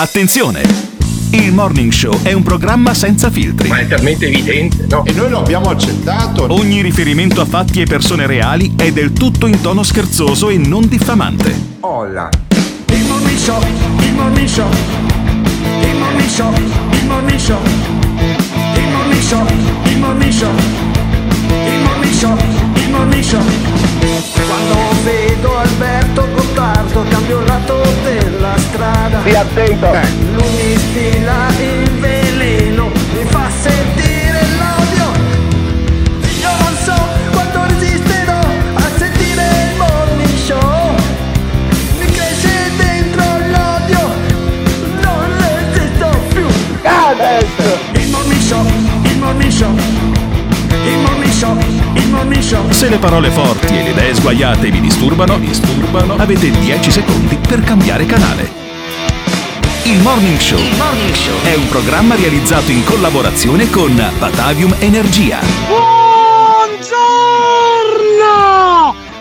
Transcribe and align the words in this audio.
Attenzione! 0.00 0.62
Il 1.30 1.52
Morning 1.52 1.90
Show 1.90 2.22
è 2.22 2.32
un 2.32 2.44
programma 2.44 2.94
senza 2.94 3.32
filtri. 3.32 3.66
Ma 3.66 3.80
è 3.80 3.88
talmente 3.88 4.28
evidente, 4.28 4.86
no? 4.88 5.04
E 5.04 5.10
noi 5.10 5.28
lo 5.28 5.40
abbiamo 5.40 5.70
accettato. 5.70 6.46
Ogni 6.50 6.82
riferimento 6.82 7.40
a 7.40 7.44
fatti 7.44 7.80
e 7.80 7.84
persone 7.84 8.24
reali 8.28 8.74
è 8.76 8.92
del 8.92 9.12
tutto 9.12 9.48
in 9.48 9.60
tono 9.60 9.82
scherzoso 9.82 10.50
e 10.50 10.56
non 10.56 10.86
diffamante. 10.86 11.52
Olla. 11.80 12.28
Il 12.90 13.04
Morning 13.06 13.38
Show, 13.38 13.60
il 13.98 14.14
Morning 14.14 14.46
Show, 14.46 14.70
il 14.70 15.96
Morning 15.96 16.28
Show, 16.28 16.52
il 16.54 17.06
Morning 17.08 17.40
Show, 17.40 17.58
il 18.76 18.88
Morning 18.92 19.20
Show, 19.20 19.46
il 19.82 19.98
Morning 19.98 20.32
Show, 20.32 20.52
il 21.66 21.80
Morning 21.82 22.12
Show, 22.12 22.36
il 23.06 23.24
Show. 23.24 23.40
Quando 23.40 25.02
vedo 25.02 25.56
Alberto 25.58 26.28
Gottardo 26.32 27.04
cambio 27.08 27.40
lato 27.40 27.82
della 28.02 28.56
strada. 28.58 29.20
Stia 29.20 29.40
attento! 29.40 29.90
Lui 30.32 30.76
stila 30.76 31.48
Se 52.70 52.88
le 52.88 52.98
parole 52.98 53.30
forti 53.30 53.76
e 53.76 53.82
le 53.82 53.90
idee 53.90 54.14
sguaiate 54.14 54.70
vi 54.70 54.80
disturbano, 54.80 55.38
disturbano, 55.38 56.14
avete 56.16 56.50
10 56.50 56.90
secondi 56.90 57.36
per 57.36 57.62
cambiare 57.62 58.06
canale. 58.06 58.50
Il 59.82 60.00
Morning 60.00 60.38
Show 60.38 60.60
è 61.42 61.54
un 61.54 61.68
programma 61.68 62.14
realizzato 62.14 62.70
in 62.70 62.84
collaborazione 62.84 63.68
con 63.70 63.94
Batavium 64.18 64.74
Energia. 64.78 65.40
Buongiorno! 65.66 66.98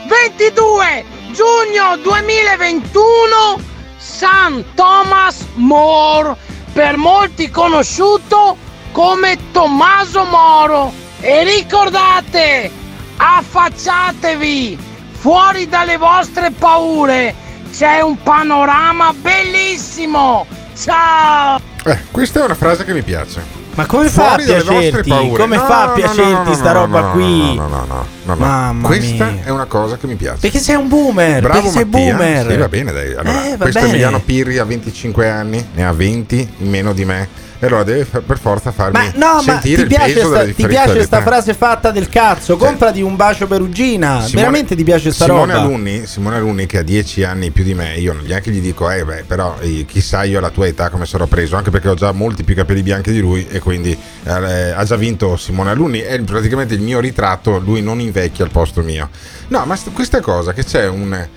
22 0.08 1.06
giugno 1.32 1.98
2021 2.04 3.60
San 3.98 4.64
Thomas 4.76 5.46
More, 5.56 6.36
per 6.74 6.98
molti 6.98 7.50
conosciuto 7.50 8.58
come 8.92 9.38
Tommaso 9.52 10.24
Moro. 10.26 10.92
E 11.20 11.44
ricordate, 11.44 12.86
affacciatevi 13.18 14.78
fuori 15.20 15.68
dalle 15.68 15.98
vostre 15.98 16.52
paure. 16.52 17.34
C'è 17.76 18.02
un 18.02 18.22
panorama 18.24 19.14
bellissimo. 19.14 20.46
Ciao! 20.76 21.60
Eh, 21.84 22.00
questa 22.12 22.42
è 22.42 22.44
una 22.46 22.56
frase 22.56 22.86
che 22.86 22.94
mi 22.94 23.02
piace. 23.02 23.56
Ma 23.76 23.86
come 23.86 24.10
fa 24.10 24.24
a 24.24 24.28
Fuori 24.30 24.46
dalle 24.46 24.58
vostre 24.64 24.80
piacerti? 24.80 25.10
paure. 25.10 25.40
Come 25.42 25.56
No, 25.58 25.64
fa 25.66 25.84
a 25.84 25.88
piacerti 25.90 26.32
no, 26.32 26.44
no, 26.44 26.54
sta 26.56 26.72
roba 26.72 27.02
qui? 27.12 27.56
No, 27.56 27.68
no, 27.68 27.68
no, 27.68 27.86
no, 27.86 28.06
no, 28.24 28.34
no. 28.34 28.36
Mamma 28.36 28.88
Questa 28.88 29.26
mia. 29.26 29.44
è 29.44 29.50
una 29.52 29.66
cosa 29.66 29.98
che 29.98 30.08
mi 30.08 30.16
piace. 30.16 30.40
Perché 30.40 30.58
sei 30.60 30.76
un 30.76 30.88
boomer, 30.88 31.42
Bravo 31.42 31.54
perché 31.62 31.70
sei 31.70 31.86
Mattia. 31.86 32.16
boomer. 32.16 32.52
Sì, 32.52 32.58
va 32.58 32.68
bene, 32.70 32.92
dai. 32.92 33.14
Allora, 33.14 33.46
Eh, 33.46 33.50
va 33.52 33.58
questo 33.58 33.80
bene. 33.82 33.92
Emiliano 33.92 34.20
Pirri 34.22 34.58
ha 34.58 34.64
25 34.66 35.30
anni, 35.30 35.64
ne 35.76 35.86
ha 35.86 35.92
20 35.94 36.54
in 36.58 36.70
meno 36.72 36.94
di 36.94 37.06
me. 37.06 37.30
E 37.60 37.66
allora 37.66 37.84
deve 37.84 38.06
per 38.22 38.38
forza 38.38 38.72
farmi 38.72 39.00
Ma 39.00 39.12
no, 39.16 39.36
ma 39.38 39.42
sentire 39.42 39.76
ti 39.78 39.82
il 39.82 39.88
piace, 39.88 40.24
sta, 40.24 40.46
ti 40.46 40.54
piace 40.68 40.88
dell'età. 40.94 41.06
sta 41.06 41.22
frase 41.22 41.54
fatta 41.56 41.90
del 41.90 42.08
cazzo? 42.08 42.56
Comprati 42.56 43.02
un 43.02 43.16
bacio 43.16 43.48
perugina. 43.48 44.22
Simone- 44.22 44.36
Veramente 44.36 44.76
ti 44.76 44.84
piace 44.84 45.12
sta 45.12 45.26
Simone 45.26 45.54
roba? 45.54 45.66
Alunni, 45.66 46.06
Simone 46.06 46.36
Alunni 46.36 46.66
che 46.68 46.78
ha 46.78 46.84
10 46.84 47.24
anni 47.24 47.50
più 47.50 47.64
di 47.64 47.74
me, 47.74 47.96
io 47.98 48.14
non 48.14 48.26
neanche 48.26 48.52
gli 48.52 48.62
dico, 48.62 48.90
eh 48.92 49.04
beh, 49.04 49.24
però 49.26 49.56
eh, 49.60 49.86
chissà 49.88 50.24
io 50.24 50.38
alla 50.38 50.52
tua 50.52 50.68
età 50.68 50.90
come 50.90 51.08
sarò 51.08 51.26
preso, 51.26 51.56
anche 51.56 51.72
perché 51.72 51.90
ho 51.90 51.96
già 51.96 52.12
molti 52.12 52.44
più 52.44 52.54
capelli 52.54 52.84
bianchi 52.84 53.12
di 53.12 53.20
lui 53.22 53.48
e 53.50 53.60
quindi 53.60 53.98
eh, 54.24 54.30
ha 54.32 54.84
già 54.84 54.96
vinto 54.96 55.36
Simone 55.36 55.72
Alunni, 55.72 56.00
è 56.02 56.20
praticamente 56.22 56.76
il 56.76 56.82
mio 56.82 57.00
ritratto, 57.00 57.58
lui 57.58 57.82
non 57.82 58.00
invecchia 58.00 58.46
al 58.46 58.52
posto 58.52 58.82
mio. 58.84 59.10
No, 59.48 59.66
ma 59.66 59.76
st- 59.76 59.92
questa 59.94 60.20
cosa 60.22 60.54
che 60.54 60.64
c'è 60.64 60.88
un... 60.88 61.28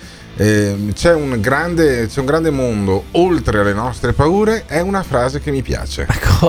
eh, 0.40 0.74
c'è, 0.94 1.12
un 1.12 1.38
grande, 1.38 2.06
c'è 2.06 2.18
un 2.20 2.24
grande 2.24 2.48
mondo 2.48 3.04
oltre 3.10 3.60
alle 3.60 3.74
nostre 3.74 4.14
paure 4.14 4.64
è 4.64 4.80
una 4.80 5.02
frase 5.02 5.38
che 5.38 5.50
mi 5.50 5.60
piace 5.60 6.06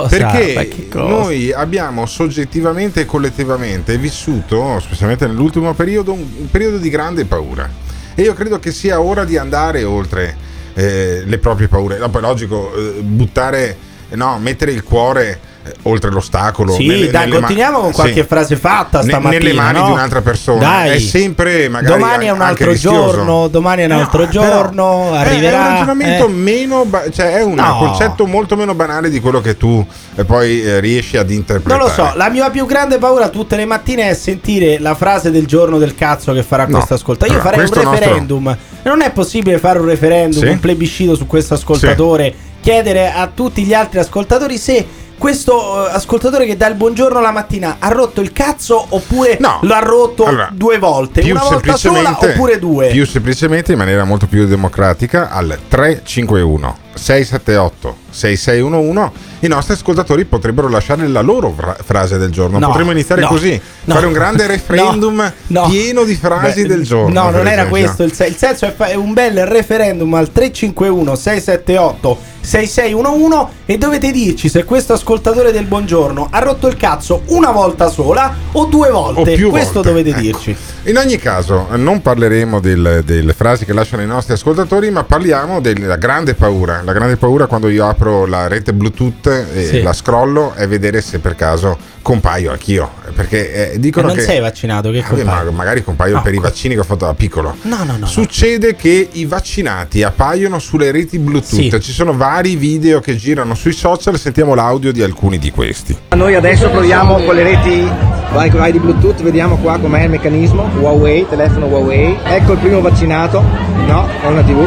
perché 0.08 0.88
noi 0.92 1.52
abbiamo 1.52 2.06
soggettivamente 2.06 3.02
e 3.02 3.04
collettivamente 3.04 3.98
vissuto, 3.98 4.80
specialmente 4.80 5.26
nell'ultimo 5.26 5.74
periodo, 5.74 6.14
un, 6.14 6.48
periodo 6.50 6.78
di 6.78 6.88
grande 6.88 7.26
paura. 7.26 7.68
E 8.14 8.22
io 8.22 8.32
credo 8.32 8.58
che 8.58 8.72
sia 8.72 8.98
ora 8.98 9.26
di 9.26 9.36
andare 9.36 9.84
oltre 9.84 10.36
eh, 10.72 11.24
le 11.26 11.38
proprie 11.38 11.68
paure. 11.68 11.98
Dopo 11.98 12.16
è 12.16 12.20
logico 12.22 12.74
eh, 12.74 13.02
buttare, 13.02 13.76
no, 14.12 14.38
mettere 14.38 14.72
il 14.72 14.82
cuore 14.82 15.32
eh, 15.32 15.38
oltre 15.82 16.10
l'ostacolo. 16.10 16.72
Sì, 16.72 16.86
nelle- 16.86 17.10
dai, 17.10 17.20
nelle 17.26 17.32
ma- 17.40 17.46
continuiamo 17.46 17.78
con 17.80 17.92
qualche 17.92 18.22
sì. 18.22 18.26
frase 18.26 18.56
fatta 18.56 19.02
stamattina. 19.02 19.42
nelle 19.42 19.52
mani 19.54 19.78
no? 19.78 19.84
di 19.86 19.90
un'altra 19.92 20.20
persona. 20.20 20.58
Dai. 20.60 20.90
È 20.96 20.98
sempre 20.98 21.68
magari 21.68 21.92
Domani 21.98 22.26
è 22.26 22.30
un 22.30 22.40
altro 22.40 22.74
giorno, 22.74 23.48
domani 23.48 23.82
è 23.82 23.84
un 23.86 23.92
No, 23.92 23.98
altro 24.00 24.26
però 24.26 24.30
giorno, 24.30 25.12
arriverà. 25.14 25.56
È 25.56 25.60
un 25.60 25.68
ragionamento 25.68 26.26
eh. 26.26 26.30
meno, 26.30 26.84
ba- 26.84 27.10
cioè 27.10 27.34
è 27.36 27.42
un 27.42 27.54
No. 27.54 27.76
concetto 27.78 28.26
molto 28.26 28.56
meno 28.56 28.74
banale 28.74 29.08
di 29.10 29.20
quello 29.20 29.40
che 29.40 29.56
tu 29.56 29.84
eh, 30.16 30.24
poi 30.24 30.62
eh, 30.62 30.80
riesci 30.80 31.16
ad 31.16 31.30
interpretare. 31.30 31.80
Non 31.80 31.88
lo 31.88 31.92
so, 31.94 32.12
la 32.16 32.28
mia 32.28 32.50
più 32.50 32.66
grande 32.66 32.98
paura 32.98 33.28
tutte 33.28 33.56
le 33.56 33.64
mattine 33.64 34.08
è 34.10 34.14
sentire 34.14 34.78
la 34.78 34.94
frase 34.94 35.30
del 35.30 35.46
giorno 35.46 35.78
del 35.78 35.94
cazzo 35.94 36.32
che 36.32 36.42
farà 36.42 36.64
No. 36.66 36.76
questo 36.76 36.94
ascoltatore. 36.94 37.36
Io 37.36 37.42
farei 37.42 37.60
un 37.60 37.66
questo 37.68 37.82
nostro- 37.88 38.04
referendum. 38.04 38.56
Non 38.84 39.00
è 39.02 39.10
possibile 39.12 39.58
fare 39.58 39.78
un 39.78 39.86
referendum, 39.86 40.40
Sì. 40.42 40.48
un 40.48 40.58
plebiscito 40.60 41.14
su 41.14 41.26
questo 41.26 41.54
ascoltatore, 41.54 42.34
chiedere 42.60 43.12
a 43.12 43.28
tutti 43.32 43.62
gli 43.64 43.74
altri 43.74 43.98
ascoltatori 44.00 44.56
se 44.58 44.86
questo 45.22 45.86
eh, 45.88 45.92
ascoltatore 45.92 46.46
che 46.46 46.56
dà 46.56 46.66
il 46.66 46.74
buongiorno 46.74 47.20
la 47.20 47.30
mattina 47.30 47.76
ha 47.78 47.88
rotto 47.90 48.20
il 48.20 48.32
cazzo 48.32 48.84
oppure 48.88 49.36
No. 49.38 49.60
lo 49.62 49.72
ha 49.72 49.78
rotto 49.78 50.24
Allora, 50.24 50.48
due 50.52 50.78
volte, 50.78 51.20
più 51.20 51.30
una 51.30 51.42
volta 51.44 51.76
sola 51.76 51.98
semplicemente- 52.00 52.26
oppure 52.32 52.58
due. 52.58 52.88
Più 52.88 53.06
semplicemente 53.06 53.70
in 53.70 53.78
maniera 53.78 54.02
molto 54.02 54.26
più 54.26 54.46
democratica 54.48 55.30
al 55.30 55.56
351 55.68 56.76
678 56.94 57.96
6611 58.10 59.10
i 59.42 59.48
nostri 59.48 59.74
ascoltatori 59.74 60.24
potrebbero 60.24 60.68
lasciare 60.68 61.06
la 61.08 61.20
loro 61.20 61.52
fra- 61.56 61.76
frase 61.84 62.18
del 62.18 62.30
giorno. 62.30 62.58
No, 62.58 62.68
Potremmo 62.68 62.90
iniziare 62.92 63.20
no, 63.22 63.28
così, 63.28 63.60
no. 63.84 63.94
fare 63.94 64.06
un 64.06 64.12
grande 64.12 64.46
referendum 64.48 65.16
No, 65.48 65.60
no. 65.62 65.68
pieno 65.68 66.04
di 66.04 66.14
frasi 66.14 66.62
Beh, 66.62 66.68
del 66.68 66.82
giorno. 66.84 67.12
No, 67.22 67.30
non 67.30 67.46
era 67.46 67.62
esempio. 67.64 67.68
questo. 67.68 68.02
Il, 68.04 68.12
se- 68.12 68.26
il 68.26 68.36
senso 68.36 68.66
è, 68.66 68.72
fa- 68.74 68.86
è 68.86 68.94
un 68.94 69.12
bel 69.12 69.44
referendum 69.46 70.12
al 70.14 70.30
351 70.32 71.14
678 71.14 72.30
6611 72.42 73.46
e 73.66 73.78
dovete 73.78 74.10
dirci 74.10 74.48
se 74.48 74.64
questo 74.64 74.92
ascoltatore 74.94 75.52
del 75.52 75.64
buongiorno 75.64 76.28
ha 76.30 76.38
rotto 76.40 76.66
il 76.66 76.76
cazzo 76.76 77.22
una 77.26 77.50
volta 77.52 77.88
sola 77.88 78.34
o 78.52 78.64
due 78.66 78.88
O 78.88 79.12
volte. 79.12 79.34
più 79.34 79.50
questo 79.50 79.74
volte. 79.82 79.88
dovete 79.88 80.10
Ecco. 80.10 80.20
dirci. 80.20 80.56
In 80.84 80.96
ogni 80.96 81.16
caso, 81.18 81.68
non 81.76 82.02
parleremo 82.02 82.58
del- 82.60 83.02
delle 83.04 83.32
frasi 83.32 83.64
che 83.64 83.72
lasciano 83.72 84.02
i 84.02 84.06
nostri 84.06 84.32
ascoltatori, 84.32 84.90
ma 84.90 85.04
parliamo 85.04 85.60
della 85.60 85.96
grande 85.96 86.34
paura. 86.34 86.82
La 86.84 86.92
grande 86.92 87.16
paura 87.16 87.46
quando 87.46 87.68
io 87.68 87.86
apro 87.88 88.26
la 88.26 88.48
rete 88.48 88.72
Bluetooth 88.74 89.28
e 89.32 89.64
Sì. 89.66 89.82
la 89.82 89.92
scrollo 89.92 90.52
è 90.54 90.66
vedere 90.68 91.00
se 91.00 91.18
per 91.18 91.34
caso 91.34 91.76
compaio 92.02 92.50
anch'io. 92.50 92.90
Perché 93.14 93.72
eh, 93.72 93.78
dicono 93.78 94.08
non 94.08 94.16
che. 94.16 94.22
sei 94.22 94.40
vaccinato, 94.40 94.90
che 94.90 95.02
colpa? 95.02 95.42
ma 95.44 95.50
magari 95.50 95.82
compaio 95.82 96.16
No, 96.16 96.22
per 96.22 96.34
i 96.34 96.38
vaccini 96.38 96.74
che 96.74 96.80
ho 96.80 96.84
fatto 96.84 97.06
da 97.06 97.14
piccolo. 97.14 97.56
No, 97.62 97.78
no, 97.78 97.84
no. 97.84 97.96
no. 97.98 98.06
Succede 98.06 98.74
che 98.76 99.08
i 99.12 99.24
vaccinati 99.24 100.02
appaiono 100.02 100.58
sulle 100.58 100.90
reti 100.90 101.18
Bluetooth. 101.18 101.70
Sì. 101.70 101.80
Ci 101.80 101.92
sono 101.92 102.14
vari 102.14 102.56
video 102.56 103.00
che 103.00 103.16
girano 103.16 103.54
sui 103.54 103.72
social. 103.72 104.18
Sentiamo 104.18 104.54
l'audio 104.54 104.92
di 104.92 105.02
alcuni 105.02 105.38
di 105.38 105.50
questi. 105.50 105.96
Noi 106.14 106.34
adesso 106.34 106.68
proviamo 106.68 107.22
con 107.22 107.34
le 107.34 107.42
reti 107.42 107.88
Wi-Fi 108.32 108.72
di 108.72 108.78
Bluetooth, 108.78 109.22
vediamo 109.22 109.56
qua 109.56 109.78
com'è 109.78 110.04
il 110.04 110.10
meccanismo. 110.10 110.68
Huawei, 110.78 111.26
telefono 111.28 111.66
Huawei. 111.66 112.18
Ecco 112.24 112.52
il 112.52 112.58
primo 112.58 112.80
vaccinato. 112.80 113.40
No, 113.86 114.08
è 114.22 114.26
una 114.26 114.42
TV. 114.42 114.66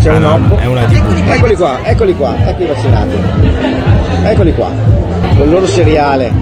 C'è 0.00 0.12
un 0.12 0.20
no, 0.20 0.34
Oppo. 0.34 0.56
è 0.56 0.66
una 0.66 0.84
TV. 0.86 1.28
Eccoli 1.28 1.54
qua, 1.54 1.84
eccoli 1.84 2.14
qua, 2.14 2.48
ecco 2.48 2.62
i 2.62 2.66
vaccinati. 2.66 3.99
Eccoli 4.22 4.54
qua. 4.54 4.70
Con 5.36 5.46
il 5.46 5.50
loro 5.50 5.66
seriale. 5.66 6.32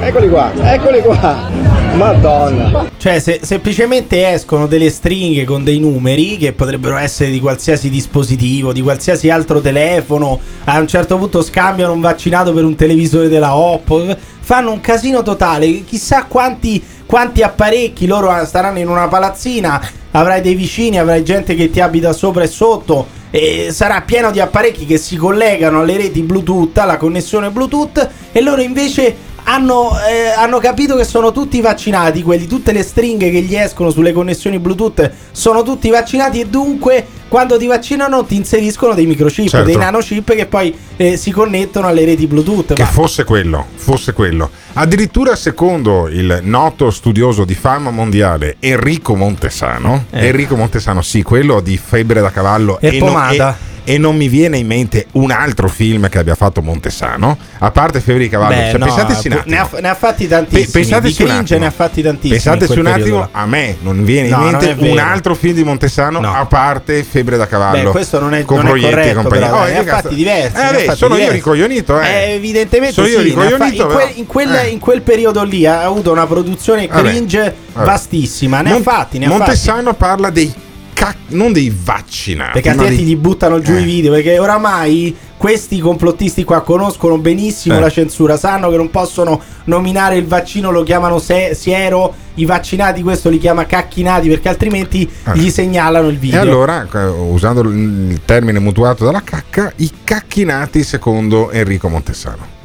Eccoli 0.00 0.28
qua, 0.28 0.52
eccoli 0.54 1.00
qua. 1.00 1.48
Madonna. 1.94 2.86
Cioè, 2.96 3.18
se 3.18 3.40
semplicemente 3.42 4.28
escono 4.28 4.66
delle 4.66 4.90
stringhe 4.90 5.44
con 5.44 5.64
dei 5.64 5.80
numeri 5.80 6.36
che 6.36 6.52
potrebbero 6.52 6.96
essere 6.96 7.30
di 7.30 7.40
qualsiasi 7.40 7.88
dispositivo, 7.90 8.72
di 8.72 8.82
qualsiasi 8.82 9.30
altro 9.30 9.60
telefono, 9.60 10.38
a 10.64 10.78
un 10.78 10.86
certo 10.86 11.16
punto 11.16 11.42
scambiano 11.42 11.92
un 11.92 12.00
vaccinato 12.00 12.52
per 12.52 12.64
un 12.64 12.76
televisore 12.76 13.28
della 13.28 13.56
Oppo, 13.56 14.04
fanno 14.40 14.70
un 14.70 14.80
casino 14.80 15.22
totale. 15.22 15.84
Chissà 15.84 16.24
quanti, 16.24 16.82
quanti 17.06 17.42
apparecchi 17.42 18.06
loro 18.06 18.32
staranno 18.44 18.78
in 18.78 18.88
una 18.88 19.08
palazzina, 19.08 19.80
avrai 20.12 20.40
dei 20.40 20.54
vicini, 20.54 20.98
avrai 20.98 21.24
gente 21.24 21.54
che 21.54 21.70
ti 21.70 21.80
abita 21.80 22.12
sopra 22.12 22.44
e 22.44 22.48
sotto. 22.48 23.16
E 23.30 23.68
sarà 23.72 24.00
pieno 24.02 24.30
di 24.30 24.40
apparecchi 24.40 24.86
che 24.86 24.96
si 24.96 25.16
collegano 25.16 25.80
alle 25.80 25.96
reti 25.96 26.22
Bluetooth, 26.22 26.78
alla 26.78 26.96
connessione 26.96 27.50
Bluetooth, 27.50 28.10
e 28.32 28.40
loro 28.40 28.62
invece 28.62 29.14
hanno, 29.44 29.90
eh, 30.08 30.28
hanno 30.36 30.58
capito 30.58 30.96
che 30.96 31.04
sono 31.04 31.32
tutti 31.32 31.60
vaccinati, 31.60 32.22
quelli, 32.22 32.46
tutte 32.46 32.72
le 32.72 32.82
stringhe 32.82 33.30
che 33.30 33.40
gli 33.40 33.54
escono 33.56 33.90
sulle 33.90 34.12
connessioni 34.12 34.58
Bluetooth 34.58 35.10
sono 35.32 35.62
tutti 35.62 35.88
vaccinati 35.90 36.40
e 36.40 36.46
dunque 36.46 37.06
quando 37.28 37.58
ti 37.58 37.66
vaccinano 37.66 38.24
ti 38.24 38.36
inseriscono 38.36 38.94
dei 38.94 39.06
microchip, 39.06 39.48
Certo. 39.48 39.66
dei 39.66 39.76
nanochip 39.76 40.34
che 40.34 40.46
poi 40.46 40.74
eh, 40.96 41.16
si 41.16 41.30
connettono 41.30 41.86
alle 41.86 42.04
reti 42.04 42.26
Bluetooth. 42.26 42.72
Che 42.74 42.82
Ma- 42.82 42.88
fosse 42.88 43.24
quello, 43.24 43.66
fosse 43.74 44.12
quello. 44.12 44.50
Addirittura 44.74 45.36
secondo 45.36 46.08
il 46.08 46.40
noto 46.42 46.90
studioso 46.90 47.44
di 47.44 47.54
fama 47.54 47.90
mondiale 47.90 48.56
Enrico 48.60 49.14
Montesano, 49.14 50.06
Eh. 50.10 50.26
Enrico 50.26 50.56
Montesano, 50.56 51.02
sì, 51.02 51.22
quello 51.22 51.60
di 51.60 51.76
Febbre 51.82 52.20
da 52.20 52.30
cavallo 52.30 52.78
E 52.80 52.90
non- 52.98 53.08
pomata. 53.08 53.56
e- 53.60 53.66
e 53.88 53.96
non 53.96 54.16
mi 54.16 54.28
viene 54.28 54.58
in 54.58 54.66
mente 54.66 55.06
un 55.12 55.30
altro 55.30 55.66
film 55.66 56.10
che 56.10 56.18
abbia 56.18 56.34
fatto 56.34 56.60
Montesano, 56.60 57.38
a 57.58 57.70
parte 57.70 58.00
Febbre 58.02 58.24
di 58.24 58.28
cavallo. 58.28 58.54
Beh, 58.54 58.68
Cioè, 58.70 58.78
no, 58.78 58.84
pensateci 58.84 59.28
un 59.28 59.32
attimo. 59.32 59.42
ne 59.56 59.58
ha, 59.58 59.68
ne 59.80 59.88
ha 59.88 59.94
fatti 59.94 60.28
tantissimi. 60.28 60.66
pensateci 60.70 61.22
un 61.22 61.30
attimo. 61.30 61.58
ne 61.60 61.66
ha 61.66 61.70
fatti 61.70 62.02
tantissimi. 62.02 62.32
Pensateci 62.40 62.78
un 62.78 62.86
attimo, 62.86 63.28
a 63.32 63.46
me 63.46 63.76
non 63.80 64.04
viene 64.04 64.28
No, 64.28 64.36
in 64.36 64.42
mente 64.58 64.76
un 64.78 64.98
altro 64.98 65.34
film 65.34 65.54
di 65.54 65.64
Montesano 65.64 66.20
No. 66.20 66.34
a 66.34 66.44
parte 66.44 67.02
Febbre 67.02 67.38
da 67.38 67.46
cavallo. 67.46 67.84
Beh, 67.84 67.90
questo 67.90 68.20
non 68.20 68.34
è, 68.34 68.42
con 68.44 68.58
non 68.58 68.66
Proietti 68.66 69.08
e 69.08 69.14
compagnia. 69.14 69.46
però, 69.46 69.60
Oh, 69.62 69.64
ne 69.64 69.72
che 69.84 69.90
ha 69.90 70.00
fatti 70.00 70.14
diversi. 70.14 70.56
Eh, 70.60 70.86
beh, 70.86 70.94
sono 70.94 71.14
io 71.14 71.20
diversi. 71.20 71.36
ricoglionito, 71.36 72.00
eh. 72.00 72.06
Eh, 72.08 72.32
evidentemente 72.34 72.92
Sono 72.92 73.06
io 73.06 73.20
sì, 73.22 73.30
ha 73.30 73.32
fa- 73.34 73.42
ricoglionito, 73.48 73.82
in, 73.82 73.88
quel, 73.88 73.96
però. 74.06 74.18
in 74.18 74.26
quel- 74.26 74.54
Eh. 74.54 74.66
in 74.68 74.78
quel 74.78 75.00
periodo 75.00 75.42
lì 75.44 75.64
ha 75.64 75.82
avuto 75.82 76.12
una 76.12 76.26
produzione 76.26 76.86
Vabbè, 76.86 77.08
cringe 77.08 77.54
vabbè. 77.72 77.86
vastissima. 77.86 78.60
Ne 78.60 78.70
Mon- 78.72 78.80
ha 78.80 78.82
fatti, 78.82 79.18
ne 79.18 79.24
ha 79.24 79.28
fatti. 79.30 79.40
Montesano 79.40 79.94
parla 79.94 80.28
dei 80.28 80.52
cac- 80.98 81.16
non 81.28 81.52
dei 81.52 81.72
vaccinati, 81.84 82.52
Perché 82.52 82.70
altrimenti 82.70 83.04
dei- 83.04 83.14
gli 83.14 83.16
buttano 83.16 83.60
giù 83.60 83.72
Eh. 83.74 83.80
i 83.80 83.84
video. 83.84 84.12
Perché 84.12 84.38
oramai 84.38 85.14
questi 85.36 85.78
complottisti 85.78 86.42
qua 86.44 86.62
conoscono 86.62 87.18
benissimo 87.18 87.76
Eh. 87.76 87.80
la 87.80 87.90
censura. 87.90 88.36
Sanno 88.36 88.68
che 88.70 88.76
non 88.76 88.90
possono 88.90 89.40
nominare 89.64 90.16
il 90.16 90.26
vaccino, 90.26 90.70
lo 90.70 90.82
chiamano 90.82 91.18
se- 91.18 91.54
siero. 91.54 92.14
I 92.34 92.44
vaccinati, 92.44 93.02
questo 93.02 93.28
li 93.30 93.38
chiama 93.38 93.66
cacchinati. 93.66 94.28
Perché 94.28 94.48
altrimenti 94.48 95.08
Eh. 95.24 95.36
gli 95.38 95.50
segnalano 95.50 96.08
il 96.08 96.14
E 96.14 96.18
video. 96.18 96.40
allora, 96.40 96.86
eh, 96.92 97.04
usando 97.06 97.60
il 97.62 98.20
termine 98.24 98.58
mutuato 98.58 99.04
dalla 99.04 99.22
cacca, 99.22 99.72
i 99.76 99.90
cacchinati 100.04 100.82
secondo 100.82 101.50
Enrico 101.50 101.88
Montesano. 101.88 102.56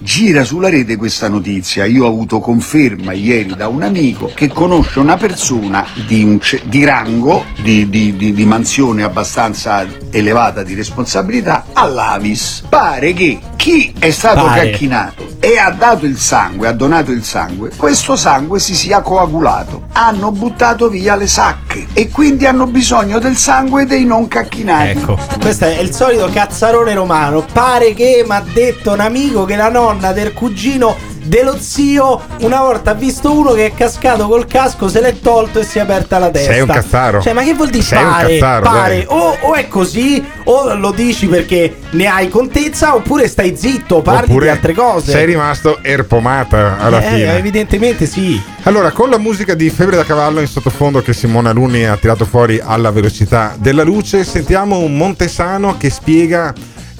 Gira 0.00 0.44
sulla 0.44 0.68
rete 0.68 0.96
questa 0.96 1.28
notizia, 1.28 1.84
io 1.84 2.04
ho 2.04 2.08
avuto 2.08 2.38
conferma 2.38 3.12
ieri 3.12 3.54
da 3.56 3.66
un 3.66 3.82
amico 3.82 4.30
che 4.32 4.46
conosce 4.48 5.00
una 5.00 5.16
persona 5.16 5.84
di, 6.06 6.22
un 6.22 6.38
di 6.64 6.84
rango, 6.84 7.44
di, 7.60 7.88
di- 7.88 8.16
di- 8.16 8.32
di 8.32 8.44
mansione 8.44 9.02
abbastanza 9.02 9.84
elevata 10.10 10.62
di 10.62 10.74
responsabilità 10.74 11.66
all'Avis. 11.72 12.62
Pare 12.68 13.12
che 13.12 13.40
chi 13.56 13.92
è 13.98 14.10
stato 14.10 14.44
Pare. 14.44 14.70
cacchinato 14.70 15.26
e 15.40 15.58
ha 15.58 15.70
dato 15.70 16.06
il 16.06 16.16
sangue, 16.16 16.68
ha 16.68 16.72
donato 16.72 17.10
il 17.10 17.24
sangue, 17.24 17.70
questo 17.76 18.14
sangue 18.14 18.60
si 18.60 18.74
sia 18.76 19.00
coagulato. 19.00 19.86
Hanno 19.92 20.30
buttato 20.30 20.88
via 20.88 21.16
le 21.16 21.26
sacche 21.26 21.86
e 21.92 22.08
quindi 22.08 22.46
hanno 22.46 22.66
bisogno 22.66 23.18
del 23.18 23.36
sangue 23.36 23.84
dei 23.84 24.04
non 24.04 24.28
cacchinati. 24.28 24.88
Ecco, 24.90 25.18
questo 25.40 25.64
è 25.64 25.80
il 25.80 25.92
solito 25.92 26.28
cazzarone 26.32 26.94
romano. 26.94 27.44
Pare 27.52 27.94
che 27.94 28.24
mi 28.24 28.34
ha 28.34 28.44
detto 28.52 28.92
un 28.92 29.00
amico 29.00 29.44
che 29.44 29.56
la 29.56 29.68
nonna 29.88 30.12
del 30.12 30.32
cugino 30.34 30.96
dello 31.24 31.56
zio 31.58 32.20
una 32.40 32.60
volta 32.60 32.90
ha 32.92 32.94
visto 32.94 33.32
uno 33.32 33.52
che 33.52 33.66
è 33.66 33.74
cascato 33.74 34.26
col 34.28 34.46
casco, 34.46 34.88
se 34.88 35.00
l'è 35.00 35.18
tolto 35.20 35.60
e 35.60 35.64
si 35.64 35.78
è 35.78 35.82
aperta 35.82 36.18
la 36.18 36.30
testa. 36.30 36.52
Sei 36.52 36.60
un 36.60 36.68
cazzaro. 36.68 37.20
Cioè, 37.20 37.32
ma 37.34 37.42
che 37.42 37.54
vuol 37.54 37.68
dire 37.70 37.82
Sei 37.82 38.02
un 38.02 38.10
pare? 38.10 38.32
cazzaro, 38.38 38.62
pare. 38.62 39.04
O, 39.08 39.36
o 39.40 39.54
è 39.54 39.68
così, 39.68 40.24
o 40.44 40.74
lo 40.74 40.90
dici 40.90 41.26
perché 41.26 41.76
ne 41.90 42.06
hai 42.06 42.28
contezza, 42.28 42.94
oppure 42.94 43.28
stai 43.28 43.56
zitto, 43.56 44.00
parli 44.00 44.30
Oppure 44.30 44.44
di 44.46 44.50
altre 44.50 44.72
cose. 44.74 45.10
Sei 45.10 45.26
rimasto 45.26 45.78
erpomata 45.82 46.76
alla 46.78 47.00
Eh, 47.02 47.08
fine. 47.08 47.36
evidentemente 47.36 48.06
sì. 48.06 48.40
Allora, 48.62 48.90
con 48.90 49.10
la 49.10 49.18
musica 49.18 49.54
di 49.54 49.68
Febbre 49.70 49.96
da 49.96 50.04
cavallo 50.04 50.40
in 50.40 50.46
sottofondo 50.46 51.02
che 51.02 51.12
Simone 51.12 51.48
Alunni 51.50 51.84
ha 51.84 51.96
tirato 51.96 52.24
fuori 52.24 52.60
alla 52.62 52.90
velocità 52.90 53.54
della 53.58 53.82
luce, 53.82 54.24
sentiamo 54.24 54.78
un 54.78 54.96
Montesano 54.96 55.76
che 55.76 55.90
spiega 55.90 56.52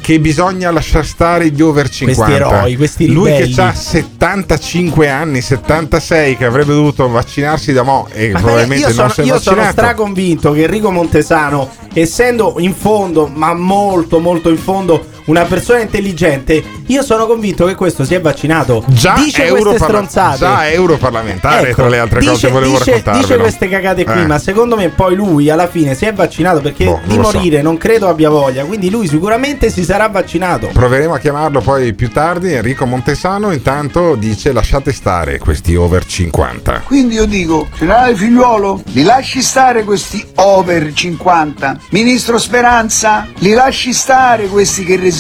che 0.09 0.21
bisogna 0.21 0.71
lasciar 0.71 1.05
stare 1.05 1.51
gli 1.51 1.61
over 1.61 1.87
50. 1.91 2.35
eroi, 2.35 2.77
questi 2.77 3.09
Lui 3.09 3.31
che 3.31 3.61
ha 3.61 3.75
75 3.75 5.07
anni, 5.07 5.43
76, 5.43 6.35
che 6.39 6.47
avrebbe 6.47 6.73
dovuto 6.73 7.07
vaccinarsi 7.11 7.75
da 7.75 7.83
mo' 7.83 8.09
e 8.13 8.31
Ma 8.31 8.41
probabilmente 8.41 8.87
io 8.87 8.93
sono, 8.95 9.03
non 9.03 9.11
si 9.13 9.21
è 9.21 9.25
io 9.25 9.39
sono 9.39 9.57
vaccinato. 9.57 9.81
straconvinto 9.83 10.53
che 10.53 10.63
Enrico 10.63 10.91
Montesano, 10.91 11.69
essendo 11.93 12.55
in 12.57 12.73
fondo, 12.73 13.27
ma 13.27 13.53
molto 13.53 14.19
molto 14.19 14.49
in 14.49 14.57
fondo, 14.57 15.05
una 15.29 15.45
persona 15.45 15.81
intelligente, 15.81 16.63
io 16.87 17.03
sono 17.03 17.27
convinto 17.27 17.65
che 17.67 17.75
questo 17.75 18.05
si 18.05 18.15
è 18.15 18.21
vaccinato. 18.21 18.83
Già, 18.89 19.15
dice 19.17 19.49
queste 19.49 19.79
stronzate. 19.79 20.39
già 20.39 20.69
europarlamentare, 20.71 21.69
Ecco, 21.69 21.77
tra 21.83 21.89
le 21.89 21.99
altre 21.99 22.21
dice, 22.21 22.33
cose 22.33 22.49
volevo 22.49 22.73
dice, 22.79 22.85
raccontarvelo. 22.91 23.27
dice 23.27 23.37
queste 23.39 23.69
cagate 23.69 24.05
qui, 24.05 24.21
Eh. 24.21 24.27
ma 24.27 24.39
secondo 24.39 24.77
me 24.77 24.89
poi 24.89 25.15
lui 25.15 25.49
alla 25.51 25.67
fine 25.69 25.95
si 25.95 26.05
è 26.07 26.13
vaccinato 26.13 26.61
perché 26.61 26.85
Boh, 26.85 27.01
di 27.05 27.15
non 27.15 27.25
lo 27.25 27.31
so. 27.31 27.37
morire 27.37 27.63
non 27.63 27.77
credo 27.77 28.09
abbia 28.09 28.31
voglia, 28.31 28.65
quindi 28.65 28.91
lui 28.91 29.07
sicuramente 29.07 29.71
si 29.71 29.85
sarà 29.85 30.09
vaccinato. 30.09 30.69
Proveremo 30.73 31.15
a 31.15 31.19
chiamarlo 31.19 31.61
poi 31.61 31.93
più 31.95 32.11
tardi. 32.11 32.53
Enrico 32.53 32.87
Montesano 32.87 33.53
intanto 33.53 34.15
dice 34.17 34.53
lasciate 34.53 34.93
stare 34.93 35.39
questi 35.39 35.75
over 35.77 36.05
50. 36.05 36.83
Quindi 36.85 37.15
io 37.15 37.27
dico, 37.27 37.69
generale 37.79 38.15
figliuolo, 38.17 38.83
li 38.93 39.03
lasci 39.03 39.43
stare 39.43 39.85
questi 39.85 40.25
over 40.37 40.93
50. 40.93 41.79
Ministro 41.91 42.39
Speranza, 42.39 43.27
li 43.39 43.53
lasci 43.53 43.93
stare 43.93 44.47
questi 44.47 44.85
che 44.85 44.97
resistono, 44.97 45.17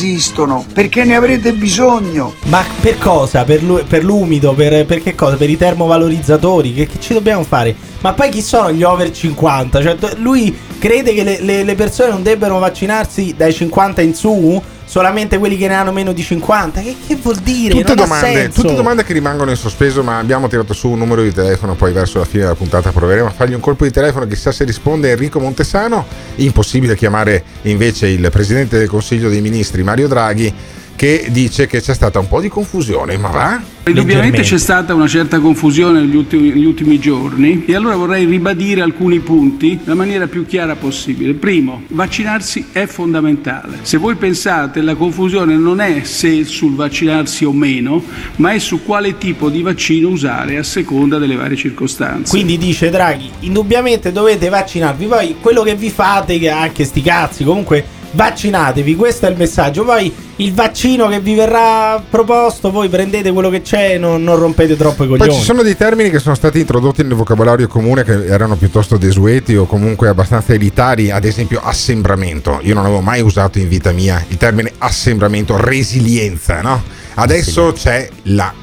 perché 0.72 1.02
ne 1.04 1.16
avrete 1.16 1.52
bisogno. 1.52 2.34
Ma 2.44 2.64
per 2.80 2.98
cosa? 2.98 3.44
Per, 3.44 3.62
lu- 3.62 3.84
per 3.84 4.04
l'umido? 4.04 4.52
Per, 4.52 4.86
per 4.86 5.02
che 5.02 5.14
cosa? 5.14 5.36
Per 5.36 5.50
i 5.50 5.56
termovalorizzatori? 5.56 6.72
Che, 6.72 6.86
che 6.86 7.00
ci 7.00 7.12
dobbiamo 7.14 7.42
fare? 7.42 7.74
Ma 8.00 8.12
poi 8.12 8.28
chi 8.30 8.42
sono 8.42 8.70
gli 8.70 8.82
over 8.84 9.10
50? 9.10 9.82
Cioè, 9.82 9.96
lui 10.18 10.56
crede 10.78 11.12
che 11.14 11.24
le, 11.24 11.40
le- 11.40 11.64
le 11.64 11.74
persone 11.74 12.10
non 12.10 12.22
debbano 12.22 12.58
vaccinarsi 12.60 13.34
dai 13.36 13.52
50 13.52 14.00
in 14.02 14.14
su? 14.14 14.62
Solamente 14.88 15.36
quelli 15.36 15.58
che 15.58 15.68
ne 15.68 15.74
hanno 15.74 15.92
meno 15.92 16.14
di 16.14 16.22
50? 16.22 16.80
Che, 16.80 16.96
che 17.06 17.16
vuol 17.16 17.36
dire? 17.36 17.74
Tutte 17.74 17.94
domande, 17.94 18.32
senso. 18.32 18.62
tutte 18.62 18.74
domande 18.74 19.04
che 19.04 19.12
rimangono 19.12 19.50
in 19.50 19.56
sospeso, 19.56 20.02
ma 20.02 20.16
abbiamo 20.16 20.48
tirato 20.48 20.72
su 20.72 20.88
un 20.88 20.98
numero 20.98 21.22
di 21.22 21.30
telefono. 21.30 21.74
Poi 21.74 21.92
verso 21.92 22.18
la 22.18 22.24
fine 22.24 22.44
della 22.44 22.54
puntata 22.54 22.90
proveremo 22.90 23.26
a 23.26 23.30
fargli 23.30 23.52
un 23.52 23.60
colpo 23.60 23.84
di 23.84 23.90
telefono. 23.90 24.26
Chissà 24.26 24.50
se 24.50 24.64
risponde 24.64 25.10
Enrico 25.10 25.40
Montesano. 25.40 26.06
Impossibile 26.36 26.96
chiamare 26.96 27.44
invece 27.62 28.06
il 28.06 28.26
presidente 28.30 28.78
del 28.78 28.88
Consiglio 28.88 29.28
dei 29.28 29.42
Ministri, 29.42 29.82
Mario 29.82 30.08
Draghi, 30.08 30.54
che 30.98 31.28
dice 31.30 31.68
che 31.68 31.80
c'è 31.80 31.94
stata 31.94 32.18
un 32.18 32.26
po' 32.26 32.40
di 32.40 32.48
confusione. 32.48 33.16
Ma 33.18 33.28
va? 33.28 33.62
Indubbiamente 33.86 34.42
c'è 34.42 34.58
stata 34.58 34.94
una 34.94 35.06
certa 35.06 35.38
confusione 35.38 36.00
negli 36.00 36.16
ultimi, 36.16 36.48
negli 36.48 36.64
ultimi 36.64 36.98
giorni 36.98 37.64
e 37.66 37.76
allora 37.76 37.94
vorrei 37.94 38.24
ribadire 38.24 38.80
alcuni 38.80 39.20
punti 39.20 39.78
nella 39.78 39.94
maniera 39.94 40.26
più 40.26 40.44
chiara 40.44 40.74
possibile. 40.74 41.34
Primo, 41.34 41.82
vaccinarsi 41.90 42.66
è 42.72 42.86
fondamentale. 42.86 43.78
Se 43.82 43.96
voi 43.96 44.16
pensate 44.16 44.80
la 44.80 44.96
confusione 44.96 45.56
non 45.56 45.80
è 45.80 46.02
se 46.02 46.44
sul 46.44 46.74
vaccinarsi 46.74 47.44
o 47.44 47.52
meno, 47.52 48.02
ma 48.36 48.50
è 48.50 48.58
su 48.58 48.82
quale 48.82 49.18
tipo 49.18 49.50
di 49.50 49.62
vaccino 49.62 50.08
usare 50.08 50.58
a 50.58 50.64
seconda 50.64 51.18
delle 51.18 51.36
varie 51.36 51.56
circostanze. 51.56 52.28
Quindi 52.28 52.58
dice 52.58 52.90
Draghi, 52.90 53.30
indubbiamente 53.40 54.10
dovete 54.10 54.48
vaccinarvi. 54.48 55.06
Poi 55.06 55.36
quello 55.40 55.62
che 55.62 55.76
vi 55.76 55.90
fate, 55.90 56.40
che 56.40 56.50
anche 56.50 56.84
sti 56.84 57.02
cazzi, 57.02 57.44
comunque 57.44 57.97
vaccinatevi, 58.12 58.96
questo 58.96 59.26
è 59.26 59.30
il 59.30 59.36
messaggio. 59.36 59.84
Poi 59.84 60.12
il 60.36 60.52
vaccino 60.54 61.08
che 61.08 61.20
vi 61.20 61.34
verrà 61.34 62.02
proposto, 62.08 62.70
voi 62.70 62.88
prendete 62.88 63.32
quello 63.32 63.50
che 63.50 63.62
c'è 63.62 63.94
e 63.94 63.98
non, 63.98 64.22
non 64.22 64.36
rompete 64.38 64.76
troppo 64.76 65.04
i 65.04 65.08
Poi 65.08 65.18
coglioni. 65.18 65.38
ci 65.38 65.44
sono 65.44 65.62
dei 65.62 65.76
termini 65.76 66.10
che 66.10 66.18
sono 66.18 66.34
stati 66.34 66.60
introdotti 66.60 67.02
nel 67.02 67.14
vocabolario 67.14 67.66
comune 67.68 68.04
che 68.04 68.26
erano 68.26 68.56
piuttosto 68.56 68.96
desueti 68.96 69.56
o 69.56 69.66
comunque 69.66 70.08
abbastanza 70.08 70.52
elitari, 70.54 71.10
ad 71.10 71.24
esempio 71.24 71.60
assembramento. 71.62 72.60
Io 72.62 72.74
non 72.74 72.84
avevo 72.84 73.00
mai 73.00 73.20
usato 73.20 73.58
in 73.58 73.68
vita 73.68 73.92
mia 73.92 74.24
il 74.28 74.36
termine 74.36 74.72
assembramento, 74.78 75.56
resilienza, 75.56 76.60
no? 76.60 76.82
Adesso 77.14 77.72
c'è 77.72 78.08
la- 78.24 78.54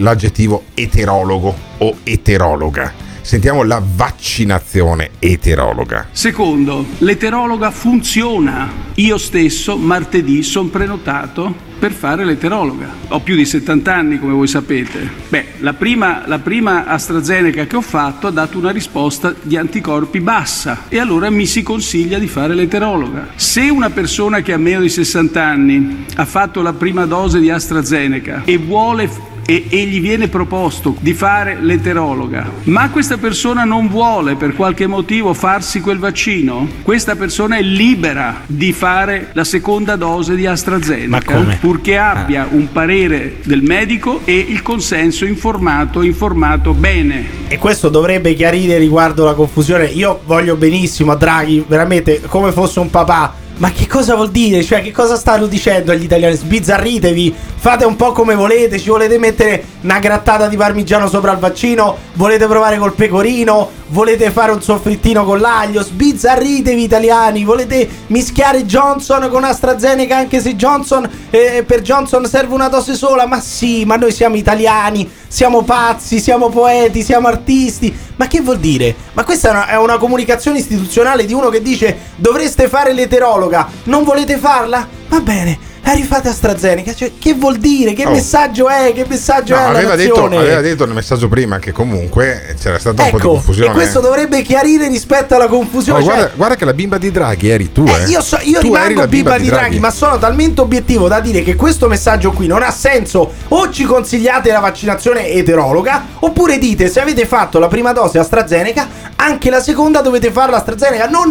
l'aggettivo 0.00 0.64
eterologo 0.74 1.54
o 1.78 1.96
eterologa. 2.04 2.92
Sentiamo 3.22 3.62
la 3.62 3.82
vaccinazione 3.82 5.10
eterologa. 5.18 6.08
Secondo, 6.12 6.84
l'eterologa 6.98 7.70
funziona. 7.70 8.90
Io 8.96 9.16
stesso 9.16 9.76
martedì 9.76 10.42
sono 10.42 10.68
prenotato 10.68 11.70
per 11.82 11.92
fare 11.92 12.24
l'eterologa. 12.24 12.94
Ho 13.08 13.20
più 13.20 13.34
di 13.34 13.44
70 13.44 13.92
anni, 13.92 14.18
come 14.20 14.32
voi 14.32 14.46
sapete. 14.46 15.08
Beh, 15.28 15.46
la 15.58 15.72
prima, 15.72 16.22
la 16.26 16.38
prima 16.38 16.86
AstraZeneca 16.86 17.66
che 17.66 17.74
ho 17.74 17.80
fatto 17.80 18.28
ha 18.28 18.30
dato 18.30 18.56
una 18.56 18.70
risposta 18.70 19.34
di 19.42 19.56
anticorpi 19.56 20.20
bassa 20.20 20.84
e 20.88 21.00
allora 21.00 21.28
mi 21.28 21.44
si 21.46 21.62
consiglia 21.62 22.18
di 22.20 22.28
fare 22.28 22.54
l'eterologa. 22.54 23.30
Se 23.34 23.62
una 23.62 23.90
persona 23.90 24.42
che 24.42 24.52
ha 24.52 24.58
meno 24.58 24.80
di 24.80 24.88
60 24.88 25.44
anni 25.44 26.04
ha 26.14 26.24
fatto 26.24 26.62
la 26.62 26.72
prima 26.72 27.04
dose 27.04 27.40
di 27.40 27.50
AstraZeneca 27.50 28.42
e 28.44 28.58
vuole 28.58 29.31
e, 29.52 29.66
e 29.68 29.84
gli 29.84 30.00
viene 30.00 30.28
proposto 30.28 30.96
di 31.00 31.12
fare 31.12 31.58
l'eterologa, 31.60 32.50
ma 32.64 32.88
questa 32.88 33.18
persona 33.18 33.64
non 33.64 33.88
vuole 33.88 34.34
per 34.34 34.54
qualche 34.54 34.86
motivo 34.86 35.34
farsi 35.34 35.82
quel 35.82 35.98
vaccino, 35.98 36.66
questa 36.80 37.16
persona 37.16 37.56
è 37.56 37.62
libera 37.62 38.40
di 38.46 38.72
fare 38.72 39.28
la 39.34 39.44
seconda 39.44 39.96
dose 39.96 40.36
di 40.36 40.46
AstraZeneca, 40.46 41.58
purché 41.60 41.98
abbia 41.98 42.48
un 42.50 42.72
parere 42.72 43.36
del 43.44 43.62
medico 43.62 44.22
e 44.24 44.38
il 44.38 44.62
consenso 44.62 45.26
informato, 45.26 46.00
informato 46.00 46.72
bene. 46.72 47.40
E 47.48 47.58
questo 47.58 47.90
dovrebbe 47.90 48.34
chiarire 48.34 48.78
riguardo 48.78 49.24
la 49.26 49.34
confusione. 49.34 49.84
Io 49.84 50.20
voglio 50.24 50.56
benissimo 50.56 51.12
a 51.12 51.16
Draghi, 51.16 51.62
veramente 51.66 52.22
come 52.26 52.52
fosse 52.52 52.80
un 52.80 52.88
papà. 52.88 53.40
Ma 53.62 53.70
che 53.70 53.86
cosa 53.86 54.16
vuol 54.16 54.32
dire? 54.32 54.64
Cioè, 54.64 54.82
che 54.82 54.90
cosa 54.90 55.14
stanno 55.14 55.46
dicendo 55.46 55.92
agli 55.92 56.02
italiani? 56.02 56.34
Sbizzarritevi, 56.34 57.32
fate 57.54 57.84
un 57.84 57.94
po' 57.94 58.10
come 58.10 58.34
volete. 58.34 58.76
Ci 58.76 58.88
volete 58.88 59.18
mettere 59.18 59.64
una 59.82 60.00
grattata 60.00 60.48
di 60.48 60.56
parmigiano 60.56 61.08
sopra 61.08 61.30
il 61.30 61.38
vaccino? 61.38 61.96
Volete 62.14 62.48
provare 62.48 62.76
col 62.76 62.94
pecorino? 62.94 63.70
Volete 63.86 64.32
fare 64.32 64.50
un 64.50 64.60
soffrittino 64.60 65.24
con 65.24 65.38
l'aglio? 65.38 65.80
Sbizzarritevi, 65.80 66.82
italiani. 66.82 67.44
Volete 67.44 67.88
mischiare 68.08 68.64
Johnson 68.64 69.28
con 69.30 69.44
AstraZeneca? 69.44 70.16
Anche 70.16 70.40
se 70.40 70.56
Johnson, 70.56 71.08
eh, 71.30 71.62
per 71.64 71.82
Johnson 71.82 72.26
serve 72.26 72.54
una 72.54 72.66
dose 72.66 72.94
sola? 72.94 73.26
Ma 73.26 73.40
sì, 73.40 73.84
ma 73.84 73.94
noi 73.94 74.10
siamo 74.10 74.34
italiani, 74.34 75.08
siamo 75.28 75.62
pazzi, 75.62 76.18
siamo 76.18 76.48
poeti, 76.48 77.04
siamo 77.04 77.28
artisti. 77.28 77.96
Ma 78.22 78.28
che 78.28 78.40
vuol 78.40 78.60
dire? 78.60 78.94
Ma 79.14 79.24
questa 79.24 79.48
è 79.48 79.50
una, 79.50 79.66
è 79.66 79.76
una 79.76 79.98
comunicazione 79.98 80.58
istituzionale 80.58 81.24
di 81.24 81.32
uno 81.32 81.48
che 81.48 81.60
dice 81.60 82.12
dovreste 82.14 82.68
fare 82.68 82.92
l'eterologa, 82.92 83.68
non 83.86 84.04
volete 84.04 84.36
farla? 84.36 84.86
Va 85.08 85.18
bene, 85.18 85.58
la 85.84 85.92
rifate 85.92 86.28
AstraZeneca. 86.28 86.94
Cioè, 86.94 87.12
che 87.18 87.34
vuol 87.34 87.56
dire? 87.58 87.92
Che 87.92 88.06
Oh. 88.06 88.10
messaggio 88.10 88.68
è? 88.68 88.92
Che 88.94 89.04
messaggio 89.08 89.54
No, 89.54 89.60
è 89.60 89.64
aveva, 89.64 89.94
detto, 89.96 90.24
aveva 90.24 90.60
detto 90.60 90.84
nel 90.86 90.94
messaggio 90.94 91.28
prima 91.28 91.58
che 91.58 91.72
comunque 91.72 92.54
c'era 92.60 92.78
stata 92.78 93.02
un 93.02 93.10
po' 93.10 93.16
di 93.16 93.22
Ecco, 93.22 93.32
confusione. 93.34 93.70
e 93.70 93.72
questo 93.74 94.00
dovrebbe 94.00 94.42
chiarire 94.42 94.88
rispetto 94.88 95.34
alla 95.34 95.48
confusione. 95.48 95.98
Oh, 96.00 96.04
cioè- 96.04 96.14
guarda, 96.14 96.32
guarda 96.36 96.54
che 96.56 96.64
la 96.64 96.72
bimba 96.74 96.98
di 96.98 97.10
Draghi 97.10 97.48
eri 97.48 97.72
tu, 97.72 97.84
eh. 97.86 98.02
Eh, 98.04 98.08
io, 98.08 98.20
so- 98.22 98.38
io 98.42 98.60
Tu 98.60 98.66
rimango 98.66 99.00
la 99.00 99.06
bimba 99.08 99.38
di 99.38 99.48
Draghi, 99.48 99.78
ma 99.80 99.90
sono 99.90 100.18
talmente 100.18 100.60
obiettivo 100.60 101.08
da 101.08 101.20
dire 101.20 101.42
che 101.42 101.56
questo 101.56 101.88
messaggio 101.88 102.30
qui 102.32 102.46
non 102.46 102.62
ha 102.62 102.70
senso. 102.70 103.32
O 103.48 103.70
ci 103.70 103.84
consigliate 103.84 104.50
la 104.52 104.60
vaccinazione 104.60 105.28
eterologa, 105.28 106.06
oppure 106.20 106.58
dite 106.58 106.88
se 106.88 107.00
avete 107.00 107.26
fatto 107.26 107.58
la 107.58 107.68
prima 107.68 107.92
dose 107.92 108.18
AstraZeneca, 108.18 108.88
anche 109.16 109.50
la 109.50 109.60
seconda 109.60 110.00
dovete 110.00 110.30
farla 110.30 110.56
AstraZeneca. 110.58 111.06
Non 111.08 111.30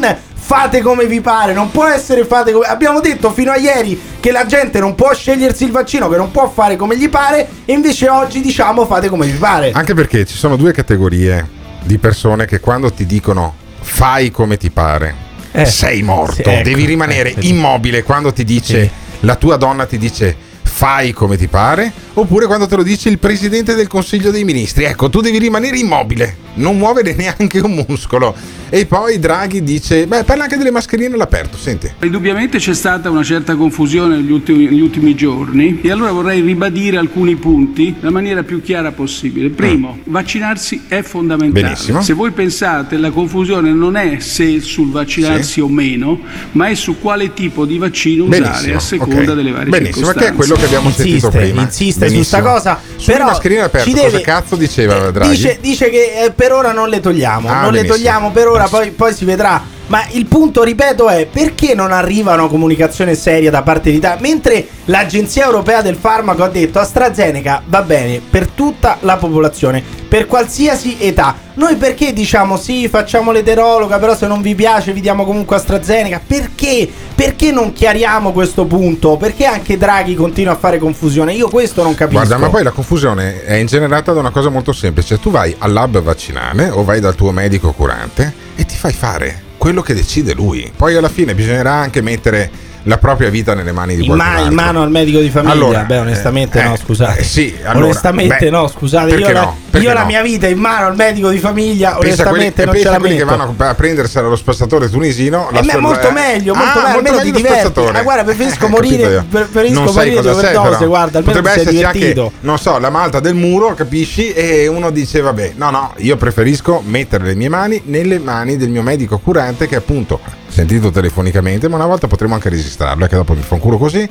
fate 0.51 0.81
come 0.81 1.05
vi 1.05 1.21
pare, 1.21 1.53
non 1.53 1.71
può 1.71 1.85
essere 1.85 2.25
fate 2.25 2.51
come. 2.51 2.65
Abbiamo 2.65 2.99
detto 2.99 3.31
fino 3.31 3.51
a 3.51 3.55
ieri 3.55 3.97
che 4.19 4.33
la 4.33 4.45
gente 4.45 4.81
non 4.81 4.95
può 4.95 5.13
scegliersi 5.13 5.63
il 5.63 5.71
vaccino, 5.71 6.09
che 6.09 6.17
non 6.17 6.29
può 6.29 6.49
fare 6.49 6.75
come 6.75 6.97
gli 6.97 7.07
pare, 7.07 7.47
e 7.63 7.71
invece 7.71 8.09
oggi 8.09 8.41
diciamo 8.41 8.85
fate 8.85 9.07
come 9.07 9.27
vi 9.27 9.37
pare. 9.37 9.71
Anche 9.71 9.93
perché 9.93 10.25
ci 10.25 10.35
sono 10.35 10.57
due 10.57 10.73
categorie 10.73 11.47
di 11.83 11.97
persone 11.99 12.45
che 12.45 12.59
quando 12.59 12.91
ti 12.91 13.05
dicono 13.05 13.55
fai 13.79 14.29
come 14.29 14.57
ti 14.57 14.69
pare, 14.71 15.15
Eh, 15.53 15.63
sei 15.65 16.01
morto, 16.03 16.33
sì, 16.33 16.41
ecco, 16.41 16.63
devi 16.63 16.83
rimanere 16.83 17.33
eh, 17.33 17.47
immobile 17.47 18.03
quando 18.03 18.33
ti 18.33 18.43
dice, 18.43 18.81
Sì. 18.83 18.89
la 19.21 19.35
tua 19.35 19.55
donna 19.55 19.85
ti 19.85 19.97
dice 19.97 20.35
fai 20.81 21.13
come 21.13 21.37
ti 21.37 21.45
pare, 21.45 21.93
oppure 22.15 22.47
quando 22.47 22.65
te 22.65 22.75
lo 22.75 22.81
dice 22.81 23.07
il 23.09 23.19
presidente 23.19 23.75
del 23.75 23.85
consiglio 23.85 24.31
dei 24.31 24.43
ministri. 24.43 24.85
Ecco, 24.85 25.11
tu 25.11 25.21
devi 25.21 25.37
rimanere 25.37 25.77
immobile, 25.77 26.35
non 26.55 26.75
muovere 26.75 27.13
neanche 27.13 27.59
un 27.59 27.85
muscolo. 27.87 28.33
E 28.73 28.85
poi 28.87 29.19
Draghi 29.19 29.63
dice, 29.63 30.07
beh, 30.07 30.23
parla 30.23 30.43
anche 30.43 30.55
delle 30.57 30.71
mascherine 30.71 31.13
all'aperto, 31.13 31.55
senti. 31.57 31.91
Indubbiamente 32.01 32.57
c'è 32.57 32.73
stata 32.73 33.09
una 33.11 33.21
certa 33.21 33.55
confusione 33.55 34.15
negli 34.15 34.31
ultimi, 34.31 34.63
negli 34.65 34.79
ultimi 34.79 35.13
giorni 35.13 35.81
e 35.83 35.91
allora 35.91 36.11
vorrei 36.13 36.39
ribadire 36.41 36.97
alcuni 36.97 37.35
punti 37.35 37.93
nella 37.99 38.09
maniera 38.11 38.41
più 38.43 38.61
chiara 38.61 38.91
possibile. 38.93 39.49
Primo, 39.49 39.99
vaccinarsi 40.05 40.83
è 40.87 41.01
fondamentale. 41.03 41.61
Benissimo. 41.65 42.01
Se 42.01 42.13
voi 42.13 42.31
pensate, 42.31 42.95
la 42.97 43.11
confusione 43.11 43.71
non 43.73 43.97
è 43.97 44.17
se 44.19 44.61
sul 44.61 44.89
vaccinarsi 44.89 45.51
Sì. 45.51 45.59
o 45.59 45.67
meno, 45.67 46.19
ma 46.53 46.69
è 46.69 46.73
su 46.73 46.97
quale 46.99 47.33
tipo 47.33 47.65
di 47.65 47.77
vaccino 47.77 48.23
usare 48.23 48.41
Benissimo, 48.41 48.75
a 48.77 48.79
seconda 48.79 49.31
ok. 49.31 49.33
delle 49.35 49.51
varie 49.51 49.69
Benissimo, 49.69 50.05
circostanze. 50.05 50.19
che 50.29 50.31
è 50.33 50.33
quello 50.33 50.55
che 50.55 50.67
abbiamo 50.75 50.89
sentito 50.95 51.25
insiste, 51.27 51.37
prima. 51.37 51.61
insiste 51.61 52.05
su 52.07 52.11
Benissimo. 52.13 52.23
sta 52.23 52.41
cosa. 52.41 52.79
Sulle 52.95 53.15
però 53.17 53.27
mascherine 53.27 53.61
aperte, 53.61 53.89
ci 53.89 53.95
cosa 53.95 54.09
deve- 54.09 54.21
cazzo 54.21 54.55
diceva 54.55 55.07
Eh, 55.07 55.11
Draghi? 55.11 55.29
Dice, 55.31 55.57
dice 55.61 55.89
che 55.89 56.23
eh, 56.25 56.31
per 56.31 56.51
ora 56.53 56.71
non 56.71 56.89
le 56.89 56.99
togliamo. 56.99 57.49
Ah, 57.49 57.61
non 57.61 57.71
le 57.73 57.81
benissimo. 57.81 57.93
togliamo 57.95 58.31
per 58.31 58.47
ora, 58.47 58.67
poi, 58.67 58.91
poi 58.91 59.13
si 59.13 59.25
vedrà. 59.25 59.79
Ma 59.87 60.05
il 60.11 60.25
punto, 60.25 60.63
ripeto, 60.63 61.09
è 61.09 61.27
perché 61.29 61.75
non 61.75 61.91
arriva 61.91 62.33
una 62.33 62.47
comunicazione 62.47 63.13
seria 63.13 63.51
da 63.51 63.61
parte 63.61 63.91
d'Italia? 63.91 64.21
Mentre 64.21 64.65
l'Agenzia 64.85 65.43
Europea 65.43 65.81
del 65.81 65.95
Farmaco 65.95 66.43
ha 66.43 66.49
detto 66.49 66.79
AstraZeneca 66.79 67.61
va 67.65 67.81
bene 67.81 68.21
per 68.27 68.47
tutta 68.47 68.97
la 69.01 69.17
popolazione, 69.17 69.83
per 70.07 70.27
qualsiasi 70.27 70.95
età. 70.99 71.35
Noi 71.55 71.75
perché 71.75 72.13
diciamo 72.13 72.55
sì, 72.55 72.87
facciamo 72.87 73.33
l'eterologa, 73.33 73.99
però 73.99 74.15
se 74.15 74.27
non 74.27 74.41
vi 74.41 74.55
piace 74.55 74.93
vi 74.93 75.01
diamo 75.01 75.25
comunque 75.25 75.57
AstraZeneca? 75.57 76.21
Perché? 76.25 76.89
Perché 77.13 77.51
non 77.51 77.73
chiariamo 77.73 78.31
questo 78.31 78.65
punto? 78.65 79.17
Perché 79.17 79.45
anche 79.45 79.77
Draghi 79.77 80.15
continua 80.15 80.53
a 80.53 80.57
fare 80.57 80.79
confusione? 80.79 81.33
Io 81.33 81.49
questo 81.49 81.83
non 81.83 81.95
capisco. 81.95 82.19
Guarda, 82.19 82.37
ma 82.37 82.49
poi 82.49 82.63
la 82.63 82.71
confusione 82.71 83.43
è 83.43 83.55
ingenerata 83.55 84.13
da 84.13 84.21
una 84.21 84.31
cosa 84.31 84.47
molto 84.47 84.71
semplice. 84.71 85.19
Tu 85.19 85.29
vai 85.29 85.53
al 85.57 85.73
lab 85.73 85.99
vaccinale 85.99 86.69
o 86.69 86.85
vai 86.85 87.01
dal 87.01 87.15
tuo 87.15 87.31
medico 87.31 87.73
curante 87.73 88.33
e 88.55 88.65
ti 88.65 88.75
fai 88.75 88.93
fare 88.93 89.49
quello 89.61 89.83
che 89.83 89.93
decide 89.93 90.33
lui. 90.33 90.71
Poi 90.75 90.95
alla 90.95 91.07
fine 91.07 91.35
bisognerà 91.35 91.73
anche 91.73 92.01
mettere 92.01 92.49
la 92.83 92.97
propria 92.97 93.29
vita 93.29 93.53
nelle 93.53 93.71
mani 93.71 93.95
di 93.95 94.01
In, 94.01 94.07
qualcun 94.07 94.27
ma- 94.27 94.33
in 94.39 94.45
altro. 94.47 94.55
mano 94.55 94.81
al 94.81 94.89
medico 94.89 95.19
di 95.19 95.29
famiglia? 95.29 95.53
Allora, 95.53 95.83
beh, 95.83 95.97
onestamente 95.99 96.59
eh, 96.59 96.63
no, 96.63 96.75
scusate. 96.75 97.19
eh, 97.19 97.23
sì, 97.23 97.55
allora, 97.63 97.85
onestamente 97.85 98.37
beh, 98.39 98.49
no, 98.49 98.67
scusate. 98.67 99.15
Io, 99.15 99.31
la, 99.31 99.41
no? 99.41 99.57
Io 99.79 99.93
la 99.93 99.99
no? 100.01 100.05
mia 100.07 100.21
vita 100.21 100.47
in 100.47 100.57
mano 100.57 100.87
al 100.87 100.95
medico 100.95 101.29
di 101.29 101.37
famiglia, 101.37 101.95
Pensa 101.99 102.23
a 102.23 102.27
quelli, 102.27 102.45
onestamente 102.45 102.61
e 102.61 102.65
non 102.65 102.75
ce 102.75 102.89
la 102.89 102.97
quelli 102.99 103.17
che 103.17 103.23
vanno 103.23 103.53
a 103.57 103.73
prendersela 103.75 104.27
allo 104.27 104.35
spazzatore 104.35 104.89
tunisino. 104.89 105.49
Eh, 105.51 105.61
ma 105.63 105.73
è 105.73 105.77
molto 105.77 106.11
meglio, 106.11 106.53
molto 106.55 106.79
Ah, 106.79 106.83
meglio, 106.83 106.97
almeno 106.97 107.19
ti 107.19 107.31
diverti. 107.31 107.81
Ma 107.91 108.01
guarda, 108.01 108.23
preferisco 108.23 108.65
Eh, 108.65 108.69
morire- 108.69 109.25
preferisco 109.29 109.83
Non 109.83 109.93
morire 109.93 110.21
di 110.21 110.27
overdose, 110.27 110.85
guarda, 110.85 111.17
almeno 111.19 111.37
Potrebbe 111.41 111.49
esserci 111.51 111.75
divertito. 111.75 112.21
anche, 112.23 112.35
non 112.41 112.57
so, 112.57 112.77
la 112.79 112.89
malta 112.89 113.19
del 113.19 113.35
muro, 113.35 113.73
capisci? 113.73 114.31
E 114.33 114.67
uno 114.67 114.89
dice, 114.89 115.21
vabbè, 115.21 115.53
no, 115.55 115.69
no, 115.69 115.93
io 115.97 116.17
preferisco 116.17 116.81
mettere 116.85 117.23
le 117.25 117.35
mie 117.35 117.49
mani 117.49 117.81
nelle 117.85 118.19
mani 118.19 118.57
del 118.57 118.69
mio 118.69 118.81
medico 118.81 119.17
curante 119.19 119.67
che 119.67 119.75
appunto, 119.75 120.19
sentito 120.51 120.91
telefonicamente, 120.91 121.67
ma 121.67 121.75
una 121.77 121.85
volta 121.87 122.07
potremo 122.07 122.33
anche 122.33 122.49
registrarlo, 122.49 123.05
è 123.05 123.07
che 123.07 123.15
dopo 123.15 123.33
mi 123.33 123.41
fa 123.41 123.53
un 123.55 123.59
culo 123.59 123.77
così. 123.77 124.07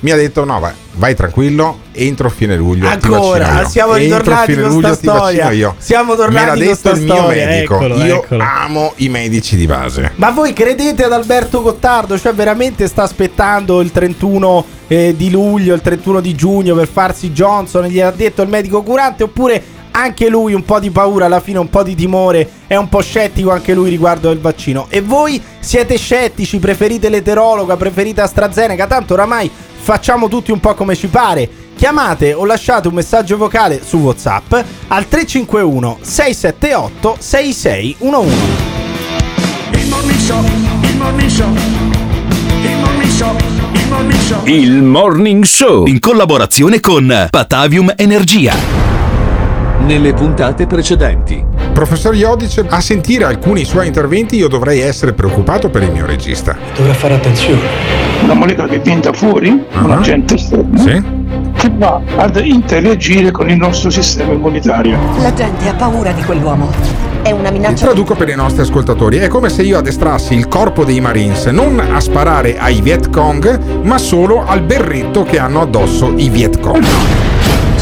Mi 0.00 0.10
ha 0.10 0.16
detto: 0.16 0.44
No, 0.44 0.58
vai, 0.58 0.72
vai 0.94 1.14
tranquillo, 1.14 1.78
entro 1.92 2.28
fine 2.28 2.56
luglio. 2.56 2.88
Ancora, 2.88 3.64
siamo 3.68 3.94
Entro 3.94 4.18
ritornati 4.18 4.52
fine 4.52 4.62
con 4.62 4.72
luglio 4.72 4.94
storia. 4.94 5.50
io. 5.52 5.74
Siamo 5.78 6.16
tornati 6.16 6.44
Me 6.58 6.64
l'ha 6.64 6.72
detto 6.72 6.90
il 6.90 7.02
mio 7.02 7.14
storia, 7.14 7.46
medico. 7.46 7.74
eccolo, 7.76 7.96
io 8.02 8.22
eccolo. 8.24 8.42
amo 8.44 8.92
i 8.96 9.08
medici 9.08 9.54
di 9.54 9.66
base. 9.66 10.10
Ma 10.16 10.30
voi 10.30 10.52
credete 10.52 11.04
ad 11.04 11.12
Alberto 11.12 11.62
Gottardo? 11.62 12.18
Cioè, 12.18 12.32
veramente 12.34 12.88
sta 12.88 13.04
aspettando 13.04 13.80
il 13.80 13.92
31 13.92 14.64
eh, 14.88 15.14
di 15.16 15.30
luglio, 15.30 15.72
il 15.72 15.80
31 15.80 16.20
di 16.20 16.34
giugno 16.34 16.74
per 16.74 16.88
farsi 16.88 17.30
Johnson? 17.30 17.84
Gli 17.84 18.00
ha 18.00 18.10
detto 18.10 18.42
il 18.42 18.48
medico 18.48 18.82
curante? 18.82 19.22
Oppure 19.22 19.62
anche 19.92 20.28
lui 20.28 20.52
un 20.54 20.64
po' 20.64 20.80
di 20.80 20.90
paura, 20.90 21.26
alla 21.26 21.40
fine 21.40 21.58
un 21.58 21.70
po' 21.70 21.82
di 21.82 21.94
timore, 21.94 22.48
è 22.66 22.76
un 22.76 22.88
po' 22.88 23.00
scettico 23.00 23.50
anche 23.50 23.74
lui 23.74 23.90
riguardo 23.90 24.30
il 24.30 24.40
vaccino? 24.40 24.86
E 24.88 25.00
voi 25.00 25.40
siete 25.60 25.96
scettici? 25.96 26.58
Preferite 26.58 27.08
l'eterologa? 27.08 27.76
Preferite 27.76 28.20
AstraZeneca? 28.20 28.86
Tanto 28.86 29.14
oramai 29.14 29.50
facciamo 29.82 30.28
tutti 30.28 30.50
un 30.50 30.60
po' 30.60 30.74
come 30.74 30.94
ci 30.94 31.06
pare. 31.08 31.48
Chiamate 31.76 32.32
o 32.32 32.44
lasciate 32.44 32.88
un 32.88 32.94
messaggio 32.94 33.36
vocale 33.36 33.80
su 33.84 33.98
WhatsApp 33.98 34.52
al 34.88 35.08
351 35.08 35.98
678 36.00 37.16
6611. 37.18 38.36
Il 39.72 39.88
morning 39.88 40.18
show, 40.18 40.44
il 40.82 40.96
morning 40.96 41.28
show, 41.28 41.52
il 41.52 42.76
morning 42.78 43.10
show, 43.10 43.36
il 43.72 43.88
morning 43.88 44.20
show. 44.20 44.44
Il 44.44 44.82
Morning 44.82 45.44
Show 45.44 45.86
in 45.86 45.98
collaborazione 45.98 46.80
con 46.80 47.28
Patavium 47.30 47.92
Energia. 47.96 48.81
Nelle 49.86 50.12
puntate 50.14 50.66
precedenti. 50.66 51.44
Professor 51.72 52.14
Iodice, 52.14 52.64
a 52.68 52.80
sentire 52.80 53.24
alcuni 53.24 53.64
suoi 53.64 53.86
interventi 53.86 54.36
io 54.36 54.48
dovrei 54.48 54.80
essere 54.80 55.12
preoccupato 55.12 55.70
per 55.70 55.82
il 55.82 55.90
mio 55.90 56.06
regista. 56.06 56.56
Dovrà 56.76 56.92
fare 56.94 57.14
attenzione. 57.14 57.60
Una 58.22 58.34
molecola 58.34 58.68
che 58.68 58.78
viene 58.78 59.00
da 59.00 59.12
fuori, 59.12 59.48
un 59.48 59.90
Ah. 59.90 59.96
agente 59.98 60.34
esterno, 60.34 60.78
Sì? 60.78 61.02
che 61.56 61.70
va 61.76 62.00
ad 62.16 62.36
interagire 62.44 63.30
con 63.30 63.48
il 63.50 63.56
nostro 63.56 63.90
sistema 63.90 64.32
immunitario. 64.32 64.96
La 65.20 65.32
gente 65.32 65.68
ha 65.68 65.74
paura 65.74 66.12
di 66.12 66.22
quell'uomo. 66.22 66.70
È 67.22 67.30
una 67.30 67.50
minaccia. 67.50 67.86
traduco 67.86 68.14
per 68.14 68.28
i 68.28 68.34
nostri 68.34 68.62
ascoltatori, 68.62 69.18
è 69.18 69.28
come 69.28 69.48
se 69.48 69.62
io 69.62 69.78
addestrassi 69.78 70.34
il 70.34 70.48
corpo 70.48 70.84
dei 70.84 71.00
Marines 71.00 71.46
non 71.46 71.78
a 71.80 72.00
sparare 72.00 72.58
ai 72.58 72.80
Viet 72.80 73.10
Cong, 73.10 73.82
ma 73.82 73.96
solo 73.98 74.44
al 74.46 74.62
berretto 74.62 75.22
che 75.22 75.38
hanno 75.38 75.60
addosso 75.60 76.12
i 76.16 76.28
Viet 76.28 76.58
Cong. 76.60 76.84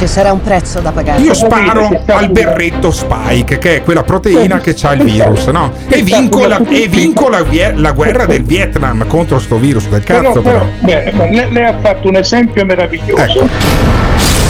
Ci 0.00 0.07
sarà 0.07 0.33
un 0.33 0.40
prezzo 0.40 0.80
da 0.80 0.92
pagare. 0.92 1.21
Io 1.21 1.35
sparo 1.35 2.02
al 2.07 2.30
berretto 2.30 2.90
Spike, 2.90 3.59
che 3.59 3.76
è 3.76 3.83
quella 3.83 4.02
proteina 4.02 4.59
che 4.59 4.75
ha 4.80 4.92
il 4.95 5.02
virus, 5.02 5.45
no? 5.49 5.73
E 5.88 6.00
vinco, 6.00 6.47
la, 6.47 6.59
e 6.71 6.88
vinco 6.88 7.28
la, 7.28 7.45
la 7.75 7.92
guerra 7.92 8.25
del 8.25 8.42
Vietnam 8.42 9.07
contro 9.07 9.38
sto 9.38 9.59
virus 9.59 9.88
del 9.88 10.02
cazzo, 10.02 10.40
però. 10.40 10.64
beh, 10.80 11.12
beh, 11.14 11.28
lei, 11.35 11.52
lei 11.52 11.64
ha 11.66 11.76
fatto 11.83 12.09
un 12.09 12.16
esempio 12.16 12.64
meraviglioso. 12.64 13.23
Ecco. 13.23 13.49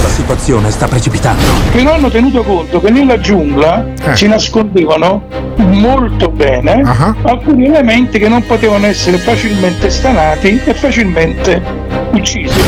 La 0.03 0.09
situazione 0.09 0.71
sta 0.71 0.87
precipitando. 0.87 1.43
Che 1.73 1.83
non 1.83 1.95
hanno 1.95 2.11
tenuto 2.11 2.45
conto 2.45 2.81
che 2.81 2.91
nella 2.91 3.19
giungla 3.19 3.85
Eh. 4.05 4.15
si 4.15 4.29
nascondevano 4.29 5.25
molto 5.57 6.29
bene 6.31 6.81
Ah. 6.85 7.13
alcuni 7.23 7.67
elementi 7.67 8.21
che 8.21 8.29
non 8.29 8.47
potevano 8.47 8.87
essere 8.87 9.19
facilmente 9.19 9.91
stanati 9.91 10.61
e 10.65 10.75
facilmente 10.75 11.61
uccisi. 12.13 12.61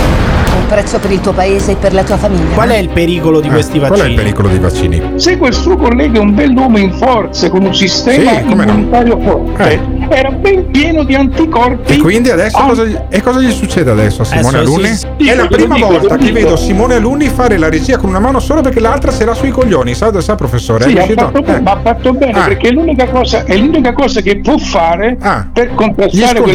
Prezzo 0.73 0.99
per 0.99 1.11
il 1.11 1.21
tuo 1.21 1.33
paese 1.33 1.73
e 1.73 1.77
per 1.77 1.93
la 1.93 2.03
tua 2.03 2.17
famiglia. 2.17 2.55
Qual 2.55 2.71
è 2.71 2.79
il 2.79 2.89
pericolo 2.89 3.41
di 3.41 3.51
questi 3.51 3.79
Qual 3.79 3.91
è 3.91 3.95
vaccini? 3.95 4.11
il 4.15 4.17
pericolo 4.19 4.49
dei 4.49 4.59
vaccini? 4.59 5.03
Se 5.17 5.37
quel 5.37 5.53
suo 5.53 5.77
collega 5.77 6.19
è 6.19 6.23
un 6.23 6.35
bell'uomo 6.35 6.79
in 6.79 6.95
forze 6.95 7.51
con 7.51 7.63
un 7.63 7.75
sistema 7.75 8.31
Sì, 8.39 8.45
come 8.47 8.65
no. 8.65 8.73
immunitario 8.73 9.19
forte, 9.21 9.81
era 10.09 10.31
ben 10.31 10.71
pieno 10.71 11.05
di 11.05 11.15
anticorpi. 11.15 11.93
E 11.93 11.99
quindi 11.99 12.31
adesso 12.31 12.57
Ah, 12.57 12.63
cosa 12.69 12.85
gli, 12.85 12.97
e 13.11 13.21
cosa 13.21 13.41
gli 13.41 13.51
succede 13.51 13.91
adesso 13.91 14.23
a 14.23 14.25
Simone 14.25 14.49
Adesso 14.59 14.73
Alunni? 14.73 14.87
sì, 14.95 15.07
sì, 15.19 15.29
è 15.29 15.35
la 15.35 15.47
prima 15.47 15.75
dico, 15.75 15.87
volta 15.89 16.17
che 16.17 16.33
vedo 16.33 16.57
Simone 16.57 16.95
Alunni 16.95 17.29
fare 17.29 17.59
la 17.59 17.69
regia 17.69 17.99
con 17.99 18.09
una 18.09 18.21
mano 18.21 18.41
solo 18.41 18.63
perché 18.63 18.81
l'altra 18.81 19.11
se 19.11 19.27
l'ha 19.27 19.35
sui 19.35 19.51
coglioni, 19.51 19.93
sa, 19.95 20.19
sa 20.23 20.35
professore? 20.37 20.85
Sì, 20.85 20.95
è 20.95 21.01
ha 21.03 21.05
riuscito? 21.05 21.25
fatto, 21.27 21.41
bene, 21.43 21.59
Eh. 21.59 21.61
ma 21.61 21.71
ha 21.73 21.81
fatto 21.83 22.13
bene 22.15 22.33
Ah. 22.39 22.45
perché 22.47 22.69
è 22.69 22.71
l'unica, 22.71 23.07
cosa, 23.09 23.45
è 23.45 23.57
l'unica 23.59 23.93
cosa 23.93 24.23
che 24.23 24.39
può 24.39 24.57
fare 24.57 25.19
per 25.53 25.69
Gli 25.69 25.75
contrastare 25.75 26.43
che 26.43 26.55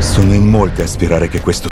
Sono 0.00 0.32
in 0.32 0.46
molti 0.46 0.80
a 0.80 0.86
sperare 0.86 1.28
che 1.28 1.40
questo 1.42 1.68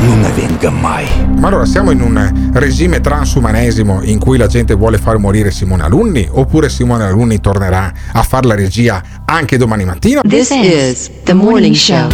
non 0.00 0.24
avvenga 0.24 0.70
mai. 0.70 1.06
Ma 1.38 1.48
allora 1.48 1.66
siamo 1.66 1.90
in 1.90 2.00
un 2.00 2.50
regime 2.54 3.00
transumanesimo 3.00 4.02
in 4.02 4.18
cui 4.18 4.38
la 4.38 4.46
gente 4.46 4.72
vuole 4.74 4.96
far 4.96 5.18
morire 5.18 5.50
Simone 5.50 5.82
Alunni? 5.82 6.26
Oppure 6.30 6.70
Simone 6.70 7.04
Alunni 7.04 7.38
tornerà 7.38 7.92
a 8.12 8.22
fare 8.22 8.46
la 8.46 8.54
regia 8.54 9.02
anche 9.26 9.58
domani 9.58 9.84
mattina? 9.84 10.22
This 10.22 10.50
is 10.50 11.10
the 11.24 11.34
morning 11.34 11.74
show. 11.74 12.08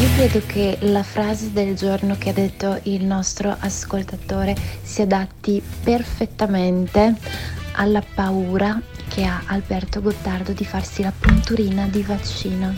Io 0.00 0.08
credo 0.16 0.42
che 0.46 0.78
la 0.80 1.04
frase 1.04 1.50
del 1.52 1.76
giorno 1.76 2.16
che 2.18 2.30
ha 2.30 2.32
detto 2.32 2.78
il 2.82 3.04
nostro 3.04 3.54
ascoltatore 3.56 4.56
si 4.82 5.02
adatti 5.02 5.62
perfettamente 5.84 7.14
alla 7.72 8.02
paura 8.14 8.80
che 9.18 9.24
ha 9.24 9.42
Alberto 9.46 10.00
Gottardo 10.00 10.52
di 10.52 10.64
farsi 10.64 11.02
la 11.02 11.12
punturina 11.18 11.88
di 11.88 12.02
vaccino. 12.02 12.72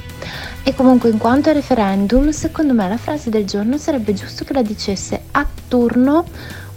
E 0.63 0.75
comunque 0.75 1.11
in 1.11 1.19
quanto 1.19 1.51
a 1.51 1.53
referendum, 1.53 2.31
secondo 2.31 2.73
me 2.73 2.89
la 2.89 2.97
frase 2.97 3.29
del 3.29 3.45
giorno 3.45 3.77
sarebbe 3.77 4.15
giusto 4.15 4.45
che 4.45 4.55
la 4.55 4.63
dicesse 4.63 5.21
a 5.33 5.47
turno 5.69 6.25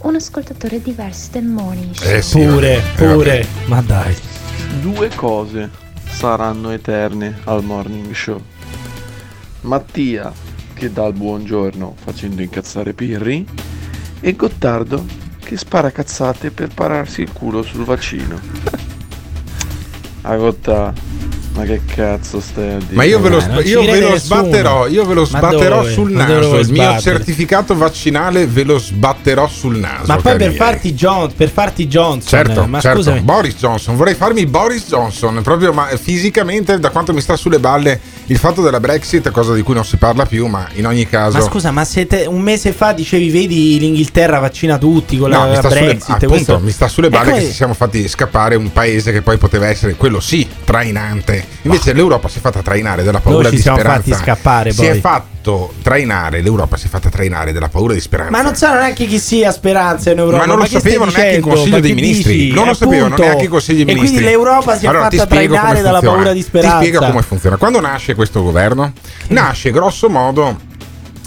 un 0.02 0.16
ascoltatore 0.16 0.82
diverso 0.82 1.30
del 1.32 1.44
morning 1.44 1.94
show. 1.94 2.12
Eh 2.12 2.20
sì, 2.20 2.44
Pure, 2.44 2.76
vabbè, 2.76 3.04
eh, 3.04 3.14
pure. 3.14 3.46
Ma 3.64 3.80
dai. 3.80 4.14
Due 4.82 5.08
cose 5.14 5.70
saranno 6.10 6.70
eterne 6.70 7.38
al 7.44 7.64
morning 7.64 8.12
show. 8.12 8.38
Mattia 9.62 10.30
che 10.74 10.92
dà 10.92 11.06
il 11.06 11.14
buongiorno 11.14 11.94
facendo 12.04 12.42
incazzare 12.42 12.92
Pirri 12.92 13.46
e 14.20 14.36
Gottardo 14.36 15.06
che 15.42 15.56
spara 15.56 15.90
cazzate 15.90 16.50
per 16.50 16.68
pararsi 16.68 17.22
il 17.22 17.32
culo 17.32 17.62
sul 17.62 17.84
vaccino. 17.84 18.92
A 20.24 20.38
Gotta, 20.38 20.94
ma 21.54 21.62
che 21.64 21.80
cazzo 21.94 22.40
stai 22.40 22.72
a 22.72 22.76
dire? 22.78 22.94
Ma 22.94 23.04
io 23.04 23.20
ve 23.20 23.28
lo, 23.28 23.38
Eh, 23.38 23.62
ci 23.64 23.68
io 23.70 23.82
ve 23.84 24.00
lo 24.00 24.16
sbatterò, 24.18 24.86
io 24.88 25.04
ve 25.04 25.14
lo 25.14 25.24
sbatterò 25.24 25.76
dove? 25.82 25.92
sul 25.92 26.10
naso. 26.10 26.58
Il 26.58 26.70
mio 26.72 26.98
certificato 26.98 27.76
vaccinale 27.76 28.46
ve 28.46 28.64
lo 28.64 28.78
sbatterò 28.78 29.46
sul 29.46 29.76
naso. 29.78 30.04
Ma 30.06 30.16
poi 30.16 30.36
per 30.36 30.52
farti, 30.54 30.94
John, 30.94 31.32
per 31.34 31.50
farti 31.50 31.86
Johnson, 31.86 32.28
Certo, 32.28 32.66
ma 32.66 32.80
certo. 32.80 32.98
scusami. 32.98 33.20
Boris 33.20 33.54
Johnson, 33.56 33.96
vorrei 33.96 34.14
farmi 34.14 34.46
Boris 34.46 34.86
Johnson, 34.88 35.40
proprio 35.42 35.72
ma 35.72 35.86
fisicamente 35.96 36.78
da 36.78 36.90
quanto 36.90 37.12
mi 37.14 37.20
sta 37.20 37.36
sulle 37.36 37.58
balle 37.58 38.00
il 38.26 38.38
fatto 38.38 38.62
della 38.62 38.80
Brexit, 38.80 39.30
cosa 39.30 39.54
di 39.54 39.62
cui 39.62 39.74
non 39.74 39.84
si 39.84 39.96
parla 39.96 40.26
più, 40.26 40.46
ma 40.46 40.66
in 40.74 40.86
ogni 40.86 41.08
caso 41.08 41.38
Ma 41.38 41.44
scusa, 41.44 41.70
ma 41.70 41.84
se 41.84 42.06
te- 42.06 42.24
un 42.26 42.40
mese 42.40 42.72
fa 42.72 42.92
dicevi, 42.92 43.30
vedi 43.30 43.78
l'Inghilterra 43.78 44.38
vaccina 44.40 44.76
tutti 44.78 45.16
con 45.18 45.30
No, 45.30 45.38
la, 45.38 45.44
mi 45.44 45.50
la 45.52 45.58
sta, 45.58 45.68
sulle, 45.68 45.80
Brexit. 45.84 46.08
appunto, 46.10 46.26
questo- 46.28 46.58
mi 46.60 46.70
sta 46.70 46.88
sulle 46.88 47.08
balle 47.10 47.32
che 47.34 47.40
ci 47.46 47.52
siamo 47.52 47.74
fatti 47.74 48.08
scappare 48.08 48.54
un 48.56 48.72
paese 48.72 49.12
che 49.12 49.22
poi 49.22 49.36
poteva 49.36 49.68
essere 49.68 49.94
quello 49.94 50.20
sì, 50.20 50.46
trainante. 50.64 51.43
Invece 51.62 51.92
l'Europa 51.92 52.28
si 52.28 52.38
è 52.38 52.40
fatta 52.40 52.62
trainare 52.62 53.02
dalla 53.02 53.20
paura 53.20 53.42
Noi 53.42 53.50
ci 53.50 53.56
di 53.56 53.62
siamo 53.62 53.78
speranza. 53.78 54.02
fatti 54.10 54.22
scappare, 54.24 54.72
Si 54.72 54.84
è 54.84 54.90
poi. 54.90 55.00
fatto 55.00 55.72
trainare, 55.82 56.40
l'Europa 56.40 56.76
si 56.76 56.86
è 56.86 56.88
fatta 56.88 57.08
trainare 57.10 57.52
dalla 57.52 57.68
paura 57.68 57.92
di 57.94 58.00
speranza. 58.00 58.30
Ma 58.32 58.42
non 58.42 58.54
sanno 58.54 58.78
neanche 58.80 59.06
chi 59.06 59.18
sia 59.18 59.52
Speranza 59.52 60.10
in 60.10 60.18
Europa. 60.18 60.38
Ma 60.38 60.44
non 60.46 60.58
lo 60.58 60.64
stai 60.66 60.80
sapevano 60.80 61.10
neanche 61.14 61.36
il? 61.36 61.42
Consiglio 61.42 61.70
Ma 61.76 61.80
dei 61.80 61.94
Ministri. 61.94 62.36
dici? 62.36 62.52
Non 62.54 62.66
lo 62.66 62.74
sapevano 62.74 63.04
Appunto. 63.06 63.22
neanche 63.22 63.44
il 63.44 63.50
Consiglio 63.50 63.84
dei 63.84 63.92
E 63.92 63.94
Ministri. 63.94 64.18
quindi 64.22 64.30
l'Europa 64.36 64.78
si 64.78 64.84
è 64.84 64.88
Allora, 64.88 65.10
fatta 65.10 65.26
trainare 65.26 65.80
dalla 65.82 66.00
paura 66.00 66.32
di 66.32 66.42
speranza. 66.42 66.78
Ti 66.78 66.86
spiego 66.86 67.04
come 67.06 67.22
funziona. 67.22 67.56
Quando 67.56 67.80
nasce 67.80 68.14
questo 68.14 68.42
governo? 68.42 68.92
Nasce 69.28 69.70
grosso 69.70 70.08
modo 70.08 70.58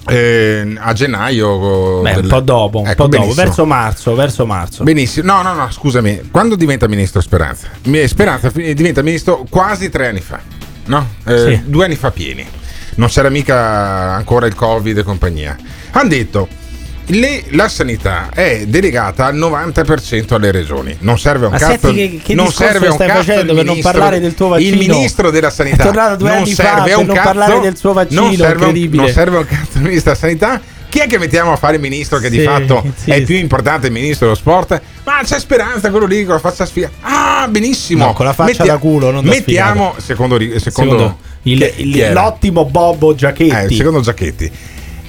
eh, 0.10 0.76
a 0.78 0.94
gennaio. 0.94 2.02
Beh, 2.02 2.14
un 2.16 2.22
del- 2.22 2.28
po' 2.30 2.40
dopo, 2.40 2.80
un 2.80 2.88
Ecco, 2.88 3.08
po' 3.08 3.18
dopo, 3.18 3.34
verso 3.34 3.66
marzo, 3.66 4.16
verso 4.16 4.46
marzo. 4.46 4.84
Benissimo, 4.84 5.32
no, 5.34 5.42
no, 5.42 5.54
no, 5.54 5.72
scusami. 5.72 6.30
Quando 6.32 6.56
diventa 6.56 6.88
ministro 6.88 7.22
Speranza? 7.22 7.68
Speranza 8.06 8.50
diventa 8.54 9.02
ministro 9.02 9.46
quasi 9.50 9.90
tre 9.90 10.08
anni 10.08 10.22
fa, 10.22 10.40
no? 10.86 11.08
Eh, 11.26 11.38
Sì. 11.38 11.62
Due 11.66 11.86
anni 11.86 11.96
fa 11.96 12.12
pieni. 12.12 12.46
Non 12.96 13.10
c'era 13.10 13.30
mica 13.30 13.56
ancora 14.16 14.48
il 14.48 14.56
Covid 14.56 14.98
e 14.98 15.04
compagnia. 15.04 15.56
Hanno 15.92 16.10
detto. 16.10 16.48
Le- 17.08 17.44
la 17.52 17.68
sanità 17.70 18.30
è 18.34 18.66
delegata 18.68 19.26
al 19.26 19.36
90% 19.36 20.34
alle 20.36 20.52
regioni. 20.52 20.96
Non 21.00 21.18
serve 21.18 21.46
un 21.46 21.52
Ma 21.54 21.58
cazzo. 21.58 21.94
che- 21.94 22.20
che 22.24 22.34
non 22.34 22.52
serve 22.52 22.88
un 22.88 22.94
stai 22.94 23.08
cazzo 23.08 23.24
facendo 23.24 23.54
per 23.54 23.66
non 23.66 23.80
parlare 23.80 24.20
del 24.20 24.34
tuo 24.34 24.50
vaccino? 24.50 24.70
Il 24.72 24.78
ministro 24.88 25.30
della 25.32 25.50
sanità 25.50 25.84
È 25.84 25.86
tornato 25.86 26.16
due 26.18 26.30
non 26.30 26.38
anni 26.40 26.54
fa 26.54 26.64
serve 26.64 26.90
per 26.90 26.98
un 26.98 27.06
non 27.06 27.16
cazzo, 27.16 27.28
parlare 27.28 27.60
del 27.62 27.78
suo 27.78 27.94
vaccino, 27.94 28.22
Non 28.22 28.36
serve, 28.36 28.88
non 28.90 29.08
serve 29.10 29.38
un 29.38 29.46
cazzo 29.46 29.78
il 29.78 29.84
ministro 29.84 30.12
della 30.14 30.16
sanità. 30.16 30.62
Chi 30.90 31.00
è 31.00 31.08
che 31.08 31.18
mettiamo 31.18 31.52
a 31.52 31.58
fare 31.58 31.76
il 31.76 31.82
ministro 31.82 32.18
che 32.18 32.30
di 32.30 32.40
Sì, 32.40 32.46
fatto 32.46 32.82
sì, 32.96 33.12
è 33.12 33.16
sì. 33.18 33.24
più 33.24 33.36
importante 33.36 33.88
il 33.88 33.94
ministro 33.94 34.26
dello 34.28 34.38
sport? 34.38 34.82
Ma 35.04 35.20
c'è 35.24 35.38
speranza 35.40 35.90
quello 35.90 36.06
lì 36.06 36.24
con 36.24 36.36
la 36.36 36.40
faccia 36.40 36.66
sfiga. 36.66 36.90
Ah, 37.02 37.46
benissimo. 37.50 38.06
No, 38.06 38.14
con 38.14 38.26
la 38.26 38.34
faccia 38.34 38.50
Mettia- 38.52 38.74
da 38.74 38.78
culo, 38.78 39.12
non 39.12 39.24
da 39.24 39.30
Mettiamo, 39.32 39.96
secondo, 39.98 40.38
secondo, 40.40 40.60
Secondo 40.60 41.18
il- 41.44 41.74
chi- 41.76 41.82
il- 41.90 42.12
l'ottimo 42.14 42.66
Bobbo 42.66 43.14
Giacchetti. 43.16 43.74
Eh, 43.74 43.76
secondo 43.76 44.00
Giacchetti. 44.02 44.52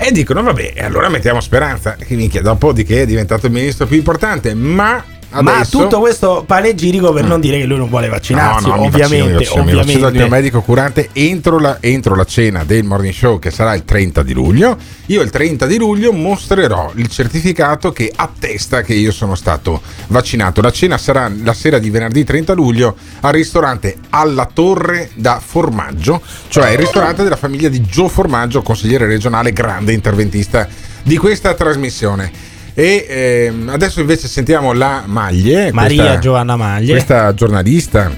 E 0.01 0.13
dicono, 0.13 0.43
vabbè, 0.43 0.75
allora 0.79 1.09
mettiamo 1.09 1.41
speranza. 1.41 1.97
Che 1.97 2.15
minchia, 2.15 2.41
dopo 2.41 2.73
di 2.73 2.85
che 2.85 3.03
è 3.03 3.07
diventato 3.07 3.47
il 3.47 3.53
ministro 3.53 3.85
più 3.87 3.97
importante, 3.97 4.55
ma 4.55 5.05
Ma 5.31 5.57
adesso... 5.57 5.79
tutto 5.79 5.99
questo 6.01 6.45
panegirico 6.47 7.13
per 7.13 7.25
non 7.25 7.41
dire 7.41 7.59
che 7.59 7.65
lui 7.65 7.77
non 7.77 7.89
vuole 7.89 8.09
vaccinarsi, 8.09 8.67
No, 8.67 8.75
no, 8.77 8.81
mi 8.81 8.87
ovviamente, 8.87 9.17
vaccino, 9.17 9.27
mi 9.27 9.33
vaccino, 9.35 9.65
mi 9.65 9.73
vaccino 9.73 10.01
dal 10.01 10.09
ovviamente. 10.09 10.19
mio 10.19 10.29
medico 10.29 10.61
curante 10.63 11.09
entro 11.13 11.59
la, 11.59 11.77
entro 11.81 12.15
la 12.15 12.25
cena 12.25 12.65
del 12.65 12.85
morning 12.85 13.13
show 13.13 13.39
che 13.39 13.51
sarà 13.51 13.75
il 13.75 13.85
30 13.85 14.23
di 14.23 14.33
luglio. 14.33 14.77
Io 15.07 15.21
il 15.21 15.31
30 15.31 15.67
di 15.67 15.77
luglio 15.77 16.13
mostrerò 16.13 16.93
il 16.95 17.09
certificato 17.09 17.93
che 17.93 18.11
attesta 18.15 18.81
che 18.83 18.95
io 18.95 19.13
sono 19.13 19.35
stato 19.35 19.83
vaccinato. 20.09 20.63
La 20.63 20.71
cena 20.71 20.97
sarà 20.97 21.31
la 21.43 21.53
sera 21.53 21.79
di 21.79 21.91
venerdì 21.91 22.25
30 22.25 22.55
luglio 22.55 22.97
al 23.21 23.33
ristorante 23.33 23.97
Alla 24.11 24.49
Torre 24.51 25.11
da 25.15 25.41
Formaggio, 25.45 26.23
cioè 26.49 26.71
il 26.71 26.79
ristorante 26.79 27.23
della 27.23 27.37
famiglia 27.37 27.69
di 27.69 27.83
Gio 27.83 28.09
Formaggio, 28.09 28.63
consigliere 28.63 29.07
regionale, 29.07 29.53
grande 29.53 29.93
interventista 29.93 30.67
di 31.03 31.17
questa 31.17 31.55
trasmissione. 31.55 32.48
E 32.79 33.07
ehm, 33.09 33.71
adesso 33.71 33.99
invece 33.99 34.29
sentiamo 34.29 34.73
la 34.73 35.03
Maglie, 35.05 35.73
Maria 35.73 36.03
questa- 36.03 36.19
Giovanna 36.21 36.55
Maglie. 36.55 36.93
questa 36.93 37.35
giornalista, 37.35 38.17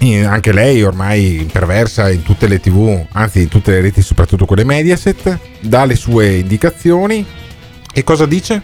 eh, 0.00 0.24
anche 0.24 0.52
lei 0.52 0.84
ormai 0.84 1.48
perversa 1.50 2.08
in 2.08 2.22
tutte 2.22 2.46
le 2.46 2.60
tv, 2.60 3.06
anzi 3.10 3.40
in 3.40 3.48
tutte 3.48 3.72
le 3.72 3.80
reti, 3.80 4.00
soprattutto 4.00 4.44
quelle 4.46 4.62
Mediaset, 4.62 5.38
dà 5.62 5.84
le 5.84 5.96
sue 5.96 6.36
indicazioni. 6.36 7.26
E 7.92 8.04
cosa 8.04 8.24
dice? 8.24 8.62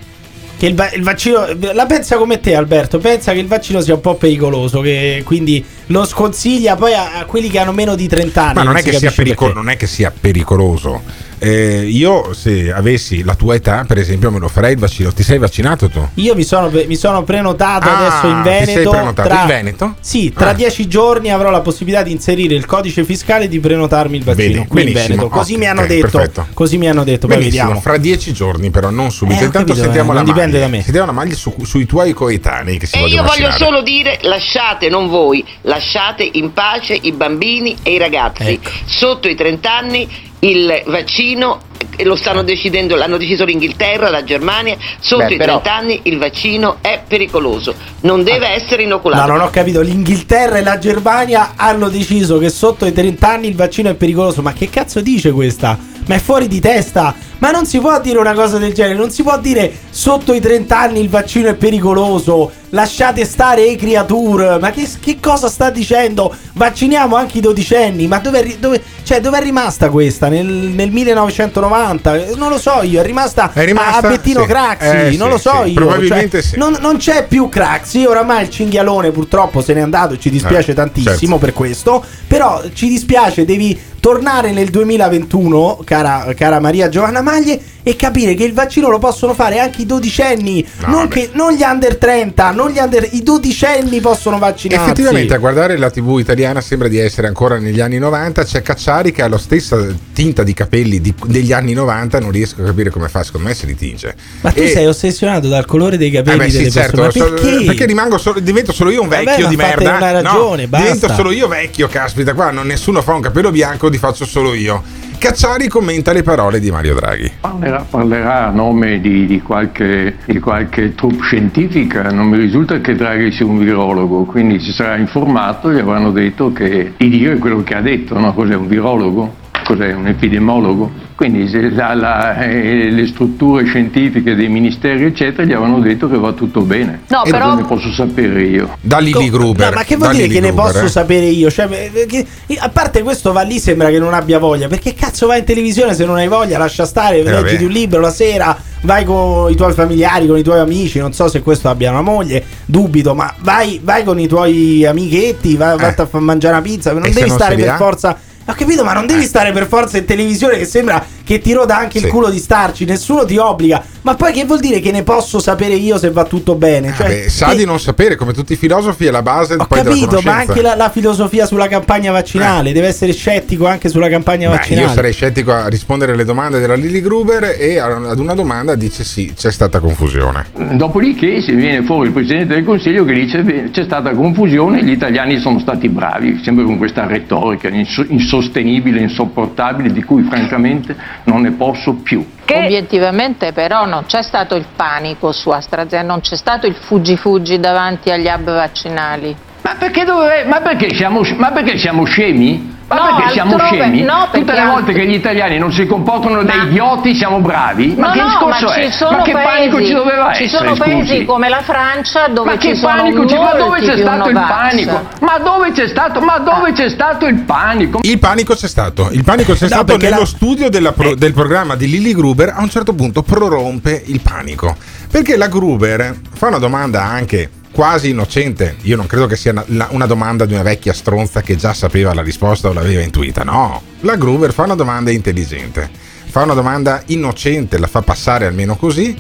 Che 0.57 0.67
il, 0.67 0.77
va- 0.77 0.93
il 0.93 1.03
vaccino 1.03 1.45
la 1.73 1.87
pensa 1.87 2.17
come 2.17 2.39
te, 2.39 2.55
Alberto. 2.55 2.99
Pensa 2.99 3.33
che 3.33 3.41
il 3.41 3.49
vaccino 3.49 3.81
sia 3.81 3.95
un 3.95 4.01
po' 4.01 4.15
pericoloso. 4.15 4.81
Che 4.83 5.23
quindi 5.25 5.65
lo 5.87 6.05
sconsiglia 6.05 6.77
poi 6.77 6.93
a, 6.95 7.19
a 7.19 7.25
quelli 7.25 7.51
che 7.51 7.59
hanno 7.59 7.73
meno 7.73 7.97
di 7.97 8.07
30 8.07 8.41
anni. 8.41 8.55
Ma 8.55 8.63
non 8.63 8.77
è, 8.77 8.79
si 8.79 8.85
che 8.85 8.91
sia 8.93 9.01
capisce 9.09 9.23
perico- 9.25 9.45
perché. 9.47 9.59
non 9.61 9.69
è 9.69 9.77
che 9.77 9.89
sia 9.89 10.13
pericoloso. 10.19 11.03
Eh, 11.45 11.87
io 11.87 12.33
se 12.33 12.73
avessi 12.73 13.23
la 13.23 13.35
tua 13.35 13.55
età, 13.55 13.85
per 13.87 13.99
esempio, 13.99 14.31
me 14.31 14.39
lo 14.39 14.49
farei 14.49 14.73
il 14.73 14.79
vaccino. 14.79 15.13
Ti 15.13 15.23
sei 15.23 15.39
vaccinato 15.39 15.89
tu? 15.89 16.07
Io 16.15 16.35
mi 16.35 16.43
sono, 16.45 16.71
mi 16.87 16.97
sono 16.97 17.23
prenotato 17.25 17.89
Ah, 17.89 17.99
adesso 17.99 18.27
in 18.27 18.43
ti 18.43 18.49
sei 18.49 18.67
Veneto. 18.75 18.91
prenotato 18.91 19.29
tra, 19.29 19.41
in 19.43 19.47
Veneto? 19.47 19.95
Sì, 20.01 20.33
tra 20.33 20.51
Ah. 20.51 20.53
dieci 20.55 20.87
giorni 20.89 21.31
avrò 21.31 21.51
la 21.51 21.61
possibilità 21.61 22.03
di 22.03 22.13
inserire 22.13 22.55
il 22.55 22.65
codice 22.67 23.05
fiscale 23.05 23.45
e 23.45 23.49
di 23.49 23.61
prenotarmi 23.61 24.17
il 24.17 24.25
vaccino 24.25 24.53
Vedi, 24.55 24.67
qui 24.67 24.83
in. 24.87 24.93
Veneto. 24.93 25.29
Così 25.29 25.53
Ok, 25.55 25.59
mi 25.59 25.67
hanno 25.67 25.81
ok, 25.83 25.87
detto. 25.87 26.09
perfetto. 26.19 26.47
Così 26.55 26.79
mi 26.79 26.89
hanno 26.89 27.05
detto. 27.05 27.27
Poi 27.27 27.37
Benissimo, 27.37 27.63
vediamo. 27.65 27.81
fra 27.81 27.97
dieci 27.97 28.33
giorni, 28.33 28.71
però, 28.71 28.91
non 28.91 29.11
subito. 29.11 29.41
Eh, 29.41 29.45
Intanto 29.45 29.67
capito, 29.69 29.85
sentiamo 29.85 30.11
eh, 30.13 30.15
la 30.15 30.21
non 30.23 30.33
dipende 30.33 30.57
maglia. 30.59 30.71
da 30.71 30.77
me. 30.77 30.83
Sentiamo 30.83 31.07
la 31.07 31.13
maglia 31.13 31.35
su- 31.35 31.55
sui 31.65 31.87
tuoi 31.87 32.13
coetanei 32.13 32.79
che 32.79 32.87
si 32.87 32.97
E 32.97 33.01
io 33.01 33.07
voglio 33.23 33.23
vaccinare. 33.25 33.57
solo 33.59 33.83
dire, 33.83 34.19
lasciate, 34.23 34.89
non 34.89 35.09
voi, 35.09 35.45
lasciate 35.63 36.29
in 36.33 36.53
pace 36.53 36.99
i 37.01 37.13
bambini 37.13 37.77
e 37.83 37.93
i 37.93 37.99
ragazzi. 37.99 38.43
Ecco. 38.45 38.71
Sotto 38.87 39.29
i 39.29 39.35
30 39.35 39.77
anni 39.77 40.09
il 40.41 40.83
vaccino 40.87 41.61
eh, 41.97 42.05
lo 42.05 42.17
stanno 42.17 42.43
decidendo, 42.43 42.97
l'hanno 42.97 43.17
deciso 43.17 43.45
l'Inghilterra, 43.45 44.11
la 44.11 44.25
Germania, 44.25 44.77
sotto 45.01 45.25
Beh, 45.27 45.35
i 45.35 45.37
però- 45.37 45.61
30 45.61 45.75
anni 45.75 46.01
il 46.05 46.19
vaccino 46.19 46.79
è 46.81 47.03
pericoloso, 47.07 47.75
non 48.01 48.23
deve 48.25 48.49
essere 48.49 48.83
No, 48.83 48.89
inoculato. 48.89 49.31
non 49.31 49.41
ho 49.41 49.51
capito. 49.51 49.81
L'Inghilterra 49.81 50.59
e 50.59 50.63
la 50.63 50.79
Germania 50.79 51.53
hanno 51.57 51.89
deciso 51.89 52.39
che 52.39 52.49
sotto 52.51 52.85
i 52.87 52.93
30 52.93 53.29
anni 53.29 53.49
il 53.49 53.55
vaccino 53.55 53.89
è 53.91 53.95
pericoloso. 53.95 54.43
Ma 54.43 54.53
che 54.53 54.69
cazzo 54.71 55.01
dice 55.01 55.31
questa? 55.33 55.79
Ma 56.07 56.17
è 56.17 56.19
fuori 56.19 56.49
di 56.49 56.61
testa. 56.61 57.15
Ma 57.39 57.51
non 57.51 57.67
si 57.67 57.79
può 57.79 58.01
dire 58.01 58.19
una 58.19 58.33
cosa 58.35 58.59
del 58.59 58.73
genere. 58.73 58.97
Non 58.97 59.11
si 59.11 59.23
può 59.23 59.39
dire 59.39 59.73
sotto 59.91 60.33
i 60.33 60.41
30 60.41 60.79
anni 60.79 61.01
il 61.01 61.09
vaccino 61.09 61.49
è 61.49 61.55
pericoloso. 61.55 62.51
Lasciate 62.71 63.25
stare 63.25 63.63
i 63.65 63.77
creature. 63.77 64.59
Ma 64.59 64.71
che, 64.71 64.89
che 64.99 65.19
cosa 65.21 65.49
sta 65.49 65.71
dicendo? 65.71 66.35
Vacciniamo 66.55 67.15
anche 67.17 67.39
i 67.39 67.41
dodicenni. 67.41 68.07
Ma 68.09 68.19
dove, 68.19 68.57
dove, 68.59 68.83
cioè, 69.05 69.21
dove 69.21 69.39
è 69.39 69.43
rimasta 69.43 69.91
questa? 69.91 70.29
Nel, 70.29 70.47
nel 70.47 70.91
1990? 70.91 72.17
Eh, 72.17 72.35
Non 72.37 72.49
lo 72.49 72.59
so 72.59 72.81
io. 72.83 73.01
È 73.01 73.05
rimasta, 73.05 73.51
È 73.53 73.65
rimasta? 73.65 74.09
a, 74.09 74.11
Bettino 74.11 74.41
Sì. 74.43 74.47
Craxi. 74.47 74.87
Eh, 74.89 75.17
non 75.17 75.27
sì, 75.29 75.33
lo 75.33 75.39
so 75.39 75.63
sì. 75.65 75.69
io. 75.69 75.75
Probabilmente 75.75 76.41
Cioè, 76.43 76.51
sì. 76.51 76.59
non, 76.59 76.77
non 76.81 76.97
c'è 76.97 77.27
più 77.27 77.49
Craxi. 77.49 78.05
Oramai 78.07 78.43
il 78.45 78.51
cinghialone 78.51 79.11
purtroppo 79.11 79.61
se 79.63 79.75
n'è 79.75 79.81
andato. 79.81 80.17
Ci 80.19 80.31
dispiace 80.31 80.73
Eh, 80.73 80.75
tantissimo 80.75 81.39
per 81.39 81.53
questo. 81.53 82.03
Però 82.27 82.63
ci 82.73 82.89
dispiace, 82.89 83.45
devi 83.45 83.79
tornare 84.01 84.51
nel 84.53 84.69
2021, 84.69 85.81
cara, 85.85 86.27
cara 86.37 86.61
Maria 86.61 86.89
Giovanna 86.91 87.23
Maglie, 87.25 87.59
e 87.85 87.95
capire 87.97 88.35
che 88.35 88.43
il 88.45 88.53
vaccino 88.55 88.89
lo 88.89 88.99
possono 88.99 89.33
fare 89.35 89.61
anche 89.61 89.83
i 89.83 89.87
dodicenni. 89.87 90.67
No, 90.81 90.87
non, 90.87 90.95
vabbè. 91.03 91.09
che, 91.13 91.31
non 91.35 91.53
gli 91.53 91.63
under 91.63 91.97
30, 91.97 92.51
non 92.51 92.71
gli 92.71 92.79
under, 92.79 93.07
i 93.13 93.23
dodicenni 93.23 94.01
possono 94.01 94.39
vaccinarsi. 94.39 94.83
Effettivamente 94.85 95.35
a 95.35 95.39
guardare 95.39 95.77
la 95.77 95.91
TV 95.91 96.19
italiana 96.19 96.61
sembra 96.61 96.89
di 96.89 96.99
essere 96.99 97.27
ancora 97.29 97.59
negli 97.59 97.81
anni 97.81 97.99
90. 97.99 98.43
C'è 98.45 98.63
Cacciari 98.63 99.13
che 99.13 99.23
ha 99.23 99.29
la 99.29 99.39
stessa 99.39 99.87
tinta 100.13 100.43
di 100.43 100.55
capelli 100.55 101.01
di- 101.01 101.15
degli 101.27 101.53
anni 101.53 101.75
90. 101.75 102.19
Non 102.21 102.31
riesco 102.31 102.63
a 102.63 102.65
capire 102.65 102.89
come 102.91 103.09
fa. 103.09 103.23
Secondo 103.23 103.49
me 103.49 103.55
si 103.55 103.67
ritinge. 103.67 104.15
Ma 104.41 104.51
tu 104.51 104.61
E- 104.61 104.69
sei 104.69 104.87
ossessionato 104.87 105.49
dal 105.49 105.67
colore 105.67 105.97
dei 105.99 106.09
Eh 106.09 106.23
capelli 106.23 106.39
beh, 106.39 106.51
sì, 106.51 106.57
delle 106.59 106.71
certo, 106.71 107.03
persone. 107.03 107.31
Ma 107.31 107.37
so- 107.39 107.65
perché? 107.67 107.85
rimango 107.87 108.17
solo, 108.19 108.41
divento 108.41 108.73
solo 108.73 108.91
io 108.91 109.03
un 109.03 109.09
Vabbè, 109.09 109.25
vecchio 109.25 109.45
ma 109.45 109.51
di 109.51 109.57
merda. 109.57 109.97
una 109.97 110.11
No, 110.13 110.23
ragione, 110.23 110.67
basta. 110.69 110.87
divento 110.87 111.15
solo 111.15 111.31
io 111.33 111.49
vecchio, 111.49 111.87
caspita, 111.89 112.33
qua 112.33 112.51
non, 112.51 112.67
nessuno 112.67 113.03
fa 113.03 113.13
un 113.13 113.21
capello 113.21 113.51
bianco, 113.51 113.89
li 113.89 113.99
faccio 113.99 114.25
solo 114.25 114.55
io. 114.55 114.83
Cacciari 115.19 115.69
commenta 115.69 116.13
le 116.13 116.23
parole 116.23 116.61
di 116.61 116.71
Mario 116.71 116.95
Draghi. 116.95 117.33
Parlerà, 117.75 117.85
parlerà 117.89 118.47
a 118.47 118.51
nome 118.51 119.01
di, 119.01 119.27
di 119.27 119.41
qualche, 119.41 120.19
di 120.27 120.39
qualche 120.39 120.95
troupe 120.95 121.23
scientifica, 121.23 122.11
non 122.11 122.29
mi 122.29 122.37
risulta 122.37 122.81
che 122.81 122.95
Draghi 122.95 123.33
sia 123.33 123.47
un 123.47 123.59
virologo, 123.59 124.25
quindi 124.25 124.61
si 124.61 124.73
sarà 124.73 124.97
informato 124.97 125.73
gli 125.73 125.79
avranno 125.79 126.13
detto 126.13 126.53
che, 126.53 126.93
di 126.97 127.09
dire 127.09 127.39
quello 127.39 127.63
che 127.63 127.75
ha 127.75 127.81
detto, 127.81 128.19
no? 128.19 128.33
cos'è 128.33 128.55
un 128.55 128.69
virologo? 128.69 129.43
Cos'è 129.65 129.93
un 129.95 130.07
epidemiologo? 130.09 130.91
Quindi 131.15 131.49
se 131.49 131.71
la- 131.71 131.95
la- 131.95 132.37
eh, 132.45 132.91
le 132.91 133.07
strutture 133.07 133.65
scientifiche 133.65 134.35
dei 134.35 134.49
ministeri 134.49 135.05
eccetera 135.05 135.45
gli 135.45 135.53
avranno 135.53 135.79
detto 135.81 136.09
che 136.09 136.19
va 136.19 136.33
tutto 136.33 136.61
bene. 136.63 137.03
No, 137.09 137.25
e 137.25 137.31
però- 137.31 137.51
cosa 137.51 137.61
ne 137.63 137.67
posso 137.67 137.93
sapere 137.95 138.43
io? 138.43 138.77
Da 138.81 138.99
Lili 138.99 139.31
Gruber. 139.31 139.71
No, 139.71 139.77
ma 139.77 139.85
che 139.85 139.97
vuol 139.97 140.11
dire 140.11 140.25
Lili 140.25 140.35
che 140.35 140.41
ne 140.41 140.53
Gruber, 140.53 140.73
posso 140.73 140.85
eh? 140.85 140.89
sapere 140.89 141.25
io? 141.27 141.51
Cioè, 141.51 141.91
eh, 141.95 142.07
che- 142.07 142.27
a 142.59 142.69
parte 142.69 143.03
questo, 143.03 143.33
va 143.33 143.43
lì, 143.43 143.59
sembra 143.59 143.89
che 143.89 143.99
non 143.99 144.13
abbia 144.13 144.39
voglia. 144.39 144.69
Perché 144.69 144.93
cazzo 144.93 145.27
vai 145.29 145.39
in 145.39 145.45
televisione 145.45 145.95
se 145.95 146.05
non 146.05 146.17
hai 146.17 146.29
voglia? 146.29 146.59
Lascia 146.59 146.85
stare, 146.85 147.21
Eh, 147.21 147.23
leggiti 147.23 147.65
un 147.65 147.71
libro 147.71 148.01
la 148.01 148.11
sera, 148.11 148.55
vai 148.83 149.05
con 149.05 149.51
i 149.51 149.55
tuoi 149.55 149.73
familiari, 149.73 150.27
con 150.27 150.37
i 150.37 150.43
tuoi 150.43 150.59
amici. 150.59 150.99
Non 150.99 151.13
so 151.15 151.29
se 151.29 151.41
questo 151.43 151.69
abbia 151.71 151.91
una 151.91 152.03
moglie, 152.03 152.45
dubito, 152.67 153.15
ma 153.15 153.33
vai, 153.39 153.81
vai 153.83 154.05
con 154.05 154.19
i 154.19 154.27
tuoi 154.27 154.85
amichetti, 154.85 155.57
vai, 155.57 155.79
vai 155.79 155.95
a 155.97 156.09
mangiare 156.19 156.55
una 156.55 156.63
pizza. 156.63 156.93
Non 156.93 157.05
Eh. 157.05 157.09
E 157.09 157.13
devi 157.13 157.29
non 157.29 157.39
stare 157.39 157.55
per 157.55 157.77
forza. 157.77 158.19
Ho 158.47 158.53
capito, 158.53 158.85
ma 158.85 158.93
non 158.93 159.07
devi 159.07 159.25
stare 159.25 159.53
per 159.53 159.67
forza 159.67 159.97
in 159.97 160.05
televisione 160.05 160.59
che 160.59 160.67
sembra 160.67 161.05
che 161.25 161.41
ti 161.41 161.53
roda 161.53 161.77
anche 161.79 161.99
il 161.99 162.05
Sì. 162.05 162.11
culo 162.11 162.29
di 162.31 162.39
starci, 162.39 162.85
nessuno 162.85 163.25
ti 163.25 163.37
obbliga. 163.39 163.83
Ma 164.03 164.15
poi 164.15 164.33
che 164.33 164.45
vuol 164.45 164.61
dire 164.61 164.81
che 164.81 164.91
ne 164.93 165.03
posso 165.03 165.39
sapere 165.39 165.75
io 165.75 165.97
se 165.99 166.11
va 166.11 166.25
tutto 166.25 166.55
bene? 166.57 166.93
Cioè, 166.95 167.07
Vabbè, 167.09 167.29
sa 167.29 167.49
che- 167.49 167.57
di 167.57 167.65
non 167.65 167.81
sapere, 167.81 168.17
come 168.17 168.33
tutti 168.35 168.53
i 168.53 168.57
filosofi, 168.57 169.07
è 169.07 169.11
la 169.11 169.23
base 169.23 169.55
ho 169.55 169.65
poi 169.67 169.83
della 169.83 169.95
capito, 169.95 170.21
ma 170.23 170.37
anche 170.37 170.61
la, 170.61 170.77
la 170.77 170.91
filosofia 170.91 171.47
sulla 171.47 171.67
campagna 171.69 172.13
vaccinale. 172.13 172.73
Deve 172.73 172.89
essere 172.89 173.13
scettico 173.13 173.67
anche 173.67 173.89
sulla 173.89 174.09
campagna 174.11 174.51
Beh, 174.51 174.57
vaccinale. 174.57 174.87
io 174.87 174.93
sarei 174.93 175.13
scettico 175.13 175.53
a 175.53 175.67
rispondere 175.69 176.13
alle 176.13 176.25
domande 176.27 176.61
della 176.61 176.75
Lili 176.75 177.01
Gruber 177.01 177.57
e 177.59 177.79
ad 177.79 178.19
una 178.19 178.35
domanda 178.35 178.75
dice 178.75 179.03
sì, 179.05 179.33
c'è 179.35 179.51
stata 179.51 179.81
confusione. 179.81 180.45
Dopodiché 180.73 181.41
se 181.41 181.53
viene 181.55 181.83
fuori 181.85 182.09
il 182.09 182.13
Presidente 182.13 182.55
del 182.55 182.65
Consiglio 182.65 183.05
che 183.07 183.15
dice 183.15 183.43
"Beh, 183.43 183.71
c'è 183.71 183.85
stata 183.85 184.11
confusione, 184.13 184.85
gli 184.85 184.91
italiani 184.91 185.39
sono 185.41 185.59
stati 185.61 185.89
bravi, 185.89 186.41
sempre 186.45 186.65
con 186.65 186.77
questa 186.77 187.07
retorica 187.07 187.69
inso- 187.69 188.05
insostenibile, 188.07 189.01
insopportabile, 189.01 189.93
di 189.93 190.03
cui 190.03 190.23
francamente 190.25 190.95
non 191.25 191.43
ne 191.43 191.53
posso 191.53 191.95
più. 191.95 192.27
Obiettivamente 192.47 193.53
però 193.53 193.87
non 193.87 194.05
c'è 194.05 194.23
stato 194.23 194.55
il 194.55 194.67
panico 194.75 195.33
su 195.33 195.51
AstraZeneca, 195.51 196.07
non 196.07 196.21
c'è 196.21 196.37
stato 196.37 196.67
il 196.67 196.75
fuggi-fuggi 196.75 197.59
davanti 197.59 198.11
agli 198.11 198.27
hub 198.27 198.45
vaccinali. 198.45 199.37
Ma 199.65 199.77
perché, 199.79 200.05
dove- 200.05 200.45
ma 200.47 200.61
perché 200.61 200.95
siamo, 200.95 201.23
ma 201.39 201.51
perché 201.51 201.79
siamo 201.79 202.05
scemi? 202.05 202.73
Ma 202.87 202.97
No, 202.97 203.17
perché 203.17 203.31
siamo 203.33 203.53
altrove- 203.55 203.77
scemi? 203.81 204.03
no, 204.03 204.29
Tutte 204.31 204.45
perché 204.45 204.61
le 204.61 204.67
volte 204.67 204.91
alt- 204.91 205.01
che 205.01 205.07
gli 205.07 205.15
italiani 205.15 205.57
non 205.59 205.73
si 205.73 205.87
comportano 205.87 206.43
da 206.43 206.53
idioti 206.65 207.15
siamo 207.15 207.41
bravi? 207.41 207.95
Ma 207.97 208.09
No, 208.09 208.13
che 208.13 208.23
discorso 208.25 208.67
ma 208.67 208.75
è? 208.75 208.85
ci 208.85 208.93
sono 208.93 209.17
ma 209.17 209.23
che 209.23 209.33
paesi, 209.33 209.49
panico 209.71 209.83
ci 209.87 209.93
doveva 209.95 210.33
ci 210.35 210.43
essere? 210.45 210.65
sono 210.67 210.77
paesi 210.77 211.09
scusi? 211.09 211.25
come 211.25 211.49
la 211.49 211.63
Francia 211.63 212.29
dove 212.29 212.51
ma 212.51 212.59
ci 212.59 212.69
che 212.69 212.75
sono 212.77 212.95
panico 212.97 213.27
ci- 213.27 213.37
ma 213.39 213.53
dove 213.55 213.81
c'è 213.81 213.97
stato 213.97 214.29
il 214.29 214.35
panico? 214.35 215.09
Ma 215.21 215.39
dove 215.39 215.73
c'è 215.73 215.89
stato? 215.89 216.21
Ma 216.21 216.39
dove 216.41 216.73
c'è 216.73 216.89
stato 216.91 217.27
il 217.27 217.41
panico? 217.41 218.01
Il 218.03 218.19
panico 218.19 218.55
c'è 218.55 218.69
stato, 218.69 219.09
il 219.13 219.25
panico 219.25 219.55
c'è 219.55 219.61
No, 219.63 219.67
stato 219.69 219.85
perché 219.85 220.09
nello 220.11 220.21
la- 220.21 220.27
studio 220.27 220.69
della 220.69 220.93
pro- 220.93 221.15
del 221.15 221.33
programma 221.33 221.77
di 221.77 221.89
Lily 221.89 222.13
Gruber, 222.13 222.53
a 222.55 222.61
un 222.61 222.69
certo 222.69 222.93
punto 222.93 223.23
prorompe 223.23 224.03
il 224.09 224.21
panico. 224.21 224.77
Perché 225.11 225.39
la 225.39 225.49
Gruber 225.49 226.15
fa 226.35 226.49
una 226.49 226.59
domanda 226.59 227.03
anche 227.03 227.49
quasi 227.75 228.11
innocente. 228.11 228.77
Io 228.83 228.97
non 228.97 229.07
credo 229.07 229.27
che 229.27 229.37
sia 229.37 229.53
una, 229.67 229.89
una 229.91 230.07
domanda 230.07 230.47
di 230.47 230.53
una 230.55 230.63
vecchia 230.63 230.93
stronza 230.93 231.43
che 231.43 231.57
già 231.57 231.75
sapeva 231.75 232.15
la 232.15 232.23
risposta 232.23 232.69
o 232.69 232.73
l'aveva 232.73 233.03
intuita. 233.03 233.43
No, 233.43 233.83
la 234.01 234.15
Gruber 234.15 234.53
fa 234.53 234.63
una 234.63 234.77
domanda 234.77 235.11
intelligente, 235.11 235.91
fa 236.25 236.43
una 236.43 236.55
domanda 236.55 237.03
innocente, 237.07 237.79
la 237.79 237.89
fa 237.89 238.03
passare 238.03 238.47
almeno 238.47 238.77
così. 238.77 239.17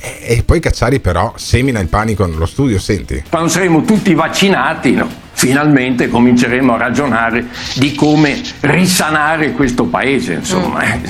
E, 0.00 0.18
e 0.20 0.42
poi 0.42 0.58
Cacciari 0.58 0.98
però 0.98 1.34
semina 1.36 1.78
il 1.78 1.86
panico 1.86 2.26
nello 2.26 2.46
studio, 2.46 2.80
senti. 2.80 3.22
Quando 3.30 3.48
saremo 3.48 3.84
tutti 3.84 4.12
vaccinati, 4.14 4.92
no, 4.94 5.08
finalmente 5.32 6.08
cominceremo 6.08 6.74
a 6.74 6.76
ragionare 6.76 7.46
di 7.74 7.94
come 7.94 8.42
risanare 8.60 9.52
questo 9.52 9.84
paese, 9.84 10.34
insomma. 10.34 10.84
Mm. 10.84 11.04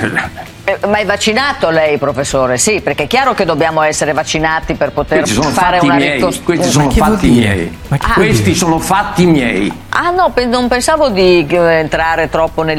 Eh, 0.64 0.78
Ma 0.86 0.98
è 0.98 1.04
vaccinato 1.04 1.70
lei, 1.70 1.98
professore? 1.98 2.56
Sì, 2.56 2.80
perché 2.80 3.04
è 3.04 3.06
chiaro 3.08 3.34
che 3.34 3.44
dobbiamo 3.44 3.82
essere 3.82 4.12
vaccinati 4.12 4.74
per 4.74 4.92
poter 4.92 5.26
fare 5.26 5.80
una 5.80 5.96
ricostruzione. 5.96 6.44
questi 6.44 6.70
sono 6.70 6.90
fatti 6.90 7.28
miei. 7.30 7.78
Questi 8.14 8.54
sono 8.54 8.78
fatti 8.78 9.26
miei. 9.26 9.72
Ah 9.88 10.10
no, 10.10 10.30
pe- 10.32 10.46
non 10.46 10.68
pensavo 10.68 11.08
di 11.08 11.44
eh, 11.48 11.56
entrare 11.56 12.28
troppo 12.28 12.62
nel, 12.62 12.78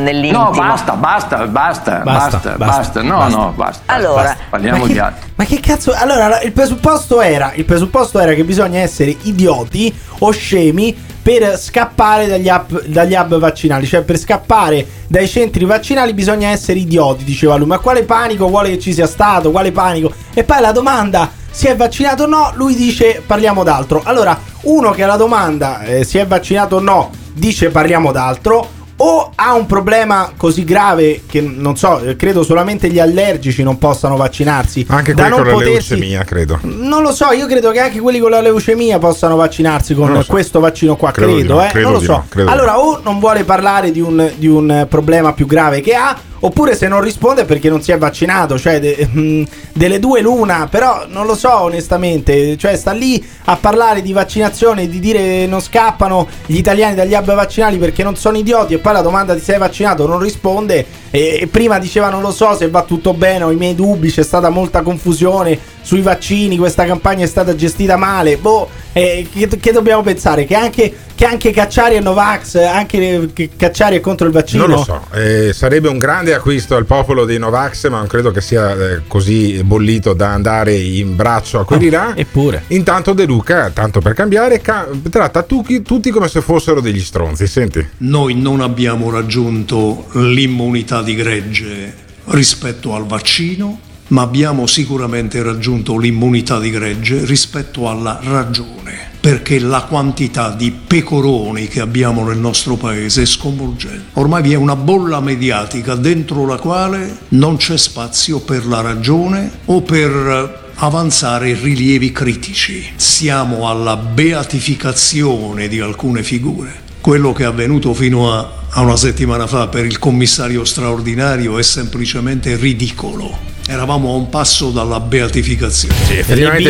nell'intimo. 0.00 0.44
No, 0.44 0.50
basta, 0.50 0.92
basta, 0.94 1.46
basta, 1.46 1.96
basta, 1.98 2.54
basta, 2.56 3.02
No, 3.02 3.18
basta. 3.18 3.36
no, 3.36 3.52
basta. 3.54 3.92
Allora, 3.92 4.22
basta, 4.22 4.38
parliamo 4.48 4.78
ma 4.78 4.86
che- 4.86 4.92
di 4.92 4.98
altro. 4.98 5.28
Ma 5.34 5.44
che 5.44 5.60
cazzo? 5.60 5.92
Allora, 5.94 6.40
il 6.40 6.52
presupposto 6.52 7.20
era, 7.20 7.52
il 7.54 7.64
presupposto 7.66 8.18
era 8.18 8.32
che 8.32 8.44
bisogna 8.44 8.80
essere 8.80 9.14
idioti 9.22 9.94
o 10.20 10.30
scemi 10.30 11.08
per 11.38 11.56
scappare 11.56 12.26
dagli 12.26 12.48
hub, 12.48 12.86
dagli 12.86 13.14
hub 13.14 13.38
vaccinali, 13.38 13.86
cioè 13.86 14.02
per 14.02 14.18
scappare 14.18 14.84
dai 15.06 15.28
centri 15.28 15.64
vaccinali 15.64 16.12
bisogna 16.12 16.48
essere 16.48 16.80
idioti, 16.80 17.22
diceva 17.22 17.54
lui. 17.54 17.68
Ma 17.68 17.78
quale 17.78 18.02
panico 18.02 18.48
vuole 18.48 18.70
che 18.70 18.80
ci 18.80 18.92
sia 18.92 19.06
stato? 19.06 19.52
Quale 19.52 19.70
panico? 19.70 20.12
E 20.34 20.42
poi 20.42 20.60
la 20.60 20.72
domanda 20.72 21.30
si 21.48 21.68
è 21.68 21.76
vaccinato 21.76 22.24
o 22.24 22.26
no? 22.26 22.50
Lui 22.54 22.74
dice 22.74 23.22
parliamo 23.24 23.62
d'altro. 23.62 24.02
Allora, 24.04 24.36
uno 24.62 24.90
che 24.90 25.04
alla 25.04 25.16
domanda 25.16 25.84
eh, 25.84 26.02
si 26.02 26.18
è 26.18 26.26
vaccinato 26.26 26.76
o 26.76 26.80
no 26.80 27.10
dice 27.32 27.68
parliamo 27.68 28.10
d'altro 28.10 28.78
o 29.02 29.30
ha 29.34 29.54
un 29.54 29.64
problema 29.66 30.32
così 30.36 30.62
grave 30.64 31.22
che 31.26 31.40
non 31.40 31.74
so, 31.76 32.02
credo 32.18 32.42
solamente 32.42 32.88
gli 32.90 32.98
allergici 32.98 33.62
non 33.62 33.78
possano 33.78 34.16
vaccinarsi. 34.16 34.84
Anche 34.88 35.14
quelli 35.14 35.30
con 35.30 35.46
la 35.46 35.52
potersi- 35.52 35.94
leucemia, 35.94 36.24
credo. 36.24 36.58
Non 36.62 37.02
lo 37.02 37.12
so, 37.12 37.32
io 37.32 37.46
credo 37.46 37.70
che 37.70 37.80
anche 37.80 37.98
quelli 37.98 38.18
con 38.18 38.30
la 38.30 38.40
leucemia 38.42 38.98
possano 38.98 39.36
vaccinarsi 39.36 39.94
con 39.94 40.22
so. 40.22 40.30
questo 40.30 40.60
vaccino 40.60 40.96
qua, 40.96 41.12
Credo 41.12 41.32
credo, 41.34 41.54
no, 41.54 41.64
eh. 41.64 41.68
credo 41.68 41.88
non 41.90 41.94
lo 41.98 42.00
so. 42.04 42.24
no, 42.34 42.50
allora, 42.50 42.78
o 42.78 43.00
non 43.02 43.18
vuole 43.18 43.44
parlare 43.44 43.90
di 43.90 44.00
un, 44.00 44.30
di 44.36 44.46
un 44.46 44.86
problema 44.88 45.32
più 45.32 45.46
grave 45.46 45.80
che 45.80 45.94
ha, 45.94 46.14
oppure 46.40 46.74
se 46.74 46.88
non 46.88 47.00
risponde 47.00 47.44
perché 47.44 47.68
non 47.68 47.82
si 47.82 47.92
è 47.92 47.98
vaccinato, 47.98 48.58
cioè 48.58 48.80
de- 48.80 49.08
mm, 49.10 49.42
delle 49.72 49.98
due 49.98 50.20
l'una, 50.20 50.68
però 50.70 51.06
non 51.08 51.26
lo 51.26 51.34
so 51.34 51.60
onestamente, 51.60 52.56
cioè 52.56 52.76
sta 52.76 52.92
lì 52.92 53.22
a 53.44 53.56
parlare 53.56 54.02
di 54.02 54.12
vaccinazione, 54.12 54.88
di 54.88 55.00
dire 55.00 55.46
non 55.46 55.60
scappano 55.60 56.26
gli 56.46 56.56
italiani 56.56 56.94
dagli 56.94 57.14
hub 57.14 57.34
vaccinali 57.34 57.78
perché 57.78 58.02
non 58.02 58.16
sono 58.16 58.38
idioti 58.38 58.74
e 58.74 58.78
poi 58.78 58.92
la 58.92 59.02
domanda 59.02 59.34
di 59.34 59.40
se 59.40 59.54
è 59.54 59.58
vaccinato 59.58 60.06
non 60.06 60.18
risponde 60.18 60.84
e, 61.10 61.38
e 61.42 61.46
prima 61.46 61.78
diceva 61.78 62.08
non 62.08 62.22
lo 62.22 62.32
so 62.32 62.54
se 62.54 62.68
va 62.68 62.82
tutto 62.82 63.12
bene, 63.14 63.44
ho 63.44 63.50
i 63.50 63.56
miei 63.56 63.74
dubbi, 63.74 64.10
c'è 64.10 64.22
stata 64.22 64.48
molta 64.48 64.82
confusione 64.82 65.58
sui 65.82 66.02
vaccini, 66.02 66.56
questa 66.56 66.84
campagna 66.84 67.24
è 67.24 67.28
stata 67.28 67.54
gestita 67.54 67.96
male, 67.96 68.36
boh, 68.36 68.68
eh, 68.92 69.26
che, 69.32 69.48
che 69.48 69.72
dobbiamo 69.72 70.02
pensare? 70.02 70.44
Che 70.44 70.54
anche, 70.54 70.94
che 71.14 71.24
anche 71.24 71.50
Cacciari 71.50 71.96
è 71.96 72.00
Novax, 72.00 72.56
anche 72.56 73.30
che 73.32 73.50
Cacciari 73.56 73.96
è 73.96 74.00
contro 74.00 74.26
il 74.26 74.32
vaccino? 74.32 74.66
Non 74.66 74.76
lo 74.76 74.84
so, 74.84 75.06
eh, 75.12 75.52
sarebbe 75.52 75.88
un 75.88 75.98
grande 75.98 76.34
acquisto 76.34 76.76
al 76.76 76.84
popolo 76.84 77.24
dei 77.24 77.38
Novax, 77.38 77.88
ma 77.88 77.98
non 77.98 78.06
credo 78.06 78.30
che 78.30 78.40
sia 78.40 78.72
eh, 78.72 79.00
così 79.06 79.62
bollito 79.64 80.12
da 80.12 80.32
andare 80.32 80.74
in 80.76 81.16
braccio 81.16 81.60
a 81.60 81.64
quelli 81.64 81.90
là. 81.90 82.14
Eppure. 82.16 82.64
Intanto 82.68 83.12
De 83.12 83.24
Luca, 83.24 83.70
tanto 83.70 84.00
per 84.00 84.14
cambiare, 84.14 84.60
ca- 84.60 84.88
tratta 85.10 85.42
tutti, 85.42 85.82
tutti 85.82 86.10
come 86.10 86.28
se 86.28 86.40
fossero 86.40 86.80
degli 86.80 87.00
stronzi. 87.00 87.46
Senti. 87.46 87.86
Noi 87.98 88.34
non 88.34 88.60
abbiamo 88.60 89.10
raggiunto 89.10 90.06
l'immunità 90.12 91.02
di 91.02 91.14
gregge 91.14 91.94
rispetto 92.26 92.94
al 92.94 93.06
vaccino, 93.06 93.78
ma 94.10 94.22
abbiamo 94.22 94.66
sicuramente 94.66 95.42
raggiunto 95.42 95.96
l'immunità 95.98 96.58
di 96.58 96.70
gregge 96.70 97.24
rispetto 97.24 97.88
alla 97.88 98.20
ragione, 98.22 99.10
perché 99.20 99.58
la 99.58 99.82
quantità 99.82 100.50
di 100.50 100.70
pecoroni 100.72 101.68
che 101.68 101.80
abbiamo 101.80 102.24
nel 102.24 102.38
nostro 102.38 102.76
paese 102.76 103.22
è 103.22 103.26
sconvolgente. 103.26 104.06
Ormai 104.14 104.42
vi 104.42 104.52
è 104.52 104.56
una 104.56 104.76
bolla 104.76 105.20
mediatica 105.20 105.94
dentro 105.94 106.46
la 106.46 106.56
quale 106.56 107.18
non 107.28 107.56
c'è 107.56 107.76
spazio 107.76 108.40
per 108.40 108.66
la 108.66 108.80
ragione 108.80 109.50
o 109.66 109.82
per 109.82 110.72
avanzare 110.76 111.54
rilievi 111.54 112.10
critici. 112.10 112.92
Siamo 112.96 113.68
alla 113.68 113.96
beatificazione 113.96 115.68
di 115.68 115.78
alcune 115.78 116.22
figure. 116.22 116.88
Quello 117.00 117.32
che 117.32 117.44
è 117.44 117.46
avvenuto 117.46 117.94
fino 117.94 118.32
a, 118.32 118.52
a 118.70 118.80
una 118.80 118.96
settimana 118.96 119.46
fa 119.46 119.68
per 119.68 119.84
il 119.84 119.98
commissario 119.98 120.64
straordinario 120.64 121.58
è 121.58 121.62
semplicemente 121.62 122.56
ridicolo. 122.56 123.48
Eravamo 123.70 124.10
a 124.10 124.16
un 124.16 124.28
passo 124.28 124.70
dalla 124.70 124.98
beatificazione. 124.98 125.94
effettivamente, 126.18 126.62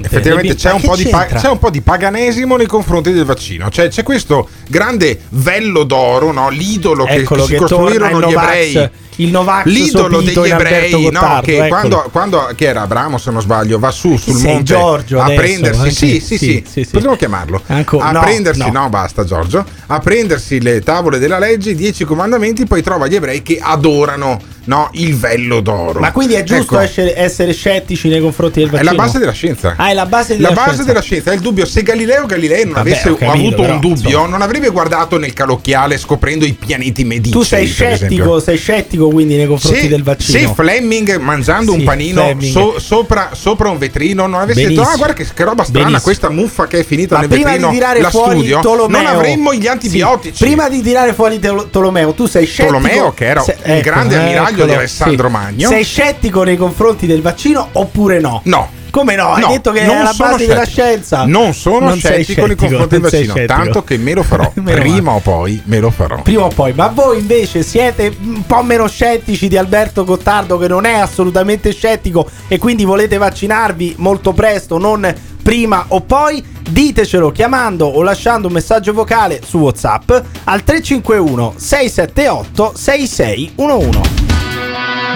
c'è, 0.00 0.06
effettivamente 0.06 0.54
c'è, 0.54 0.72
un 0.72 0.80
po 0.80 0.94
di 0.94 1.06
pa- 1.08 1.26
c'è 1.26 1.48
un 1.48 1.58
po' 1.58 1.70
di 1.70 1.80
paganesimo 1.80 2.56
nei 2.56 2.66
confronti 2.68 3.10
del 3.10 3.24
vaccino. 3.24 3.68
Cioè, 3.68 3.88
c'è 3.88 4.04
questo 4.04 4.48
grande 4.68 5.22
vello 5.30 5.82
d'oro, 5.82 6.30
no? 6.30 6.48
l'idolo 6.48 7.04
che- 7.04 7.14
Eccolo 7.14 7.40
che, 7.42 7.46
si 7.48 7.52
che 7.54 7.58
costruirono 7.58 8.28
gli 8.28 8.32
ebrei. 8.32 8.90
Il 9.16 9.30
Novax 9.30 9.64
L'idolo 9.66 10.20
degli 10.20 10.38
ebrei, 10.50 11.10
no, 11.10 11.40
che 11.42 11.54
eccolo. 11.56 11.68
quando, 11.68 12.08
quando 12.12 12.50
che 12.54 12.66
era 12.66 12.82
Abramo, 12.82 13.18
se 13.18 13.30
non 13.30 13.40
sbaglio, 13.40 13.78
va 13.78 13.90
su 13.90 14.16
sul 14.16 14.34
sei, 14.34 14.52
monte 14.52 14.64
Giorgio, 14.64 15.20
a 15.20 15.24
adesso, 15.24 15.40
prendersi, 15.40 15.90
sì, 15.90 16.20
sì, 16.20 16.36
sì, 16.38 16.64
sì, 16.70 16.86
potremmo 16.90 17.16
chiamarlo, 17.16 17.62
Anco- 17.66 17.98
a 17.98 18.10
no, 18.10 18.20
prendersi, 18.20 18.60
no. 18.70 18.82
no. 18.82 18.88
basta 18.88 19.24
Giorgio, 19.24 19.64
a 19.86 19.98
prendersi 20.00 20.60
le 20.60 20.80
tavole 20.80 21.18
della 21.18 21.38
legge, 21.38 21.70
i 21.70 21.74
dieci 21.74 22.04
comandamenti, 22.04 22.66
poi 22.66 22.82
trova 22.82 23.06
gli 23.06 23.14
ebrei 23.14 23.42
che 23.42 23.58
adorano 23.60 24.38
no, 24.64 24.90
il 24.94 25.14
vello 25.16 25.60
d'oro. 25.60 26.00
Ma 26.00 26.10
quindi 26.12 26.34
è 26.34 26.42
giusto 26.42 26.74
Ecco. 26.74 26.80
essere, 26.80 27.16
essere 27.16 27.52
scettici 27.52 28.08
nei 28.08 28.20
confronti 28.20 28.58
del 28.60 28.68
È 28.68 28.72
vaccino? 28.72 28.90
la 28.90 28.96
base 28.96 29.18
della 29.20 29.32
scienza. 29.32 29.74
Ah, 29.76 29.90
è 29.90 29.94
la 29.94 30.06
base 30.06 30.34
della 30.36 30.48
La 30.48 30.54
base 30.54 30.68
scienza. 30.70 30.84
della 30.86 31.00
scienza 31.00 31.30
è 31.30 31.34
il 31.34 31.40
dubbio. 31.40 31.64
Se 31.64 31.82
Galileo 31.82 32.26
Galilei 32.26 32.64
non 32.64 32.72
Vabbè, 32.74 32.90
avesse 32.90 33.14
capito, 33.14 33.30
avuto 33.30 33.62
però, 33.62 33.72
un 33.74 33.80
dubbio, 33.80 34.08
insomma. 34.08 34.26
non 34.26 34.42
avrebbe 34.42 34.68
guardato 34.70 35.18
nel 35.18 35.32
calocchiale 35.32 35.96
scoprendo 35.98 36.44
i 36.44 36.52
pianeti 36.54 37.04
medici. 37.04 37.30
Tu 37.30 37.42
sei 37.42 37.66
scettico, 37.66 38.40
sei 38.40 38.56
scettico 38.56 39.05
quindi 39.08 39.36
nei 39.36 39.46
confronti 39.46 39.80
Se, 39.80 39.88
del 39.88 40.02
vaccino. 40.02 40.38
se 40.38 40.54
Fleming 40.54 41.16
mangiando 41.18 41.72
Sì, 41.72 41.78
un 41.78 41.84
panino 41.84 42.36
so- 42.40 42.78
sopra, 42.78 43.30
sopra 43.32 43.68
un 43.70 43.78
vetrino 43.78 44.26
non 44.26 44.40
avesse 44.40 44.60
detto 44.60 44.72
Benissimo. 44.74 44.94
ah 44.94 44.96
guarda 44.96 45.14
che, 45.14 45.26
che 45.34 45.44
roba 45.44 45.62
strana 45.64 45.78
Benissimo. 45.84 46.02
questa 46.02 46.30
muffa 46.30 46.66
che 46.66 46.78
è 46.80 46.84
finita 46.84 47.14
Ma 47.14 47.20
nel 47.20 47.28
prima 47.30 47.44
vetrino 47.50 47.68
di 47.70 47.74
tirare 47.74 48.00
la 48.00 48.10
fuori 48.10 48.36
studio 48.38 48.60
Tolomeo, 48.60 49.02
non 49.02 49.06
avremmo 49.10 49.54
gli 49.54 49.60
Sì, 49.62 49.68
antibiotici 49.68 50.44
prima 50.44 50.68
di 50.68 50.82
tirare 50.82 51.12
fuori 51.12 51.38
Tolo- 51.38 51.68
Tolomeo, 51.68 52.12
tu 52.14 52.26
sei 52.26 52.46
scettico. 52.46 52.76
Tolomeo, 52.78 53.12
che 53.12 53.24
era 53.26 53.44
un 53.64 53.80
grande 53.80 54.16
ammiraglio 54.16 54.64
di 54.66 54.72
Alessandro 54.72 55.28
Magno. 55.28 55.68
Sei 55.68 55.84
scettico 55.84 56.42
nei 56.42 56.56
confronti 56.56 57.06
del 57.06 57.22
vaccino 57.22 57.68
oppure 57.72 58.20
no? 58.20 58.40
No. 58.44 58.70
Come 58.96 59.14
no? 59.14 59.32
Hai 59.34 59.42
No, 59.42 59.48
detto 59.48 59.72
che 59.72 59.80
è 59.82 59.86
la 59.86 60.14
base 60.16 60.46
della 60.46 60.64
scienza. 60.64 61.26
non 61.26 61.52
sono 61.52 61.88
Non 61.88 61.98
scettico 61.98 62.46
nei 62.46 62.56
confronti 62.56 62.88
del 62.88 63.00
vaccino 63.02 63.34
scettico. 63.34 63.54
tanto 63.54 63.84
che 63.84 63.98
me 63.98 64.14
lo 64.14 64.22
farò 64.22 64.50
prima 64.64 65.12
o 65.12 65.20
poi 65.20 65.60
me 65.66 65.80
lo 65.80 65.90
farò 65.90 66.22
Prima 66.22 66.44
o 66.44 66.48
poi, 66.48 66.72
ma 66.72 66.86
voi 66.88 67.18
invece 67.18 67.62
siete 67.62 68.10
un 68.22 68.46
po' 68.46 68.62
meno 68.62 68.88
scettici 68.88 69.48
di 69.48 69.58
Alberto 69.58 70.02
Gottardo 70.04 70.56
che 70.56 70.66
non 70.66 70.86
è 70.86 70.94
assolutamente 70.94 71.72
scettico 71.74 72.26
e 72.48 72.56
quindi 72.56 72.84
volete 72.84 73.18
vaccinarvi 73.18 73.96
molto 73.98 74.32
presto, 74.32 74.78
non 74.78 75.14
prima 75.42 75.84
o 75.88 76.00
poi? 76.00 76.42
Ditecelo 76.66 77.30
chiamando 77.32 77.84
o 77.86 78.02
lasciando 78.02 78.46
un 78.46 78.54
messaggio 78.54 78.94
vocale 78.94 79.40
su 79.46 79.58
WhatsApp 79.58 80.10
al 80.44 80.64
351 80.64 81.52
678 81.56 82.72
6611. 82.74 84.00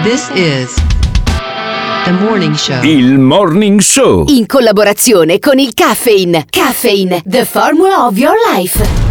This 0.03 0.29
is 0.35 0.73
morning 2.09 2.55
show. 2.55 2.83
Il 2.83 3.17
Morning 3.19 3.79
Show. 3.79 4.25
In 4.27 4.45
collaborazione 4.47 5.39
con 5.39 5.59
il 5.59 5.73
Caffeine. 5.73 6.45
Caffeine, 6.49 7.21
the 7.25 7.45
formula 7.45 8.05
of 8.07 8.17
your 8.17 8.35
life. 8.53 9.10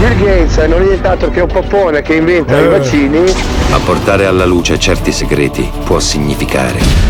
Bill 0.00 0.16
Gates 0.16 0.56
non 0.66 0.80
è 0.80 0.84
nient'altro 0.86 1.28
che 1.28 1.40
un 1.40 1.48
popone 1.48 2.00
che 2.00 2.14
inventa 2.14 2.56
Eh. 2.58 2.64
i 2.64 2.68
vaccini. 2.68 3.20
Ma 3.68 3.76
portare 3.84 4.24
alla 4.24 4.46
luce 4.46 4.78
certi 4.78 5.12
segreti 5.12 5.70
può 5.84 6.00
significare 6.00 7.09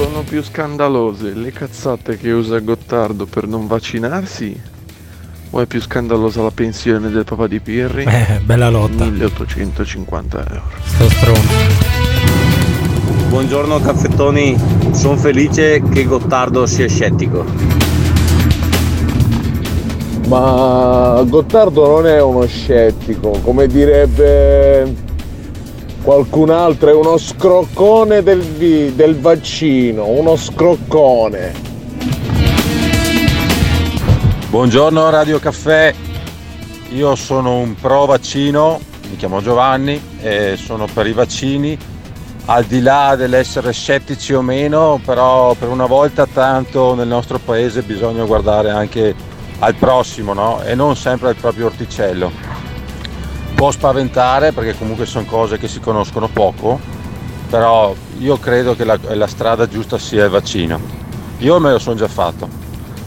Sono 0.00 0.22
più 0.22 0.44
scandalose 0.44 1.34
le 1.34 1.50
cazzate 1.50 2.16
che 2.16 2.30
usa 2.30 2.60
Gottardo 2.60 3.26
per 3.26 3.48
non 3.48 3.66
vaccinarsi? 3.66 4.56
O 5.50 5.60
è 5.60 5.66
più 5.66 5.80
scandalosa 5.80 6.40
la 6.40 6.52
pensione 6.52 7.10
del 7.10 7.24
papà 7.24 7.48
di 7.48 7.58
Pirri? 7.58 8.04
Eh, 8.04 8.38
bella 8.44 8.70
lotta. 8.70 9.06
1850 9.06 10.46
euro. 10.50 10.62
Sto 10.84 11.08
stronzo. 11.08 11.52
Buongiorno 13.28 13.80
caffettoni, 13.80 14.56
sono 14.92 15.16
felice 15.16 15.82
che 15.82 16.04
Gottardo 16.04 16.64
sia 16.64 16.86
scettico. 16.86 17.44
Ma 20.28 21.24
Gottardo 21.26 21.88
non 21.88 22.06
è 22.06 22.22
uno 22.22 22.46
scettico, 22.46 23.30
come 23.42 23.66
direbbe 23.66 25.07
qualcun 26.02 26.50
altro, 26.50 26.90
è 26.90 26.94
uno 26.94 27.18
scroccone 27.18 28.22
del, 28.22 28.42
del 28.94 29.18
vaccino, 29.18 30.06
uno 30.06 30.36
scroccone. 30.36 31.66
Buongiorno 34.48 35.10
Radio 35.10 35.38
Caffè, 35.38 35.94
io 36.90 37.14
sono 37.16 37.58
un 37.58 37.74
pro 37.74 38.06
vaccino, 38.06 38.80
mi 39.10 39.16
chiamo 39.16 39.42
Giovanni 39.42 40.00
e 40.20 40.56
sono 40.56 40.86
per 40.92 41.06
i 41.06 41.12
vaccini, 41.12 41.76
al 42.46 42.64
di 42.64 42.80
là 42.80 43.14
dell'essere 43.14 43.72
scettici 43.72 44.32
o 44.32 44.40
meno, 44.40 45.00
però 45.04 45.52
per 45.54 45.68
una 45.68 45.86
volta 45.86 46.26
tanto 46.26 46.94
nel 46.94 47.06
nostro 47.06 47.38
paese 47.38 47.82
bisogna 47.82 48.24
guardare 48.24 48.70
anche 48.70 49.14
al 49.58 49.74
prossimo 49.74 50.32
no? 50.32 50.62
e 50.62 50.74
non 50.74 50.96
sempre 50.96 51.28
al 51.28 51.36
proprio 51.36 51.66
orticello. 51.66 52.57
Può 53.58 53.72
spaventare 53.72 54.52
perché 54.52 54.78
comunque 54.78 55.04
sono 55.04 55.24
cose 55.24 55.58
che 55.58 55.66
si 55.66 55.80
conoscono 55.80 56.28
poco, 56.28 56.78
però 57.50 57.92
io 58.18 58.38
credo 58.38 58.76
che 58.76 58.84
la, 58.84 58.96
la 59.14 59.26
strada 59.26 59.66
giusta 59.66 59.98
sia 59.98 60.26
il 60.26 60.30
vaccino. 60.30 60.80
Io 61.38 61.58
me 61.58 61.72
lo 61.72 61.80
sono 61.80 61.96
già 61.96 62.06
fatto. 62.06 62.48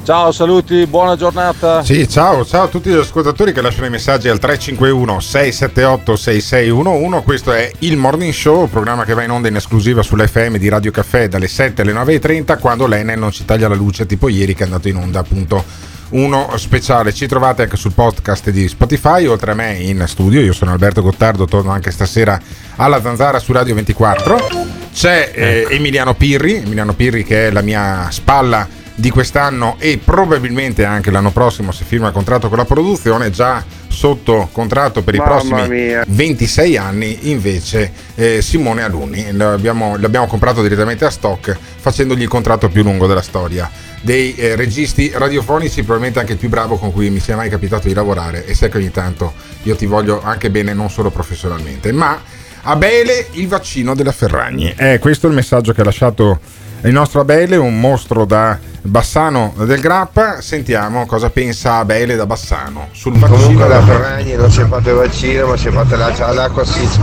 Ciao, 0.04 0.34
saluti, 0.34 0.86
buona 0.88 1.16
giornata. 1.16 1.82
Sì, 1.86 2.06
ciao, 2.10 2.44
ciao 2.44 2.64
a 2.64 2.68
tutti 2.68 2.90
gli 2.90 2.98
ascoltatori 2.98 3.54
che 3.54 3.62
lasciano 3.62 3.86
i 3.86 3.92
messaggi 3.92 4.28
al 4.28 4.40
351 4.40 5.22
678 5.22 6.16
6611. 6.18 7.24
Questo 7.24 7.54
è 7.54 7.72
il 7.80 7.96
Morning 7.96 8.34
Show, 8.34 8.68
programma 8.68 9.06
che 9.06 9.14
va 9.14 9.24
in 9.24 9.32
onda 9.32 9.48
in 9.48 9.56
esclusiva 9.56 10.02
sull'FM 10.02 10.58
di 10.58 10.68
Radio 10.68 10.92
Caffè 10.92 11.30
dalle 11.30 11.48
7 11.48 11.84
alle 11.84 11.94
9.30 11.94 12.60
quando 12.60 12.88
l'Enel 12.88 13.18
non 13.18 13.32
ci 13.32 13.46
taglia 13.46 13.70
la 13.70 13.76
luce, 13.76 14.06
tipo 14.06 14.28
ieri 14.28 14.54
che 14.54 14.64
è 14.64 14.66
andato 14.66 14.90
in 14.90 14.98
onda 14.98 15.20
appunto 15.20 15.64
uno 16.12 16.56
speciale. 16.58 17.14
Ci 17.14 17.28
trovate 17.28 17.64
anche 17.64 17.78
sul 17.78 17.94
podcast 17.94 18.50
di 18.50 18.68
Spotify, 18.68 19.26
oltre 19.26 19.52
a 19.52 19.56
me 19.56 19.74
in 19.74 20.04
studio. 20.08 20.42
Io 20.42 20.54
sono 20.54 20.72
Alberto 20.72 21.02
Gottardo, 21.02 21.46
torno 21.46 21.72
anche 21.72 21.92
stasera 21.92 22.40
alla 22.78 23.02
Zanzara 23.02 23.40
su 23.40 23.52
Radio 23.52 23.76
24. 23.76 24.70
C'è 24.94 25.32
eh, 25.34 25.68
Emiliano 25.70 26.14
Pirri, 26.14 26.56
Emiliano 26.56 26.94
Pirri 26.94 27.24
che 27.24 27.48
è 27.48 27.52
la 27.52 27.62
mia 27.62 28.08
spalla 28.12 28.68
di 28.94 29.10
quest'anno 29.10 29.78
e 29.80 30.00
probabilmente 30.04 30.86
anche 30.86 31.12
l'anno 31.12 31.32
prossimo 31.32 31.72
se 31.72 31.86
firma 31.86 32.08
il 32.08 32.14
contratto 32.14 32.50
con 32.50 32.58
la 32.58 32.66
produzione 32.66 33.32
già 33.32 33.64
sotto 33.88 34.50
contratto 34.52 35.02
per 35.02 35.16
i 35.16 35.18
Mamma 35.18 35.32
prossimi 35.32 35.68
mia. 35.68 36.04
26 36.08 36.78
anni 36.78 37.30
invece 37.32 37.92
eh, 38.16 38.42
Simone 38.42 38.84
Alunni 38.84 39.32
l'abbiamo, 39.32 39.98
l'abbiamo 39.98 40.28
comprato 40.28 40.62
direttamente 40.62 41.06
a 41.06 41.10
stock 41.10 41.58
facendogli 41.78 42.22
il 42.22 42.28
contratto 42.28 42.70
più 42.70 42.84
lungo 42.84 43.08
della 43.08 43.22
storia 43.22 43.70
dei 44.02 44.36
eh, 44.36 44.56
registi 44.56 45.12
radiofonici 45.14 45.82
probabilmente 45.84 46.20
anche 46.20 46.34
il 46.34 46.38
più 46.38 46.50
bravo 46.50 46.78
con 46.78 46.92
cui 46.92 47.10
mi 47.10 47.20
sia 47.20 47.36
mai 47.36 47.50
capitato 47.50 47.88
di 47.88 47.94
lavorare 47.94 48.46
e 48.46 48.56
sai 48.56 48.70
che 48.70 48.78
ogni 48.78 48.92
tanto 48.92 49.34
io 49.64 49.76
ti 49.76 49.86
voglio 49.86 50.22
anche 50.22 50.50
bene 50.50 50.74
non 50.74 50.90
solo 50.90 51.12
professionalmente. 51.12 51.92
Ma 51.92 52.20
Abele 52.64 53.28
il 53.32 53.48
vaccino 53.48 53.96
della 53.96 54.12
Ferragni. 54.12 54.74
Eh, 54.78 55.00
questo 55.00 55.26
è 55.26 55.30
il 55.30 55.36
messaggio 55.36 55.74
che 55.74 55.82
ha 55.82 55.84
lasciato 55.84 56.40
il 56.84 56.92
nostro 56.92 57.22
Abele 57.22 57.58
un 57.58 57.80
mostro 57.80 58.26
da 58.26 58.58
Bassano 58.84 59.54
del 59.58 59.80
Grappa 59.80 60.42
sentiamo 60.42 61.06
cosa 61.06 61.30
pensa 61.30 61.76
Abele 61.76 62.16
da 62.16 62.26
Bassano 62.26 62.88
sul 62.92 63.14
vaccino 63.14 63.38
Comunque 63.40 63.68
la 63.68 63.80
della 63.80 63.86
Ferragni 63.86 64.34
non 64.36 64.52
si 64.52 64.62
è 64.62 64.66
fatto 64.66 64.90
il 64.90 64.96
vaccino 64.96 65.48
ma 65.48 65.58
si 65.58 65.68
è 65.68 65.72
fatta 65.72 65.96
la- 65.98 66.34
l'acqua 66.34 66.66
fis- 66.66 67.00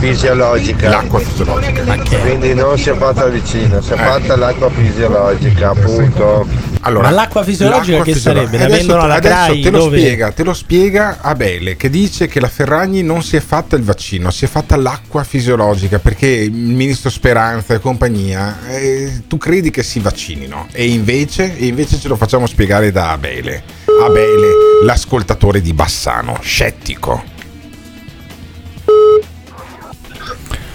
fisiologica. 0.00 0.88
L'acqua 0.88 1.20
fisiologica. 1.20 1.82
Quindi 2.22 2.54
non 2.54 2.76
si 2.76 2.90
è 2.90 2.96
fatta 2.96 3.24
il 3.26 3.38
vaccino, 3.40 3.80
si 3.80 3.90
è 3.92 3.94
Eh. 3.94 3.96
fatta 3.98 4.36
l'acqua 4.36 4.68
fisiologica, 4.70 5.70
appunto. 5.70 6.46
Allora, 6.80 7.08
Ma 7.10 7.14
l'acqua 7.14 7.44
fisiologica 7.44 7.98
l'acqua 7.98 8.04
che 8.04 8.12
fisiologica. 8.14 8.46
sarebbe? 8.50 8.58
La 8.58 8.64
Adesso- 8.64 8.78
vendono 8.80 9.02
alla 9.04 9.14
adesso 9.14 9.34
CRAI 9.34 9.60
te 9.60 9.70
lo 9.70 9.78
dove- 9.78 9.98
spiega, 9.98 10.30
te 10.32 10.42
lo 10.42 10.52
spiega 10.54 11.18
Abele 11.20 11.76
che 11.76 11.88
dice 11.88 12.26
che 12.26 12.40
la 12.40 12.48
Ferragni 12.48 13.02
non 13.02 13.22
si 13.22 13.36
è 13.36 13.40
fatta 13.40 13.76
il 13.76 13.84
vaccino, 13.84 14.32
si 14.32 14.44
è 14.44 14.48
fatta 14.48 14.74
l'acqua 14.74 15.22
fisiologica 15.22 16.00
perché 16.00 16.26
il 16.26 16.50
ministro 16.52 17.08
Speranza 17.08 17.74
e 17.74 17.78
compagnia 17.78 18.58
eh, 18.68 19.11
tu 19.26 19.38
credi 19.38 19.70
che 19.70 19.82
si 19.82 20.00
vaccinino 20.00 20.66
e 20.72 20.88
invece, 20.88 21.56
e 21.56 21.66
invece 21.66 21.98
ce 21.98 22.08
lo 22.08 22.16
facciamo 22.16 22.46
spiegare 22.46 22.90
da 22.90 23.10
Abele. 23.12 23.62
Abele, 24.02 24.48
l'ascoltatore 24.84 25.60
di 25.60 25.72
Bassano, 25.72 26.38
scettico. 26.40 27.22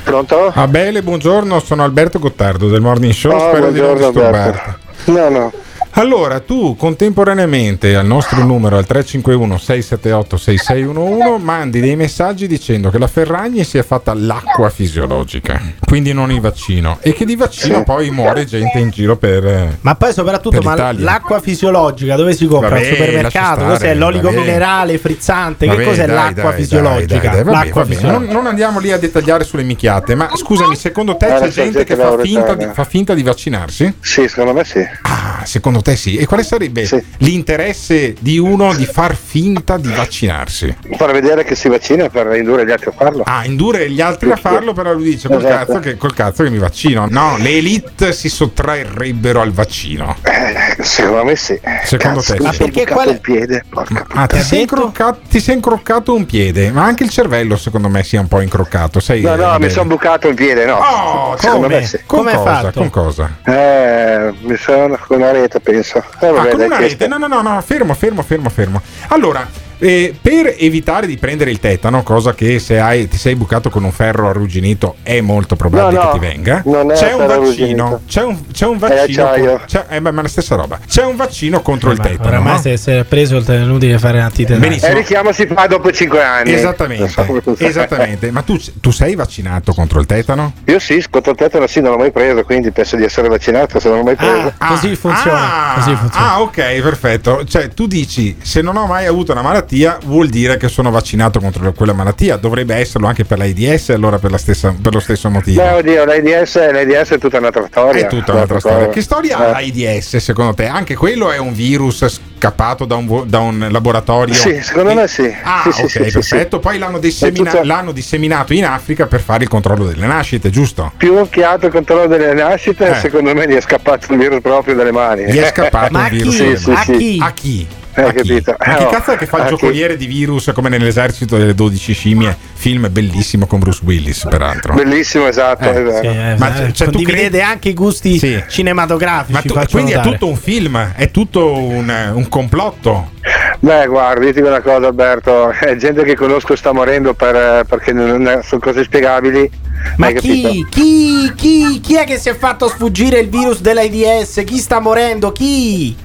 Pronto? 0.04 0.52
Abele, 0.56 1.04
buongiorno, 1.04 1.60
sono 1.60 1.84
Alberto 1.84 2.18
Gottardo 2.20 2.70
del 2.70 2.80
Morning 2.80 3.12
Show, 3.12 3.32
Oh, 3.34 3.50
spero 3.50 3.72
di 3.72 3.82
non 3.82 3.96
disturbarti. 3.98 4.60
Alberto. 4.60 5.12
No, 5.12 5.30
no. 5.30 5.54
Allora, 5.98 6.40
tu 6.42 6.76
contemporaneamente 6.76 7.96
al 7.96 8.06
nostro 8.06 8.44
numero 8.44 8.78
al 8.78 8.86
351 8.86 9.58
678 9.58 10.38
6611 10.38 11.44
mandi 11.44 11.80
dei 11.80 11.96
messaggi 11.96 12.46
dicendo 12.46 12.92
che 12.92 13.00
la 13.00 13.08
Ferragni 13.08 13.64
si 13.64 13.80
è 13.80 13.84
fatta 13.84 14.14
l'acqua 14.14 14.70
fisiologica, 14.70 15.60
quindi 15.84 16.14
non 16.14 16.32
il 16.32 16.40
vaccino, 16.40 17.00
e 17.02 17.14
che 17.14 17.26
di 17.26 17.36
vaccino 17.36 17.84
poi 17.84 18.12
muore 18.12 18.46
gente 18.46 18.78
in 18.78 18.92
giro 18.92 19.18
per... 19.18 19.44
eh, 19.48 19.78
Ma 19.82 19.96
poi 19.96 20.14
soprattutto 20.14 20.62
ma 20.62 20.92
l'acqua 20.92 21.40
fisiologica 21.42 22.16
dove 22.16 22.36
si 22.36 22.46
compra? 22.46 22.70
Vabbè, 22.70 22.88
Al 22.90 22.94
supermercato? 22.94 23.40
lascia 23.62 23.66
Cos'è? 23.66 23.76
stare, 23.78 23.96
L'oligo 23.96 24.30
vabbè. 24.30 24.40
minerale 24.40 24.98
frizzante? 25.00 25.66
Vabbè, 25.66 25.80
che 25.80 25.86
cos'è 25.86 26.06
dai, 26.06 26.16
l'acqua 26.16 26.52
dai, 26.52 26.62
fisiologica? 26.62 27.14
dai, 27.18 27.30
dai, 27.32 27.44
vabbè, 27.44 27.52
l'acqua 27.66 27.82
vabbè. 27.82 27.94
fisiologica. 27.96 28.26
Non, 28.32 28.36
non 28.44 28.46
andiamo 28.46 28.80
lì 28.80 28.92
a 28.92 28.98
dettagliare 29.00 29.44
sulle 29.44 29.64
minchiate, 29.64 30.14
ma 30.14 30.30
scusami, 30.32 30.76
secondo 30.76 31.18
te 31.18 31.26
Eh, 31.38 31.40
c'è 31.40 31.48
gente 31.50 31.84
che 31.84 31.96
fa 31.96 32.16
finta, 32.20 32.54
di, 32.54 32.68
fa 32.72 32.84
finta 32.84 33.16
di 33.16 33.24
vaccinarsi? 33.24 33.96
Sì, 34.00 34.28
secondo 34.28 34.54
me 34.54 34.64
sì. 34.64 34.86
Ah, 35.02 35.42
secondo 35.44 35.82
te 35.82 35.87
sì. 35.96 36.18
E 36.18 36.26
quale 36.26 36.44
sarebbe 36.44 36.88
l'interesse 37.20 38.16
di 38.20 38.38
uno 38.38 38.74
di 38.74 38.86
far 38.86 39.16
finta 39.16 39.78
di 39.78 39.92
vaccinarsi? 39.92 40.76
Far 40.98 41.12
vedere 41.12 41.44
che 41.44 41.56
si 41.56 41.68
vaccina 41.70 42.10
per 42.10 42.36
indurre 42.36 42.66
gli 42.66 42.72
altri 42.72 42.90
a 42.90 42.94
farlo. 42.96 43.24
Ah, 43.26 43.46
indurre 43.46 43.90
gli 43.90 44.02
altri 44.02 44.32
a 44.32 44.36
farlo, 44.36 44.74
però 44.74 44.94
lui 44.94 45.04
dice 45.12 45.28
col, 45.28 45.38
Esatto. 45.46 45.66
cazzo, 45.74 45.80
che, 45.80 45.98
col 45.98 46.14
cazzo 46.14 46.44
che 46.44 46.50
mi 46.50 46.58
vaccino. 46.58 47.08
No, 47.10 47.38
le 47.38 47.58
elite 47.58 48.12
si 48.14 48.30
sottrarrebbero 48.30 49.42
al 49.42 49.52
vaccino. 49.52 50.16
Eh, 50.24 50.84
secondo 50.84 51.24
me 51.26 51.36
sì. 51.36 51.60
Secondo 51.84 52.20
Cazzo, 52.22 52.36
te 52.36 52.50
sì? 52.50 52.56
sono 52.56 52.72
bucato 52.72 53.10
il 53.10 53.20
piede. 53.22 53.64
Porca 53.70 54.06
Ah, 54.10 54.28
ti 54.28 54.40
sei, 54.42 54.62
incroccato, 54.62 55.20
ti 55.30 55.40
sei 55.40 55.56
incroccato 55.56 56.14
un 56.14 56.26
piede, 56.26 56.72
ma 56.72 56.84
anche 56.84 57.04
il 57.04 57.10
cervello 57.10 57.56
secondo 57.58 57.88
me 57.90 58.04
sia 58.04 58.20
un 58.20 58.28
po' 58.28 58.42
incroccato. 58.42 59.00
Sai, 59.00 59.22
No, 59.22 59.36
no, 59.36 59.56
eh, 59.56 59.60
mi 59.60 59.70
sono 59.70 59.86
bucato 59.90 60.28
il 60.28 60.36
piede, 60.36 60.66
no. 60.66 60.76
Oh, 60.78 61.38
secondo 61.38 61.68
come? 61.68 61.80
me 61.80 61.86
sì. 61.86 62.00
Con 62.06 62.24
cosa? 62.26 62.72
Con 62.72 62.90
cosa? 62.90 63.38
Eh, 63.44 64.34
mi 64.42 64.56
sono 64.58 64.98
con 65.06 65.18
una 65.18 65.32
rete, 65.32 65.60
penso. 65.82 65.98
Eh, 66.20 66.28
Ah, 66.28 66.32
vabbè, 66.32 66.50
con 66.50 66.58
dai, 66.60 66.68
una 66.68 66.78
rete? 66.78 67.08
No, 67.08 67.18
no, 67.18 67.28
no, 67.28 67.42
no, 67.42 67.62
fermo, 67.62 67.94
fermo, 67.94 68.22
fermo, 68.24 68.50
fermo. 68.50 68.82
Allora, 69.10 69.48
eh, 69.80 70.16
per 70.20 70.56
evitare 70.58 71.08
di 71.08 71.18
prendere 71.18 71.52
il 71.52 71.60
tetano, 71.60 72.04
cosa 72.04 72.34
che 72.34 72.60
se 72.60 72.80
hai, 72.80 73.08
ti 73.08 73.18
sei 73.18 73.36
bucato 73.36 73.70
con 73.70 73.84
un 73.84 73.92
ferro 73.92 74.30
arrugginito 74.30 74.96
è 75.04 75.22
molto 75.22 75.56
probabile 75.56 75.98
No, 75.98 76.04
no, 76.04 76.12
che 76.12 76.20
ti 76.20 76.26
venga, 76.26 76.62
non 76.66 76.92
è 76.92 76.96
c'è 76.96 77.14
un 77.14 77.28
vaccino. 77.28 78.02
C'è 78.08 78.24
un, 78.24 78.38
c'è 78.52 78.66
un 78.66 78.78
vaccino. 78.78 79.62
c'è- 79.66 79.86
eh, 79.90 80.02
beh, 80.02 80.12
ma 80.12 80.20
è 80.20 80.24
la 80.24 80.30
stessa 80.30 80.56
roba. 80.56 80.80
C'è 80.86 81.04
un 81.04 81.16
vaccino 81.16 81.62
contro 81.62 81.92
il 81.92 82.00
tetano. 82.00 82.28
Oramai 82.28 82.54
no? 82.54 82.60
se, 82.62 82.78
se 82.78 83.00
è 83.00 83.04
preso 83.04 83.44
è 83.46 83.56
inutile 83.56 83.98
fare 84.00 84.20
antitetato. 84.20 84.60
Benissimo. 84.60 84.88
E 84.88 84.92
il 84.92 84.98
richiamo 84.98 85.32
si 85.32 85.46
fa 85.48 85.68
dopo 85.68 85.92
5 85.92 86.24
anni. 86.24 86.54
Esattamente, 86.54 87.14
esattamente. 87.60 88.32
Ma 88.32 88.42
tu, 88.42 88.60
tu 88.82 88.92
sei 88.92 89.16
vaccinato 89.16 89.74
contro 89.74 90.00
il 90.00 90.06
tetano? 90.06 90.54
Io 90.66 90.80
sì, 90.80 91.04
contro 91.10 91.32
il 91.32 91.38
tetano 91.38 91.68
sì, 91.68 91.82
non 91.82 91.92
l'ho 91.92 91.98
mai 91.98 92.12
preso, 92.12 92.44
quindi 92.44 92.72
penso 92.72 92.96
di 92.96 93.04
essere 93.04 93.28
vaccinato 93.28 93.80
se 93.80 93.90
non 93.90 94.00
l'ho 94.00 94.04
mai 94.04 94.16
preso. 94.16 94.54
così 94.58 94.96
funziona. 94.96 95.72
Ah, 95.72 95.74
così 95.76 95.96
funziona. 95.96 96.32
ah, 96.32 96.42
ok, 96.42 96.82
perfetto. 96.82 97.44
Cioè, 97.46 97.70
tu 97.70 97.88
dici 97.88 98.38
se 98.42 98.62
non 98.62 98.76
ho 98.78 98.86
mai 98.86 99.06
avuto 99.06 99.32
una 99.32 99.42
malattia, 99.42 99.66
vuol 100.06 100.28
dire 100.30 100.58
che 100.58 100.68
sono 100.68 100.90
vaccinato 100.92 101.40
contro 101.40 101.72
quella 101.74 101.94
malattia. 101.94 102.36
Dovrebbe 102.38 102.76
esserlo 102.76 103.08
anche 103.08 103.26
per 103.26 103.38
l'AIDS, 103.38 103.90
allora 103.90 104.18
per, 104.20 104.32
la 104.32 104.38
stessa- 104.38 104.74
per 104.80 104.94
lo 104.94 105.00
stesso 105.00 105.30
motivo. 105.30 105.62
Beh, 105.62 105.72
oddio, 105.74 106.06
l'AIDS, 106.06 106.72
l'AIDS 106.72 107.10
è 107.12 107.18
tutta 107.18 107.38
un'altra 107.38 107.66
storia. 107.70 108.06
È 108.06 108.08
tutta 108.08 108.34
un'altra 108.34 108.60
storia. 108.60 108.90
Che 108.90 109.02
storia 109.02 109.38
ha 109.38 109.48
Eh. 109.48 109.52
l'AIDS 109.52 110.18
secondo 110.18 110.54
te? 110.54 110.66
Anche 110.68 110.96
quello 110.96 111.32
è 111.32 111.38
un 111.38 111.54
virus 111.54 112.20
scappato 112.38 112.86
da 112.86 112.96
un, 112.96 113.24
da 113.28 113.40
un 113.40 113.68
laboratorio? 113.70 114.34
Sì, 114.34 114.60
secondo 114.62 114.94
me 114.94 115.08
sì. 115.08 115.32
Ah, 115.44 115.70
Sì, 115.72 115.82
ok, 115.84 115.90
sì, 115.90 116.00
perfetto. 116.12 116.56
sì. 116.58 116.62
Poi 116.62 116.78
l'hanno, 116.78 117.00
dissemina- 117.00 117.50
tutta- 117.52 117.64
l'hanno 117.66 117.92
disseminato 117.92 118.54
in 118.54 118.66
Africa 118.66 119.06
per 119.08 119.22
fare 119.22 119.44
il 119.44 119.50
controllo 119.50 119.86
delle 119.86 120.06
nascite, 120.06 120.50
giusto? 120.50 120.92
Più 120.98 121.14
occhiato 121.14 121.66
il 121.68 121.72
controllo 121.72 122.08
delle 122.08 122.34
nascite, 122.34 122.92
Eh. 122.92 122.96
secondo 122.96 123.34
me 123.34 123.48
gli 123.48 123.54
è 123.56 123.62
scappato 123.62 124.14
il 124.14 124.20
virus 124.20 124.42
proprio 124.42 124.76
dalle 124.76 124.92
mani. 124.92 125.26
Gli 125.26 125.38
è 125.38 125.48
scappato 125.48 125.96
un 125.98 126.08
virus. 126.10 126.36
Sì, 126.36 126.56
sì. 126.58 126.72
A 126.72 126.84
chi? 126.84 127.18
A 127.22 127.32
chi? 127.32 127.68
Capito. 128.04 128.56
Ma 128.58 128.76
chi 128.76 128.84
Eh, 128.84 128.88
cazzo 128.88 129.12
è 129.12 129.18
che 129.18 129.26
fa 129.26 129.38
il 129.38 129.44
chi? 129.44 129.50
giocoliere 129.50 129.98
di 129.98 130.06
virus 130.06 130.52
come 130.54 130.70
nell'esercito 130.70 131.38
delle 131.38 131.54
12 131.56 131.94
scimmie? 131.94 132.36
Film 132.54 132.88
bellissimo 132.92 133.46
con 133.46 133.60
Bruce 133.60 133.82
Willis, 133.84 134.26
peraltro. 134.30 134.74
Bellissimo, 134.74 135.28
esatto. 135.28 135.70
Eh, 135.70 135.86
è. 135.86 136.00
Sì, 136.02 136.06
eh, 136.08 136.36
Ma 136.38 136.56
eh, 136.68 136.74
cioè, 136.74 136.88
tu 136.88 136.94
condividete 136.94 137.30
credi- 137.30 137.42
anche 137.42 137.70
i 137.70 137.74
gusti 137.74 138.18
Sì. 138.18 138.44
cinematografici. 138.48 139.32
Ma 139.34 139.42
tu- 139.42 139.70
quindi 139.72 139.92
è 139.92 139.96
notare. 139.96 140.14
tutto 140.14 140.28
un 140.30 140.36
film, 140.38 140.94
è 140.96 141.12
tutto 141.12 141.54
un, 141.58 142.12
un 142.14 142.28
complotto. 142.30 143.12
Beh, 143.60 143.88
guarda, 143.88 144.22
io 144.26 144.30
ti 144.34 144.36
dico 144.40 144.48
una 144.48 144.62
cosa, 144.62 144.88
Alberto: 144.88 145.50
è 145.52 145.76
gente 145.76 146.04
che 146.04 146.16
conosco 146.16 146.56
sta 146.56 146.72
morendo 146.72 147.14
per- 147.14 147.66
perché 147.68 147.92
non 147.94 148.28
è- 148.28 148.42
sono 148.44 148.62
cose 148.62 148.84
spiegabili. 148.84 149.50
Ma 149.96 150.12
chi, 150.12 150.66
chi, 150.70 151.32
chi, 151.36 151.80
chi 151.82 151.96
è 151.96 152.04
che 152.06 152.18
si 152.20 152.30
è 152.30 152.36
fatto 152.38 152.68
sfuggire 152.68 153.20
il 153.20 153.30
virus 153.30 153.62
dell'AIDS? 153.62 154.44
Chi 154.46 154.58
sta 154.60 154.80
morendo? 154.80 155.32
Chi? 155.32 155.96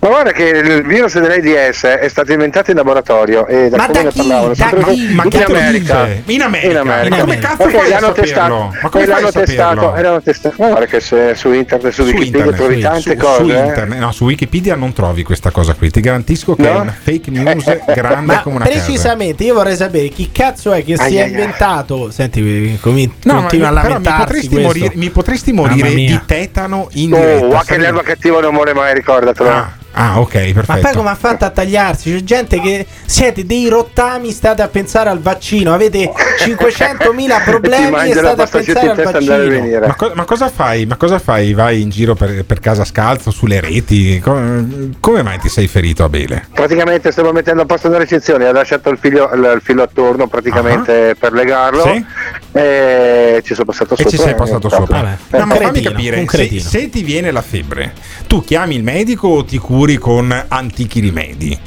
Ma 0.00 0.08
guarda 0.08 0.32
che 0.32 0.42
il 0.44 0.82
virus 0.84 1.18
dell'AIDS 1.18 1.82
è 1.84 2.08
stato 2.08 2.32
inventato 2.32 2.70
in 2.70 2.76
laboratorio 2.76 3.46
e 3.46 3.68
da 3.68 3.76
Ma 3.76 3.86
come 3.86 3.92
da 3.98 4.02
ne 4.04 4.10
chi? 4.10 4.18
parlavano? 4.18 4.54
Da 4.54 4.68
chi? 4.92 5.04
in 5.04 5.12
Ma 5.14 5.22
chi 5.22 5.28
te 5.30 5.38
lo 5.38 5.44
America. 5.58 6.08
In 6.26 6.42
America? 6.42 6.70
In 6.70 6.76
America. 6.76 7.16
Ma 7.16 7.20
come 7.22 7.38
cazzo 7.38 7.62
Ok, 7.62 7.70
fai 7.70 7.92
a 7.92 8.00
l'hanno 8.00 8.12
testato. 8.12 8.74
Ma 8.82 8.88
come 8.88 9.04
eh, 9.04 9.06
l'hanno 9.06 9.30
testato, 9.32 9.74
saperlo? 9.80 9.94
erano 9.96 10.20
testato. 10.22 10.54
Ma 10.58 10.66
guarda 10.68 10.86
che 10.86 11.00
se 11.00 11.34
su 11.34 11.52
internet, 11.52 11.92
su, 11.92 12.02
Su 12.02 12.08
Wikipedia 12.08 12.38
internet, 12.44 12.56
trovi 12.56 12.74
su- 12.74 12.80
tante 12.80 13.00
su- 13.10 13.16
cose. 13.16 13.42
su 13.44 13.50
eh. 13.50 13.66
internet, 13.66 13.98
no, 13.98 14.12
su 14.12 14.24
Wikipedia 14.24 14.74
non 14.74 14.92
trovi 14.92 15.22
questa 15.22 15.50
cosa 15.50 15.74
qui. 15.74 15.90
Ti 15.90 16.00
garantisco 16.00 16.54
che 16.56 16.68
è 16.68 16.72
No? 16.72 16.80
una 16.82 16.94
fake 16.98 17.30
news 17.30 17.64
grande 17.94 18.34
Ma 18.34 18.40
come 18.42 18.56
una 18.56 18.64
casa. 18.66 18.78
precisamente 18.82 19.44
io 19.44 19.54
vorrei 19.54 19.76
sapere 19.76 20.08
chi 20.08 20.30
cazzo 20.32 20.72
è 20.72 20.84
che 20.84 20.96
si 20.96 21.02
Ai, 21.02 21.16
è 21.16 21.18
ai, 21.20 21.24
ai. 21.24 21.30
inventato. 21.30 22.10
Senti, 22.10 22.78
comi- 22.80 23.12
No, 23.26 23.34
ma 23.34 23.40
continua 23.40 23.68
a 23.68 23.72
però 23.72 23.82
mi 23.98 24.04
lamentarsi. 24.04 24.24
potresti, 24.24 24.58
morire, 24.60 24.92
mi 24.94 25.10
potresti 25.10 25.52
morire 25.52 25.94
di 25.94 26.20
tetano 26.26 26.88
in 26.92 27.12
Oh, 27.12 27.16
diretta. 27.16 27.38
guarda 27.46 27.58
che 27.58 27.64
sai? 27.66 27.78
l'erba 27.78 28.02
cattiva 28.02 28.40
non 28.40 28.54
muore 28.54 28.72
mai, 28.74 28.94
ricordatelo. 28.94 29.48
Ah, 29.50 29.72
ah, 29.96 30.20
ok, 30.20 30.30
perfetto. 30.52 30.72
Ma 30.72 30.78
poi 30.78 30.92
come 30.94 31.10
ha 31.10 31.14
fatto 31.14 31.44
a 31.44 31.50
tagliarsi? 31.50 32.12
C'è 32.12 32.22
gente 32.22 32.60
che 32.60 32.86
siete 33.04 33.44
dei 33.44 33.68
rottami, 33.68 34.30
state 34.30 34.62
a 34.62 34.68
pensare 34.68 35.10
al 35.10 35.20
vaccino, 35.20 35.72
avete 35.74 36.12
500.000 36.38 36.54
Ti 37.16 37.42
problemi 37.44 38.10
e 38.10 38.12
state 38.12 38.42
a 38.42 38.46
pensare 38.46 38.90
al 38.90 38.98
e 38.98 39.02
vaccino. 39.04 39.86
Ma, 39.86 39.94
co- 39.94 40.12
ma 40.14 40.24
cosa 40.24 40.48
fai? 40.48 40.86
Ma 40.86 40.96
cosa 40.96 41.18
fai? 41.18 41.52
Vai 41.54 41.80
in 41.80 41.90
giro 41.90 42.14
per, 42.14 42.44
per 42.44 42.60
casa 42.60 42.84
scalzo 42.84 43.30
sulle 43.30 43.60
reti? 43.60 44.18
Co- 44.20 44.64
come 45.00 45.22
mai 45.22 45.38
ti 45.38 45.48
sei 45.48 45.66
ferito 45.68 46.04
a 46.04 46.08
Bele? 46.08 46.46
Praticamente 46.52 47.10
stavo 47.12 47.32
mettendo 47.32 47.62
a 47.62 47.66
posto 47.66 47.88
una 47.88 47.98
recensione, 47.98 48.46
ha 48.46 48.52
lasciato 48.52 48.90
il 48.90 48.98
filo, 48.98 49.30
il, 49.32 49.52
il 49.56 49.60
filo 49.62 49.82
attorno 49.82 50.26
praticamente 50.26 51.14
per 51.18 51.32
legarlo 51.32 51.82
Sì. 51.82 52.04
e 52.52 53.40
ci 53.44 53.54
sono 53.54 53.66
passato 53.66 53.94
E 53.94 53.96
sopra. 53.98 54.10
ci 54.10 54.16
sei 54.18 54.34
passato 54.34 54.66
eh, 54.66 54.70
sopra. 54.70 54.98
proprio. 55.00 55.38
No, 55.38 55.46
ma 55.46 55.54
fammi 55.54 55.70
cretino, 55.82 55.90
capire, 55.90 56.18
un 56.20 56.26
se, 56.28 56.60
se 56.60 56.88
ti 56.90 57.02
viene 57.02 57.30
la 57.30 57.42
febbre, 57.42 57.92
tu 58.26 58.42
chiami 58.42 58.74
il 58.76 58.82
medico 58.82 59.28
o 59.28 59.44
ti 59.44 59.58
curi 59.58 59.85
con 59.96 60.44
antichi 60.48 60.98
rimedi? 60.98 61.58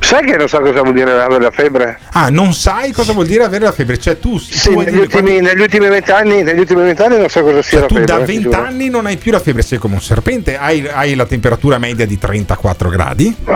Sai 0.00 0.24
che 0.24 0.36
non 0.36 0.48
so 0.48 0.60
cosa 0.60 0.80
vuol 0.80 0.94
dire 0.94 1.10
avere 1.20 1.42
la 1.42 1.50
febbre? 1.50 1.98
Ah, 2.12 2.30
non 2.30 2.54
sai 2.54 2.92
cosa 2.92 3.12
vuol 3.12 3.26
dire 3.26 3.42
avere 3.44 3.64
la 3.64 3.72
febbre? 3.72 3.98
Cioè 3.98 4.18
tu, 4.18 4.38
Sì, 4.38 4.70
tu 4.70 4.80
negli 4.80 4.96
ultimi, 4.96 5.40
negli 5.40 5.60
ultimi 5.60 5.88
vent'anni, 5.88 6.42
negli 6.44 6.60
ultimi 6.60 6.82
vent'anni 6.82 7.18
non 7.18 7.28
so 7.28 7.42
cosa 7.42 7.60
sia 7.62 7.80
Cioè, 7.80 7.80
la 7.80 7.86
tu 7.88 7.94
febbre. 7.96 8.14
da 8.14 8.22
eh, 8.22 8.24
ti 8.24 8.32
20 8.32 8.42
giuro. 8.44 8.62
anni 8.62 8.88
non 8.88 9.06
hai 9.06 9.16
più 9.16 9.32
la 9.32 9.40
febbre, 9.40 9.62
sei 9.62 9.78
come 9.78 9.94
un 9.96 10.00
serpente, 10.00 10.56
hai, 10.56 10.86
hai 10.90 11.14
la 11.14 11.26
temperatura 11.26 11.78
media 11.78 12.06
di 12.06 12.16
34 12.16 12.88
gradi. 12.88 13.34
Ho, 13.46 13.52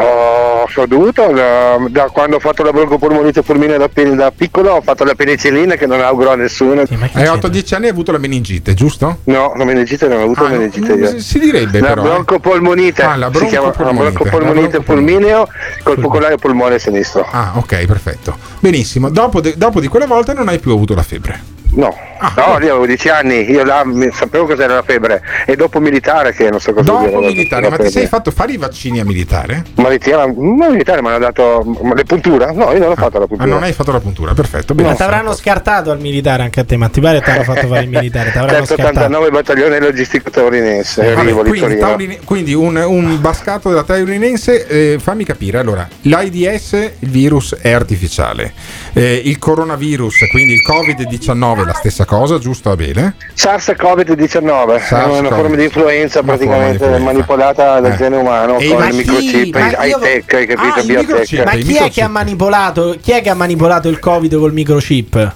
ho 0.74 0.86
dovuto, 0.86 1.26
da, 1.32 1.76
da 1.88 2.04
quando 2.10 2.36
ho 2.36 2.38
fatto 2.40 2.62
la 2.62 2.72
broncopolmonite 2.72 3.42
fulminea 3.42 3.78
da, 3.78 3.88
da 4.14 4.32
piccolo, 4.34 4.72
ho 4.72 4.80
fatto 4.82 5.04
la 5.04 5.14
penicillina 5.14 5.74
che 5.76 5.86
non 5.86 6.00
auguro 6.00 6.30
a 6.30 6.36
nessuno. 6.36 6.80
Hai 6.82 6.86
8-10 6.88 7.74
anni 7.74 7.84
e 7.84 7.86
hai 7.86 7.88
avuto 7.88 8.12
la 8.12 8.18
meningite, 8.18 8.74
giusto? 8.74 9.18
No, 9.24 9.52
la 9.56 9.64
meningite 9.64 10.08
non 10.08 10.20
ho 10.20 10.22
avuto 10.24 10.44
Ah, 10.44 10.50
la 10.50 10.56
meningite 10.58 10.92
io. 10.92 11.18
si- 11.20 11.38
direbbe 11.38 11.80
la 11.80 11.88
però, 11.88 12.02
eh. 12.02 12.04
broncopolmonite, 12.08 13.02
Ah, 13.02 13.16
la 13.16 13.30
si 13.34 13.46
chiama 13.46 13.66
la 13.66 13.72
broncopolmonite, 13.72 14.12
broncopolmonite 14.12 14.82
fulmineo 14.82 15.48
col 15.82 15.98
focolare 15.98 16.36
polmone 16.36 16.78
sinistro. 16.78 17.26
Ah, 17.30 17.52
ok, 17.56 17.84
perfetto. 17.86 18.36
Benissimo. 18.60 19.10
Dopo, 19.10 19.40
de- 19.40 19.54
dopo 19.56 19.80
di 19.80 19.88
quella 19.88 20.06
volta 20.06 20.32
non 20.32 20.48
hai 20.48 20.58
più 20.58 20.72
avuto 20.72 20.94
la 20.94 21.02
febbre. 21.02 21.60
No, 21.74 21.96
Ah, 22.24 22.34
no, 22.36 22.42
io 22.64 22.70
avevo 22.70 22.86
10 22.86 23.08
anni, 23.08 23.50
io 23.50 23.64
là 23.64 23.82
mi- 23.84 24.08
sapevo 24.12 24.46
cos'era 24.46 24.74
la 24.74 24.82
febbre 24.82 25.20
e 25.44 25.56
dopo 25.56 25.80
militare 25.80 26.32
che 26.32 26.50
non 26.50 26.60
so 26.60 26.72
cosa 26.72 26.88
Dopo 26.92 27.18
la- 27.18 27.26
militare, 27.26 27.68
ma 27.68 27.76
ti 27.76 27.90
sei 27.90 28.06
fatto 28.06 28.30
fare 28.30 28.52
i 28.52 28.56
vaccini 28.58 29.00
a 29.00 29.04
militare? 29.04 29.64
Ma 29.74 29.88
militare, 29.88 30.32
ma 30.36 30.68
militare 30.68 31.02
mi 31.02 31.08
hanno 31.08 31.18
dato 31.18 31.64
ma 31.82 31.94
le 31.94 32.04
punture? 32.04 32.52
No, 32.52 32.70
io 32.70 32.78
non 32.78 32.90
ho 32.92 32.94
fatto 32.94 33.18
la 33.18 33.24
Ah, 33.24 33.26
puntura. 33.26 33.50
non 33.50 33.62
hai 33.64 33.72
fatto 33.72 33.90
la 33.90 33.98
puntura, 33.98 34.34
perfetto. 34.34 34.72
Ma 34.74 34.94
ti 34.94 35.02
avranno 35.02 35.34
scartato 35.34 35.90
al 35.90 35.98
militare 35.98 36.44
anche 36.44 36.60
a 36.60 36.64
te, 36.64 36.76
ma 36.76 36.88
ti 36.88 37.00
pare 37.00 37.18
che 37.18 37.24
ti 37.24 37.30
hanno 37.30 37.42
fatto 37.42 37.66
fare 37.66 37.82
il 37.82 37.88
militare? 37.88 38.30
Ti 38.30 38.38
avranno 38.38 38.64
scartato. 38.66 38.82
189 38.92 39.30
battaglione 39.30 39.80
logistico 39.80 40.30
taurinense, 40.30 41.02
Vabbè, 41.02 41.20
arrivo 41.20 41.42
di 41.42 41.48
quindi. 41.48 41.78
Taurine- 41.78 42.18
quindi 42.24 42.54
un, 42.54 42.76
un 42.76 43.20
bascato 43.20 43.68
della 43.70 43.82
taurinense, 43.82 44.66
eh, 44.68 44.98
fammi 45.00 45.24
capire, 45.24 45.58
allora, 45.58 45.88
l'AIDS, 46.02 46.72
il 47.00 47.08
virus 47.10 47.56
è 47.60 47.72
artificiale, 47.72 48.52
Eh, 48.92 49.22
il 49.24 49.38
coronavirus, 49.38 50.28
quindi 50.30 50.52
il 50.52 50.60
Covid-19 50.64 51.61
è 51.62 51.66
la 51.66 51.74
stessa 51.74 52.04
cosa, 52.04 52.38
giusto 52.38 52.70
Abele? 52.70 53.14
SARS-CoV-19 53.36 54.88
è 54.88 55.18
una 55.18 55.28
forma 55.28 55.56
di 55.56 55.64
influenza 55.64 56.20
di 56.20 56.26
praticamente 56.26 56.72
influenza. 56.84 56.98
manipolata 57.04 57.80
dal 57.80 57.92
Eh. 57.92 57.96
genere 57.96 58.20
umano 58.22 58.58
E 58.58 58.68
con 58.68 58.78
ma 58.78 58.86
il 58.88 58.90
chi- 58.92 58.96
microchip, 58.98 59.56
ma 59.56 59.84
high 59.84 59.98
tech, 60.00 60.34
hai 60.34 60.46
capito? 60.46 61.40
Ah. 61.40 61.44
Ma 61.44 61.50
chi 61.52 61.76
è 61.76 61.90
che 61.90 62.02
ha 62.02 62.08
manipolato? 62.08 62.96
Chi 63.00 63.12
è 63.12 63.22
che 63.22 63.30
ha 63.30 63.34
manipolato 63.34 63.88
il 63.88 63.98
Covid 63.98 64.36
col 64.36 64.52
microchip? 64.52 65.34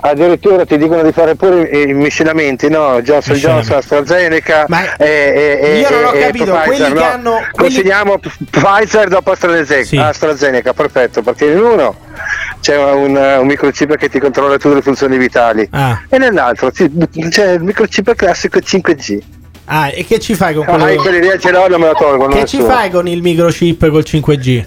Addirittura 0.00 0.64
ti 0.64 0.76
dicono 0.78 1.02
di 1.02 1.12
fare 1.12 1.34
pure 1.36 1.62
i 1.68 1.92
miscelamenti, 1.94 2.68
no? 2.68 3.00
Johnson. 3.02 3.36
Johnson, 3.36 3.76
AstraZeneca 3.76 4.64
Ma 4.68 4.96
e, 4.96 5.58
e, 5.62 5.78
io 5.78 5.90
non 5.90 6.04
ho 6.06 6.10
capito, 6.12 6.44
Pfizer, 6.52 6.64
quelli 6.64 6.88
no? 6.88 6.94
che 6.94 7.04
hanno- 7.04 7.30
quelli- 7.52 7.74
Consegniamo 7.74 8.18
Pfizer 8.50 9.08
dopo 9.08 9.30
AstraZeneca, 9.30 9.84
Sì. 9.86 9.96
AstraZeneca, 9.96 10.72
perfetto, 10.72 11.22
perché 11.22 11.46
in 11.46 11.58
uno 11.60 11.96
c'è 12.60 12.76
un, 12.76 13.14
un 13.16 13.46
microchip 13.46 13.96
che 13.96 14.08
ti 14.08 14.18
controlla 14.18 14.56
tutte 14.56 14.74
le 14.74 14.82
funzioni 14.82 15.16
vitali 15.18 15.68
Ah, 15.70 16.02
e 16.08 16.18
nell'altro 16.18 16.70
c'è 16.70 16.84
il 17.52 17.62
microchip 17.62 18.14
classico 18.16 18.58
5G. 18.58 19.18
ah, 19.66 19.88
e 19.92 20.04
che 20.04 20.18
ci 20.18 20.34
fai 20.34 20.54
con 20.54 20.64
Ah, 20.68 20.76
quello? 20.78 21.00
quelli 21.02 21.20
lì 21.20 21.28
ce 21.38 21.50
l'ho, 21.52 21.68
non 21.68 21.80
me 21.80 21.86
la 21.86 21.92
tolgono. 21.92 22.34
Che 22.34 22.44
ci 22.46 22.60
fai 22.60 22.90
con 22.90 23.06
il 23.06 23.22
microchip 23.22 23.88
col 23.88 24.02
5G? 24.04 24.64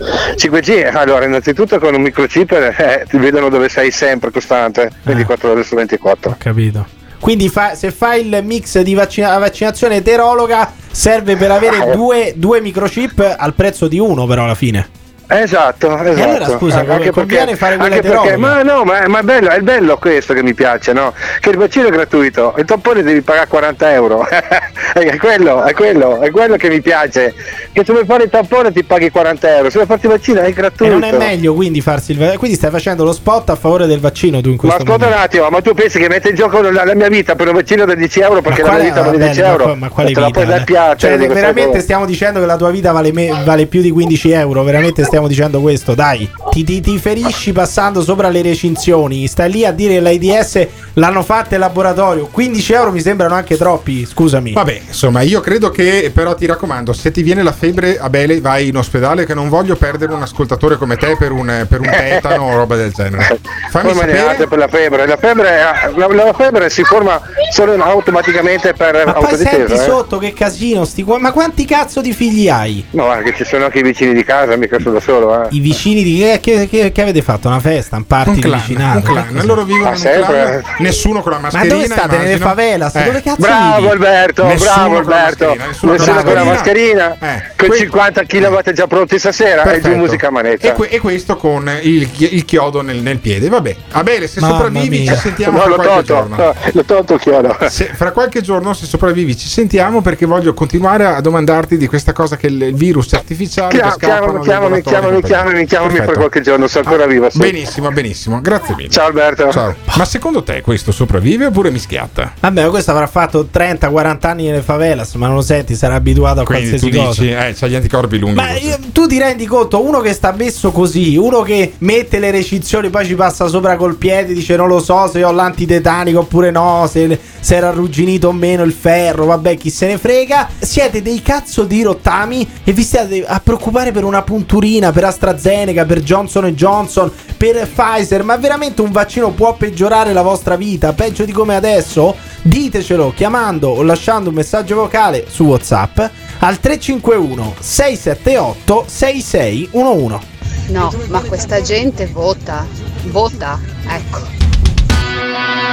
5G, 0.00 0.94
allora 0.96 1.24
innanzitutto 1.26 1.78
con 1.78 1.94
un 1.94 2.00
microchip 2.02 2.52
eh, 2.52 3.04
ti 3.08 3.18
vedono 3.18 3.48
dove 3.48 3.68
sei 3.68 3.90
sempre 3.90 4.30
costante, 4.30 4.90
24 5.02 5.50
ore 5.50 5.62
su 5.62 5.74
24. 5.74 6.30
Ho 6.30 6.36
capito. 6.38 6.86
Quindi 7.20 7.50
fa- 7.50 7.74
se 7.74 7.90
fai 7.90 8.26
il 8.26 8.40
mix 8.42 8.80
di 8.80 8.94
vaccina- 8.94 9.36
vaccinazione 9.36 9.96
eterologa 9.96 10.72
serve 10.90 11.36
per 11.36 11.50
avere 11.50 11.90
Eh. 11.90 11.94
due, 11.94 12.32
due 12.36 12.60
microchip 12.62 13.36
al 13.38 13.52
prezzo 13.54 13.88
di 13.88 13.98
uno 13.98 14.26
però 14.26 14.44
alla 14.44 14.54
fine. 14.54 14.88
Esatto, 15.32 15.96
esatto. 16.04 16.22
allora, 16.22 16.48
scusa, 16.58 16.84
Anche 16.88 17.10
conviene 17.10 17.54
fare 17.56 17.76
anche 17.76 18.00
perché-? 18.00 18.36
Ma 18.36 18.62
no, 18.62 18.82
ma, 18.84 19.06
ma 19.06 19.20
è, 19.20 19.22
bello, 19.22 19.48
è 19.50 19.60
bello 19.60 19.96
questo 19.96 20.34
che 20.34 20.42
mi 20.42 20.54
piace, 20.54 20.92
no? 20.92 21.14
Che 21.38 21.50
il 21.50 21.56
vaccino 21.56 21.86
è 21.86 21.90
gratuito, 21.90 22.54
il 22.58 22.64
tampone 22.64 23.02
devi 23.02 23.20
pagare 23.20 23.46
40 23.46 23.92
euro. 23.92 24.26
è, 24.92 25.16
quello, 25.18 25.62
è 25.62 25.72
quello, 25.72 26.20
è 26.20 26.30
quello 26.30 26.56
che 26.56 26.68
mi 26.68 26.80
piace. 26.80 27.32
Che 27.72 27.84
se 27.84 27.92
vuoi 27.92 28.04
fare 28.06 28.24
il 28.24 28.30
tampone 28.30 28.72
ti 28.72 28.82
paghi 28.82 29.10
40 29.10 29.56
euro, 29.56 29.70
se 29.70 29.76
vuoi 29.76 29.86
farti 29.86 30.06
il 30.06 30.12
vaccino 30.12 30.40
è 30.40 30.46
E 30.48 30.52
gratuito. 30.52 30.92
non 30.92 31.04
è 31.04 31.16
meglio 31.16 31.54
quindi 31.54 31.80
farsi 31.80 32.10
il 32.12 32.18
va- 32.18 32.36
Quindi 32.36 32.56
stai 32.56 32.70
facendo 32.70 33.04
lo 33.04 33.12
spot 33.12 33.50
a 33.50 33.54
favore 33.56 33.86
del 33.86 34.00
vaccino 34.00 34.40
tu 34.40 34.48
in 34.48 34.54
Ma 34.54 34.60
questo 34.60 34.82
ascolta 34.82 35.06
un 35.06 35.12
attimo, 35.12 35.48
ma 35.48 35.60
tu 35.60 35.74
pensi 35.74 35.98
che 36.00 36.08
mette 36.08 36.30
in 36.30 36.34
gioco 36.34 36.60
la, 36.60 36.84
la 36.84 36.94
mia 36.94 37.08
vita 37.08 37.36
per 37.36 37.46
un 37.46 37.54
vaccino 37.54 37.84
da 37.84 37.94
10 37.94 38.20
euro 38.20 38.40
perché 38.42 38.62
la 38.62 38.72
mia 38.72 38.82
vita 38.82 39.02
vale 39.02 39.16
vabbè, 39.18 39.24
10 39.24 39.40
ma 39.42 39.46
euro? 39.46 39.62
qua- 39.64 39.74
Ma 39.76 39.88
quale 39.88 40.08
vita? 40.12 40.30
piacere. 40.64 40.96
Cioè, 40.96 41.16
questa 41.16 41.34
veramente 41.34 41.80
stiamo 41.80 42.04
dicendo 42.04 42.40
che 42.40 42.46
la 42.46 42.56
tua 42.56 42.70
vita 42.70 42.90
vale, 42.92 43.12
me- 43.12 43.42
vale 43.44 43.66
più 43.66 43.80
di 43.80 43.90
15 43.90 44.30
euro. 44.32 44.62
Veramente 44.64 45.04
stiamo 45.04 45.19
dicendo 45.26 45.60
questo. 45.60 45.94
Dai, 45.94 46.28
ti, 46.50 46.64
ti, 46.64 46.80
ti 46.80 46.98
ferisci 46.98 47.52
passando 47.52 48.02
sopra 48.02 48.28
le 48.28 48.42
recinzioni. 48.42 49.26
Stai 49.26 49.50
lì 49.50 49.64
a 49.64 49.72
dire 49.72 49.94
che 49.94 50.00
l'AIDS 50.00 50.66
l'hanno 50.94 51.22
fatta 51.22 51.54
in 51.54 51.60
laboratorio. 51.60 52.26
15 52.30 52.72
euro 52.72 52.92
mi 52.92 53.00
sembrano 53.00 53.34
anche 53.34 53.56
troppi. 53.56 54.06
Scusami. 54.06 54.52
Vabbè, 54.52 54.80
insomma, 54.88 55.20
io 55.22 55.40
credo 55.40 55.70
che 55.70 56.10
però 56.14 56.34
ti 56.34 56.46
raccomando, 56.46 56.92
se 56.92 57.10
ti 57.10 57.22
viene 57.22 57.42
la 57.42 57.52
febbre 57.52 57.98
a 57.98 58.08
Bele 58.08 58.40
vai 58.40 58.68
in 58.68 58.76
ospedale 58.76 59.24
che 59.26 59.34
non 59.34 59.48
voglio 59.48 59.76
perdere 59.76 60.12
un 60.12 60.22
ascoltatore 60.22 60.76
come 60.76 60.96
te 60.96 61.16
per 61.16 61.32
un, 61.32 61.66
per 61.68 61.80
un 61.80 61.86
tetano 61.90 62.44
o 62.44 62.56
roba 62.56 62.76
del 62.76 62.92
genere. 62.92 63.38
Fammi 63.70 63.92
Come 63.92 64.00
sapere. 64.12 64.46
per 64.46 64.58
la 64.58 64.68
febbre? 64.68 65.06
La 65.06 65.16
febbre, 65.16 65.58
la, 65.96 66.06
la 66.24 66.32
febbre 66.32 66.70
si 66.70 66.82
forma 66.84 67.20
solo 67.52 67.74
automaticamente 67.82 68.72
per 68.72 69.04
Ma 69.06 69.12
poi 69.12 69.36
senti 69.36 69.44
autodifesa. 69.46 69.82
eh? 69.82 69.86
sotto 69.86 70.18
che 70.18 70.32
casino. 70.32 70.84
Sti 70.84 71.02
qua- 71.02 71.18
ma 71.18 71.32
quanti 71.32 71.64
cazzo 71.64 72.00
di 72.00 72.12
figli 72.12 72.48
hai? 72.48 72.84
No, 72.90 73.04
guarda 73.04 73.22
che 73.30 73.36
ci 73.36 73.44
sono 73.44 73.64
anche 73.64 73.78
i 73.78 73.82
vicini 73.82 74.12
di 74.14 74.24
casa, 74.24 74.56
mica 74.56 74.78
sono 74.78 74.94
da 74.94 75.00
solo. 75.00 75.09
Eh. 75.10 75.46
I 75.50 75.60
vicini 75.60 76.02
di 76.04 76.18
che, 76.20 76.38
che- 76.40 76.68
che- 76.68 76.92
che 76.92 77.02
avete 77.02 77.20
fatto? 77.22 77.48
Una 77.48 77.58
festa? 77.60 77.96
Un 77.96 78.06
party 78.06 78.28
Un 78.30 78.34
di 78.36 78.40
clan, 78.42 78.58
vicinato? 78.60 78.96
un 78.98 79.02
clan. 79.02 79.26
Cos'è? 79.32 79.46
Loro 79.46 79.64
vivono 79.64 79.82
Ma 79.84 79.88
in 79.90 79.94
un 79.94 80.00
sempre. 80.00 80.32
clan, 80.62 80.62
nessuno 80.78 81.20
con 81.22 81.32
la 81.32 81.38
Ma 81.38 81.42
mascherina. 81.50 81.74
dove 81.74 81.86
state? 81.86 82.06
Nelle 82.08 82.22
immagino. 82.28 82.48
favelas? 82.48 82.94
Eh. 82.94 83.04
Dove 83.04 83.22
cazzo 83.22 83.36
Bravo 83.40 83.76
vivi? 83.76 83.88
Alberto, 83.88 84.44
Nessuno 84.46 84.70
bravo 84.70 84.82
con 84.82 84.92
la 84.92 84.98
Alberto. 85.00 85.44
mascherina, 85.44 85.66
nessuno 85.66 85.92
Nessuno, 85.92 86.22
con 86.22 86.32
la 86.34 86.44
mascherina. 86.44 87.16
Eh, 87.20 87.42
con 87.56 87.68
que- 87.68 87.76
50 87.78 88.22
kW 88.24 88.72
già 88.72 88.86
pronti 88.86 89.18
stasera 89.18 89.60
e 89.62 89.64
Perfetto. 89.64 89.88
giù 89.88 89.96
musica 89.96 90.28
a 90.28 90.30
manetta. 90.30 90.68
E, 90.68 90.72
que- 90.72 90.88
e 90.88 90.98
questo 91.00 91.36
con 91.36 91.70
il, 91.82 92.08
il 92.18 92.44
chiodo 92.44 92.82
nel, 92.82 92.98
nel 92.98 93.18
piede. 93.18 93.48
Vabbè, 93.48 93.76
a 93.92 94.02
bene, 94.02 94.26
se 94.26 94.40
Mamma 94.40 94.54
sopravvivi 94.54 94.98
mia. 95.00 95.14
ci 95.14 95.20
sentiamo 95.20 95.58
no, 95.58 95.64
fra 95.64 95.74
qualche 95.74 95.92
tolto, 95.92 96.12
giorno. 96.14 96.36
no, 96.36 96.54
l'ho 96.72 96.84
tolto 96.84 97.14
il 97.14 97.20
chiodo. 97.20 97.56
Se- 97.68 97.90
fra 97.94 98.12
qualche 98.12 98.40
giorno, 98.40 98.72
se 98.74 98.86
sopravvivi, 98.86 99.36
ci 99.36 99.48
sentiamo 99.48 100.00
perché 100.02 100.26
voglio 100.26 100.54
continuare 100.54 101.04
a 101.06 101.20
domandarti 101.20 101.76
di 101.76 101.86
questa 101.86 102.12
cosa 102.12 102.36
che 102.36 102.46
il, 102.46 102.74
virus 102.74 103.12
artificiale 103.12 103.68
chiamami, 103.70 103.96
chiamami, 103.98 104.44
laboratori. 104.46 104.82
Chiamami, 105.00 105.22
chiamami, 105.22 105.66
chiamami 105.66 105.88
fra 105.90 105.98
Perfetto. 105.98 106.18
qualche 106.18 106.40
giorno, 106.42 106.66
sono 106.66 106.84
ancora 106.88 107.06
vivo. 107.06 107.30
sì. 107.30 107.38
Benissimo, 107.38 107.90
benissimo, 107.90 108.40
grazie 108.40 108.74
mille. 108.74 108.88
Ciao 108.90 109.06
Alberto. 109.06 109.50
Ciao. 109.50 109.74
Ma 109.96 110.04
secondo 110.04 110.42
te 110.42 110.60
questo 110.60 110.92
sopravvive 110.92 111.46
oppure 111.46 111.70
mi 111.70 111.78
schiatta? 111.78 112.34
Vabbè, 112.40 112.68
questo 112.68 112.90
avrà 112.90 113.06
fatto 113.06 113.48
30-40 113.52 114.26
anni 114.26 114.44
nelle 114.46 114.60
favelas, 114.62 115.14
ma 115.14 115.26
non 115.26 115.36
lo 115.36 115.42
senti, 115.42 115.74
sarà 115.74 115.94
abituato 115.94 116.40
a 116.40 116.44
Quindi 116.44 116.78
tu 116.78 116.88
qualsiasi 116.90 116.96
cosa. 117.06 117.20
dici, 117.22 117.32
eh, 117.32 117.54
c'ha 117.54 117.66
gli 117.66 117.74
anticorpi 117.74 118.18
lunghi. 118.18 118.36
Ma 118.36 118.56
io- 118.56 118.78
tu 118.92 119.06
ti 119.06 119.18
rendi 119.18 119.46
conto, 119.46 119.84
uno 119.84 120.00
che 120.00 120.12
sta 120.12 120.32
messo 120.32 120.70
così, 120.70 121.16
uno 121.16 121.42
che 121.42 121.72
mette 121.78 122.18
le 122.18 122.30
recinzioni, 122.30 122.90
poi 122.90 123.06
ci 123.06 123.14
passa 123.14 123.46
sopra 123.48 123.76
col 123.76 123.96
piede, 123.96 124.32
dice 124.32 124.56
non 124.56 124.68
lo 124.68 124.80
so 124.80 125.08
se 125.08 125.22
ho 125.24 125.32
l'antitetanico 125.32 126.20
oppure 126.20 126.50
no, 126.50 126.88
se, 126.90 127.18
se 127.40 127.56
era 127.56 127.68
arrugginito 127.68 128.28
o 128.28 128.32
meno 128.32 128.62
il 128.62 128.72
ferro, 128.72 129.24
vabbè 129.26 129.56
chi 129.56 129.70
se 129.70 129.86
ne 129.86 129.98
frega. 129.98 130.48
Siete 130.58 131.02
dei 131.02 131.22
cazzo 131.22 131.64
di 131.64 131.82
rottami 131.82 132.48
e 132.64 132.72
vi 132.72 132.82
state 132.82 133.24
a 133.26 133.40
preoccupare 133.42 133.92
per 133.92 134.04
una 134.04 134.22
punturina, 134.22 134.89
per 134.92 135.04
AstraZeneca, 135.04 135.84
per 135.84 136.00
Johnson 136.00 136.46
Johnson, 136.50 137.10
per 137.36 137.68
Pfizer, 137.68 138.22
ma 138.22 138.36
veramente 138.36 138.82
un 138.82 138.90
vaccino 138.90 139.30
può 139.30 139.54
peggiorare 139.54 140.12
la 140.12 140.22
vostra 140.22 140.56
vita, 140.56 140.92
peggio 140.92 141.24
di 141.24 141.32
come 141.32 141.54
adesso? 141.56 142.16
Ditecelo 142.42 143.12
chiamando 143.14 143.68
o 143.68 143.82
lasciando 143.82 144.28
un 144.28 144.34
messaggio 144.34 144.76
vocale 144.76 145.26
su 145.28 145.44
WhatsApp 145.44 145.98
al 146.38 146.58
351 146.58 147.54
678 147.58 148.84
6611. 148.86 150.38
No, 150.68 150.92
ma 151.08 151.20
questa 151.22 151.60
gente 151.62 152.06
vota, 152.06 152.66
vota, 153.06 153.58
ecco. 153.88 154.20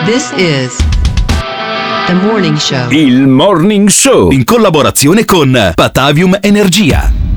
This 0.06 0.32
is 0.36 0.76
the 2.08 2.14
morning 2.14 2.58
show. 2.58 2.90
Il 2.90 3.28
Morning 3.28 3.90
Show 3.90 4.32
in 4.32 4.44
collaborazione 4.44 5.26
con 5.26 5.74
Patavium 5.76 6.38
Energia. 6.42 7.37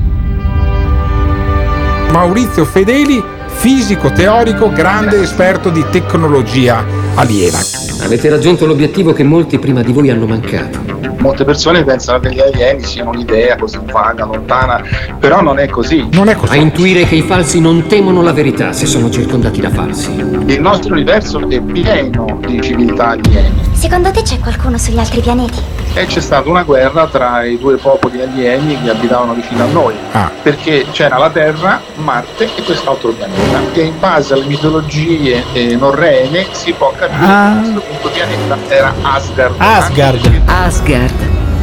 Maurizio 2.11 2.65
Fedeli, 2.65 3.23
fisico 3.47 4.11
teorico, 4.11 4.69
grande 4.69 5.21
esperto 5.21 5.69
di 5.69 5.85
tecnologia 5.89 6.83
aliena. 7.15 7.57
Avete 8.03 8.29
raggiunto 8.29 8.65
l'obiettivo 8.65 9.13
che 9.13 9.23
molti 9.23 9.57
prima 9.59 9.81
di 9.81 9.93
voi 9.93 10.09
hanno 10.09 10.25
mancato. 10.25 10.79
Molte 11.19 11.45
persone 11.45 11.85
pensano 11.85 12.19
che 12.19 12.33
gli 12.33 12.41
alieni 12.41 12.83
siano 12.83 13.11
un'idea 13.11 13.55
così 13.55 13.79
vaga, 13.89 14.25
lontana, 14.25 14.83
però 15.19 15.41
non 15.41 15.57
è 15.57 15.69
così. 15.69 16.05
Non 16.11 16.27
è 16.27 16.35
A 16.47 16.55
intuire 16.57 17.05
che 17.05 17.15
i 17.15 17.21
falsi 17.21 17.61
non 17.61 17.87
temono 17.87 18.21
la 18.21 18.33
verità 18.33 18.73
se 18.73 18.87
sono 18.87 19.09
circondati 19.09 19.61
da 19.61 19.69
falsi. 19.69 20.11
Il 20.13 20.59
nostro 20.59 20.93
universo 20.93 21.47
è 21.47 21.61
pieno 21.61 22.39
di 22.45 22.61
civiltà 22.61 23.09
alieni 23.09 23.70
Secondo 23.81 24.11
te 24.11 24.21
c'è 24.21 24.37
qualcuno 24.39 24.77
sugli 24.77 24.99
altri 24.99 25.21
pianeti? 25.21 25.59
e 25.93 26.05
c'è 26.05 26.21
stata 26.21 26.47
una 26.47 26.63
guerra 26.63 27.05
tra 27.07 27.43
i 27.43 27.57
due 27.57 27.75
popoli 27.75 28.21
alieni 28.21 28.81
che 28.81 28.91
abitavano 28.91 29.33
vicino 29.33 29.63
a 29.63 29.67
noi, 29.67 29.93
Ah. 30.11 30.31
perché 30.41 30.85
c'era 30.91 31.17
la 31.17 31.29
Terra, 31.31 31.81
Marte 31.95 32.45
e 32.55 32.63
quest'altro 32.63 33.11
pianeta. 33.11 33.59
E 33.73 33.81
in 33.81 33.99
base 33.99 34.33
alle 34.33 34.45
mitologie 34.45 35.43
eh, 35.51 35.75
norrene 35.75 36.45
si 36.51 36.71
può 36.71 36.93
capire 36.95 37.25
Ah. 37.25 37.53
che 37.55 37.59
questo 37.71 37.81
punto 37.81 38.09
pianeta 38.09 38.57
era 38.69 38.93
Asgard. 39.01 39.55
Asgard. 39.57 40.41
Asgard 40.45 41.13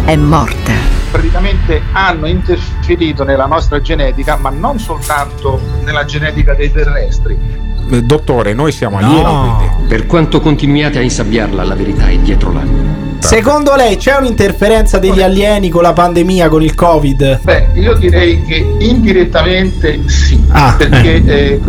è 0.05 0.17
morta. 0.17 0.73
praticamente 1.11 1.81
hanno 1.93 2.27
interferito 2.27 3.25
nella 3.25 3.47
nostra 3.47 3.81
genetica, 3.81 4.37
ma 4.37 4.51
non 4.51 4.79
soltanto 4.79 5.59
nella 5.85 6.05
genetica 6.05 6.53
dei 6.53 6.71
terrestri. 6.71 7.67
Eh, 7.91 8.03
Dottore, 8.03 8.53
noi 8.55 8.73
siamo 8.73 8.99
alieni, 8.99 9.23
quindi. 9.57 9.89
Per 9.89 10.07
quanto 10.07 10.41
continuiate 10.41 10.99
a 10.99 11.03
insabbiarla, 11.03 11.65
la 11.65 11.75
verità 11.75 12.09
è 12.09 12.17
dietro 12.19 12.53
l'angolo. 12.53 13.07
Secondo 13.21 13.75
lei 13.75 13.97
c'è 13.97 14.17
un'interferenza 14.17 14.99
degli 14.99 15.21
alieni 15.21 15.69
con 15.69 15.83
la 15.83 15.93
pandemia, 15.93 16.49
con 16.49 16.63
il 16.63 16.75
Covid? 16.75 17.41
Beh, 17.43 17.69
io 17.75 17.95
direi 17.95 18.43
che 18.45 18.65
indirettamente 18.79 20.01
sì, 20.07 20.41
Ah, 20.49 20.75
perché 20.79 21.23
eh, 21.25 21.61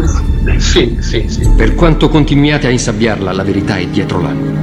sì, 0.58 0.98
sì, 1.00 1.26
sì. 1.28 1.50
Per 1.56 1.76
quanto 1.76 2.08
continuiate 2.10 2.68
a 2.68 2.70
insabbiarla, 2.70 3.34
la 3.34 3.44
verità 3.44 3.78
è 3.78 3.86
dietro 3.88 4.22
l'angolo. 4.22 4.58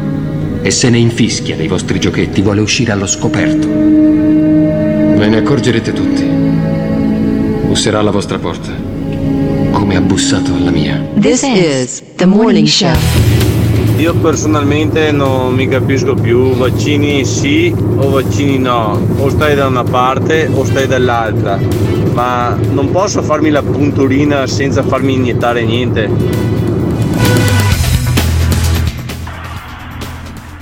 E 0.62 0.70
se 0.70 0.88
ne 0.88 0.98
infischia 0.98 1.56
dei 1.56 1.68
vostri 1.68 1.98
giochetti, 1.98 2.40
vuole 2.40 2.60
uscire 2.60 2.92
allo 2.92 3.06
scoperto. 3.06 3.66
Ve 3.68 5.26
ne 5.28 5.36
accorgerete 5.38 5.92
tutti. 5.92 6.24
Busserà 7.66 7.98
alla 7.98 8.10
vostra 8.10 8.38
porta, 8.38 8.70
come 9.86 9.98
ha 9.98 10.00
bussato 10.00 10.52
alla 10.52 10.72
mia. 10.72 11.00
This 11.14 11.44
is 11.44 12.02
the 12.16 12.26
morning 12.26 12.66
show. 12.66 12.92
Io 13.98 14.14
personalmente 14.16 15.12
non 15.12 15.54
mi 15.54 15.68
capisco 15.68 16.14
più 16.14 16.56
vaccini 16.56 17.24
sì 17.24 17.72
o 17.72 18.10
vaccini 18.10 18.58
no, 18.58 19.00
o 19.18 19.28
stai 19.28 19.54
da 19.54 19.66
una 19.66 19.84
parte 19.84 20.50
o 20.52 20.64
stai 20.64 20.88
dall'altra, 20.88 21.56
ma 22.12 22.58
non 22.70 22.90
posso 22.90 23.22
farmi 23.22 23.50
la 23.50 23.62
punturina 23.62 24.48
senza 24.48 24.82
farmi 24.82 25.14
iniettare 25.14 25.62
niente. 25.62 26.08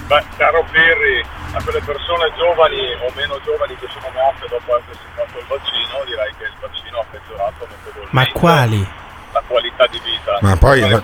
Beh, 0.06 0.24
caro 0.36 0.66
Pirri, 0.70 1.24
a 1.54 1.62
quelle 1.62 1.80
persone 1.80 2.30
giovani 2.36 2.92
o 3.00 3.10
meno 3.16 3.40
giovani 3.42 3.74
che 3.80 3.86
sono 3.88 4.04
morte 4.12 4.46
dopo 4.50 4.76
essersi 4.76 5.06
fatto 5.16 5.38
il 5.38 5.46
vaccino, 5.48 6.04
direi 6.04 6.30
che 6.36 6.44
il 6.44 6.52
vaccino 6.60 6.98
ha 6.98 7.04
peggiorato 7.10 7.66
notevolmente 7.66 8.10
Ma 8.12 8.26
quali? 8.30 9.02
La 9.34 9.42
qualità 9.46 9.86
di 9.90 9.98
vita. 10.02 10.38
Ma 10.40 10.56
poi, 10.56 10.80
ma, 10.80 11.02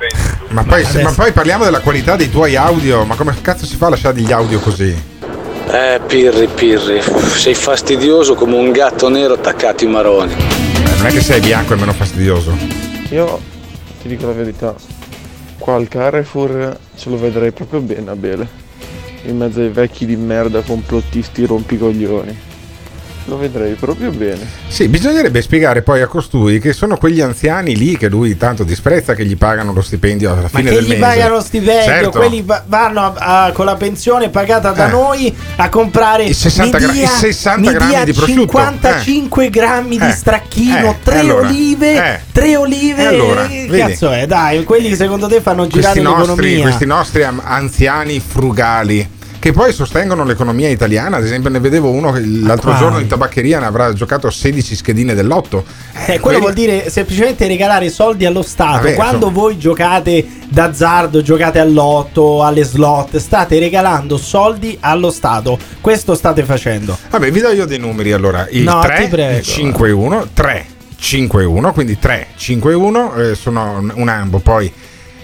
ma 0.49 0.63
poi, 0.65 0.85
adesso- 0.85 1.01
ma 1.03 1.13
poi 1.13 1.33
parliamo 1.33 1.65
della 1.65 1.81
qualità 1.81 2.17
dei 2.17 2.31
tuoi 2.31 2.57
audio. 2.57 3.05
Ma 3.05 3.17
come 3.17 3.37
cazzo 3.43 3.67
si 3.67 3.77
fa 3.77 3.87
a 3.87 3.91
lasciare 3.91 4.21
gli 4.21 4.33
audio 4.33 4.61
così? 4.61 5.09
Eh, 5.67 6.01
Pirri, 6.07 6.47
Pirri, 6.49 7.01
sei 7.37 7.55
fastidioso 7.55 8.35
come 8.35 8.57
un 8.57 8.71
gatto 8.73 9.09
nero 9.09 9.35
attaccato 9.35 9.85
ai 9.85 9.91
maroni. 9.91 10.33
Eh, 10.33 10.97
non 10.97 11.07
è 11.07 11.11
che 11.11 11.21
sei 11.21 11.41
bianco 11.41 11.75
e 11.75 11.77
meno 11.77 11.93
fastidioso. 11.93 12.57
Io 13.11 13.41
ti 14.01 14.09
dico 14.09 14.27
la 14.27 14.33
verità, 14.33 14.75
qua 15.59 15.75
al 15.75 15.89
Carrefour 15.89 16.77
ce 16.97 17.11
lo 17.11 17.19
vedrei 17.19 17.51
proprio 17.53 17.81
bene 17.81 18.11
a 18.11 18.17
Bele, 18.17 18.49
in 19.25 19.37
mezzo 19.37 19.61
ai 19.61 19.69
vecchi 19.69 20.07
di 20.07 20.17
merda 20.17 20.61
complottisti 20.63 21.45
rompicoglioni. 21.47 22.49
Lo 23.31 23.39
vedrei 23.39 23.75
proprio 23.75 24.11
bene. 24.11 24.45
Sì, 24.67 24.89
bisognerebbe 24.89 25.41
spiegare 25.41 25.83
poi 25.83 26.03
a 26.03 26.09
costui 26.09 26.59
che 26.59 26.73
sono 26.73 26.97
quegli 26.97 27.21
anziani 27.21 27.77
lì 27.77 27.97
che 27.97 28.09
lui 28.09 28.37
tanto 28.37 28.65
disprezza 28.65 29.15
che 29.15 29.25
gli 29.25 29.37
pagano 29.37 29.73
lo 29.73 29.83
stipendio 29.83 30.33
alla 30.33 30.41
Ma 30.43 30.49
fine 30.49 30.71
che 30.71 30.75
del 30.75 30.85
gli 30.85 30.89
mese. 30.89 31.01
pagano 31.01 31.35
lo 31.37 31.41
stipendio? 31.41 31.83
Certo. 31.85 32.11
Quelli 32.19 32.43
va- 32.43 32.65
vanno 32.67 33.01
a- 33.15 33.45
a- 33.45 33.53
con 33.53 33.67
la 33.67 33.77
pensione 33.77 34.31
pagata 34.31 34.73
da 34.73 34.89
Eh. 34.89 34.91
noi 34.91 35.37
a 35.57 35.69
comprare 35.69 36.25
I 36.25 36.35
60 36.35 36.79
mi 36.79 36.83
gra- 36.85 36.93
dia- 36.93 37.05
i 37.05 37.07
60 37.07 37.71
mi 37.71 37.77
grammi 37.77 37.91
dia 37.91 38.05
di 38.05 38.13
prosciutto. 38.13 38.41
55 38.41 39.49
grammi 39.49 39.97
di 39.97 40.07
Eh. 40.09 40.11
stracchino, 40.11 40.91
Eh, 40.91 40.97
3 41.05 41.19
allora. 41.21 41.47
olive, 41.49 42.15
Eh. 42.15 42.21
3 42.33 42.57
olive. 42.57 43.03
E 43.03 43.07
allora, 43.07 43.47
che 43.47 43.67
vedi? 43.69 43.79
cazzo 43.79 44.11
è? 44.11 44.27
Dai, 44.27 44.65
quelli 44.65 44.89
che 44.89 44.97
secondo 44.97 45.29
te 45.29 45.41
fanno 45.41 45.69
girare 45.69 46.01
questi 46.01 46.03
nostri, 46.03 46.27
l'economia. 46.35 46.63
questi 46.63 46.87
nostri 46.87 47.23
anziani 47.45 48.19
frugali 48.19 49.19
che 49.41 49.53
poi 49.53 49.73
sostengono 49.73 50.23
l'economia 50.25 50.69
italiana. 50.69 51.17
Ad 51.17 51.25
esempio, 51.25 51.51
ne 51.51 51.59
vedevo 51.61 51.91
uno 51.91 52.13
che 52.13 52.21
l'altro 52.21 52.69
quali? 52.71 52.79
giorno 52.79 52.99
in 53.01 53.07
tabaccheria 53.09 53.59
ne 53.59 53.67
avrà 53.67 53.93
giocato 53.95 54.31
16 54.31 54.77
schedine 54.77 55.15
dell'otto. 55.15 55.65
Eh, 55.93 56.21
quello 56.21 56.21
quelli- 56.21 56.39
vuol 56.41 56.53
dire 56.53 56.91
semplicemente 56.91 57.47
regalare 57.49 57.89
soldi 57.91 58.27
allo 58.27 58.43
Stato. 58.43 58.77
Vabbè, 58.83 58.95
Quando 58.95 59.27
insomma. 59.27 59.33
voi 59.33 59.59
giocate 59.59 60.27
d'azzardo, 60.49 61.23
giocate 61.23 61.59
all'otto, 61.59 62.45
alle 62.45 62.63
slot, 62.65 63.17
state 63.17 63.59
regalando 63.59 64.17
soldi 64.19 64.77
allo 64.81 65.11
Stato. 65.11 65.59
Questo 65.81 66.15
state 66.15 66.45
facendo. 66.45 66.97
Vabbè, 67.11 67.31
vi 67.33 67.41
do 67.41 67.49
io 67.51 67.65
dei 67.65 67.79
numeri 67.79 68.13
allora. 68.13 68.47
Il 68.51 68.63
No, 68.65 68.81
ti 68.83 68.87
3, 68.89 69.09
prego. 69.09 69.37
il 69.39 69.43
5 69.43 69.91
1, 69.91 70.29
3 70.35 70.67
5 70.99 71.45
1, 71.45 71.73
quindi 71.73 71.99
3 71.99 72.27
5 72.37 72.75
1 72.75 73.15
eh, 73.15 73.35
sono 73.35 73.79
un- 73.79 73.93
un 73.95 74.09
ambo, 74.09 74.39
poi 74.41 74.71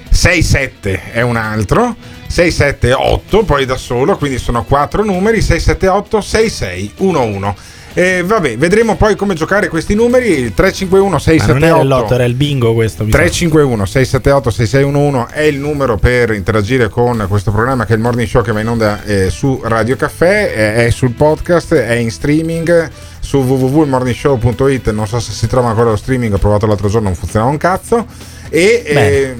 6 0.08 0.42
7 0.42 1.12
è 1.12 1.20
un 1.20 1.36
altro, 1.36 1.94
6 2.26 2.50
7 2.50 2.92
8 2.92 3.44
poi 3.44 3.64
da 3.64 3.76
solo, 3.76 4.16
quindi 4.16 4.38
sono 4.38 4.64
4 4.64 5.04
numeri, 5.04 5.40
6 5.40 5.60
7 5.60 5.88
8 5.88 6.20
6 6.20 6.50
6 6.50 6.92
1 6.96 7.22
1. 7.22 7.56
E 7.98 8.22
vabbè, 8.22 8.58
vedremo 8.58 8.96
poi 8.96 9.16
come 9.16 9.32
giocare 9.32 9.68
questi 9.68 9.94
numeri. 9.94 10.52
351 10.52 11.08
Ma 11.08 11.46
non 11.46 11.64
era 11.64 11.80
il 11.80 11.88
lotto, 11.88 12.08
678 12.08 12.14
era 12.14 12.24
il 12.24 12.34
bingo 12.34 12.74
questo. 12.74 13.04
mi 13.04 13.10
sa. 13.10 13.16
351 13.16 13.86
678 13.86 14.50
6611 14.50 15.32
è 15.32 15.40
il 15.40 15.58
numero 15.58 15.96
per 15.96 16.32
interagire 16.32 16.90
con 16.90 17.24
questo 17.26 17.50
programma 17.52 17.86
che 17.86 17.94
è 17.94 17.96
il 17.96 18.02
Morning 18.02 18.28
Show 18.28 18.42
che 18.42 18.52
va 18.52 18.60
in 18.60 18.68
onda 18.68 19.02
eh, 19.02 19.30
su 19.30 19.62
Radio 19.64 19.96
Caffè, 19.96 20.52
eh, 20.54 20.86
è 20.86 20.90
sul 20.90 21.12
podcast, 21.12 21.72
è 21.72 21.94
in 21.94 22.10
streaming 22.10 22.90
su 23.18 23.38
www.morningshow.it, 23.38 24.90
non 24.90 25.06
so 25.06 25.18
se 25.18 25.32
si 25.32 25.46
trova 25.46 25.70
ancora 25.70 25.88
lo 25.88 25.96
streaming, 25.96 26.34
ho 26.34 26.38
provato 26.38 26.66
l'altro 26.66 26.90
giorno, 26.90 27.08
non 27.08 27.16
funzionava 27.16 27.50
un 27.50 27.56
cazzo 27.56 28.06
e 28.50 28.82
eh, 28.84 29.34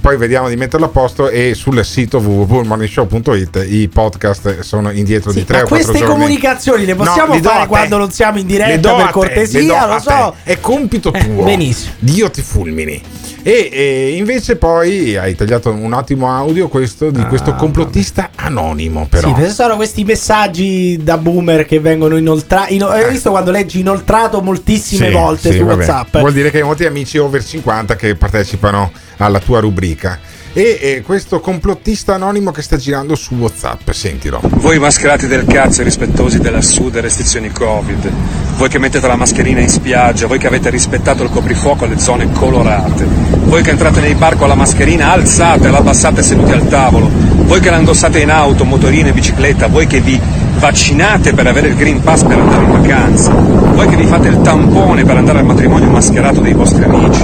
poi 0.00 0.16
vediamo 0.16 0.48
di 0.48 0.56
metterlo 0.56 0.86
a 0.86 0.88
posto 0.90 1.28
e 1.30 1.54
sul 1.54 1.82
sito 1.84 2.18
www.morningshow.it 2.18 3.64
i 3.68 3.88
podcast 3.88 4.60
sono 4.60 4.90
indietro 4.90 5.32
di 5.32 5.44
3 5.44 5.56
Ma 5.58 5.62
o 5.64 5.66
4 5.66 5.76
queste 5.86 6.04
giorni. 6.04 6.14
comunicazioni 6.14 6.84
le 6.84 6.92
No, 6.94 7.04
possiamo 7.04 7.32
a 7.34 7.40
fare 7.40 7.66
quando 7.66 7.96
non 7.96 8.10
siamo 8.10 8.38
in 8.38 8.46
diretta 8.46 8.94
per 8.94 9.06
te, 9.06 9.12
cortesia? 9.12 9.86
lo 9.86 9.98
so. 10.00 10.34
te. 10.44 10.52
È 10.52 10.60
compito 10.60 11.12
Eh, 11.12 11.24
tuo. 11.24 11.44
benissimo. 11.44 11.92
Dio 11.98 12.30
ti 12.30 12.42
fulmini. 12.42 13.00
E, 13.40 13.70
e 13.72 14.16
invece 14.16 14.56
poi 14.56 15.16
hai 15.16 15.34
tagliato 15.34 15.70
un 15.70 15.92
ottimo 15.92 16.30
audio 16.34 16.68
questo 16.68 17.10
di 17.10 17.22
questo 17.26 17.54
complottista 17.54 18.30
anonimo 18.34 19.06
però. 19.08 19.34
Sì, 19.34 19.50
sono 19.50 19.76
questi 19.76 20.04
messaggi 20.04 20.98
da 21.02 21.16
boomer 21.16 21.64
che 21.64 21.80
vengono 21.80 22.16
inoltrati. 22.16 22.76
hai 22.78 23.08
visto 23.10 23.30
quando 23.30 23.50
leggi 23.50 23.80
inoltrato 23.80 24.42
moltissime 24.42 25.06
Sì, 25.06 25.12
volte 25.12 25.52
sì, 25.52 25.58
su 25.58 25.64
vabbè. 25.64 25.76
WhatsApp? 25.86 26.18
Vuol 26.18 26.32
dire 26.32 26.50
che 26.50 26.58
hai 26.58 26.64
molti 26.64 26.84
amici 26.84 27.16
over 27.16 27.42
50 27.42 27.96
che 27.96 28.14
partecipano 28.16 28.90
alla 29.20 29.37
tua 29.40 29.60
rubrica. 29.60 30.18
E, 30.52 30.78
e 30.80 31.02
questo 31.02 31.40
complottista 31.40 32.14
anonimo 32.14 32.50
che 32.50 32.62
sta 32.62 32.76
girando 32.76 33.14
su 33.14 33.34
WhatsApp, 33.34 33.90
sentilo. 33.90 34.40
Voi 34.42 34.78
mascherati 34.78 35.26
del 35.26 35.44
cazzo 35.44 35.82
e 35.82 35.84
rispettosi 35.84 36.38
delle 36.38 36.56
assurde 36.56 37.00
restrizioni 37.00 37.50
Covid, 37.50 38.10
voi 38.56 38.68
che 38.68 38.78
mettete 38.78 39.06
la 39.06 39.16
mascherina 39.16 39.60
in 39.60 39.68
spiaggia, 39.68 40.26
voi 40.26 40.38
che 40.38 40.46
avete 40.46 40.70
rispettato 40.70 41.22
il 41.22 41.30
coprifuoco 41.30 41.84
alle 41.84 41.98
zone 41.98 42.32
colorate, 42.32 43.06
voi 43.44 43.62
che 43.62 43.70
entrate 43.70 44.00
nei 44.00 44.14
bar 44.14 44.36
con 44.36 44.48
la 44.48 44.54
mascherina 44.54 45.12
alzate 45.12 45.70
la 45.70 45.78
abbassate 45.78 46.22
seduti 46.22 46.50
al 46.50 46.66
tavolo, 46.66 47.08
voi 47.08 47.60
che 47.60 47.70
la 47.70 47.76
indossate 47.76 48.18
in 48.18 48.30
auto, 48.30 48.64
motorino 48.64 49.08
e 49.08 49.12
bicicletta, 49.12 49.68
voi 49.68 49.86
che 49.86 50.00
vi 50.00 50.20
vaccinate 50.58 51.34
per 51.34 51.46
avere 51.46 51.68
il 51.68 51.76
Green 51.76 52.00
Pass 52.02 52.24
per 52.24 52.36
andare 52.36 52.64
in 52.64 52.70
vacanza, 52.70 53.30
voi 53.30 53.86
che 53.86 53.96
vi 53.96 54.06
fate 54.06 54.28
il 54.28 54.40
tampone 54.40 55.04
per 55.04 55.16
andare 55.16 55.38
al 55.38 55.44
matrimonio 55.44 55.88
mascherato 55.88 56.40
dei 56.40 56.52
vostri 56.52 56.82
amici, 56.82 57.22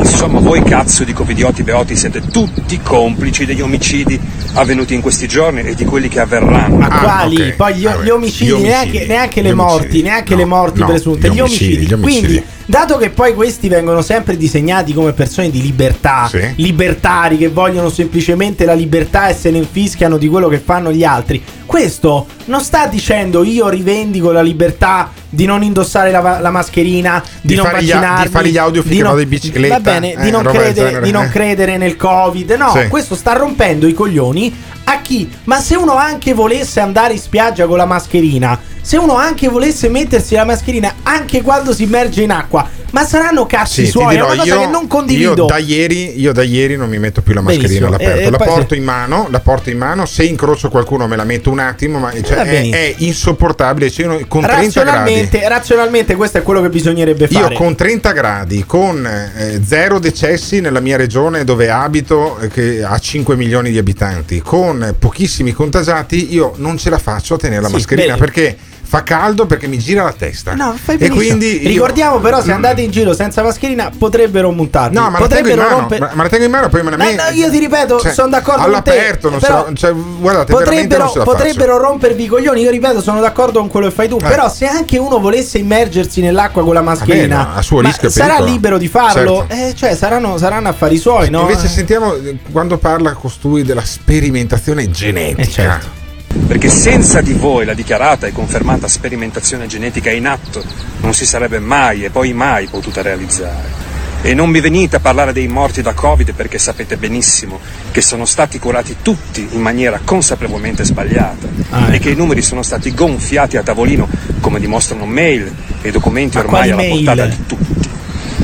insomma 0.00 0.40
voi 0.40 0.62
cazzo 0.62 1.04
di 1.04 1.12
covidioti 1.12 1.62
beoti 1.62 1.96
siete 1.96 2.20
tutti 2.20 2.80
complici 2.82 3.44
degli 3.44 3.60
omicidi 3.60 4.18
avvenuti 4.54 4.94
in 4.94 5.00
questi 5.00 5.28
giorni 5.28 5.60
e 5.62 5.74
di 5.74 5.84
quelli 5.84 6.08
che 6.08 6.20
avverranno. 6.20 6.76
Ma 6.76 6.88
quali? 6.88 7.54
Poi 7.54 7.74
gli, 7.74 7.88
gli 7.88 8.08
omicidi, 8.08 8.60
neanche, 8.60 9.06
neanche 9.06 9.42
le 9.42 9.54
morti, 9.54 10.02
neanche 10.02 10.34
le 10.34 10.44
morti 10.44 10.80
no, 10.80 10.86
presunte, 10.86 11.28
gli 11.28 11.32
gli 11.32 11.40
omicidi. 11.40 11.64
omicidi, 11.64 11.86
gli 11.86 11.92
omicidi. 11.92 12.26
Quindi, 12.26 12.44
dato 12.70 12.96
che 12.96 13.10
poi 13.10 13.34
questi 13.34 13.68
vengono 13.68 14.00
sempre 14.00 14.36
disegnati 14.36 14.94
come 14.94 15.12
persone 15.12 15.50
di 15.50 15.60
libertà, 15.60 16.28
Sì. 16.30 16.52
libertari 16.56 17.36
che 17.36 17.48
vogliono 17.48 17.88
semplicemente 17.90 18.64
la 18.64 18.74
libertà 18.74 19.28
e 19.28 19.34
se 19.34 19.50
ne 19.50 19.58
infischiano 19.58 20.16
di 20.16 20.28
quello 20.28 20.46
che 20.48 20.58
fanno 20.60 20.92
gli 20.92 21.02
altri, 21.02 21.42
questo 21.66 22.26
non 22.44 22.60
sta 22.62 22.86
dicendo 22.86 23.42
io 23.42 23.68
rivendico 23.68 24.30
la 24.30 24.40
libertà 24.40 25.10
di 25.28 25.46
non 25.46 25.62
indossare 25.64 26.12
la, 26.12 26.38
la 26.40 26.50
mascherina, 26.50 27.22
di, 27.40 27.48
Di 27.48 27.54
non 27.56 27.66
a- 27.66 27.78
di 27.78 27.86
vaccinarmi, 27.86 28.28
fare 28.30 28.48
gli 28.48 28.56
audio 28.58 28.82
finché 28.82 29.02
vado 29.02 29.20
in 29.20 29.28
bicicletta, 29.28 29.74
Va 29.74 29.80
bene, 29.80 30.12
eh, 30.14 30.22
di, 30.22 30.30
non 30.30 30.42
credere, 30.44 30.72
genere, 30.74 31.00
di 31.04 31.10
non 31.10 31.24
eh. 31.24 31.28
credere 31.28 31.76
nel 31.76 31.96
Covid. 31.96 32.50
No, 32.52 32.70
Sì. 32.72 32.86
questo 32.88 33.14
sta 33.16 33.32
rompendo 33.32 33.86
i 33.88 33.92
coglioni 33.92 34.54
a 34.84 35.00
chi? 35.02 35.28
Ma 35.44 35.60
se 35.60 35.74
uno 35.76 35.94
anche 35.94 36.34
volesse 36.34 36.78
andare 36.80 37.14
in 37.14 37.18
spiaggia 37.20 37.66
con 37.66 37.76
la 37.76 37.84
mascherina, 37.84 38.58
se 38.80 38.96
uno 38.96 39.14
anche 39.16 39.48
volesse 39.48 39.88
mettersi 39.88 40.34
la 40.34 40.44
mascherina 40.44 40.94
anche 41.02 41.42
quando 41.42 41.72
si 41.72 41.82
immerge 41.84 42.22
in 42.22 42.30
acqua, 42.30 42.68
ma 42.92 43.04
saranno 43.04 43.46
cazzi 43.46 43.84
Sì, 43.84 43.90
suoi, 43.90 44.06
è 44.06 44.10
dirò, 44.18 44.26
una 44.32 44.36
cosa 44.36 44.54
io, 44.54 44.60
che 44.60 44.66
non 44.66 44.86
condivido. 44.88 45.30
Io 45.34 45.44
da, 45.44 45.58
ieri, 45.58 46.18
io 46.20 46.32
da 46.32 46.42
ieri 46.42 46.76
non 46.76 46.88
mi 46.88 46.98
metto 46.98 47.22
più 47.22 47.34
la 47.34 47.40
mascherina 47.40 47.68
Benissimo. 47.68 47.86
all'aperto. 47.88 48.20
E- 48.20 48.24
e 48.26 48.30
la 48.30 48.36
porto 48.38 48.68
se- 48.70 48.76
in 48.76 48.84
mano, 48.84 49.28
la 49.30 49.40
porto 49.40 49.70
in 49.70 49.78
mano. 49.78 50.06
Se 50.06 50.24
incrocio 50.24 50.68
qualcuno 50.70 51.06
me 51.06 51.14
la 51.16 51.24
metto 51.24 51.50
un 51.50 51.58
attimo, 51.60 51.98
ma 52.00 52.10
cioè, 52.20 52.38
è, 52.38 52.68
è 52.70 52.94
insopportabile. 52.98 53.90
Cioè, 53.90 54.06
io 54.06 54.26
con 54.26 54.42
30 54.42 54.82
gradi. 54.82 55.28
razionalmente, 55.46 56.14
questo 56.16 56.38
è 56.38 56.42
quello 56.42 56.60
che 56.62 56.68
bisognerebbe 56.68 57.26
Io 57.30 57.40
fare. 57.40 57.54
con 57.54 57.74
30 57.76 58.10
gradi, 58.12 58.64
con 58.66 59.06
eh, 59.06 59.60
zero 59.64 59.98
decessi 59.98 60.60
nella 60.60 60.80
mia 60.80 60.96
regione 60.96 61.44
dove 61.44 61.70
abito, 61.70 62.38
eh, 62.40 62.48
che 62.48 62.82
ha 62.82 62.98
5 62.98 63.36
milioni 63.36 63.70
di 63.70 63.78
abitanti, 63.78 64.40
con 64.40 64.94
pochissimi 64.98 65.52
contagiati, 65.52 66.32
io 66.34 66.54
non 66.56 66.76
ce 66.76 66.90
la 66.90 66.98
faccio 66.98 67.34
a 67.34 67.38
tenere 67.38 67.60
la 67.62 67.68
Sì, 67.68 67.74
mascherina 67.74 68.14
bene. 68.14 68.18
perché 68.18 68.56
fa 68.90 69.04
caldo, 69.04 69.46
perché 69.46 69.68
mi 69.68 69.78
gira 69.78 70.02
la 70.02 70.12
testa. 70.12 70.54
No, 70.54 70.74
fai 70.82 70.96
e 70.96 70.98
benissimo. 70.98 71.20
quindi 71.36 71.62
io- 71.62 71.68
Ricordiamo 71.68 72.18
però 72.18 72.42
se 72.42 72.50
andate 72.50 72.80
in 72.80 72.90
giro 72.90 73.14
senza 73.14 73.40
mascherina 73.40 73.88
potrebbero 73.96 74.50
montarvi. 74.50 74.96
No, 74.96 75.08
ma 75.10 75.20
la 75.20 75.28
tengo 75.28 75.48
in 75.48 75.54
potrebbero 75.54 75.62
mano, 75.62 75.78
rompere- 75.78 76.00
ma, 76.00 76.10
ma 76.14 76.22
la 76.24 76.28
tengo 76.28 76.44
in 76.44 76.50
mano 76.50 76.68
poi 76.68 76.82
me 76.82 76.90
la 76.90 76.96
No, 76.96 77.04
metto. 77.04 77.22
no, 77.22 77.28
io 77.30 77.50
ti 77.50 77.58
ripeto, 77.60 78.00
Cioè, 78.00 78.12
sono 78.12 78.28
d'accordo 78.30 78.62
con 78.62 78.82
te. 78.82 78.90
all'aperto, 78.90 79.30
non 79.30 79.38
la- 79.40 79.66
cioè, 79.74 79.92
guardate, 79.92 80.52
potrebbero, 80.52 81.12
non 81.14 81.24
potrebbero 81.24 81.78
rompervi 81.78 82.24
i 82.24 82.26
coglioni. 82.26 82.60
Io 82.62 82.70
ripeto, 82.70 83.00
sono 83.00 83.20
d'accordo 83.20 83.60
con 83.60 83.68
quello 83.68 83.86
che 83.86 83.94
fai 83.94 84.08
tu. 84.08 84.16
Eh. 84.20 84.26
Però, 84.26 84.48
se 84.50 84.66
anche 84.66 84.98
uno 84.98 85.20
volesse 85.20 85.58
immergersi 85.58 86.20
nell'acqua 86.20 86.64
con 86.64 86.74
la 86.74 86.82
mascherina, 86.82 87.36
Vabbè, 87.36 87.50
no, 87.52 87.56
a 87.58 87.62
suo 87.62 87.80
rischio 87.80 88.08
e 88.08 88.10
sarà 88.10 88.26
pericolo. 88.34 88.50
libero 88.52 88.78
di 88.78 88.88
farlo. 88.88 89.46
Certo. 89.48 89.54
Eh, 89.68 89.74
cioè, 89.76 89.94
saranno, 89.94 90.36
saranno 90.36 90.68
affari 90.68 90.98
suoi, 90.98 91.30
no? 91.30 91.42
Invece 91.42 91.68
sentiamo 91.68 92.12
eh, 92.16 92.38
quando 92.50 92.76
parla 92.76 93.12
costui 93.12 93.62
della 93.62 93.84
sperimentazione 93.84 94.90
genetica. 94.90 95.42
Eh, 95.42 95.48
certo. 95.48 95.98
Perché 96.46 96.68
senza 96.68 97.20
di 97.20 97.32
voi 97.32 97.64
la 97.64 97.74
dichiarata 97.74 98.26
e 98.26 98.32
confermata 98.32 98.86
sperimentazione 98.86 99.66
genetica 99.66 100.10
in 100.10 100.26
atto 100.26 100.62
non 101.00 101.12
si 101.12 101.26
sarebbe 101.26 101.58
mai 101.58 102.04
e 102.04 102.10
poi 102.10 102.32
mai 102.32 102.66
potuta 102.66 103.02
realizzare. 103.02 103.88
E 104.22 104.34
non 104.34 104.48
mi 104.50 104.60
venite 104.60 104.96
a 104.96 105.00
parlare 105.00 105.32
dei 105.32 105.48
morti 105.48 105.82
da 105.82 105.92
Covid 105.94 106.32
perché 106.34 106.58
sapete 106.58 106.96
benissimo 106.98 107.58
che 107.90 108.00
sono 108.00 108.26
stati 108.26 108.58
curati 108.58 108.96
tutti 109.02 109.48
in 109.52 109.60
maniera 109.60 110.00
consapevolmente 110.04 110.84
sbagliata 110.84 111.48
Ah, 111.70 111.88
e 111.90 111.94
ecco. 111.94 112.02
che 112.04 112.10
i 112.10 112.14
numeri 112.16 112.42
sono 112.42 112.62
stati 112.62 112.92
gonfiati 112.94 113.56
a 113.56 113.62
tavolino 113.62 114.06
come 114.40 114.60
dimostrano 114.60 115.06
mail 115.06 115.52
e 115.82 115.90
documenti 115.90 116.36
Ma 116.36 116.42
ormai 116.44 116.66
alla 116.70 116.76
mail? 116.76 117.04
portata 117.04 117.26
di 117.26 117.46
tutti. 117.46 117.88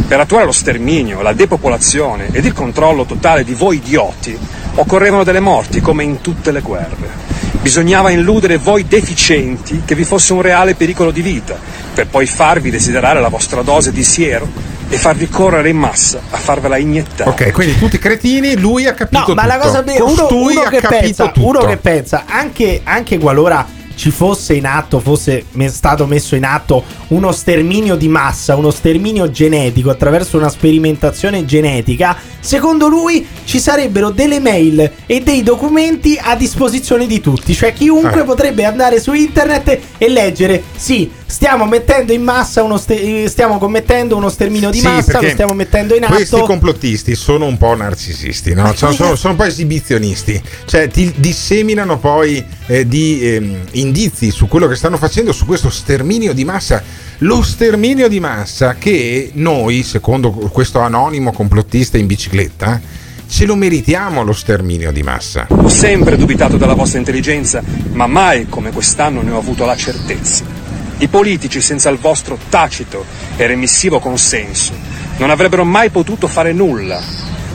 Per 0.08 0.18
attuare 0.20 0.44
lo 0.46 0.52
sterminio, 0.52 1.20
la 1.22 1.32
depopolazione 1.34 2.28
ed 2.32 2.44
il 2.44 2.52
controllo 2.52 3.04
totale 3.04 3.44
di 3.44 3.52
voi 3.54 3.76
idioti 3.76 4.36
occorrevano 4.76 5.24
delle 5.24 5.40
morti 5.40 5.80
come 5.80 6.02
in 6.04 6.20
tutte 6.20 6.50
le 6.52 6.60
guerre. 6.62 7.25
Bisognava 7.66 8.12
illudere 8.12 8.58
voi 8.58 8.86
deficienti 8.86 9.82
che 9.84 9.96
vi 9.96 10.04
fosse 10.04 10.32
un 10.32 10.40
reale 10.40 10.76
pericolo 10.76 11.10
di 11.10 11.20
vita, 11.20 11.58
per 11.92 12.06
poi 12.06 12.24
farvi 12.24 12.70
desiderare 12.70 13.20
la 13.20 13.26
vostra 13.26 13.62
dose 13.62 13.90
di 13.90 14.04
siero 14.04 14.46
e 14.88 14.96
farvi 14.96 15.28
correre 15.28 15.68
in 15.70 15.76
massa 15.76 16.20
a 16.30 16.36
farvela 16.36 16.76
iniettare. 16.76 17.28
Ok, 17.28 17.50
quindi 17.50 17.76
tutti 17.76 17.98
cretini, 17.98 18.56
lui 18.56 18.86
ha 18.86 18.94
capito 18.94 19.24
No, 19.26 19.34
ma 19.34 19.46
la 19.46 19.54
tutto. 19.54 19.66
cosa 19.66 19.82
be- 19.82 20.00
uno, 20.00 20.28
uno 20.30 20.60
ha 20.60 20.68
che 20.68 20.78
capito 20.78 21.00
pensa, 21.00 21.28
tutto. 21.30 21.46
uno 21.48 21.58
che 21.64 21.76
pensa 21.78 22.22
anche, 22.28 22.82
anche 22.84 23.18
qualora 23.18 23.66
ci 23.96 24.10
fosse 24.10 24.54
in 24.54 24.66
atto, 24.66 25.00
fosse 25.00 25.44
stato 25.66 26.06
messo 26.06 26.36
in 26.36 26.44
atto 26.44 26.84
uno 27.08 27.32
sterminio 27.32 27.96
di 27.96 28.08
massa, 28.08 28.54
uno 28.54 28.70
sterminio 28.70 29.30
genetico 29.30 29.90
attraverso 29.90 30.36
una 30.36 30.48
sperimentazione 30.48 31.44
genetica, 31.44 32.16
secondo 32.38 32.86
lui 32.86 33.26
ci 33.44 33.58
sarebbero 33.58 34.10
delle 34.10 34.38
mail 34.38 34.90
e 35.06 35.20
dei 35.20 35.42
documenti 35.42 36.18
a 36.20 36.36
disposizione 36.36 37.06
di 37.06 37.20
tutti, 37.20 37.54
cioè 37.54 37.72
chiunque 37.72 38.20
Eh. 38.20 38.24
potrebbe 38.24 38.64
andare 38.64 39.00
su 39.00 39.12
internet 39.14 39.78
e 39.98 40.08
leggere, 40.08 40.62
sì, 40.76 41.10
stiamo 41.26 41.66
mettendo 41.66 42.12
in 42.12 42.22
massa 42.22 42.62
uno 42.62 42.76
ste- 42.78 43.24
eh, 43.24 43.28
stiamo 43.28 43.58
commettendo 43.58 44.16
uno 44.16 44.28
sterminio 44.28 44.70
di 44.70 44.78
Sì, 44.78 44.84
massa, 44.86 45.20
lo 45.20 45.28
stiamo 45.28 45.54
mettendo 45.54 45.94
in 45.94 46.04
Questi 46.06 46.34
atto. 46.36 46.44
complottisti 46.46 47.14
sono 47.14 47.46
un 47.46 47.58
po' 47.58 47.74
narcisisti, 47.74 48.54
no? 48.54 48.72
Sono, 48.74 48.92
sono- 48.92 49.14
sono 49.16 49.32
un 49.32 49.38
po' 49.38 49.44
esibizionisti, 49.44 50.40
cioè 50.66 50.88
ti 50.88 51.12
disseminano 51.16 51.98
poi 51.98 52.44
eh, 52.66 52.86
di 52.86 53.20
ehm, 53.22 53.56
indizi 53.72 54.30
su 54.30 54.46
quello 54.48 54.66
che 54.68 54.76
stanno 54.76 54.96
facendo 54.96 55.32
su 55.32 55.46
questo 55.46 55.70
sterminio 55.70 56.32
di 56.32 56.44
massa. 56.44 56.82
Lo 57.20 57.42
sterminio 57.42 58.08
di 58.08 58.20
massa 58.20 58.74
che 58.78 59.30
noi, 59.34 59.82
secondo 59.82 60.30
questo 60.30 60.80
anonimo 60.80 61.32
complottista 61.32 61.96
in 61.96 62.06
bicicletta, 62.06 62.80
ce 63.28 63.44
lo 63.46 63.56
meritiamo 63.56 64.22
lo 64.22 64.32
sterminio 64.34 64.92
di 64.92 65.02
massa. 65.02 65.46
Ho 65.48 65.68
sempre 65.68 66.16
dubitato 66.16 66.56
della 66.58 66.74
vostra 66.74 66.98
intelligenza, 66.98 67.62
ma 67.92 68.06
mai 68.06 68.46
come 68.48 68.70
quest'anno 68.70 69.22
ne 69.22 69.30
ho 69.32 69.38
avuto 69.38 69.64
la 69.64 69.74
certezza. 69.76 70.55
I 70.98 71.08
politici, 71.08 71.60
senza 71.60 71.90
il 71.90 71.98
vostro 71.98 72.38
tacito 72.48 73.04
e 73.36 73.46
remissivo 73.46 73.98
consenso, 73.98 74.72
non 75.18 75.30
avrebbero 75.30 75.64
mai 75.64 75.90
potuto 75.90 76.26
fare 76.26 76.52
nulla, 76.52 77.00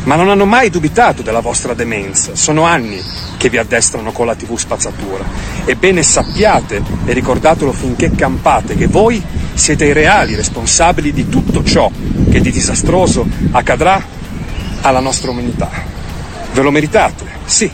ma 0.04 0.16
non 0.16 0.30
hanno 0.30 0.46
mai 0.46 0.70
dubitato 0.70 1.22
della 1.22 1.40
vostra 1.40 1.74
demenza. 1.74 2.36
Sono 2.36 2.64
anni 2.64 3.02
che 3.38 3.50
vi 3.50 3.58
addestrano 3.58 4.12
con 4.12 4.28
la 4.28 4.36
TV 4.36 4.56
spazzatura. 4.58 5.24
Ebbene 5.66 6.04
sappiate 6.04 6.84
e 7.06 7.14
ricordatelo 7.14 7.72
finché 7.72 8.12
campate 8.12 8.76
che 8.76 8.88
voi 8.88 9.22
siete 9.54 9.86
i 9.86 9.94
reali 9.94 10.36
responsabili 10.36 11.12
di 11.12 11.28
tutto 11.28 11.64
ciò 11.64 11.90
che 12.30 12.42
di 12.42 12.52
disastroso 12.52 13.28
accadrà 13.52 14.04
alla 14.82 15.00
nostra 15.00 15.32
umanità. 15.32 15.70
Ve 16.54 16.62
lo 16.62 16.72
meritate? 16.72 17.26
Sì, 17.46 17.70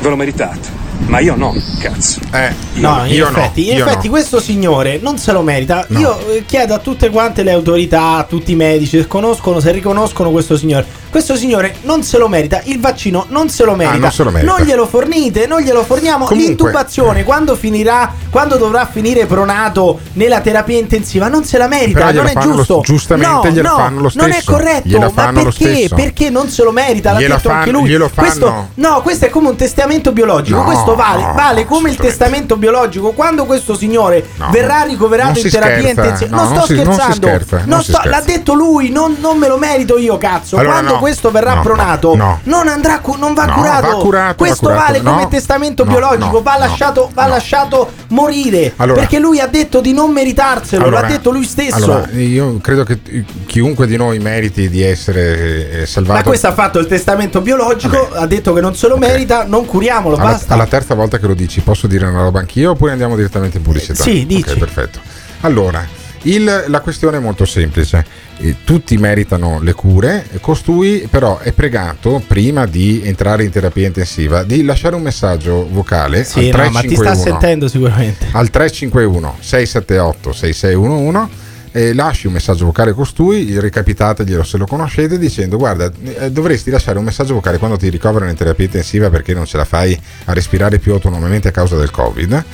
ve 0.00 0.08
lo 0.08 0.16
meritate. 0.16 0.81
Ma 1.06 1.18
io 1.18 1.34
no, 1.36 1.54
cazzo. 1.80 2.20
Eh, 2.32 2.54
No, 2.74 3.04
in 3.06 3.14
effetti, 3.22 3.70
in 3.70 3.76
effetti 3.88 4.08
questo 4.08 4.40
signore 4.40 4.98
non 5.02 5.18
se 5.18 5.32
lo 5.32 5.42
merita. 5.42 5.86
Io 5.90 6.26
eh, 6.28 6.44
chiedo 6.46 6.74
a 6.74 6.78
tutte 6.78 7.10
quante 7.10 7.42
le 7.42 7.52
autorità, 7.52 8.16
a 8.16 8.24
tutti 8.24 8.52
i 8.52 8.56
medici, 8.56 8.98
se 8.98 9.06
conoscono, 9.06 9.60
se 9.60 9.72
riconoscono 9.72 10.30
questo 10.30 10.56
signore. 10.56 10.86
Questo 11.12 11.36
signore 11.36 11.76
non 11.82 12.02
se 12.02 12.16
lo 12.16 12.26
merita, 12.26 12.62
il 12.64 12.80
vaccino 12.80 13.26
non 13.28 13.50
se 13.50 13.64
lo 13.64 13.74
merita. 13.74 13.96
Ah, 13.96 13.98
non 14.00 14.10
se 14.10 14.22
lo 14.24 14.30
merita. 14.30 14.50
Non 14.56 14.62
glielo 14.66 14.86
fornite, 14.86 15.46
non 15.46 15.60
glielo 15.60 15.84
forniamo. 15.84 16.24
Comunque- 16.24 16.48
L'intubazione, 16.48 17.22
quando 17.22 17.54
finirà, 17.54 18.10
quando 18.30 18.56
dovrà 18.56 18.86
finire 18.90 19.26
pronato 19.26 20.00
nella 20.14 20.40
terapia 20.40 20.78
intensiva, 20.78 21.28
non 21.28 21.44
se 21.44 21.58
la 21.58 21.68
merita, 21.68 22.10
non 22.12 22.26
è 22.28 22.32
fanno 22.32 22.46
lo- 22.52 22.56
giusto. 22.56 22.80
giustamente 22.82 23.48
no, 23.48 23.54
glielo 23.54 23.68
no, 23.68 23.76
fanno 23.76 24.00
lo 24.00 24.10
Non 24.14 24.28
è 24.30 24.32
stesso. 24.32 24.52
corretto, 24.52 24.98
ma 25.14 25.32
perché? 25.32 25.50
stesso. 25.52 25.94
Perché 25.94 26.30
non 26.30 26.48
se 26.48 26.62
lo 26.64 26.72
merita? 26.72 27.12
L'ha 27.12 27.18
Glielo 27.20 27.34
detto 27.34 27.50
anche 27.50 27.70
fanno- 27.70 27.84
lui. 27.84 28.10
Questo, 28.14 28.68
no, 28.74 29.02
questo 29.02 29.26
è 29.26 29.28
come 29.28 29.48
un 29.50 29.56
testamento 29.56 30.12
biologico. 30.12 30.56
No, 30.60 30.64
questo 30.64 30.94
vale, 30.94 31.30
vale 31.34 31.66
come 31.66 31.90
il 31.90 31.96
testamento 31.96 32.56
biologico. 32.56 33.10
Quando 33.12 33.44
questo 33.44 33.76
signore 33.76 34.26
No, 34.36 34.48
verrà 34.50 34.82
ricoverato 34.84 35.38
in 35.40 35.50
terapia 35.50 35.76
scherza, 35.78 36.00
intensiva, 36.02 36.36
no, 36.36 36.42
non 36.48 36.56
sto 36.56 36.74
scherzando, 36.74 37.14
scherza, 37.26 37.62
non 37.66 37.82
sto- 37.82 38.00
l'ha 38.04 38.22
detto 38.24 38.54
lui, 38.54 38.90
non, 38.90 39.16
non 39.20 39.36
me 39.36 39.48
lo 39.48 39.58
merito 39.58 39.98
io, 39.98 40.16
cazzo. 40.16 40.56
Allora, 40.56 40.74
Quando 40.76 40.92
no, 40.94 40.98
questo 41.02 41.32
verrà 41.32 41.54
no, 41.54 41.62
pronato, 41.62 42.14
no. 42.14 42.38
non 42.44 42.68
andrà, 42.68 43.00
non 43.18 43.34
va 43.34 43.46
curato. 43.46 43.86
va 43.88 43.94
curato, 43.96 44.34
questo 44.36 44.68
va 44.68 44.74
curato. 44.74 44.92
vale 44.92 45.02
come 45.02 45.28
testamento 45.28 45.84
biologico, 45.84 46.42
va, 46.42 46.56
lasciato, 46.58 47.10
va 47.12 47.26
lasciato 47.26 47.90
morire. 48.10 48.72
Allora- 48.76 49.00
perché 49.00 49.18
lui 49.18 49.40
ha 49.40 49.48
detto 49.48 49.80
di 49.80 49.92
non 49.92 50.12
meritarselo, 50.12 50.84
Allora- 50.84 51.00
l'ha 51.00 51.08
detto 51.08 51.30
lui 51.32 51.44
stesso. 51.44 51.74
Allora, 51.74 52.08
io 52.12 52.58
credo 52.58 52.84
che 52.84 53.00
eh, 53.04 53.24
chiunque 53.46 53.88
di 53.88 53.96
noi 53.96 54.20
meriti 54.20 54.68
di 54.68 54.80
essere 54.80 55.80
eh, 55.80 55.86
salvato. 55.86 56.20
Ma 56.20 56.24
questo 56.24 56.46
ha 56.46 56.52
fatto 56.52 56.78
il 56.78 56.86
testamento 56.86 57.40
biologico, 57.40 58.10
ha 58.12 58.26
detto 58.26 58.52
che 58.52 58.60
non 58.60 58.76
se 58.76 58.86
lo 58.86 58.96
merita, 58.96 59.44
non 59.44 59.66
curiamolo, 59.66 60.14
alla, 60.14 60.30
basta. 60.30 60.54
alla 60.54 60.66
terza 60.66 60.94
volta 60.94 61.18
che 61.18 61.26
lo 61.26 61.34
dici, 61.34 61.60
posso 61.62 61.88
dire 61.88 62.06
una 62.06 62.22
roba 62.22 62.38
anch'io 62.38 62.70
oppure 62.70 62.92
andiamo 62.92 63.16
direttamente 63.16 63.56
in 63.56 63.64
pubblicità? 63.64 64.00
Sì, 64.00 64.24
dici. 64.24 64.50
Ok, 64.50 64.58
perfetto. 64.58 65.00
Allora, 65.40 65.84
il- 66.22 66.64
la 66.68 66.80
questione 66.80 67.16
è 67.16 67.20
molto 67.20 67.44
semplice. 67.44 68.21
Eh, 68.44 68.56
Tutti 68.64 68.96
meritano 68.96 69.60
le 69.62 69.72
cure, 69.72 70.26
costui 70.40 71.06
però 71.08 71.38
è 71.38 71.52
pregato 71.52 72.20
prima 72.26 72.66
di 72.66 73.00
entrare 73.04 73.44
in 73.44 73.50
terapia 73.50 73.86
intensiva 73.86 74.42
di 74.42 74.64
lasciare 74.64 74.96
un 74.96 75.02
messaggio 75.02 75.68
vocale 75.70 76.24
Sì, 76.24 76.50
al 76.50 76.64
no, 76.64 76.70
ma 76.70 76.80
ti 76.80 76.94
sta 76.96 77.12
351 77.12 77.14
sentendo 77.22 77.68
sicuramente. 77.68 78.26
al 78.32 78.50
351 78.50 79.36
678 79.38 80.32
6611 80.32 81.40
e 81.74 81.94
lasci 81.94 82.26
un 82.26 82.34
messaggio 82.34 82.66
vocale 82.66 82.92
costui, 82.92 83.58
recapitateglielo 83.58 84.42
se 84.42 84.58
lo 84.58 84.66
conoscete 84.66 85.18
dicendo 85.18 85.56
guarda 85.56 85.90
eh, 86.18 86.30
dovresti 86.30 86.70
lasciare 86.70 86.98
un 86.98 87.04
messaggio 87.04 87.32
vocale 87.34 87.56
quando 87.58 87.78
ti 87.78 87.88
ricoverano 87.88 88.30
in 88.30 88.36
terapia 88.36 88.64
intensiva 88.66 89.08
perché 89.08 89.32
non 89.32 89.46
ce 89.46 89.56
la 89.56 89.64
fai 89.64 89.98
a 90.26 90.32
respirare 90.34 90.78
più 90.78 90.92
autonomamente 90.92 91.48
a 91.48 91.50
causa 91.50 91.76
del 91.76 91.90
covid 91.90 92.44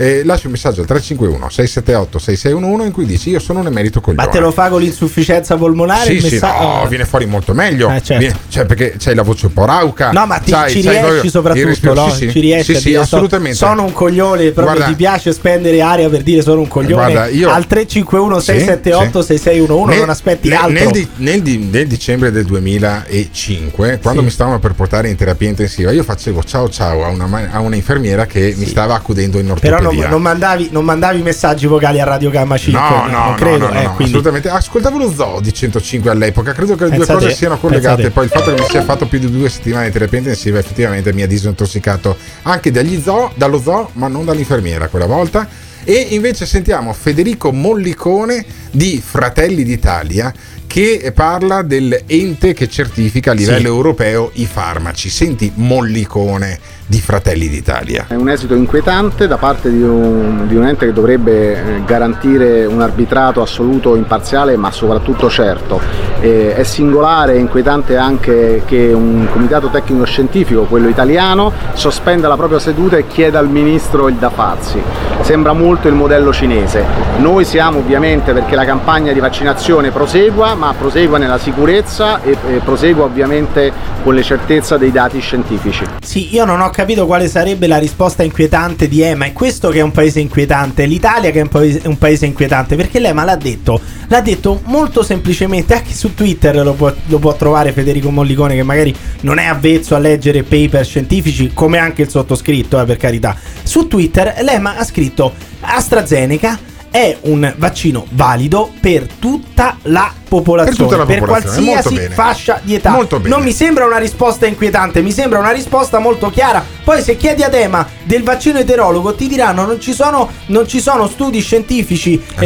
e 0.00 0.22
lasci 0.24 0.46
un 0.46 0.52
messaggio 0.52 0.80
al 0.80 0.86
351 0.86 1.50
678 1.50 2.18
6611 2.18 2.86
in 2.86 2.92
cui 2.92 3.04
dici 3.04 3.30
io 3.30 3.38
sono 3.40 3.60
un 3.60 3.66
emerito 3.66 4.00
coglione 4.00 4.24
Ma 4.24 4.30
te 4.30 4.38
lo 4.38 4.50
fa 4.52 4.68
con 4.70 4.80
l'insufficienza 4.80 5.56
polmonare? 5.56 6.06
sì, 6.06 6.12
il 6.14 6.22
sì, 6.24 6.32
messa- 6.34 6.58
no, 6.60 6.86
viene 6.88 7.04
fuori 7.04 7.26
molto 7.26 7.52
meglio. 7.52 7.88
Eh, 7.90 8.00
certo. 8.02 8.18
Viene- 8.18 8.36
cioè, 8.48 8.64
perché 8.64 8.94
c'hai 8.98 9.14
la 9.14 9.22
voce 9.22 9.46
un 9.46 9.52
po' 9.52 9.64
rauca. 9.66 10.10
No, 10.12 10.24
ma 10.26 10.38
ti, 10.38 10.50
sai- 10.50 10.70
ci 10.70 10.82
sai 10.82 11.00
riesci 11.00 11.26
il 11.26 11.30
soprattutto, 11.32 11.66
respiro- 11.66 11.94
no? 11.94 12.08
Sì, 12.10 12.16
sì. 12.26 12.30
Ci 12.30 12.40
riesci 12.40 12.74
Sì, 12.74 12.80
sì, 12.80 12.94
assolutamente. 12.94 13.56
Sono 13.56 13.82
un 13.84 13.92
coglione, 13.92 14.44
proprio 14.52 14.64
Guarda- 14.76 14.84
ti 14.86 14.94
piace 14.94 15.32
spendere 15.32 15.80
aria 15.82 16.08
per 16.08 16.22
dire 16.22 16.42
sono 16.42 16.60
un 16.60 16.68
coglione. 16.68 17.12
Guarda, 17.12 17.26
io- 17.26 17.50
Al 17.50 17.66
351 17.66 18.38
Sì, 18.38 18.44
678 18.52 19.22
6611 19.22 19.90
Nel- 19.90 19.98
non 19.98 20.10
aspetti 20.10 20.48
nel, 20.48 20.58
altro. 20.58 20.72
Nel, 20.72 20.90
di- 20.92 21.08
nel 21.16 21.42
di- 21.42 21.58
nel 21.58 21.86
dicembre 21.88 22.30
del 22.30 22.44
2005, 22.44 23.98
quando 24.02 24.22
mi 24.22 24.30
stavano 24.30 24.58
per 24.58 24.72
portare 24.74 25.08
in 25.08 25.16
terapia 25.16 25.48
intensiva, 25.48 25.90
io 25.90 26.02
facevo 26.02 26.42
ciao 26.44 26.68
ciao 26.68 27.04
a 27.04 27.08
una, 27.08 27.48
a 27.50 27.60
una 27.60 27.74
infermiera 27.76 28.26
che 28.26 28.54
mi 28.56 28.66
stava 28.66 28.94
accudendo 28.94 29.38
in 29.38 29.46
Però 29.46 29.54
ortopedia. 29.76 29.87
Non, 29.92 30.10
non 30.10 30.22
mandavi, 30.22 30.68
non 30.72 30.84
mandavi 30.84 31.22
messaggi 31.22 31.66
vocali 31.66 32.00
a 32.00 32.04
Radio 32.04 32.30
Gamma 32.30 32.56
5. 32.56 32.80
No, 32.80 32.88
no, 32.88 33.06
non 33.06 33.28
no, 33.30 33.34
credo. 33.34 33.66
no, 33.66 33.72
no, 33.72 33.80
eh, 33.80 33.82
no, 33.84 33.96
assolutamente. 33.98 34.48
Ascoltavo 34.48 34.98
lo 34.98 35.12
zoo 35.12 35.40
di 35.40 35.52
105 35.52 36.10
all'epoca, 36.10 36.52
credo 36.52 36.74
che 36.76 36.84
le 36.84 36.90
due 36.90 36.98
Pensa 36.98 37.14
cose 37.14 37.28
te, 37.28 37.34
siano 37.34 37.54
pensa 37.56 37.68
collegate. 37.68 38.02
te. 38.02 38.10
Poi 38.10 38.24
il 38.24 38.30
fatto 38.30 38.54
che 38.54 38.60
mi 38.60 38.66
sia 38.68 38.82
fatto 38.82 39.06
più 39.06 39.18
di 39.18 39.30
due 39.30 39.48
settimane 39.48 39.86
di 39.86 39.92
terapia 39.92 40.18
intensiva 40.18 40.58
effettivamente 40.58 41.12
mi 41.12 41.22
ha 41.22 41.26
disintossicato 41.26 42.16
anche 42.42 42.70
dagli 42.70 43.00
zoo, 43.00 43.30
dallo 43.34 43.60
zoo, 43.60 43.90
ma 43.94 44.08
non 44.08 44.24
dall'infermiera 44.24 44.88
quella 44.88 45.06
volta. 45.06 45.46
E 45.84 46.08
invece 46.10 46.44
sentiamo 46.44 46.92
Federico 46.92 47.50
Mollicone 47.50 48.44
di 48.70 49.02
Fratelli 49.04 49.62
d'Italia 49.64 50.32
che 50.68 51.10
parla 51.14 51.62
dell'ente 51.62 52.52
che 52.52 52.68
certifica 52.68 53.32
a 53.32 53.34
livello 53.34 53.58
Sì. 53.58 53.66
europeo 53.66 54.30
i 54.34 54.46
farmaci. 54.46 55.08
Senti 55.08 55.50
Mollicone 55.56 56.60
di 56.86 57.00
Fratelli 57.00 57.48
d'Italia. 57.48 58.06
È 58.08 58.14
un 58.14 58.30
esito 58.30 58.54
inquietante 58.54 59.26
da 59.26 59.36
parte 59.36 59.70
di 59.70 59.82
un, 59.82 60.46
di 60.46 60.56
un 60.56 60.66
ente 60.66 60.86
che 60.86 60.92
dovrebbe 60.92 61.52
eh, 61.52 61.84
garantire 61.84 62.64
un 62.64 62.80
arbitrato 62.80 63.42
assoluto, 63.42 63.94
imparziale, 63.96 64.56
ma 64.56 64.70
soprattutto 64.70 65.28
certo. 65.28 65.80
Eh, 66.20 66.54
è 66.54 66.62
singolare 66.62 67.34
e 67.34 67.38
inquietante 67.38 67.96
anche 67.96 68.62
che 68.64 68.92
un 68.92 69.26
comitato 69.30 69.68
tecnico 69.68 70.04
scientifico, 70.04 70.62
quello 70.62 70.88
italiano, 70.88 71.52
sospenda 71.74 72.26
la 72.28 72.36
propria 72.36 72.58
seduta 72.58 72.96
e 72.96 73.06
chieda 73.06 73.38
al 73.38 73.50
ministro 73.50 74.08
il 74.08 74.14
da 74.14 74.30
farsi. 74.30 74.80
Sembra 75.22 75.52
molto 75.52 75.88
il 75.88 75.94
modello 75.94 76.32
cinese. 76.32 76.84
Noi 77.18 77.44
siamo 77.44 77.78
ovviamente 77.80 78.32
perché 78.32 78.54
la 78.54 78.64
campagna 78.64 79.12
di 79.12 79.20
vaccinazione 79.20 79.90
prosegua, 79.90 80.54
ma 80.58 80.74
prosegua 80.74 81.16
nella 81.16 81.38
sicurezza 81.38 82.20
e, 82.22 82.36
e 82.48 82.58
prosegua 82.58 83.04
ovviamente 83.04 83.72
con 84.02 84.14
le 84.14 84.22
certezze 84.22 84.76
dei 84.76 84.90
dati 84.90 85.20
scientifici. 85.20 85.84
Sì, 86.00 86.34
io 86.34 86.44
non 86.44 86.60
ho 86.60 86.70
capito 86.70 87.06
quale 87.06 87.28
sarebbe 87.28 87.66
la 87.66 87.78
risposta 87.78 88.22
inquietante 88.22 88.88
di 88.88 89.00
Ema. 89.00 89.26
È 89.26 89.32
questo 89.32 89.70
che 89.70 89.78
è 89.78 89.82
un 89.82 89.92
paese 89.92 90.20
inquietante, 90.20 90.84
l'Italia 90.84 91.30
che 91.30 91.38
è 91.38 91.42
un 91.42 91.48
paese, 91.48 91.82
un 91.86 91.96
paese 91.96 92.26
inquietante, 92.26 92.76
perché 92.76 92.98
l'Ema 92.98 93.24
l'ha 93.24 93.36
detto, 93.36 93.80
l'ha 94.08 94.20
detto 94.20 94.60
molto 94.64 95.02
semplicemente, 95.02 95.74
anche 95.74 95.94
su 95.94 96.14
Twitter 96.14 96.56
lo 96.62 96.74
può, 96.74 96.92
lo 97.06 97.18
può 97.18 97.34
trovare 97.34 97.72
Federico 97.72 98.10
Mollicone 98.10 98.54
che 98.54 98.62
magari 98.62 98.94
non 99.20 99.38
è 99.38 99.46
avvezzo 99.46 99.94
a 99.94 99.98
leggere 99.98 100.42
paper 100.42 100.84
scientifici, 100.84 101.52
come 101.54 101.78
anche 101.78 102.02
il 102.02 102.08
sottoscritto, 102.08 102.80
eh, 102.80 102.84
per 102.84 102.96
carità. 102.96 103.36
Su 103.62 103.86
Twitter 103.86 104.34
l'Ema 104.40 104.76
ha 104.76 104.84
scritto 104.84 105.32
AstraZeneca 105.60 106.67
è 106.90 107.16
un 107.22 107.52
vaccino 107.56 108.06
valido 108.10 108.70
per 108.80 109.06
tutta 109.18 109.76
la 109.82 110.12
popolazione, 110.28 110.88
Per 110.90 110.98
la 110.98 111.04
per 111.06 111.18
popolazione, 111.20 111.64
molto 111.66 111.82
qualsiasi 111.88 112.12
fascia 112.14 112.60
di 112.62 112.74
età. 112.74 113.06
Non 113.22 113.42
mi 113.42 113.52
sembra 113.52 113.86
una 113.86 113.96
risposta 113.96 114.46
inquietante, 114.46 115.00
mi 115.00 115.10
sembra 115.10 115.38
una 115.38 115.50
risposta 115.52 115.98
molto 115.98 116.28
chiara. 116.30 116.62
Poi 116.84 117.02
se 117.02 117.16
chiedi 117.16 117.42
ad 117.42 117.54
Ema 117.54 117.86
del 118.02 118.22
vaccino 118.22 118.58
eterologo 118.58 119.14
ti 119.14 119.26
diranno 119.26 119.64
non 119.64 119.80
ci 119.80 119.92
sono, 119.94 120.28
non 120.46 120.68
ci 120.68 120.80
sono 120.80 121.06
studi 121.08 121.40
scientifici 121.40 122.22
Eh 122.38 122.44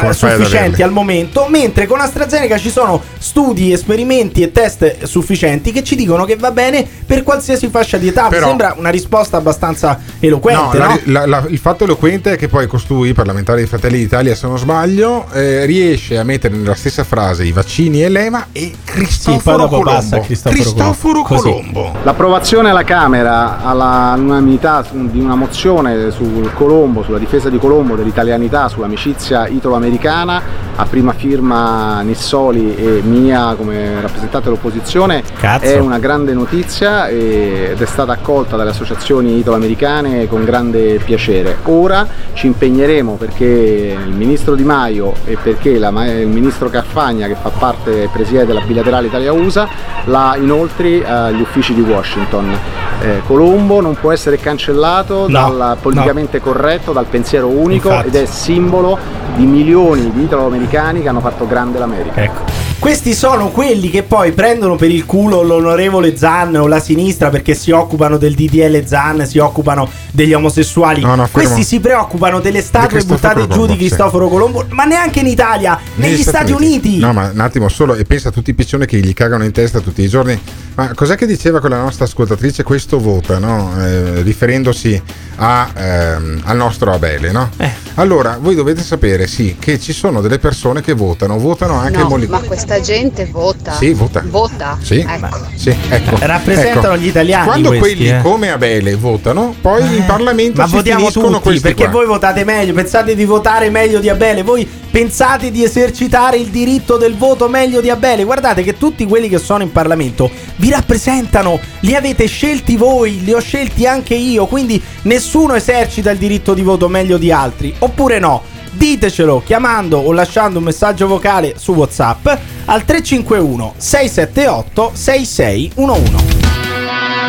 no, 0.00 0.08
eh, 0.10 0.12
sufficienti 0.12 0.82
al 0.82 0.92
momento, 0.92 1.46
mentre 1.48 1.86
con 1.86 2.00
AstraZeneca 2.00 2.58
ci 2.58 2.70
sono 2.70 3.02
studi, 3.18 3.72
esperimenti 3.72 4.42
e 4.42 4.52
test 4.52 5.02
sufficienti 5.04 5.72
che 5.72 5.82
ci 5.82 5.96
dicono 5.96 6.24
che 6.24 6.36
va 6.36 6.50
bene 6.52 6.86
per 7.06 7.22
qualsiasi 7.24 7.68
fascia 7.68 7.96
di 7.96 8.08
età. 8.08 8.28
Però- 8.28 8.42
mi 8.42 8.48
sembra 8.48 8.74
una 8.78 8.90
risposta 8.90 9.36
abbastanza 9.36 9.98
eloquente, 10.20 10.78
No, 10.78 10.84
no? 10.86 11.00
la- 11.06 11.26
la- 11.26 11.44
il 11.48 11.58
fatto 11.58 11.82
eloquente 11.84 12.32
è 12.32 12.36
che 12.36 12.46
poi 12.48 12.66
costui, 12.68 13.12
parlamentare 13.14 13.58
dei 13.58 13.66
Fratelli 13.78 13.98
d'Italia, 13.98 14.34
se 14.34 14.46
non 14.46 14.56
sbaglio, 14.56 15.26
eh, 15.32 15.66
riesce 15.66 16.16
a 16.16 16.24
mettere 16.24 16.56
nella 16.56 16.74
stessa 16.74 17.04
frase 17.04 17.44
i 17.44 17.52
vaccini 17.52 18.02
e 18.02 18.08
l'EMA 18.08 18.46
e 18.52 18.72
Cristoforo 18.82 19.56
dopo 19.58 19.76
Colombo. 19.80 19.90
passa 19.90 20.20
Cristoforo 20.20 20.62
Cristoforo 20.62 21.22
Colombo. 21.22 21.80
Colombo. 21.82 21.98
L'approvazione 22.02 22.70
alla 22.70 22.84
Camera 22.84 23.62
all'unanimità 23.62 24.82
di 24.90 25.20
una 25.20 25.34
mozione 25.34 26.10
sul 26.10 26.50
Colombo, 26.54 27.02
sulla 27.02 27.18
difesa 27.18 27.50
di 27.50 27.58
Colombo, 27.58 27.96
dell'italianità, 27.96 28.68
sull'amicizia 28.68 29.46
italo-americana, 29.46 30.42
a 30.76 30.84
prima 30.86 31.12
firma 31.12 32.00
Nissoli 32.00 32.76
e 32.76 33.02
mia 33.04 33.54
come 33.56 34.00
rappresentante 34.00 34.48
dell'opposizione, 34.48 35.22
Cazzo. 35.38 35.66
è 35.66 35.78
una 35.78 35.98
grande 35.98 36.32
notizia 36.32 37.08
ed 37.08 37.78
è 37.78 37.86
stata 37.86 38.12
accolta 38.12 38.56
dalle 38.56 38.70
associazioni 38.70 39.36
italo-americane 39.38 40.26
con 40.28 40.44
grande 40.44 40.98
piacere. 41.04 41.58
Ora 41.64 42.06
ci 42.32 42.46
impegneremo 42.46 43.14
perché 43.14 43.65
il 43.66 44.12
ministro 44.14 44.54
Di 44.54 44.64
Maio 44.64 45.14
e 45.24 45.36
perché 45.42 45.78
la 45.78 45.88
il 46.06 46.28
ministro 46.28 46.68
Carfagna, 46.68 47.26
che 47.26 47.34
fa 47.34 47.50
parte 47.50 48.08
presiede 48.12 48.46
della 48.46 48.60
bilaterale 48.60 49.06
Italia-USA, 49.06 49.68
la 50.04 50.36
inoltri 50.38 51.02
agli 51.04 51.40
uffici 51.40 51.74
di 51.74 51.80
Washington. 51.80 52.58
Eh, 53.00 53.22
Colombo 53.26 53.80
non 53.80 53.94
può 53.94 54.12
essere 54.12 54.38
cancellato 54.38 55.28
No, 55.28 55.50
dal 55.50 55.76
politicamente 55.80 56.40
corretto, 56.40 56.92
dal 56.92 57.06
pensiero 57.06 57.48
unico 57.48 57.88
Infatti. 57.88 58.08
ed 58.08 58.14
è 58.16 58.26
simbolo 58.26 58.98
di 59.36 59.44
milioni 59.44 60.10
di 60.12 60.22
italo-americani 60.22 61.02
che 61.02 61.08
hanno 61.08 61.20
fatto 61.20 61.46
grande 61.46 61.78
l'America. 61.78 62.22
Ecco. 62.22 62.56
Questi 62.78 63.14
sono 63.14 63.48
quelli 63.48 63.88
che 63.90 64.02
poi 64.02 64.32
prendono 64.32 64.76
per 64.76 64.90
il 64.90 65.06
culo 65.06 65.42
l'onorevole 65.42 66.16
Zan 66.16 66.54
o 66.56 66.66
la 66.66 66.78
sinistra 66.78 67.30
perché 67.30 67.54
si 67.54 67.70
occupano 67.70 68.16
del 68.16 68.34
DDL 68.34 68.84
Zan, 68.84 69.26
si 69.26 69.38
occupano 69.38 69.88
degli 70.12 70.34
omosessuali. 70.34 71.00
No, 71.00 71.14
no. 71.14 71.28
Questi 71.30 71.64
si 71.64 71.80
preoccupano 71.80 72.38
delle 72.38 72.60
statue 72.60 73.02
buttate 73.02 73.40
giù 73.40 73.46
Colombo, 73.48 73.66
di 73.66 73.72
sì. 73.72 73.78
Cristoforo 73.78 74.28
Colombo, 74.28 74.66
ma 74.68 74.84
neanche 74.84 75.20
in 75.20 75.26
Italia, 75.26 75.78
negli, 75.96 76.22
Stati, 76.22 76.52
Uniti. 76.52 76.98
No, 76.98 77.12
ma 77.12 77.30
un 77.32 77.40
attimo 77.40 77.68
solo, 77.68 77.94
e 77.94 78.04
pensa 78.04 78.28
a 78.28 78.32
tutti 78.32 78.50
i 78.50 78.54
piccioni 78.54 78.86
che 78.86 78.98
gli 78.98 79.14
cagano 79.14 79.44
in 79.44 79.52
testa 79.52 79.80
tutti 79.80 80.02
i 80.02 80.08
giorni 80.08 80.38
Ma 80.76 80.92
cos'è 80.94 81.16
che 81.16 81.26
diceva 81.26 81.60
quella 81.60 81.80
nostra 81.80 82.04
ascoltatrice? 82.04 82.62
Questo 82.62 82.85
vota, 82.98 83.38
no? 83.38 83.72
Eh, 83.84 84.22
riferendosi 84.22 85.02
a, 85.38 85.70
ehm, 85.76 86.42
al 86.44 86.56
nostro 86.56 86.92
Abele, 86.92 87.30
no? 87.32 87.50
Allora, 87.94 88.38
voi 88.40 88.54
dovete 88.54 88.82
sapere, 88.82 89.26
sì, 89.26 89.56
che 89.58 89.78
ci 89.80 89.92
sono 89.92 90.20
delle 90.20 90.38
persone 90.38 90.80
che 90.82 90.92
votano, 90.92 91.38
votano 91.38 91.74
anche 91.74 91.98
No, 91.98 92.08
molli- 92.08 92.26
ma 92.26 92.40
questa 92.40 92.80
gente 92.80 93.26
vota. 93.30 93.72
Sì, 93.74 93.92
vota. 93.92 94.22
Vota. 94.26 94.78
Sì, 94.80 94.98
Ecco. 94.98 95.38
sì, 95.54 95.74
ecco. 95.88 96.16
Rappresentano 96.20 96.94
Ecco. 96.94 97.02
gli 97.02 97.06
italiani 97.06 97.44
Quando 97.46 97.68
questi, 97.68 97.96
quelli 97.96 98.08
eh. 98.10 98.20
come 98.22 98.50
Abele 98.50 98.94
votano, 98.96 99.54
poi 99.60 99.96
in 99.96 100.04
Parlamento 100.06 100.60
Ma 100.60 100.68
si 100.68 100.74
votiamo 100.74 101.00
finiscono 101.00 101.28
tutti 101.28 101.42
questi 101.42 101.62
perché 101.62 101.84
qua. 101.84 101.92
voi 101.92 102.06
votate 102.06 102.44
meglio, 102.44 102.72
pensate 102.74 103.14
di 103.14 103.24
votare 103.24 103.70
meglio 103.70 103.98
di 103.98 104.08
Abele, 104.10 104.42
voi 104.42 104.68
pensate 104.90 105.50
di 105.50 105.62
esercitare 105.64 106.36
il 106.38 106.48
diritto 106.48 106.96
del 106.96 107.16
voto 107.16 107.48
meglio 107.48 107.80
di 107.80 107.90
Abele. 107.90 108.24
Guardate 108.24 108.62
che 108.62 108.76
tutti 108.76 109.04
quelli 109.06 109.28
che 109.28 109.38
sono 109.38 109.62
in 109.62 109.72
Parlamento 109.72 110.30
vi 110.56 110.70
rappresentano, 110.70 111.58
li 111.80 111.94
avete 111.94 112.26
scelti 112.26 112.75
voi, 112.76 113.22
li 113.24 113.32
ho 113.32 113.40
scelti 113.40 113.86
anche 113.86 114.14
io, 114.14 114.46
quindi 114.46 114.80
nessuno 115.02 115.54
esercita 115.54 116.10
il 116.10 116.18
diritto 116.18 116.54
di 116.54 116.62
voto 116.62 116.88
meglio 116.88 117.18
di 117.18 117.32
altri, 117.32 117.74
oppure 117.78 118.18
no? 118.18 118.42
Ditecelo 118.70 119.42
chiamando 119.44 119.98
o 119.98 120.12
lasciando 120.12 120.58
un 120.58 120.64
messaggio 120.64 121.06
vocale 121.06 121.54
su 121.56 121.72
WhatsApp 121.72 122.26
al 122.66 122.84
351 122.84 123.74
678 123.76 124.90
6611. 124.94 126.24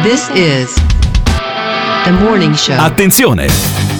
This 0.01 0.29
is 0.33 0.73
the 2.03 2.11
morning 2.11 2.53
show. 2.53 2.77
Attenzione! 2.77 3.96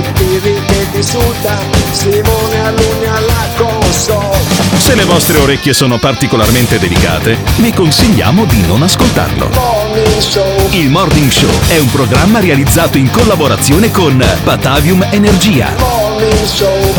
Pirri 0.00 0.60
che 0.66 0.90
ti 0.90 0.96
insulta, 0.98 1.58
Simone 1.92 2.60
Alunni 2.60 3.06
alla 3.06 3.46
console. 3.56 4.36
Se 4.76 4.94
le 4.94 5.04
vostre 5.04 5.38
orecchie 5.38 5.72
sono 5.72 5.98
particolarmente 5.98 6.78
delicate, 6.78 7.38
vi 7.56 7.72
consigliamo 7.72 8.44
di 8.44 8.60
non 8.66 8.82
ascoltarlo. 8.82 9.48
Morning 9.48 10.18
Show. 10.18 10.68
Il 10.72 10.90
Morning 10.90 11.30
Show 11.30 11.50
è 11.68 11.78
un 11.78 11.90
programma 11.90 12.40
realizzato 12.40 12.98
in 12.98 13.10
collaborazione 13.10 13.90
con 13.90 14.22
Batavium 14.44 15.06
Energia. 15.12 15.72
Morning 15.78 16.44
Show. 16.44 16.94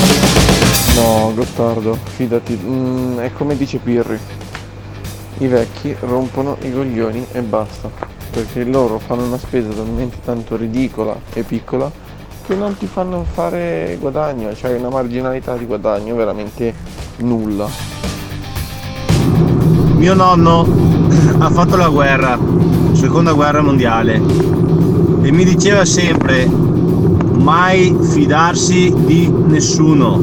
No, 0.95 1.31
Gottardo, 1.35 1.99
fidati, 2.15 2.59
mm, 2.59 3.19
è 3.19 3.31
come 3.31 3.55
dice 3.55 3.77
Pirri. 3.77 4.19
I 5.37 5.45
vecchi 5.47 5.95
rompono 5.99 6.57
i 6.61 6.71
coglioni 6.71 7.27
e 7.31 7.41
basta. 7.41 7.91
Perché 8.31 8.63
loro 8.63 8.99
fanno 8.99 9.23
una 9.23 9.37
spesa 9.37 9.69
talmente 9.69 10.17
tanto 10.25 10.55
ridicola 10.55 11.15
e 11.33 11.43
piccola 11.43 12.05
che 12.47 12.55
non 12.55 12.77
ti 12.77 12.87
fanno 12.87 13.25
fare 13.29 13.97
guadagno, 13.99 14.55
cioè 14.55 14.77
una 14.77 14.87
marginalità 14.87 15.57
di 15.57 15.65
guadagno 15.65 16.15
veramente 16.15 16.73
nulla. 17.17 17.67
Mio 19.97 20.13
nonno 20.13 20.65
ha 21.39 21.49
fatto 21.49 21.75
la 21.75 21.89
guerra, 21.89 22.39
seconda 22.93 23.33
guerra 23.33 23.61
mondiale, 23.61 24.21
e 25.23 25.31
mi 25.31 25.43
diceva 25.43 25.83
sempre 25.83 26.45
mai 26.45 27.93
fidarsi 28.01 28.93
di 28.95 29.29
nessuno. 29.29 30.17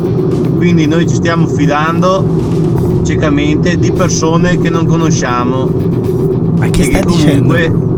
Quindi 0.56 0.86
noi 0.86 1.06
ci 1.06 1.16
stiamo 1.16 1.46
fidando 1.46 3.02
ciecamente 3.04 3.76
di 3.76 3.92
persone 3.92 4.58
che 4.58 4.70
non 4.70 4.86
conosciamo. 4.86 5.68
Ma 6.56 6.70
che 6.70 6.84
e 6.84 6.88
che 6.88 7.02
comunque 7.02 7.93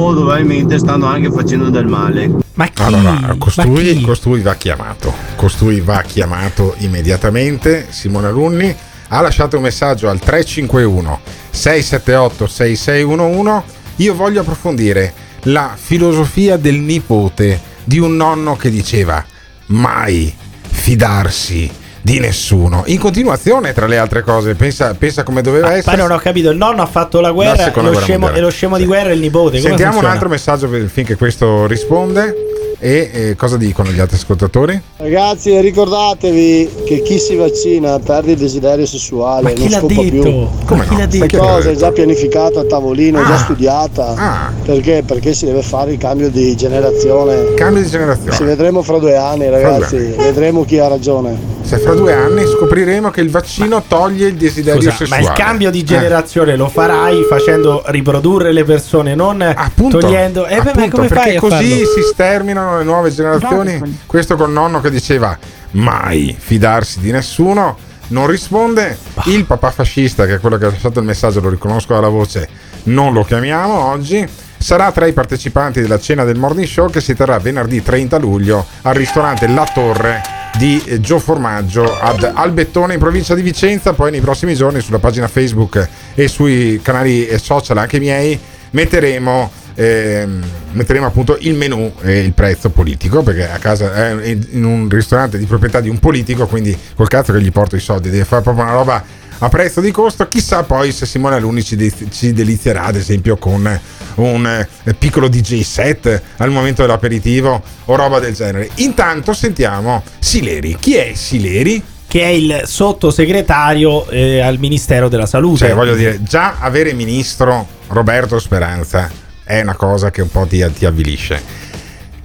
molto 0.00 0.22
probabilmente 0.22 0.78
stanno 0.78 1.06
anche 1.06 1.30
facendo 1.30 1.68
del 1.68 1.86
male. 1.86 2.30
Ma 2.54 2.66
chi? 2.66 2.82
Allora, 2.82 3.34
costui, 3.38 4.00
costui 4.00 4.40
va 4.40 4.54
chiamato. 4.54 5.12
Costui 5.36 5.80
va 5.80 6.02
chiamato 6.02 6.74
immediatamente. 6.78 7.86
Simone 7.90 8.28
Alunni 8.28 8.74
ha 9.08 9.20
lasciato 9.20 9.56
un 9.56 9.62
messaggio 9.62 10.08
al 10.08 10.18
351 10.18 11.20
678 11.50 12.46
6611. 12.46 13.78
Io 13.96 14.14
voglio 14.14 14.40
approfondire 14.40 15.12
la 15.44 15.76
filosofia 15.78 16.56
del 16.56 16.78
nipote 16.78 17.60
di 17.84 17.98
un 17.98 18.16
nonno 18.16 18.56
che 18.56 18.70
diceva 18.70 19.24
mai 19.66 20.32
fidarsi 20.62 21.70
di 22.02 22.18
nessuno. 22.18 22.82
In 22.86 22.98
continuazione, 22.98 23.72
tra 23.72 23.86
le 23.86 23.98
altre 23.98 24.22
cose, 24.22 24.54
pensa, 24.54 24.94
pensa 24.94 25.22
come 25.22 25.42
doveva 25.42 25.68
Poi 25.68 25.78
essere. 25.78 25.96
non 25.96 26.10
ho 26.10 26.18
capito, 26.18 26.50
il 26.50 26.56
nonno 26.56 26.82
ha 26.82 26.86
fatto 26.86 27.20
la 27.20 27.30
guerra 27.30 27.62
e 27.62 27.64
seconda 27.64 27.90
lo, 27.90 27.96
guerra 27.96 28.06
scemo, 28.06 28.30
e 28.30 28.40
lo 28.40 28.50
scemo 28.50 28.76
di 28.78 28.86
guerra 28.86 29.10
è 29.10 29.12
il 29.12 29.20
nipote. 29.20 29.58
Sentiamo 29.60 29.76
un 29.78 29.90
funziona? 29.92 30.12
altro 30.12 30.28
messaggio 30.28 30.68
finché 30.88 31.16
questo 31.16 31.66
risponde. 31.66 32.34
E 32.82 33.10
eh, 33.12 33.36
cosa 33.36 33.58
dicono 33.58 33.90
gli 33.90 34.00
altri 34.00 34.16
ascoltatori? 34.16 34.80
Ragazzi, 34.96 35.60
ricordatevi 35.60 36.70
che 36.86 37.02
chi 37.02 37.18
si 37.18 37.34
vaccina 37.36 37.98
perde 37.98 38.32
il 38.32 38.38
desiderio 38.38 38.86
sessuale, 38.86 39.42
Ma 39.42 39.50
chi 39.50 39.60
non 39.64 39.70
l'ha 39.70 39.78
scopa 39.80 39.94
detto? 39.94 40.20
più. 40.22 40.48
Come 40.64 40.84
chi 40.88 40.96
l'ha 40.96 41.06
Questa 41.06 41.26
detto? 41.26 41.38
cosa 41.38 41.70
è 41.70 41.74
già 41.74 41.92
pianificata 41.92 42.60
a 42.60 42.64
tavolino, 42.64 43.20
è 43.20 43.24
già 43.26 43.34
Ah. 43.34 43.38
studiata. 43.38 44.14
Ah. 44.16 44.52
Perché? 44.64 45.02
Perché 45.06 45.34
si 45.34 45.44
deve 45.44 45.60
fare 45.60 45.92
il 45.92 45.98
cambio 45.98 46.30
di 46.30 46.56
generazione. 46.56 47.52
Cambio 47.52 47.82
di 47.82 47.88
generazione. 47.88 48.32
Ci 48.32 48.44
vedremo 48.44 48.80
fra 48.82 48.96
due 48.98 49.14
anni, 49.14 49.50
ragazzi. 49.50 49.96
Vedremo 50.16 50.64
chi 50.64 50.78
ha 50.78 50.88
ragione. 50.88 51.58
Se 51.60 51.76
fra 51.78 51.92
due 51.94 52.14
anni 52.14 52.44
scopriremo 52.46 53.10
che 53.10 53.20
il 53.20 53.30
vaccino 53.30 53.82
toglie 53.86 54.28
il 54.28 54.34
desiderio 54.36 54.80
Scusa, 54.80 54.96
sessuale. 54.96 55.22
ma 55.22 55.28
il 55.30 55.36
cambio 55.36 55.70
di 55.70 55.80
Eh, 55.80 55.84
generazione 55.84 56.56
lo 56.56 56.68
farai 56.68 57.24
facendo 57.28 57.82
riprodurre 57.88 58.52
le 58.52 58.64
persone, 58.64 59.14
non 59.14 59.54
togliendo. 59.90 60.46
Eh, 60.46 60.56
beh, 60.56 60.62
ma 60.64 60.70
appunto, 60.70 60.96
come 60.96 61.08
fai 61.08 61.16
perché 61.34 61.36
a 61.36 61.40
così 61.40 61.70
farlo? 61.70 61.84
si 61.94 62.02
sterminano 62.10 62.69
le 62.78 62.84
nuove 62.84 63.10
generazioni. 63.10 64.00
Questo 64.06 64.36
col 64.36 64.50
nonno 64.50 64.80
che 64.80 64.90
diceva 64.90 65.36
mai 65.72 66.34
fidarsi 66.38 67.00
di 67.00 67.10
nessuno. 67.10 67.76
Non 68.08 68.26
risponde 68.26 68.98
il 69.26 69.44
papà 69.44 69.70
fascista, 69.70 70.26
che 70.26 70.34
è 70.34 70.40
quello 70.40 70.58
che 70.58 70.66
ha 70.66 70.70
lasciato 70.70 70.98
il 70.98 71.04
messaggio, 71.04 71.40
lo 71.40 71.48
riconosco 71.48 71.94
dalla 71.94 72.08
voce, 72.08 72.48
non 72.84 73.12
lo 73.12 73.22
chiamiamo 73.22 73.84
oggi. 73.86 74.26
Sarà 74.58 74.90
tra 74.92 75.06
i 75.06 75.12
partecipanti 75.12 75.80
della 75.80 75.98
cena 75.98 76.24
del 76.24 76.36
morning 76.36 76.66
show 76.66 76.90
che 76.90 77.00
si 77.00 77.14
terrà 77.14 77.38
venerdì 77.38 77.82
30 77.82 78.18
luglio 78.18 78.66
al 78.82 78.94
ristorante 78.94 79.46
La 79.46 79.66
Torre 79.72 80.20
di 80.58 80.82
eh, 80.84 81.00
Gio 81.00 81.18
Formaggio 81.18 81.98
ad 81.98 82.30
Albettone 82.34 82.94
in 82.94 83.00
provincia 83.00 83.34
di 83.34 83.42
Vicenza. 83.42 83.92
Poi 83.92 84.10
nei 84.10 84.20
prossimi 84.20 84.54
giorni 84.54 84.80
sulla 84.80 84.98
pagina 84.98 85.28
Facebook 85.28 85.88
e 86.14 86.28
sui 86.28 86.80
canali 86.82 87.28
social 87.38 87.78
anche 87.78 87.98
miei 87.98 88.38
metteremo, 88.70 89.50
ehm, 89.80 90.44
metteremo 90.72 91.06
appunto 91.06 91.38
il 91.40 91.54
menù 91.54 91.92
e 92.02 92.18
il 92.20 92.32
prezzo 92.32 92.68
politico 92.68 93.22
perché 93.22 93.50
a 93.50 93.58
casa 93.58 93.94
è 93.94 94.28
in 94.28 94.64
un 94.64 94.88
ristorante 94.90 95.38
di 95.38 95.46
proprietà 95.46 95.80
di 95.80 95.88
un 95.88 95.98
politico 95.98 96.46
quindi 96.46 96.76
col 96.94 97.08
cazzo 97.08 97.32
che 97.32 97.40
gli 97.40 97.50
porto 97.50 97.76
i 97.76 97.80
soldi 97.80 98.10
deve 98.10 98.24
fare 98.24 98.42
proprio 98.42 98.64
una 98.64 98.74
roba 98.74 99.02
a 99.42 99.48
prezzo 99.48 99.80
di 99.80 99.90
costo 99.90 100.28
chissà 100.28 100.64
poi 100.64 100.92
se 100.92 101.06
Simone 101.06 101.36
Aluni 101.36 101.64
ci, 101.64 101.76
de- 101.76 101.92
ci 102.10 102.34
delizierà 102.34 102.84
ad 102.84 102.96
esempio 102.96 103.38
con 103.38 103.80
un 104.16 104.46
eh, 104.46 104.94
piccolo 104.94 105.28
DJ 105.28 105.62
set 105.62 106.22
al 106.36 106.50
momento 106.50 106.82
dell'aperitivo 106.82 107.62
o 107.86 107.96
roba 107.96 108.18
del 108.18 108.34
genere 108.34 108.68
intanto 108.76 109.32
sentiamo 109.32 110.02
Sileri 110.18 110.76
chi 110.78 110.96
è 110.96 111.12
Sileri? 111.14 111.82
Che 112.06 112.22
è 112.22 112.26
il 112.26 112.62
sottosegretario 112.64 114.08
eh, 114.08 114.40
al 114.40 114.58
Ministero 114.58 115.08
della 115.08 115.26
Salute. 115.26 115.58
Cioè, 115.58 115.74
voglio 115.74 115.94
dire, 115.94 116.20
già 116.24 116.56
avere 116.58 116.92
ministro 116.92 117.64
Roberto 117.86 118.40
Speranza 118.40 119.08
è 119.50 119.62
una 119.62 119.74
cosa 119.74 120.12
che 120.12 120.22
un 120.22 120.30
po' 120.30 120.46
ti, 120.46 120.64
ti 120.72 120.86
avvilisce. 120.86 121.69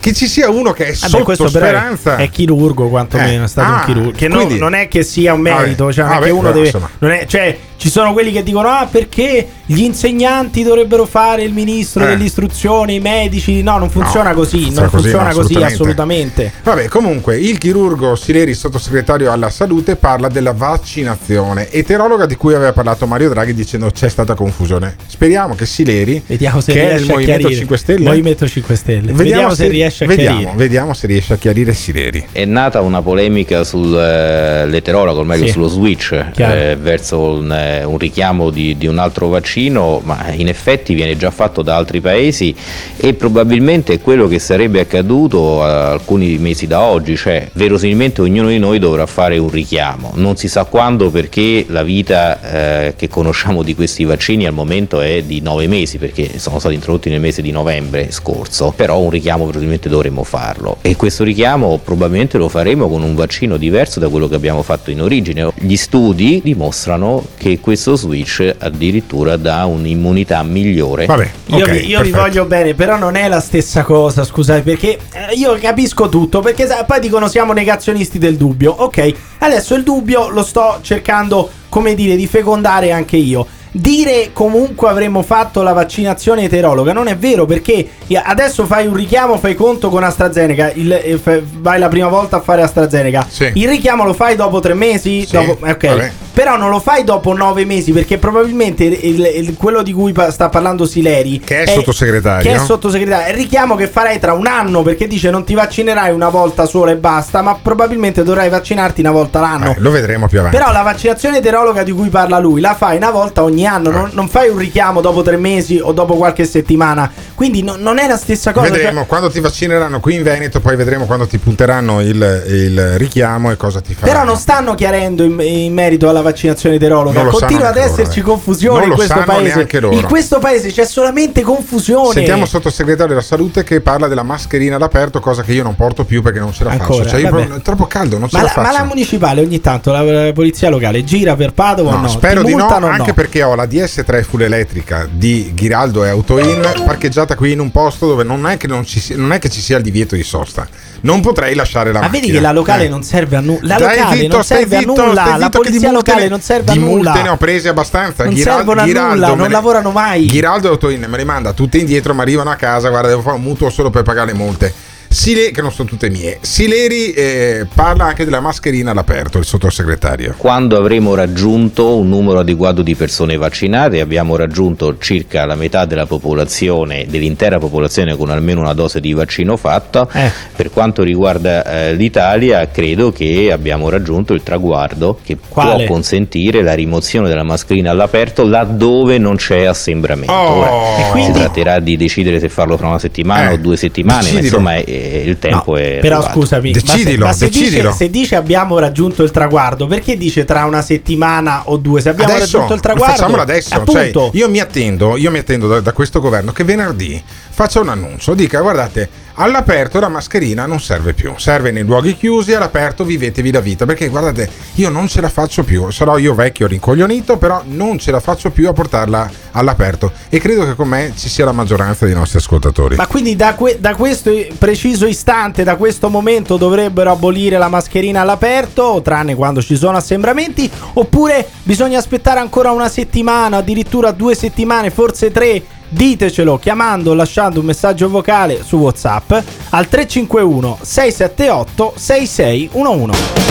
Che 0.06 0.14
ci 0.14 0.28
sia 0.28 0.52
uno 0.52 0.72
che 0.72 0.84
è 0.86 0.94
Vabbè, 0.94 1.08
sotto 1.08 1.24
questo 1.24 1.48
Speranza. 1.48 2.18
è 2.18 2.30
chirurgo 2.30 2.90
quantomeno, 2.90 3.42
Eh, 3.42 3.46
è 3.46 3.48
stato 3.48 3.72
ah, 3.72 3.78
un 3.80 3.86
chirurgo. 3.86 4.12
Che 4.12 4.30
quindi- 4.30 4.60
non 4.60 4.76
è 4.76 4.88
che 4.88 5.02
sia 5.02 5.34
un 5.34 5.40
merito, 5.42 5.92
cioè 5.92 6.20
che 6.20 6.30
uno 6.30 6.52
però, 6.52 6.62
deve. 7.00 7.20
è- 7.22 7.26
cioè, 7.26 7.58
ci 7.78 7.90
sono 7.90 8.14
quelli 8.14 8.32
che 8.32 8.44
dicono: 8.44 8.68
Ah, 8.70 8.88
perché 8.90 9.48
gli 9.66 9.82
insegnanti 9.82 10.62
dovrebbero 10.62 11.06
fare 11.06 11.42
il 11.42 11.54
ministro 11.54 12.04
Eh. 12.04 12.10
dell'istruzione, 12.10 12.94
i 12.94 13.00
medici. 13.00 13.64
No, 13.64 13.80
non 13.80 13.90
funziona 13.90 14.30
No, 14.30 14.36
così. 14.36 14.62
funziona 14.62 14.82
Non 14.82 14.90
così, 14.92 15.02
funziona 15.02 15.24
no, 15.24 15.34
così, 15.34 15.40
assolutamente. 15.56 15.74
assolutamente. 15.74 16.52
Vabbè, 16.62 16.88
comunque, 16.88 17.40
il 17.40 17.58
chirurgo 17.58 18.16
Sileri, 18.16 18.54
sottosegretario 18.54 19.32
alla 19.32 19.50
salute, 19.50 19.96
parla 19.96 20.28
della 20.28 20.54
vaccinazione. 20.54 21.72
Eterologa 21.72 22.28
di 22.28 22.36
cui 22.36 22.54
aveva 22.54 22.74
parlato 22.74 23.08
Mario 23.08 23.30
Draghi 23.30 23.56
dicendo 23.56 23.90
c'è 23.90 24.08
stata 24.10 24.36
confusione. 24.36 24.96
Speriamo 25.08 25.56
che 25.56 25.66
Sileri, 25.66 26.22
Vediamo 26.28 26.62
se 26.62 26.74
che 26.74 26.92
è 26.92 26.94
il 26.94 27.06
Movimento 27.08 27.24
chiarire. 27.40 27.56
5 27.56 27.78
Stelle, 27.78 28.04
Movimento 28.06 28.48
5 28.48 28.76
Stelle. 28.76 29.12
Vediamo, 29.14 29.54
se, 29.56 29.68
riesce 29.68 29.95
riesce 30.04 30.04
a 30.04 30.08
Vediamo, 30.08 30.40
chiarire. 30.40 30.58
vediamo 30.64 30.94
se 30.94 31.08
riesce 31.08 31.34
a 31.34 31.38
chiarire 31.38 31.74
Sileri. 31.74 32.26
È 32.32 32.46
nata 32.46 32.82
una 32.82 33.02
polemica 33.02 33.64
sull'eterologo, 33.64 35.22
o 35.22 35.24
meglio 35.24 35.46
Sì. 35.46 35.52
sullo 35.52 35.68
switch 35.68 36.12
eh, 36.36 36.78
verso 36.80 37.20
un, 37.20 37.52
eh, 37.52 37.84
un 37.84 37.98
richiamo 37.98 38.50
di, 38.50 38.76
di 38.78 38.88
un 38.88 38.98
altro 38.98 39.28
vaccino, 39.28 40.02
ma 40.04 40.32
in 40.34 40.48
effetti 40.48 40.94
viene 40.94 41.16
già 41.18 41.32
fatto 41.32 41.62
da 41.62 41.76
altri 41.76 42.02
paesi 42.02 42.54
e 42.98 43.14
probabilmente 43.14 43.94
è 43.94 44.02
quello 44.02 44.28
che 44.28 44.40
sarebbe 44.40 44.80
accaduto 44.82 45.64
alcuni 45.64 46.38
mesi 46.38 46.68
da 46.68 46.82
oggi, 46.82 47.16
cioè 47.16 47.48
verosimilmente 47.54 48.22
ognuno 48.22 48.50
di 48.50 48.58
noi 48.60 48.80
dovrà 48.80 49.06
fare 49.06 49.38
un 49.38 49.50
richiamo. 49.50 50.12
Non 50.16 50.36
si 50.36 50.48
sa 50.48 50.64
quando 50.66 51.10
perché 51.10 51.66
la 51.70 51.84
vita 51.84 52.42
eh, 52.88 52.94
che 52.96 53.08
conosciamo 53.08 53.64
di 53.64 53.76
questi 53.76 54.04
vaccini 54.04 54.46
al 54.46 54.54
momento 54.54 55.02
è 55.02 55.22
di 55.24 55.42
nove 55.42 55.68
mesi 55.68 55.98
perché 55.98 56.40
sono 56.40 56.60
stati 56.60 56.76
introdotti 56.76 57.10
nel 57.10 57.20
mese 57.20 57.42
di 57.42 57.52
novembre 57.52 58.12
scorso, 58.12 58.74
però 58.76 59.00
un 59.00 59.10
richiamo 59.10 59.44
probabilmente 59.44 59.85
dovremmo 59.90 60.24
farlo 60.24 60.78
e 60.82 60.96
questo 60.96 61.24
richiamo 61.24 61.80
probabilmente 61.84 62.38
lo 62.38 62.50
faremo 62.50 62.88
con 62.88 63.04
un 63.04 63.16
vaccino 63.16 63.58
diverso 63.58 64.00
da 64.00 64.10
quello 64.10 64.28
che 64.28 64.36
abbiamo 64.36 64.64
fatto 64.64 64.92
in 64.92 65.02
origine. 65.02 65.52
Gli 65.56 65.76
studi 65.76 66.42
dimostrano 66.44 67.24
che 67.38 67.60
questo 67.60 67.96
switch 67.96 68.56
addirittura 68.58 69.38
dà 69.38 69.66
un'immunità 69.66 70.42
migliore. 70.44 71.08
Io, 71.48 71.66
vi, 71.66 71.88
io 71.88 72.02
vi 72.02 72.12
voglio 72.12 72.46
bene, 72.46 72.74
però 72.74 72.98
non 72.98 73.16
è 73.16 73.28
la 73.28 73.40
stessa 73.40 73.84
cosa, 73.84 74.24
scusate, 74.24 74.62
perché 74.62 74.98
eh, 75.12 75.34
io 75.36 75.58
capisco 75.60 76.10
tutto, 76.10 76.40
perché 76.40 76.68
poi 76.86 77.00
dicono 77.00 77.28
siamo 77.28 77.54
negazionisti 77.54 78.18
del 78.18 78.38
dubbio. 78.38 78.72
Ok, 78.72 79.14
adesso 79.40 79.76
il 79.76 79.84
dubbio 79.84 80.30
lo 80.30 80.44
sto 80.44 80.80
cercando, 80.82 81.50
come 81.70 81.96
dire, 81.96 82.16
di 82.16 82.28
fecondare 82.28 82.92
anche 82.92 83.18
io. 83.18 83.46
Dire 83.78 84.30
comunque 84.32 84.88
avremmo 84.88 85.22
fatto 85.22 85.62
la 85.62 85.74
vaccinazione 85.74 86.44
eterologa 86.44 86.94
non 86.94 87.08
è 87.08 87.18
vero 87.18 87.46
perché 87.46 87.86
adesso 88.24 88.66
fai 88.66 88.88
un 88.88 88.96
richiamo, 88.96 89.38
fai 89.38 89.54
conto 89.54 89.90
con 89.90 90.02
AstraZeneca, 90.02 90.72
il- 90.76 90.94
eh, 90.94 91.20
vai 91.58 91.78
la 91.78 91.90
prima 91.90 92.08
volta 92.08 92.38
a 92.38 92.40
fare 92.40 92.62
AstraZeneca. 92.62 93.28
Il 93.54 93.68
richiamo 93.68 94.06
lo 94.06 94.14
fai 94.14 94.38
dopo 94.38 94.62
tre 94.62 94.74
mesi? 94.76 95.26
Sì, 95.26 95.34
Dopo- 95.34 95.58
ok. 95.66 95.88
vabbè. 95.88 96.12
Però 96.36 96.58
non 96.58 96.70
lo 96.70 96.80
fai 96.82 97.06
dopo 97.06 97.34
nove 97.34 97.64
mesi 97.64 97.94
perché 97.94 98.18
probabilmente 98.18 98.84
il- 98.84 99.32
il- 99.36 99.56
quello 99.58 99.82
di 99.82 99.94
cui 99.94 100.12
pa- 100.12 100.32
sta 100.32 100.50
parlando 100.50 100.86
Sileri 100.86 101.40
Che 101.40 101.64
è 101.64 101.66
sottosegretario. 101.68 102.52
Che 102.52 102.58
è 102.58 102.60
sottosegretario. 102.60 103.26
È 103.28 103.30
il 103.30 103.36
richiamo 103.38 103.76
che 103.76 103.88
farai 103.88 104.20
tra 104.20 104.34
un 104.34 104.46
anno 104.46 104.82
perché 104.84 105.08
dice 105.08 105.30
non 105.30 105.46
ti 105.46 105.54
vaccinerai 105.54 106.14
una 106.14 106.28
volta 106.28 106.66
sola 106.66 106.92
e 106.92 106.98
basta, 106.98 107.42
ma 107.42 107.58
probabilmente 107.60 108.22
dovrai 108.24 108.50
vaccinarti 108.50 109.00
una 109.00 109.12
volta 109.12 109.40
l'anno. 109.40 109.72
Eh, 109.72 109.76
lo 109.78 109.92
vedremo 109.92 110.28
più 110.28 110.40
avanti. 110.40 110.58
Però 110.58 110.72
la 110.74 110.82
vaccinazione 110.82 111.38
eterologa 111.38 111.84
di 111.84 111.94
cui 111.94 112.10
parla 112.10 112.38
lui 112.38 112.60
la 112.60 112.76
fai 112.76 112.98
una 112.98 113.12
volta 113.12 113.42
ogni 113.42 113.66
anno, 113.66 113.90
non, 113.90 114.10
non 114.14 114.28
fai 114.28 114.50
un 114.50 114.58
richiamo 114.58 115.00
dopo 115.00 115.22
tre 115.22 115.38
mesi 115.38 115.80
o 115.82 115.94
dopo 115.94 116.16
qualche 116.16 116.44
settimana. 116.44 117.10
Quindi 117.34 117.64
no- 117.64 117.78
non 117.78 117.98
è 117.98 118.08
la 118.08 118.18
stessa 118.18 118.52
cosa. 118.52 118.70
Vedremo 118.70 119.00
cioè- 119.00 119.08
quando 119.08 119.30
ti 119.30 119.40
vaccineranno 119.40 120.02
qui 120.02 120.16
in 120.16 120.24
Veneto, 120.24 120.60
poi 120.60 120.76
vedremo 120.76 121.06
quando 121.06 121.28
ti 121.28 121.38
punteranno 121.38 122.02
il, 122.02 122.44
il 122.48 122.98
richiamo 122.98 123.52
e 123.52 123.56
cosa 123.56 123.80
ti 123.80 123.94
faranno. 123.94 124.12
Però 124.12 124.26
non 124.26 124.38
stanno 124.38 124.76
chiarendo 124.76 125.24
in, 125.24 125.40
in 125.40 125.74
merito 125.74 126.10
alla 126.10 126.24
vaccinazione 126.26 126.76
eterologa. 126.76 127.22
Non 127.22 127.32
lo 127.32 127.38
Continua 127.38 127.70
ad 127.70 127.76
loro, 127.76 127.88
esserci 127.88 128.20
eh. 128.20 128.24
confusione 128.24 128.80
Non 128.82 128.90
in 128.90 128.96
questo 128.96 129.24
paese. 129.26 129.68
loro. 129.80 129.96
In 129.96 130.04
questo 130.04 130.40
paese 130.40 130.72
c'è 130.72 130.86
solamente 130.86 131.42
confusione. 131.42 132.12
Sentiamo 132.14 132.44
il 132.44 132.50
sottosegretario 132.50 133.08
della 133.14 133.22
salute 133.26 133.64
che 133.64 133.80
parla 133.82 134.08
della 134.08 134.24
mascherina 134.24 134.76
all'aperto, 134.76 135.20
cosa 135.20 135.44
che 135.44 135.54
io 135.54 135.64
non 135.64 135.76
porto 135.76 136.04
più 136.06 136.22
perché 136.22 136.40
non 136.40 136.52
ce 136.54 136.64
la 136.64 136.72
Ancora, 136.72 137.04
faccio. 137.04 137.18
Cioè, 137.20 137.30
è 137.58 137.62
troppo 137.62 137.86
caldo, 137.86 138.18
non 138.18 138.30
ce 138.30 138.38
Ma 138.38 138.44
la 138.44 138.52
la, 138.56 138.62
ma 138.62 138.68
faccio. 138.68 138.78
la 138.82 138.88
municipale 138.88 139.42
ogni 139.42 139.62
tanto, 139.62 139.92
la, 139.92 140.02
la 140.02 140.34
polizia 140.34 140.70
locale, 140.70 141.04
gira 141.04 141.36
per 141.36 141.54
Padova 141.54 141.92
No, 141.92 142.02
no? 142.02 142.08
spero 142.08 142.42
Ti 142.42 142.48
di 142.48 142.56
no, 142.56 142.68
anche 142.68 143.14
perché 143.14 143.44
ho 143.44 143.56
la 143.56 143.66
DS3 143.66 144.24
full 144.24 144.42
elettrica 144.42 145.08
di 145.10 145.52
Ghiraldo 145.54 146.04
e 146.04 146.10
Autoin 146.10 146.62
parcheggiata 146.86 147.36
qui 147.36 147.52
in 147.52 147.60
un 147.60 147.72
posto 147.72 148.08
dove 148.08 148.24
non 148.24 148.46
è 148.48 148.58
che, 148.58 148.68
non 148.68 148.86
ci 148.86 149.00
sia- 149.00 149.16
non 149.18 149.32
è 149.32 149.40
che 149.40 149.50
ci 149.50 149.62
sia 149.62 149.78
il 149.78 149.84
divieto 149.84 150.16
di 150.16 150.24
sosta. 150.24 150.68
Non 151.06 151.22
potrei 151.22 151.54
lasciare 151.54 151.92
la 151.92 152.00
Ma 152.00 152.06
macchina. 152.06 152.20
vedi 152.22 152.34
che 152.34 152.40
la 152.42 152.52
locale 152.52 152.86
Eh. 152.86 152.90
non 152.90 153.04
serve 153.04 153.36
a 153.36 153.40
nulla. 153.40 153.60
La 153.62 153.78
Dai, 153.78 153.98
locale 153.98 154.18
zitto, 154.22 154.34
non 154.36 154.44
serve 154.44 154.78
zitto, 154.80 154.92
a 154.92 155.06
nulla. 155.06 155.38
La 155.38 155.38
di 155.46 155.50
polizia 155.58 155.80
multe 155.92 155.94
locale 155.94 156.24
ne- 156.24 156.30
non 156.30 156.42
serve 156.42 156.72
a 156.72 156.74
di 156.74 156.80
nulla. 156.80 156.94
multe 157.12 157.22
ne 157.22 157.30
ho 157.30 157.38
prese 157.38 157.70
abbastanza. 157.70 158.24
Non 158.24 158.34
Ghiraldo- 158.34 158.58
servono 158.58 158.82
a 158.82 158.86
Ghiraldo 158.86 159.14
nulla, 159.14 159.28
non 159.28 159.38
ne- 159.38 159.50
lavorano 159.50 159.92
mai. 159.92 160.26
Ghiraldo 160.26 160.68
e 160.68 160.72
Autoin 160.72 161.06
me 161.08 161.18
le 161.18 161.24
manda 161.24 161.54
tutte 161.54 161.78
indietro, 161.78 162.14
ma 162.16 162.24
arrivano 162.24 162.50
a 162.50 162.56
casa. 162.56 162.90
Guarda, 162.90 163.10
devo 163.10 163.22
fare 163.22 163.36
un 163.36 163.44
mutuo 163.44 163.70
solo 163.70 163.92
per 163.92 164.02
pagare 164.02 164.28
le 164.32 164.34
multe. 164.34 164.74
Sile, 165.16 165.52
che 165.52 165.62
non 165.62 165.72
sono 165.72 165.88
tutte 165.88 166.10
mie. 166.10 166.40
Sileri 166.42 167.14
eh, 167.14 167.66
parla 167.74 168.04
anche 168.04 168.26
della 168.26 168.42
mascherina 168.42 168.92
all'aperto, 168.92 169.38
il 169.38 169.46
sottosegretario. 169.46 170.34
Quando 170.36 170.76
avremo 170.76 171.16
raggiunto 171.16 171.96
un 171.96 172.10
numero 172.10 172.40
adeguato 172.40 172.82
di 172.82 172.96
persone 172.96 173.38
vaccinate, 173.38 174.02
abbiamo 174.02 174.36
raggiunto 174.36 174.98
circa 174.98 175.46
la 175.46 175.56
metà 175.56 175.86
della 175.86 176.06
popolazione, 176.06 177.06
dell'intera 177.08 177.60
popolazione 177.60 178.18
con 178.18 178.30
almeno 178.30 178.60
una 178.60 178.74
dose 178.74 179.00
di 179.00 179.14
vaccino 179.14 179.56
fatta, 179.56 180.06
Eh. 180.12 180.30
per 180.54 180.70
quanto 180.70 181.02
riguarda 181.02 181.64
eh, 181.66 181.94
l'Italia 181.94 182.68
credo 182.70 183.14
che 183.14 183.54
abbiamo 183.54 183.88
raggiunto 183.88 184.34
il 184.34 184.44
traguardo 184.44 185.18
che 185.24 185.38
Quale? 185.48 185.86
può 185.86 185.94
consentire 185.96 186.62
la 186.62 186.74
rimozione 186.74 187.30
della 187.30 187.44
mascherina 187.44 187.92
all'aperto 187.92 188.44
laddove 188.46 189.18
non 189.18 189.38
c'è 189.38 189.64
assembramento. 189.64 190.34
Oh. 190.34 190.56
Ora, 190.58 190.70
E 191.08 191.10
quindi- 191.12 191.24
Si 191.32 191.40
tratterà 191.40 191.80
di 191.80 191.96
decidere 191.96 192.40
se 192.42 192.50
farlo 192.50 192.76
fra 192.76 192.88
una 192.88 193.00
settimana 193.00 193.52
Eh, 193.52 193.54
o 193.54 193.58
due 193.58 193.78
settimane, 193.78 194.18
ma 194.18 194.24
decidilo. 194.24 194.46
insomma 194.46 194.76
il 195.06 195.40
tempo 195.40 195.76
è 195.78 196.00
Però 196.02 196.18
arrivato. 196.18 196.40
scusami, 196.40 196.72
ma 196.72 196.80
se- 196.80 197.18
ma 197.18 197.34
se, 197.34 197.50
dice, 197.50 197.92
se 197.92 198.10
dice 198.10 198.36
abbiamo 198.36 198.80
raggiunto 198.80 199.24
il 199.24 199.32
traguardo, 199.32 199.88
perché 199.88 200.18
dice 200.18 200.46
tra 200.46 200.66
una 200.66 200.82
settimana 200.82 201.64
o 201.66 201.78
due? 201.78 202.02
Se 202.02 202.10
abbiamo 202.10 202.34
adesso, 202.34 202.54
raggiunto 202.58 202.74
il 202.74 202.80
traguardo, 202.82 203.16
facciamolo 203.16 203.42
adesso. 203.42 203.84
Cioè, 203.86 204.12
io 204.34 204.50
mi 204.50 204.60
attendo, 204.60 205.18
io 205.18 205.32
mi 205.32 205.38
attendo 205.40 205.68
da, 205.68 205.80
da 205.80 205.92
questo 205.94 206.20
governo 206.20 206.52
che 206.52 206.64
venerdì 206.64 207.22
faccia 207.50 207.80
un 207.80 207.90
annuncio, 207.90 208.34
dica 208.34 208.60
guardate, 208.62 209.10
all'aperto 209.36 210.00
la 210.00 210.08
mascherina 210.10 210.66
non 210.66 210.80
serve 210.80 211.14
più, 211.14 211.34
serve 211.38 211.72
nei 211.72 211.84
luoghi 211.84 212.16
chiusi, 212.16 212.54
all'aperto 212.54 213.04
vivetevi 213.04 213.52
la 213.52 213.60
vita, 213.60 213.86
perché 213.86 214.08
guardate, 214.08 214.50
io 214.76 214.90
non 214.90 215.08
ce 215.08 215.22
la 215.22 215.30
faccio 215.30 215.64
più, 215.64 215.90
sarò 215.92 216.18
io 216.18 216.34
vecchio 216.34 216.68
rincoglionito, 216.68 217.38
però 217.38 217.62
non 217.66 217.98
ce 217.98 218.12
la 218.12 218.20
faccio 218.20 218.52
più 218.52 218.68
a 218.68 218.74
portarla 218.74 219.30
all'aperto 219.52 220.12
e 220.30 220.40
credo 220.40 220.66
che 220.66 220.76
con 220.76 220.88
me 220.88 221.14
ci 221.16 221.30
sia 221.30 221.46
la 221.46 221.52
maggioranza 221.52 222.06
dei 222.06 222.14
nostri 222.14 222.40
ascoltatori. 222.40 222.96
Ma 222.96 223.08
quindi 223.08 223.36
da, 223.36 223.56
que- 223.56 223.78
da 223.80 223.96
questo 223.96 224.32
preciso 224.58 225.06
istante, 225.06 225.64
da 225.64 225.76
questo 225.76 226.10
momento 226.10 226.58
dovrebbero 226.58 227.12
abolire 227.12 227.58
la 227.58 227.70
mascherina 227.70 228.22
all'aperto, 228.22 229.02
tranne 229.04 229.36
quando 229.36 229.62
ci 229.62 229.76
sono 229.76 229.98
assembramenti, 229.98 230.70
oppure 230.94 231.48
bisogna 231.64 231.98
aspettare 231.98 232.40
ancora 232.40 232.72
una 232.72 232.90
settimana, 232.90 233.58
addirittura 233.58 234.12
due 234.12 234.36
settimane, 234.36 234.90
forse 234.92 235.32
tre? 235.32 235.64
Ditecelo 235.88 236.58
chiamando 236.58 237.12
o 237.12 237.14
lasciando 237.14 237.60
un 237.60 237.66
messaggio 237.66 238.10
vocale 238.10 238.64
su 238.64 238.78
WhatsApp 238.78 239.32
al 239.70 239.88
351 239.88 240.80
678 240.82 241.94
6611. 241.96 243.44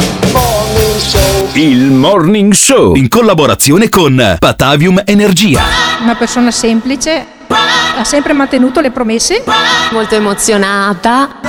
Il 1.55 1.91
Morning 1.93 2.53
Show 2.53 2.97
in 2.97 3.09
collaborazione 3.09 3.89
con 3.89 4.37
Patavium 4.39 5.03
Energia. 5.05 5.63
Una 6.03 6.17
persona 6.17 6.51
semplice, 6.51 7.25
ha 7.47 8.05
sempre 8.05 8.33
mantenuto 8.33 8.81
le 8.81 8.91
promesse. 8.91 9.45
Molto 9.93 10.17
emozionata. 10.17 11.41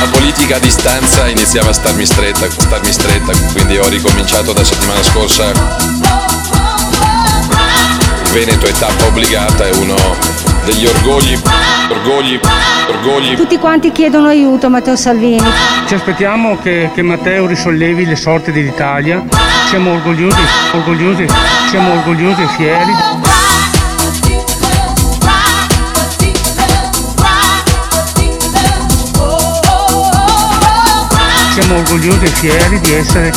La 0.00 0.06
politica 0.10 0.56
a 0.56 0.58
distanza 0.58 1.28
iniziava 1.28 1.70
a 1.70 1.72
starmi 1.72 2.04
stretta, 2.04 2.46
a 2.46 2.50
starmi 2.50 2.92
stretta, 2.92 3.32
quindi 3.52 3.78
ho 3.78 3.88
ricominciato 3.88 4.52
da 4.52 4.64
settimana 4.64 5.02
scorsa. 5.02 6.47
Veneto 8.32 8.66
è 8.66 8.72
tappa 8.72 9.06
obbligata, 9.06 9.66
è 9.66 9.70
uno 9.76 9.96
degli 10.64 10.86
orgogli, 10.86 11.40
orgogli, 11.88 12.38
orgogli. 12.88 13.34
Tutti 13.34 13.58
quanti 13.58 13.90
chiedono 13.90 14.28
aiuto 14.28 14.68
Matteo 14.68 14.96
Salvini. 14.96 15.42
Ci 15.86 15.94
aspettiamo 15.94 16.58
che, 16.58 16.90
che 16.94 17.00
Matteo 17.00 17.46
risollevi 17.46 18.04
le 18.04 18.16
sorti 18.16 18.52
dell'Italia. 18.52 19.24
Siamo 19.68 19.92
orgogliosi, 19.92 20.40
orgogliosi, 20.72 21.26
siamo 21.70 21.92
orgogliosi 21.92 22.42
e 22.42 22.46
fieri. 22.48 22.92
Siamo 31.52 31.76
orgogliosi 31.76 32.24
e 32.24 32.28
fieri 32.28 32.80
di 32.80 32.92
essere 32.92 33.32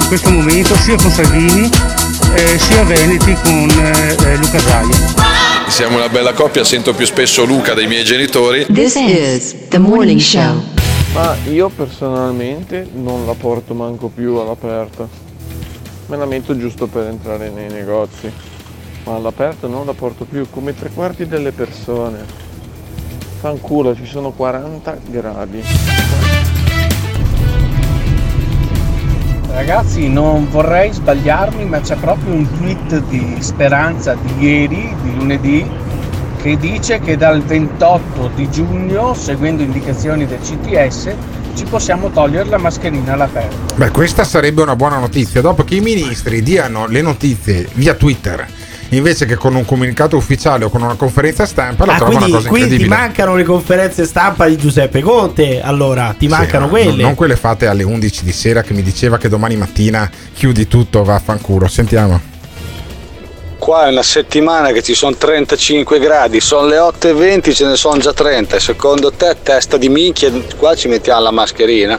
in 0.00 0.06
questo 0.06 0.30
momento 0.30 0.76
sia 0.76 0.96
con 0.96 1.10
Salvini 1.10 1.95
eh, 2.36 2.58
sia 2.58 2.84
Veneti 2.84 3.34
con 3.42 3.68
eh, 3.70 4.10
eh, 4.10 4.36
Luca 4.36 4.58
Zaia. 4.58 5.68
Siamo 5.68 5.96
una 5.96 6.08
bella 6.08 6.32
coppia, 6.32 6.64
sento 6.64 6.92
più 6.92 7.06
spesso 7.06 7.44
Luca 7.44 7.72
dei 7.72 7.86
miei 7.86 8.04
genitori. 8.04 8.66
This 8.66 8.94
is 8.96 9.68
the 9.68 9.78
morning 9.78 10.20
show. 10.20 10.62
Ma 11.14 11.34
io 11.50 11.70
personalmente 11.70 12.86
non 12.92 13.24
la 13.24 13.32
porto 13.32 13.72
manco 13.72 14.08
più 14.08 14.34
all'aperto. 14.34 15.08
Me 16.06 16.16
la 16.16 16.26
metto 16.26 16.56
giusto 16.58 16.86
per 16.86 17.06
entrare 17.06 17.50
nei 17.50 17.70
negozi. 17.70 18.30
Ma 19.04 19.14
all'aperto 19.14 19.66
non 19.66 19.86
la 19.86 19.94
porto 19.94 20.24
più, 20.24 20.46
come 20.50 20.74
tre 20.74 20.90
quarti 20.92 21.26
delle 21.26 21.52
persone. 21.52 22.24
Fanculo, 23.40 23.94
ci 23.94 24.06
sono 24.06 24.32
40 24.32 24.98
gradi. 25.06 25.62
Ragazzi, 29.56 30.06
non 30.10 30.50
vorrei 30.50 30.92
sbagliarmi, 30.92 31.64
ma 31.64 31.80
c'è 31.80 31.96
proprio 31.96 32.34
un 32.34 32.46
tweet 32.58 33.00
di 33.06 33.36
Speranza 33.38 34.14
di 34.14 34.44
ieri, 34.44 34.94
di 35.00 35.14
lunedì, 35.16 35.66
che 36.42 36.58
dice 36.58 37.00
che 37.00 37.16
dal 37.16 37.40
28 37.40 38.32
di 38.34 38.50
giugno, 38.50 39.14
seguendo 39.14 39.62
indicazioni 39.62 40.26
del 40.26 40.40
CTS, 40.40 41.14
ci 41.54 41.64
possiamo 41.64 42.10
togliere 42.10 42.50
la 42.50 42.58
mascherina 42.58 43.14
all'aperto. 43.14 43.74
Beh, 43.76 43.92
questa 43.92 44.24
sarebbe 44.24 44.60
una 44.60 44.76
buona 44.76 44.98
notizia. 44.98 45.40
Dopo 45.40 45.64
che 45.64 45.76
i 45.76 45.80
ministri 45.80 46.42
diano 46.42 46.86
le 46.86 47.00
notizie 47.00 47.66
via 47.72 47.94
Twitter 47.94 48.46
invece 48.90 49.26
che 49.26 49.36
con 49.36 49.54
un 49.54 49.64
comunicato 49.64 50.16
ufficiale 50.16 50.64
o 50.64 50.70
con 50.70 50.82
una 50.82 50.94
conferenza 50.94 51.46
stampa, 51.46 51.84
la 51.84 51.94
Ah, 51.94 51.96
trovo 51.96 52.12
quindi, 52.12 52.30
una 52.30 52.36
cosa 52.36 52.48
quindi 52.48 52.76
ti 52.76 52.84
mancano 52.84 53.34
le 53.34 53.44
conferenze 53.44 54.04
stampa 54.04 54.46
di 54.46 54.56
Giuseppe 54.56 55.00
Conte. 55.00 55.60
Allora, 55.62 56.14
ti 56.18 56.28
mancano 56.28 56.66
no, 56.66 56.70
quelle. 56.70 57.02
Non 57.02 57.14
quelle 57.14 57.36
fatte 57.36 57.66
alle 57.66 57.82
11 57.82 58.24
di 58.24 58.32
sera 58.32 58.62
che 58.62 58.74
mi 58.74 58.82
diceva 58.82 59.18
che 59.18 59.28
domani 59.28 59.56
mattina 59.56 60.10
chiudi 60.34 60.68
tutto, 60.68 61.02
vaffanculo. 61.02 61.66
Sentiamo. 61.68 62.34
Qua 63.58 63.86
è 63.86 63.90
una 63.90 64.02
settimana 64.02 64.70
che 64.70 64.82
ci 64.82 64.94
sono 64.94 65.16
35 65.16 65.98
gradi, 65.98 66.40
sono 66.40 66.66
le 66.66 66.76
8.20, 66.76 67.54
ce 67.54 67.66
ne 67.66 67.76
sono 67.76 67.98
già 67.98 68.12
30. 68.12 68.60
Secondo 68.60 69.10
te, 69.10 69.36
testa 69.42 69.76
di 69.78 69.88
minchia, 69.88 70.30
qua 70.58 70.74
ci 70.74 70.88
mettiamo 70.88 71.22
la 71.22 71.30
mascherina? 71.30 71.98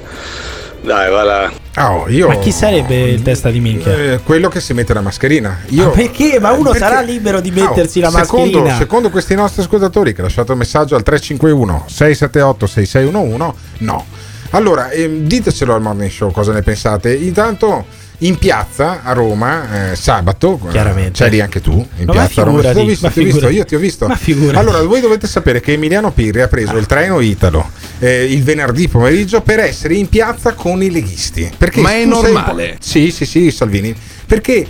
Dai, 0.81 1.09
va 1.09 1.23
là. 1.23 1.51
Ah, 1.79 1.93
oh, 1.93 2.09
io- 2.09 2.27
Ma 2.27 2.37
chi 2.39 2.51
sarebbe 2.51 2.95
il 3.09 3.21
testa 3.21 3.51
di 3.51 3.59
minchia? 3.59 3.93
Eh, 3.95 4.19
quello 4.23 4.49
che 4.49 4.59
si 4.59 4.73
mette 4.73 4.95
la 4.95 5.01
mascherina. 5.01 5.59
Io, 5.67 5.85
Ma 5.85 5.89
perché? 5.91 6.39
Ma 6.39 6.51
uno 6.51 6.71
Perché- 6.71 6.79
sarà 6.79 7.01
libero 7.01 7.39
di 7.39 7.49
Ah, 7.55 7.61
oh, 7.65 7.67
mettersi 7.69 7.99
la 7.99 8.09
secondo, 8.09 8.45
mascherina. 8.51 8.77
Secondo 8.77 9.09
questi 9.11 9.35
nostri 9.35 9.61
ascoltatori 9.61 10.11
che 10.13 10.21
ha 10.21 10.23
lasciato 10.23 10.53
il 10.53 10.57
messaggio 10.57 10.95
al 10.95 11.03
351 11.03 11.83
678 11.87 12.65
6611, 12.65 13.53
no. 13.79 14.05
Allora, 14.51 14.89
ehm, 14.89 15.19
ditecelo 15.27 15.75
al 15.75 15.81
morning 15.81 16.09
show 16.09 16.31
cosa 16.31 16.51
ne 16.51 16.63
pensate. 16.63 17.13
Intanto 17.13 17.85
in 18.19 18.37
piazza 18.37 19.03
a 19.03 19.13
Roma, 19.13 19.91
eh, 19.91 19.95
sabato, 19.95 20.59
eh, 20.67 20.71
Chiaramente. 20.71 21.23
c'eri 21.23 21.39
anche 21.39 21.61
tu 21.61 21.73
in 21.73 22.05
No, 22.05 22.13
ma 22.13 22.25
piazza 22.25 22.41
a 22.41 22.45
Roma. 22.45 22.61
Ti 22.61 22.79
ho 22.79 22.85
visto, 22.85 23.05
ma 23.05 23.11
ti 23.11 23.19
ho 23.19 23.23
visto, 23.23 23.49
io 23.49 23.65
ti 23.65 23.75
ho 23.75 23.79
visto. 23.79 24.05
Allora, 24.53 24.81
voi 24.83 25.01
dovete 25.01 25.27
sapere 25.27 25.59
che 25.59 25.73
Emiliano 25.73 26.11
Pirri 26.11 26.41
ha 26.41 26.47
preso 26.47 26.77
il 26.77 26.85
treno 26.85 27.19
Italo 27.19 27.69
eh, 27.99 28.25
il 28.25 28.43
venerdì 28.43 28.87
pomeriggio 28.87 29.41
per 29.41 29.59
essere 29.59 29.95
in 29.95 30.07
piazza 30.09 30.53
con 30.53 30.81
i 30.81 30.91
leghisti. 30.91 31.51
Perché 31.57 31.81
Ma 31.81 31.93
è 31.93 32.05
normale? 32.05 32.77
Sì, 32.79 33.11
sì, 33.11 33.25
sì, 33.25 33.51
Salvini. 33.51 33.95
Perché 34.25 34.65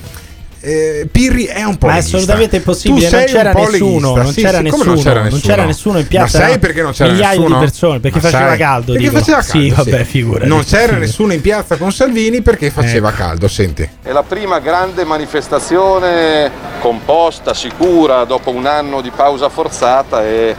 eh, 0.59 1.07
Pirri 1.11 1.45
è 1.45 1.63
un 1.63 1.77
po' 1.77 1.87
Ma 1.87 1.95
è 1.95 1.97
assolutamente 1.97 2.55
impossibile, 2.57 2.99
Tu 3.01 3.09
sei 3.09 3.19
non 3.19 3.27
c'era 3.27 3.49
un 3.49 3.55
po' 3.63 3.69
nessuno, 3.71 4.15
non 4.15 4.31
Sì, 4.33 4.41
c'era 4.41 4.57
sì, 4.57 4.63
nessuno, 4.63 4.83
non 4.83 4.95
c'era 4.97 5.13
non 5.13 5.23
nessuno? 5.23 5.41
c'era 5.53 5.65
nessuno 5.65 5.97
in 5.99 6.07
piazza, 6.07 6.39
Ma 6.39 6.45
sai 6.47 6.59
perché 6.59 6.81
non 6.81 6.91
c'era 6.91 7.11
Migliaia 7.11 7.31
di 7.33 7.37
nessuno? 7.39 7.59
persone, 7.59 7.99
perché 7.99 8.17
Ma 8.17 8.23
faceva 8.23 8.47
sai? 8.49 8.57
caldo, 8.57 8.93
Perché 8.93 9.09
faceva 9.11 9.41
Sì, 9.41 9.67
caldo, 9.73 9.91
vabbè, 9.91 10.03
figurati. 10.03 10.47
Non 10.47 10.63
c'era 10.63 10.93
Sì. 10.93 10.99
nessuno 10.99 11.33
in 11.33 11.41
piazza 11.41 11.77
con 11.77 11.91
Salvini 11.91 12.41
perché 12.41 12.69
faceva 12.71 13.11
caldo, 13.11 13.47
senti. 13.47 13.89
È 14.01 14.11
la 14.11 14.23
prima 14.23 14.59
grande 14.59 15.03
manifestazione 15.05 16.51
composta, 16.79 17.53
sicura, 17.53 18.23
dopo 18.25 18.51
un 18.51 18.65
anno 18.65 19.01
di 19.01 19.11
pausa 19.15 19.49
forzata 19.49 20.25
e, 20.25 20.55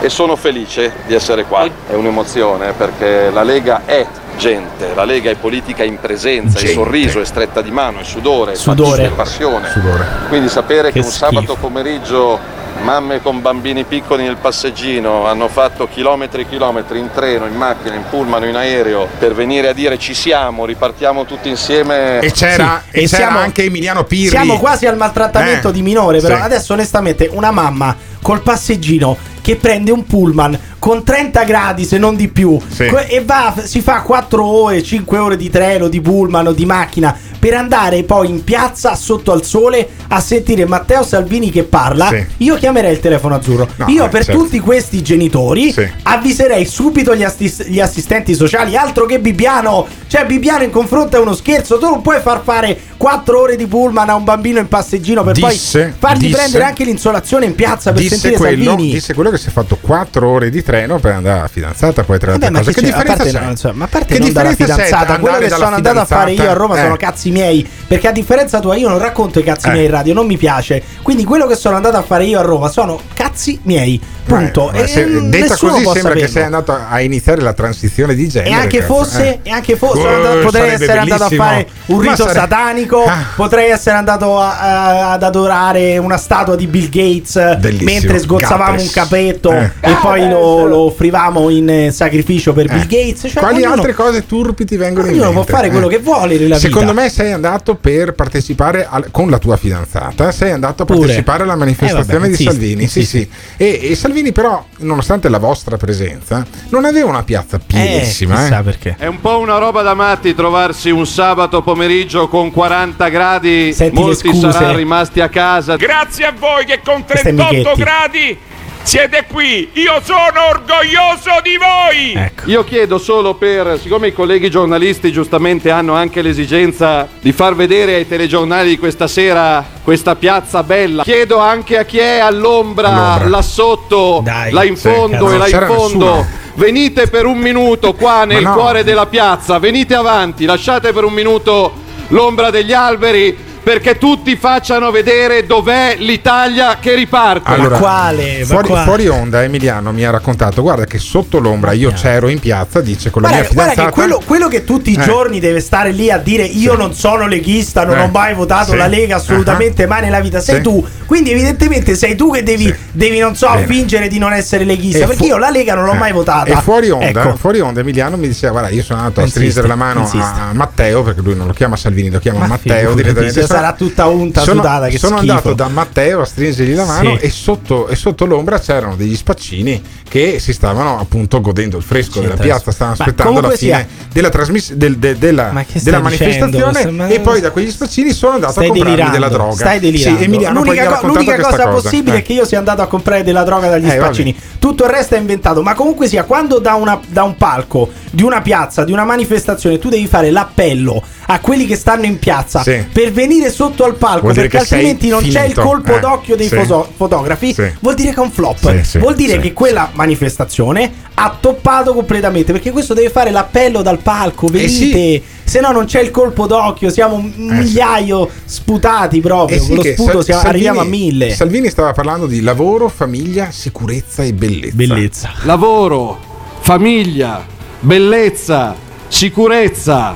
e 0.00 0.08
sono 0.08 0.36
felice 0.36 0.92
di 1.06 1.14
essere 1.14 1.44
qua. 1.44 1.68
È 1.86 1.94
un'emozione 1.94 2.72
perché 2.72 3.30
la 3.32 3.42
Lega 3.42 3.82
è 3.84 4.04
gente, 4.36 4.92
la 4.94 5.04
Lega 5.04 5.30
è 5.30 5.34
politica 5.36 5.82
in 5.84 5.98
presenza, 5.98 6.58
è 6.58 6.62
Gente. 6.62 6.74
sorriso, 6.74 7.20
è 7.20 7.24
stretta 7.24 7.60
di 7.62 7.70
mano, 7.70 8.00
è 8.00 8.04
sudore, 8.04 8.52
è 8.52 8.56
Sudore. 8.56 9.04
è 9.06 9.10
passione. 9.10 9.68
Sudore. 9.70 10.06
Quindi 10.28 10.48
sapere 10.48 10.88
che, 10.88 11.00
Che 11.00 11.06
un 11.06 11.10
schifo. 11.12 11.26
sabato 11.26 11.56
pomeriggio 11.56 12.62
mamme 12.82 13.22
con 13.22 13.40
bambini 13.40 13.84
piccoli 13.84 14.24
nel 14.24 14.36
passeggino 14.36 15.26
hanno 15.26 15.48
fatto 15.48 15.86
chilometri 15.88 16.42
e 16.42 16.48
chilometri 16.48 16.98
in 16.98 17.08
treno, 17.14 17.46
in 17.46 17.54
macchina, 17.54 17.94
in 17.94 18.02
pullman, 18.10 18.42
o 18.42 18.46
in 18.46 18.56
aereo 18.56 19.08
per 19.18 19.32
venire 19.32 19.68
a 19.68 19.72
dire 19.72 19.96
ci 19.98 20.12
siamo, 20.12 20.64
ripartiamo 20.66 21.24
tutti 21.24 21.48
insieme. 21.48 22.18
E 22.18 22.32
c'era, 22.32 22.82
Sì, 22.90 22.98
e 22.98 23.02
e 23.04 23.06
c'era 23.06 23.16
siamo- 23.22 23.38
anche 23.38 23.64
Emiliano 23.64 24.04
Pirri. 24.04 24.28
Siamo 24.30 24.58
quasi 24.58 24.86
al 24.86 24.96
maltrattamento 24.96 25.68
Eh, 25.68 25.72
di 25.72 25.82
minore, 25.82 26.20
però 26.20 26.36
sì. 26.36 26.42
adesso 26.42 26.72
onestamente 26.72 27.28
una 27.32 27.52
mamma 27.52 27.96
col 28.20 28.40
passeggino 28.42 29.16
che 29.40 29.56
prende 29.56 29.92
un 29.92 30.06
pullman 30.06 30.58
con 30.78 31.04
30 31.04 31.44
gradi 31.44 31.84
se 31.84 31.98
non 31.98 32.16
di 32.16 32.28
più 32.28 32.58
Sì. 32.66 32.84
e 32.84 33.22
va, 33.22 33.52
si 33.62 33.82
fa 33.82 34.00
4 34.00 34.23
ore, 34.32 34.82
5 34.82 35.18
ore 35.18 35.36
di 35.36 35.50
treno, 35.50 35.88
di 35.88 36.00
pullman 36.00 36.48
o 36.48 36.52
di 36.52 36.64
macchina 36.66 37.16
per 37.38 37.54
andare 37.54 38.02
poi 38.04 38.30
in 38.30 38.42
piazza 38.42 38.94
sotto 38.94 39.30
al 39.32 39.44
sole 39.44 39.86
a 40.08 40.20
sentire 40.20 40.64
Matteo 40.66 41.02
Salvini 41.02 41.50
che 41.50 41.64
parla, 41.64 42.08
Sì. 42.08 42.24
io 42.38 42.54
chiamerei 42.56 42.92
il 42.92 43.00
telefono 43.00 43.34
azzurro. 43.34 43.68
No, 43.76 43.86
io 43.88 44.04
eh, 44.06 44.08
per 44.08 44.24
certo. 44.24 44.40
tutti 44.40 44.58
questi 44.60 45.02
genitori 45.02 45.74
avviserei 46.04 46.64
subito 46.64 47.14
gli, 47.14 47.22
assis- 47.22 47.64
gli 47.66 47.80
assistenti 47.80 48.34
sociali, 48.34 48.76
altro 48.76 49.04
che 49.06 49.18
Bibbiano, 49.20 49.86
cioè 50.06 50.24
Bibbiano 50.24 50.62
in 50.64 50.70
confronto 50.70 51.16
è 51.16 51.20
uno 51.20 51.34
scherzo, 51.34 51.78
tu 51.78 51.86
non 51.88 52.00
puoi 52.02 52.20
far 52.20 52.42
fare 52.42 52.78
4 52.96 53.38
ore 53.40 53.56
di 53.56 53.66
pullman 53.66 54.08
a 54.08 54.14
un 54.14 54.24
bambino 54.24 54.58
in 54.58 54.68
passeggino 54.68 55.22
per 55.22 55.34
Disse- 55.34 55.80
poi 55.82 55.92
fargli 55.98 56.20
disse- 56.26 56.36
prendere 56.36 56.64
anche 56.64 56.84
l'insolazione 56.84 57.44
in 57.44 57.54
piazza 57.54 57.92
per 57.92 58.02
sentire 58.04 58.36
quello, 58.36 58.64
Salvini. 58.64 58.92
disse 58.92 59.12
quello 59.14 59.28
che 59.30 59.36
si 59.38 59.48
è 59.48 59.50
fatto 59.50 59.76
4 59.80 60.28
ore 60.28 60.48
di 60.50 60.62
treno 60.62 60.98
per 60.98 61.12
andare 61.12 61.40
alla 61.40 61.48
fidanzata, 61.48 62.04
poi 62.04 62.18
tra 62.18 62.36
le 62.36 62.46
altre 62.46 62.50
cose. 62.64 62.72
che? 62.72 62.80
A 62.80 62.82
differenza 62.82 63.16
parte, 63.16 63.30
c'è? 63.32 63.44
no, 63.44 63.50
insomma, 63.50 63.74
ma 63.74 63.84
a 63.84 63.88
parte 63.88 64.13
Che 64.14 64.22
non 64.24 64.32
dalla 64.32 64.52
fidanzata, 64.54 65.18
quello 65.18 65.38
che 65.38 65.48
sono 65.50 65.74
andato 65.76 65.98
a 66.00 66.04
fare 66.04 66.32
io 66.32 66.42
a 66.50 66.52
Roma 66.52 66.74
fidanzata? 66.74 66.82
sono 66.82 66.94
Eh. 66.94 66.98
cazzi 66.98 67.30
miei. 67.30 67.68
Perché 67.86 68.08
a 68.08 68.12
differenza 68.12 68.60
tua, 68.60 68.76
io 68.76 68.88
non 68.88 68.98
racconto 68.98 69.38
i 69.38 69.42
cazzi 69.42 69.68
Eh. 69.68 69.72
miei 69.72 69.84
in 69.86 69.90
radio, 69.90 70.14
non 70.14 70.26
mi 70.26 70.36
piace. 70.36 70.82
Quindi 71.02 71.24
quello 71.24 71.46
che 71.46 71.54
sono 71.56 71.76
andato 71.76 71.96
a 71.96 72.02
fare 72.02 72.24
io 72.24 72.38
a 72.38 72.42
Roma 72.42 72.68
sono 72.68 72.98
cazzi 73.14 73.58
miei. 73.64 74.00
Punto. 74.24 74.70
Ma 74.72 74.78
E 74.78 74.86
se- 74.86 75.28
detta 75.28 75.54
così 75.56 75.82
sembra 75.82 75.90
che 75.92 76.00
saperlo. 76.00 76.26
sei 76.28 76.42
andato 76.44 76.78
a 76.88 77.00
iniziare 77.02 77.42
la 77.42 77.52
transizione 77.52 78.14
di 78.14 78.26
genere. 78.28 78.50
E 78.50 78.54
anche 78.54 78.78
cazzo, 78.78 78.94
fosse, 78.94 79.22
eh. 79.26 79.38
e 79.42 79.50
anche 79.50 79.76
fosse 79.76 80.00
Oh, 80.06 80.14
andato- 80.14 80.38
potrei 80.38 80.70
essere 80.70 80.98
andato 80.98 81.24
a 81.24 81.28
bellissimo. 81.28 81.44
fare 81.44 81.66
un 81.86 81.96
Ma 81.98 82.02
rito 82.10 82.16
sare- 82.26 82.38
satanico, 82.38 83.04
Ah. 83.04 83.18
potrei 83.36 83.70
essere 83.70 83.96
andato 83.96 84.38
a- 84.40 85.12
ad 85.12 85.22
adorare 85.22 85.98
una 85.98 86.16
statua 86.16 86.56
di 86.56 86.66
Bill 86.66 86.88
Gates 86.88 87.56
Bellissimo. 87.58 87.90
mentre 87.90 88.18
sgozzavamo 88.18 88.70
Gates. 88.70 88.86
un 88.86 88.90
capetto 88.92 89.52
Eh. 89.52 89.70
e 89.80 89.94
poi 90.00 90.26
lo, 90.28 90.64
lo 90.66 90.78
offrivamo 90.86 91.50
in 91.50 91.68
eh, 91.68 91.90
sacrificio 91.90 92.54
per 92.54 92.64
Eh. 92.64 92.68
Bill 92.74 92.86
Gates. 92.86 93.30
Cioè, 93.30 93.42
Quali 93.42 93.62
altre 93.64 93.92
cose 93.92 94.03
turpi 94.26 94.64
ti 94.64 94.76
vengono 94.76 95.06
in 95.06 95.14
ognuno 95.14 95.30
mente? 95.32 95.44
può 95.46 95.56
fare 95.56 95.70
quello 95.70 95.88
Eh. 95.88 95.96
che 95.96 95.98
vuole 95.98 96.38
nella 96.38 96.58
Secondo 96.58 96.90
vita. 96.92 97.02
me 97.02 97.08
sei 97.10 97.32
andato 97.32 97.74
per 97.74 98.12
partecipare 98.14 98.86
al- 98.88 99.08
con 99.10 99.30
la 99.30 99.38
tua 99.38 99.56
fidanzata, 99.56 100.30
sei 100.32 100.50
andato 100.52 100.82
a 100.82 100.86
Pure. 100.86 100.98
partecipare 101.00 101.42
alla 101.42 101.56
manifestazione 101.56 102.02
Eh, 102.12 102.18
vabbè, 102.18 102.28
di 102.28 102.36
sì, 102.36 102.42
Salvini. 102.44 102.86
Sì, 102.86 103.04
sì, 103.04 103.18
sì. 103.18 103.28
E, 103.56 103.78
e 103.90 103.94
Salvini 103.94 104.32
però, 104.32 104.64
nonostante 104.78 105.28
la 105.28 105.38
vostra 105.38 105.76
presenza, 105.76 106.44
non 106.70 106.84
aveva 106.84 107.08
una 107.08 107.22
piazza 107.22 107.58
pienissima. 107.58 108.36
chissà 108.36 108.58
eh. 108.60 108.62
perché. 108.62 108.96
È 108.98 109.06
un 109.06 109.20
po' 109.20 109.38
una 109.38 109.58
roba 109.58 109.82
da 109.82 109.94
matti 109.94 110.34
trovarsi 110.34 110.90
un 110.90 111.06
sabato 111.06 111.62
pomeriggio 111.62 112.28
con 112.28 112.50
40 112.50 113.08
gradi, 113.08 113.72
Senti 113.72 113.94
molti 114.00 114.34
saranno 114.34 114.76
rimasti 114.76 115.20
a 115.20 115.28
casa. 115.28 115.76
Grazie 115.76 116.26
a 116.26 116.34
voi 116.38 116.64
che 116.64 116.80
con 116.84 117.04
Questo 117.04 117.28
è 117.28 117.34
38 117.34 117.54
Michetti. 117.54 117.80
gradi 117.80 118.38
siete 118.84 119.24
qui. 119.26 119.70
Io 119.72 120.00
sono 120.04 120.48
orgoglioso 120.50 121.40
di 121.42 121.56
voi. 121.56 122.12
Ecco. 122.14 122.42
Io 122.50 122.62
chiedo 122.64 122.98
solo 122.98 123.34
per, 123.34 123.78
siccome 123.80 124.08
i 124.08 124.12
colleghi 124.12 124.50
giornalisti 124.50 125.10
giustamente 125.10 125.70
hanno 125.70 125.94
anche 125.94 126.22
l'esigenza 126.22 127.08
di 127.20 127.32
far 127.32 127.54
vedere 127.56 127.94
ai 127.94 128.06
telegiornali 128.06 128.68
di 128.68 128.78
questa 128.78 129.08
sera 129.08 129.64
questa 129.82 130.14
piazza 130.16 130.62
bella, 130.62 131.02
chiedo 131.02 131.38
anche 131.38 131.76
a 131.78 131.84
chi 131.84 131.98
è 131.98 132.18
all'ombra, 132.18 132.88
All'ombra. 132.88 133.28
là 133.28 133.42
sotto, 133.42 134.20
Dai, 134.24 134.52
là 134.52 134.64
in 134.64 134.76
sì, 134.76 134.88
fondo 134.88 135.30
e 135.32 135.36
là 135.36 135.46
in 135.48 135.64
fondo. 135.66 135.76
nessuno. 136.14 136.26
Venite 136.54 137.08
per 137.08 137.26
un 137.26 137.38
minuto 137.38 137.94
qua 137.94 138.24
nel 138.24 138.42
no. 138.44 138.52
cuore 138.54 138.84
della 138.84 139.06
piazza, 139.06 139.58
venite 139.58 139.94
avanti, 139.94 140.44
lasciate 140.44 140.92
per 140.92 141.04
un 141.04 141.12
minuto 141.12 141.72
l'ombra 142.08 142.50
degli 142.50 142.72
alberi 142.72 143.36
perché 143.64 143.96
tutti 143.98 144.36
facciano 144.36 144.90
vedere 144.90 145.46
dov'è 145.46 145.96
l'Italia 145.98 146.76
che 146.78 146.94
riparte. 146.94 147.50
Allora, 147.50 147.78
quale? 147.78 148.40
Ma 148.40 148.44
Fuori, 148.46 148.68
quale? 148.68 148.84
fuori 148.84 149.08
onda 149.08 149.42
Emiliano 149.42 149.90
mi 149.90 150.04
ha 150.04 150.10
raccontato, 150.10 150.62
guarda 150.62 150.84
che 150.84 150.98
sotto 150.98 151.38
l'ombra 151.38 151.72
io 151.72 151.90
c'ero 151.92 152.28
in 152.28 152.38
piazza, 152.38 152.80
dice 152.80 153.10
con 153.10 153.22
la 153.22 153.28
Guarda, 153.28 153.46
mia 153.46 153.54
guarda 153.54 153.72
fidanzata. 153.72 153.96
che 153.96 154.06
quello, 154.06 154.22
quello 154.26 154.48
che 154.48 154.64
tutti 154.64 154.90
i 154.90 154.96
Eh. 155.00 155.02
giorni 155.02 155.40
deve 155.40 155.60
stare 155.60 155.90
lì 155.92 156.10
a 156.10 156.18
dire 156.18 156.42
io 156.44 156.76
non 156.76 156.94
sono 156.94 157.26
leghista, 157.26 157.84
non 157.84 157.98
Eh. 157.98 158.02
ho 158.02 158.08
mai 158.08 158.34
votato 158.34 158.72
Sì. 158.72 158.76
la 158.76 158.86
Lega 158.86 159.16
assolutamente 159.16 159.84
Ah. 159.84 159.88
mai 159.88 160.02
nella 160.02 160.20
vita, 160.20 160.40
sei 160.40 160.56
Sì. 160.56 160.62
tu. 160.62 160.86
Quindi 161.06 161.30
evidentemente 161.32 161.94
sei 161.96 162.14
tu 162.16 162.30
che 162.30 162.42
devi, 162.42 162.64
Sì. 162.66 162.74
devi 162.92 163.18
non 163.18 163.34
so, 163.34 163.48
Bene. 163.50 163.66
fingere 163.66 164.08
di 164.08 164.18
non 164.18 164.32
essere 164.34 164.64
leghista, 164.64 164.98
E 164.98 165.06
perché 165.06 165.16
fu- 165.16 165.24
io 165.26 165.38
la 165.38 165.48
Lega 165.50 165.74
non 165.74 165.84
l'ho 165.84 165.92
Eh. 165.94 165.98
mai 165.98 166.12
votata. 166.12 166.50
E 166.58 166.60
fuori 166.62 166.90
onda, 166.90 167.06
Ecco. 167.06 167.36
fuori 167.36 167.60
onda 167.60 167.80
Emiliano 167.80 168.16
mi 168.18 168.28
diceva 168.28 168.52
guarda 168.52 168.68
io 168.68 168.82
sono 168.82 168.98
andato 169.00 169.22
a 169.22 169.26
stringere 169.26 169.66
la 169.66 169.74
mano 169.74 170.00
insisti. 170.00 170.18
a 170.38 170.50
Matteo 170.52 171.02
perché 171.02 171.20
lui 171.22 171.34
non 171.34 171.46
lo 171.46 171.52
chiama 171.54 171.76
Salvini, 171.76 172.10
lo 172.10 172.18
chiama 172.18 172.40
Ma 172.40 172.46
Matteo 172.48 172.92
direttamente. 172.94 173.46
Sarà 173.56 173.72
tutta 173.72 174.06
unta 174.06 174.42
sono, 174.42 174.60
sudata, 174.60 174.88
che 174.88 174.98
sono 174.98 175.16
schifo. 175.18 175.32
andato 175.32 175.54
da 175.54 175.68
Matteo 175.68 176.20
a 176.20 176.24
stringergli 176.24 176.74
la 176.74 176.84
mano 176.84 177.16
Sì. 177.18 177.24
e, 177.24 177.30
sotto, 177.30 177.88
e 177.88 177.96
sotto 177.96 178.24
l'ombra 178.26 178.58
c'erano 178.58 178.96
degli 178.96 179.16
spaccini 179.16 179.82
che 180.08 180.38
si 180.38 180.52
stavano 180.52 180.98
appunto 181.00 181.40
godendo 181.40 181.76
il 181.76 181.82
fresco 181.82 182.20
della 182.20 182.34
piazza, 182.36 182.70
stavano 182.70 182.96
Ma 182.98 183.04
aspettando 183.04 183.40
la 183.40 183.48
fine 183.50 183.56
sia- 183.56 183.86
della, 184.12 184.28
trasmiss- 184.28 184.72
del- 184.74 184.96
de- 184.96 185.18
della, 185.18 185.52
della 185.82 186.00
manifestazione 186.00 186.90
Ma- 186.90 187.06
e 187.08 187.20
poi 187.20 187.40
da 187.40 187.50
quegli 187.50 187.70
spaccini 187.70 188.12
sono 188.12 188.34
andato 188.34 188.52
Stai 188.52 188.64
a 188.66 188.68
comprarmi 188.68 188.94
delirando, 188.96 189.18
della 189.18 189.28
droga. 189.32 189.54
Stai 189.56 189.80
delirando. 189.80 190.18
Sì, 190.18 190.24
Emiliano 190.24 190.62
l'unica, 190.62 190.86
co- 190.98 191.06
l'unica 191.06 191.36
cosa, 191.40 191.66
possibile 191.68 192.16
Eh. 192.16 192.18
è 192.20 192.22
che 192.22 192.32
io 192.32 192.44
sia 192.44 192.58
andato 192.58 192.82
a 192.82 192.86
comprare 192.86 193.22
della 193.24 193.42
droga 193.42 193.68
dagli 193.68 193.86
Eh, 193.88 193.90
spaccini. 193.92 194.36
Tutto 194.58 194.84
il 194.84 194.90
resto 194.90 195.14
è 195.14 195.18
inventato. 195.18 195.62
Ma 195.62 195.74
comunque 195.74 196.06
sia, 196.06 196.24
quando 196.24 196.58
da, 196.58 196.74
una- 196.74 197.00
da 197.08 197.24
un 197.24 197.36
palco, 197.36 197.90
di 198.10 198.22
una 198.22 198.40
piazza, 198.40 198.84
di 198.84 198.92
una 198.92 199.04
manifestazione, 199.04 199.78
tu 199.78 199.88
devi 199.88 200.06
fare 200.06 200.30
l'appello 200.30 201.02
a 201.26 201.40
quelli 201.40 201.66
che 201.66 201.74
stanno 201.76 202.04
in 202.04 202.18
piazza 202.18 202.62
Sì. 202.62 202.84
per 202.92 203.10
venire 203.12 203.43
salire 203.44 203.50
sotto 203.50 203.84
al 203.84 203.94
palco 203.96 204.32
perché 204.32 204.58
altrimenti 204.58 205.08
non 205.08 205.20
c'è 205.22 205.28
il 205.44 205.52
finito. 205.52 205.60
colpo 205.62 205.96
Eh, 205.96 206.00
d'occhio 206.00 206.36
dei 206.36 206.48
sì. 206.48 206.56
foso- 206.56 206.88
fotografi, 206.96 207.52
Sì. 207.54 207.70
vuol 207.80 207.94
dire 207.94 208.10
che 208.12 208.16
è 208.16 208.20
un 208.20 208.30
flop. 208.30 208.70
Sì, 208.78 208.84
sì, 208.84 208.98
vuol 208.98 209.14
dire 209.14 209.34
sì, 209.34 209.38
che 209.40 209.52
quella 209.52 209.90
manifestazione 209.92 210.92
ha 211.14 211.36
toppato 211.38 211.94
completamente 211.94 212.52
perché 212.52 212.70
questo 212.70 212.94
deve 212.94 213.10
fare 213.10 213.30
l'appello 213.30 213.82
dal 213.82 213.98
palco, 213.98 214.46
venite. 214.48 214.70
sì. 214.72 215.22
Se 215.44 215.60
no 215.60 215.70
non 215.72 215.84
c'è 215.84 216.00
il 216.00 216.10
colpo 216.10 216.46
d'occhio, 216.46 216.88
siamo 216.90 217.16
un 217.16 217.30
migliaio 217.36 218.28
sputati 218.46 219.20
proprio, 219.20 219.58
Eh 219.58 219.60
sì, 219.60 219.66
con 219.68 219.76
lo 219.76 219.82
sputo 219.82 220.10
Sal- 220.12 220.24
siamo- 220.24 220.40
Salvini- 220.40 220.66
arriviamo 220.66 220.80
a 220.80 220.84
mille. 220.84 221.34
Salvini 221.34 221.68
stava 221.68 221.92
parlando 221.92 222.26
di 222.26 222.40
lavoro, 222.40 222.88
famiglia, 222.88 223.50
sicurezza 223.50 224.22
e 224.22 224.32
bellezza. 224.32 224.74
Bellezza. 224.74 225.30
Lavoro, 225.42 226.18
famiglia, 226.60 227.44
bellezza, 227.80 228.74
sicurezza. 229.08 230.12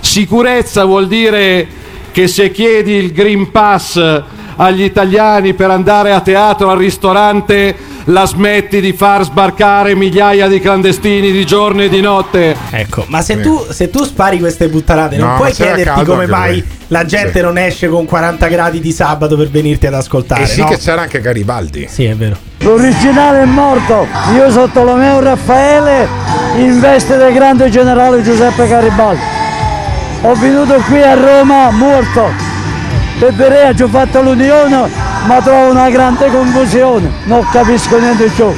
Sicurezza 0.00 0.84
vuol 0.84 1.06
dire 1.06 1.66
che 2.10 2.26
se 2.28 2.50
chiedi 2.50 2.92
il 2.92 3.12
Green 3.12 3.50
Pass 3.50 4.22
agli 4.56 4.82
italiani 4.82 5.54
per 5.54 5.70
andare 5.70 6.12
a 6.12 6.20
teatro, 6.20 6.70
al 6.70 6.76
ristorante, 6.78 7.74
la 8.04 8.26
smetti 8.26 8.80
di 8.80 8.92
far 8.92 9.24
sbarcare 9.24 9.94
migliaia 9.94 10.48
di 10.48 10.60
clandestini 10.60 11.30
di 11.32 11.46
giorno 11.46 11.82
e 11.82 11.88
di 11.88 12.00
notte. 12.00 12.54
Ecco, 12.70 13.04
ma 13.08 13.22
se 13.22 13.40
tu, 13.40 13.64
se 13.70 13.88
tu 13.88 14.04
spari 14.04 14.38
queste 14.38 14.68
puttanate, 14.68 15.16
No, 15.16 15.26
non 15.26 15.36
puoi 15.36 15.52
chiederti 15.52 16.04
come 16.04 16.26
mai 16.26 16.52
lui. 16.54 16.64
la 16.88 17.04
gente 17.06 17.38
Sì. 17.38 17.40
non 17.44 17.56
esce 17.56 17.88
con 17.88 18.04
40 18.04 18.48
gradi 18.48 18.80
di 18.80 18.92
sabato 18.92 19.36
per 19.36 19.48
venirti 19.48 19.86
ad 19.86 19.94
ascoltare. 19.94 20.42
E 20.42 20.46
sì 20.46 20.60
no? 20.60 20.66
che 20.66 20.76
c'era 20.78 21.02
anche 21.02 21.20
Garibaldi. 21.20 21.86
Sì, 21.88 22.04
è 22.04 22.14
vero. 22.14 22.36
L'originale 22.58 23.42
è 23.42 23.46
morto, 23.46 24.06
io 24.34 24.50
sono 24.50 24.68
Tolomeo 24.68 25.20
Raffaele 25.20 26.06
in 26.58 26.78
veste 26.80 27.16
del 27.16 27.32
grande 27.32 27.70
generale 27.70 28.22
Giuseppe 28.22 28.66
Garibaldi. 28.66 29.22
Ho 30.22 30.34
venuto 30.34 30.74
qui 30.86 31.00
a 31.02 31.14
Roma 31.14 31.70
morto. 31.70 32.30
Peperea 33.18 33.74
ci 33.74 33.82
ho 33.82 33.88
fatto 33.88 34.20
l'unione, 34.20 34.90
ma 35.26 35.40
trovo 35.40 35.70
una 35.70 35.88
grande 35.88 36.26
confusione, 36.30 37.10
non 37.24 37.46
capisco 37.50 37.98
niente 37.98 38.26
più. 38.26 38.52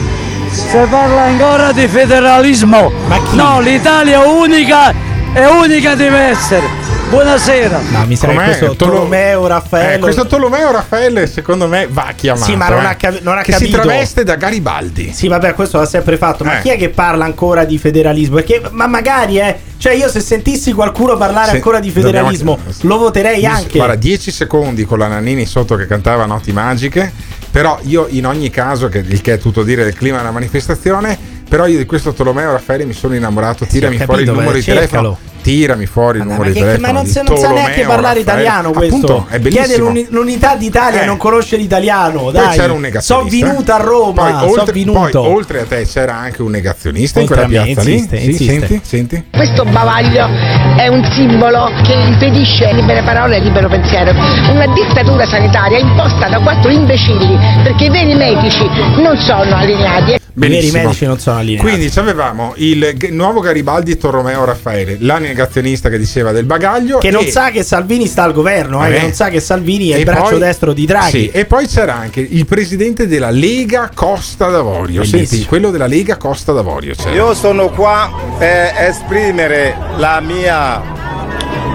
Si 0.50 0.76
parla 0.90 1.22
ancora 1.22 1.72
di 1.72 1.86
federalismo. 1.86 2.90
No, 3.32 3.60
l'Italia 3.60 4.22
è 4.22 4.26
unica 4.26 4.92
e 5.32 5.46
unica 5.46 5.94
deve 5.94 6.18
essere. 6.18 6.91
Buonasera. 7.12 7.78
No, 7.90 8.06
mi 8.06 8.16
sa 8.16 8.26
che 8.26 8.34
questo 8.36 8.74
Tolo- 8.74 8.92
Tolomeo 8.94 9.46
Raffaele. 9.46 9.94
Eh, 9.96 9.98
questo 9.98 10.26
Tolomeo 10.26 10.70
Raffaele 10.72 11.26
secondo 11.26 11.68
me 11.68 11.86
va 11.86 12.14
chiamato. 12.16 12.46
Sì, 12.46 12.56
ma 12.56 12.70
non 12.70 12.84
eh. 12.84 12.86
ha, 12.86 12.96
non 13.20 13.36
ha 13.36 13.42
che 13.42 13.52
capito. 13.52 13.70
si 13.76 13.82
traveste 13.82 14.24
da 14.24 14.36
Garibaldi. 14.36 15.12
Sì, 15.12 15.28
vabbè, 15.28 15.52
questo 15.52 15.76
l'ha 15.76 15.84
sempre 15.84 16.16
fatto. 16.16 16.42
Ma 16.42 16.56
Eh. 16.56 16.62
chi 16.62 16.70
è 16.70 16.78
che 16.78 16.88
parla 16.88 17.26
ancora 17.26 17.66
di 17.66 17.76
federalismo? 17.76 18.36
Perché, 18.36 18.62
ma 18.70 18.86
magari, 18.86 19.38
eh. 19.38 19.58
Cioè, 19.76 19.92
io 19.92 20.08
se 20.08 20.20
sentissi 20.20 20.72
qualcuno 20.72 21.18
parlare 21.18 21.50
Sì, 21.50 21.56
ancora 21.56 21.80
di 21.80 21.90
federalismo, 21.90 22.56
dobbiamo- 22.56 22.78
lo 22.80 22.96
voterei 22.96 23.44
anche. 23.44 23.76
Guarda, 23.76 23.96
10 23.96 24.30
secondi 24.30 24.86
con 24.86 24.98
la 24.98 25.08
Nannini 25.08 25.44
sotto 25.44 25.76
che 25.76 25.86
cantava 25.86 26.24
Notti 26.24 26.50
Magiche. 26.52 27.12
Però 27.50 27.78
io 27.82 28.06
in 28.08 28.24
ogni 28.24 28.48
caso, 28.48 28.88
che, 28.88 29.04
il 29.06 29.20
che 29.20 29.34
è 29.34 29.38
tutto 29.38 29.62
dire 29.64 29.84
del 29.84 29.94
clima 29.94 30.16
della 30.16 30.30
manifestazione, 30.30 31.18
però 31.46 31.66
io 31.66 31.76
di 31.76 31.84
questo 31.84 32.14
Tolomeo 32.14 32.52
Raffaele 32.52 32.86
mi 32.86 32.94
sono 32.94 33.14
innamorato. 33.14 33.66
Tirami 33.66 33.96
ho 34.00 34.04
fuori 34.04 34.22
il 34.22 34.28
capito, 34.28 34.32
numero 34.32 34.52
beh, 34.52 34.58
di 34.58 34.64
telefono. 34.64 35.18
Tirami 35.42 35.86
fuori 35.86 36.18
il 36.18 36.24
numero 36.24 36.42
Ma, 36.44 36.48
di 36.48 36.52
che- 36.54 36.60
telefono. 36.60 36.86
ma 36.86 36.92
non, 36.92 37.06
se- 37.06 37.22
non 37.22 37.36
sa 37.36 37.50
neanche 37.50 37.80
parlare 37.82 38.00
Raffaele. 38.02 38.20
italiano 38.20 38.70
questo. 38.70 38.96
Appunto, 38.96 39.26
è 39.28 39.40
Chiede 39.40 39.76
l'uni- 39.76 40.06
l'unità 40.10 40.54
d'Italia 40.56 41.02
Eh. 41.02 41.06
non 41.06 41.16
conosce 41.16 41.56
l'italiano. 41.56 42.20
Poi 42.20 42.32
Dai. 42.32 42.56
c'era 42.56 42.72
un 42.72 42.80
negazionista. 42.80 43.36
Sono 43.36 43.50
venuta 43.52 43.74
a 43.74 43.78
Roma. 43.78 44.22
Poi, 44.38 44.48
oltre, 44.50 44.72
venuto. 44.72 45.20
poi, 45.22 45.32
oltre 45.32 45.60
a 45.60 45.64
te 45.64 45.84
c'era 45.84 46.14
anche 46.16 46.42
un 46.42 46.50
negazionista 46.50 47.20
Oltre 47.20 47.34
in 47.42 47.46
quella 47.48 47.62
piazza 47.64 47.80
insiste, 47.90 48.16
lì. 48.16 48.22
Sì, 48.22 48.28
insiste. 48.30 48.66
senti, 48.66 48.80
senti. 48.84 49.24
Questo 49.32 49.64
bavaglio 49.64 50.28
è 50.76 50.86
un 50.88 51.04
simbolo 51.12 51.70
che 51.82 51.92
impedisce 51.92 52.72
libere 52.72 53.02
parole 53.02 53.36
e 53.36 53.40
libero 53.40 53.68
pensiero. 53.68 54.12
Una 54.12 54.66
dittatura 54.72 55.26
sanitaria 55.26 55.78
imposta 55.78 56.28
da 56.28 56.38
quattro 56.40 56.70
imbecilli, 56.70 57.36
perché 57.64 57.84
i 57.84 57.90
veri 57.90 58.14
medici 58.14 58.64
non 59.02 59.16
sono 59.18 59.56
allineati. 59.56 60.20
I 60.34 60.40
veri 60.40 60.54
Benissimo. 60.54 60.82
medici 60.84 61.04
non 61.04 61.18
sono 61.18 61.38
allineati. 61.38 61.66
Quindi 61.68 61.90
ci 61.90 61.98
avevamo 61.98 62.54
il 62.56 62.92
g- 62.96 63.10
nuovo 63.10 63.40
Garibaldi 63.40 63.98
Torromeo 63.98 64.44
Raffaele, 64.46 64.96
la 65.00 65.18
negazionista 65.18 65.90
che 65.90 65.98
diceva 65.98 66.32
del 66.32 66.46
bagaglio. 66.46 66.98
Che 66.98 67.10
non 67.10 67.26
sa 67.26 67.50
che 67.50 67.62
Salvini 67.62 68.06
sta 68.06 68.22
al 68.22 68.32
governo, 68.32 68.82
eh, 68.84 68.88
Eh. 68.88 68.92
che 68.94 69.00
non 69.02 69.12
sa 69.12 69.28
che 69.28 69.40
Salvini 69.40 69.90
è 69.90 69.96
e 69.96 69.98
il 69.98 70.04
braccio 70.04 70.30
poi- 70.30 70.38
destro 70.38 70.72
di 70.72 70.86
Draghi. 70.86 71.10
Sì, 71.10 71.28
e 71.28 71.44
poi 71.44 71.66
c'era 71.66 71.96
anche 71.96 72.20
il 72.20 72.46
presidente 72.46 73.06
della 73.06 73.28
Lega 73.30 73.90
Costa 73.94 74.48
d'Avorio. 74.48 75.00
Bellissimo. 75.02 75.24
Senti, 75.26 75.44
quello 75.44 75.70
della 75.70 75.86
Lega 75.86 76.16
Costa 76.16 76.52
d'Avorio. 76.52 76.94
C'era. 76.94 77.10
Io 77.10 77.34
sono 77.34 77.68
qua 77.68 78.10
per 78.38 78.72
esprimere 78.78 79.76
la 79.96 80.20
mia, 80.20 80.80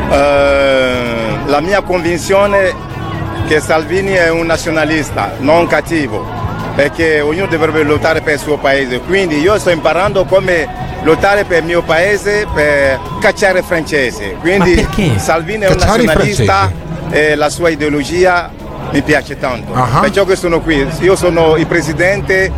eh, 0.09 1.37
la 1.45 1.59
mia 1.61 1.81
convinzione 1.81 2.73
che 3.47 3.59
Salvini 3.59 4.13
è 4.13 4.29
un 4.29 4.45
nazionalista, 4.47 5.33
non 5.39 5.67
cattivo, 5.67 6.25
perché 6.77 7.21
ognuno 7.21 7.47
dovrebbe 7.47 7.81
lottare 7.81 8.21
per 8.21 8.35
il 8.35 8.39
suo 8.39 8.57
paese. 8.57 8.99
Quindi 8.99 9.39
io 9.39 9.57
sto 9.57 9.71
imparando 9.71 10.25
come 10.25 10.67
lottare 11.01 11.43
per 11.43 11.59
il 11.61 11.65
mio 11.65 11.81
paese 11.81 12.45
per 12.53 12.99
cacciare 13.19 13.59
i 13.59 13.63
francesi. 13.63 14.35
Quindi? 14.39 14.87
Salvini 15.17 15.63
è 15.63 15.69
un 15.69 15.75
Cacciare 15.75 16.03
i 16.03 16.05
nazionalista 16.05 16.71
e 17.09 17.33
la 17.33 17.49
sua 17.49 17.69
ideologia 17.69 18.51
mi 18.91 19.01
piace 19.01 19.39
tanto. 19.39 19.73
Ah. 19.73 20.01
Perciò 20.01 20.23
che 20.23 20.35
sono 20.35 20.61
qui. 20.61 20.87
Io 20.99 21.15
sono 21.15 21.55
il 21.55 21.65
presidente 21.65 22.51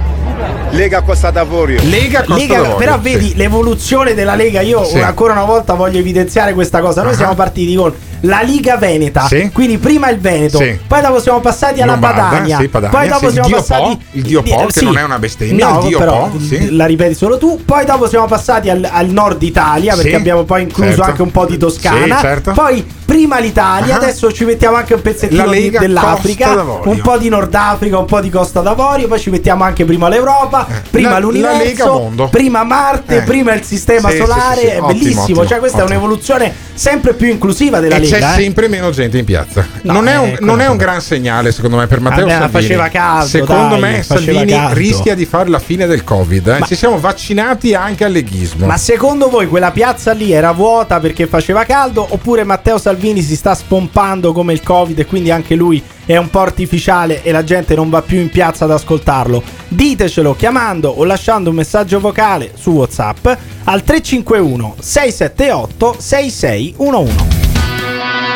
Lega 0.72 1.02
Costa 1.02 1.32
d'Avorio. 1.32 1.80
Lega 1.84 2.20
Costa 2.24 2.36
Lega- 2.36 2.54
d'Avorio. 2.56 2.76
però 2.76 2.96
sì. 2.96 3.00
vedi 3.02 3.36
l'evoluzione 3.38 4.14
della 4.14 4.36
Lega. 4.36 4.60
Io 4.60 4.84
Sì. 4.84 5.00
ancora 5.00 5.32
una 5.32 5.46
volta 5.46 5.76
voglio 5.76 5.98
evidenziare 5.98 6.54
questa 6.54 6.82
cosa. 6.82 7.04
Noi 7.04 7.14
Ah. 7.14 7.16
siamo 7.16 7.36
partiti 7.36 7.74
con 7.74 7.94
la 8.22 8.42
Liga 8.42 8.78
Veneta, 8.78 9.28
Sì. 9.28 9.50
quindi 9.54 9.78
prima 9.78 10.10
il 10.10 10.20
Veneto, 10.20 10.58
Sì. 10.58 10.78
poi 10.88 11.02
dopo 11.02 11.20
siamo 11.20 11.40
passati 11.40 11.82
alla 11.82 11.94
Lombarda, 11.94 12.22
Padania, 12.22 12.58
sì, 12.58 12.68
Padania, 12.68 12.98
poi 12.98 13.08
dopo 13.08 13.32
siamo 13.32 13.48
Dio 13.48 13.58
passati 13.58 13.82
Po, 13.96 14.02
il 14.12 14.22
Dio 14.24 14.44
Po, 14.44 14.66
che 14.66 14.82
non 14.82 14.98
è 14.98 15.04
una 15.04 15.20
bestemmia, 15.20 15.70
no, 15.70 15.80
il 15.82 15.88
Dio 15.88 15.98
però, 15.98 16.28
Po, 16.28 16.38
la 16.72 16.86
ripeti 16.86 17.14
solo 17.14 17.38
tu. 17.38 17.62
Poi 17.64 17.86
dopo 17.86 18.08
siamo 18.08 18.26
passati 18.26 18.70
al, 18.70 18.88
al 18.90 19.08
nord 19.10 19.42
Italia 19.44 19.96
perché 19.96 20.16
abbiamo 20.16 20.44
poi 20.44 20.64
incluso 20.64 20.90
certo. 20.90 21.04
anche 21.04 21.22
un 21.22 21.32
po' 21.32 21.46
di 21.46 21.58
Toscana. 21.58 22.20
Certo. 22.20 22.52
Poi 22.52 22.86
prima 23.10 23.40
l'Italia, 23.40 23.96
Ah. 23.96 23.98
adesso 23.98 24.32
ci 24.32 24.46
mettiamo 24.46 24.76
anche 24.76 24.94
un 24.94 25.02
pezzettino 25.02 25.50
di- 25.50 25.72
dell'Africa, 25.72 26.52
un 26.84 27.00
po' 27.02 27.18
di 27.18 27.28
Nord 27.28 27.56
Africa, 27.56 27.98
un 27.98 28.06
po' 28.06 28.20
di 28.22 28.30
Costa 28.30 28.62
d'Avorio, 28.62 29.08
poi 29.08 29.20
ci 29.20 29.32
mettiamo 29.32 29.64
anche 29.64 29.84
prima 29.84 30.08
l'Europa, 30.10 30.68
prima 30.92 31.10
Eh. 31.10 31.12
La- 31.14 31.18
l'universo, 31.20 32.12
la 32.16 32.28
prima 32.28 32.64
Marte, 32.64 33.18
Eh. 33.18 33.22
prima 33.24 33.52
il 33.56 33.64
sistema 33.64 34.12
Sì, 34.12 34.18
solare, 34.18 34.56
sì, 34.56 34.60
sì. 34.62 34.66
è 34.68 34.70
Ottimo, 34.76 34.88
bellissimo, 34.88 35.22
ottimo, 35.24 35.48
cioè 35.48 35.58
questa 35.58 35.80
è 35.80 35.82
ottimo. 35.82 35.98
un'evoluzione 35.98 36.54
sempre 36.76 37.14
più 37.16 37.28
inclusiva 37.30 37.80
della 37.80 37.96
e 37.96 38.00
Lega. 38.02 38.18
c'è 38.20 38.24
eh. 38.24 38.42
sempre 38.44 38.68
meno 38.68 38.92
gente 38.92 39.18
in 39.18 39.26
piazza. 39.26 39.66
No, 39.82 39.94
non 39.94 40.08
è 40.08 40.18
un, 40.18 40.28
eh, 40.28 40.38
non 40.42 40.62
è 40.62 40.68
un 40.68 40.78
gran 40.78 41.02
segnale, 41.02 41.52
secondo 41.52 41.78
me, 41.78 41.88
per 41.88 42.02
Matteo 42.02 42.28
ma 42.28 42.32
Salvini. 42.34 42.62
faceva 42.62 42.88
caldo, 42.90 43.26
secondo 43.28 43.78
dai, 43.80 43.80
me, 43.92 44.04
Salvini 44.04 44.52
caldo. 44.52 44.74
rischia 44.76 45.16
di 45.16 45.26
fare 45.26 45.50
la 45.50 45.60
fine 45.60 45.88
del 45.88 46.04
Covid. 46.04 46.48
eh. 46.48 46.60
Ci 46.68 46.76
siamo 46.76 47.00
vaccinati 47.00 47.74
anche 47.74 48.06
al 48.06 48.12
leghismo. 48.12 48.68
Ma 48.68 48.78
secondo 48.78 49.30
voi 49.30 49.48
quella 49.48 49.72
piazza 49.72 50.12
lì 50.12 50.32
era 50.32 50.52
vuota 50.52 51.00
perché 51.00 51.26
faceva 51.26 51.64
caldo 51.66 52.06
oppure 52.08 52.44
Matteo 52.44 52.78
Salvini 52.78 52.98
si 53.00 53.36
sta 53.36 53.56
spompando 53.56 54.34
come 54.34 54.54
il 54.54 54.62
Covid 54.62 55.00
e 55.00 55.06
quindi 55.06 55.32
anche 55.32 55.56
lui 55.56 55.82
è 56.06 56.18
un 56.18 56.30
po' 56.30 56.42
artificiale 56.42 57.24
e 57.24 57.32
la 57.32 57.44
gente 57.44 57.76
non 57.76 57.90
va 57.90 58.02
più 58.02 58.20
in 58.20 58.30
piazza 58.30 58.66
ad 58.66 58.72
ascoltarlo? 58.72 59.42
Ditecelo 59.70 60.36
chiamando 60.36 60.90
o 60.90 61.04
lasciando 61.06 61.50
un 61.50 61.56
messaggio 61.56 62.00
vocale 62.00 62.52
su 62.56 62.72
WhatsApp 62.72 63.28
al 63.64 63.84
351 63.84 64.76
678 64.80 65.96
6611. 66.00 67.16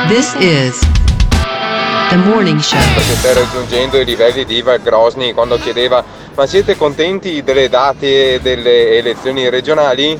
This 0.07 0.33
is 0.39 0.79
the 2.09 2.17
morning 2.17 2.59
show. 2.59 2.79
Perché 2.93 3.15
stai 3.15 3.33
raggiungendo 3.33 3.99
i 3.99 4.05
livelli 4.05 4.45
di 4.45 4.55
Ivan 4.55 4.81
Grosny 4.81 5.33
quando 5.33 5.57
chiedeva 5.57 6.03
ma 6.35 6.45
siete 6.47 6.77
contenti 6.77 7.43
delle 7.43 7.69
date 7.69 8.39
delle 8.41 8.97
elezioni 8.97 9.49
regionali? 9.49 10.19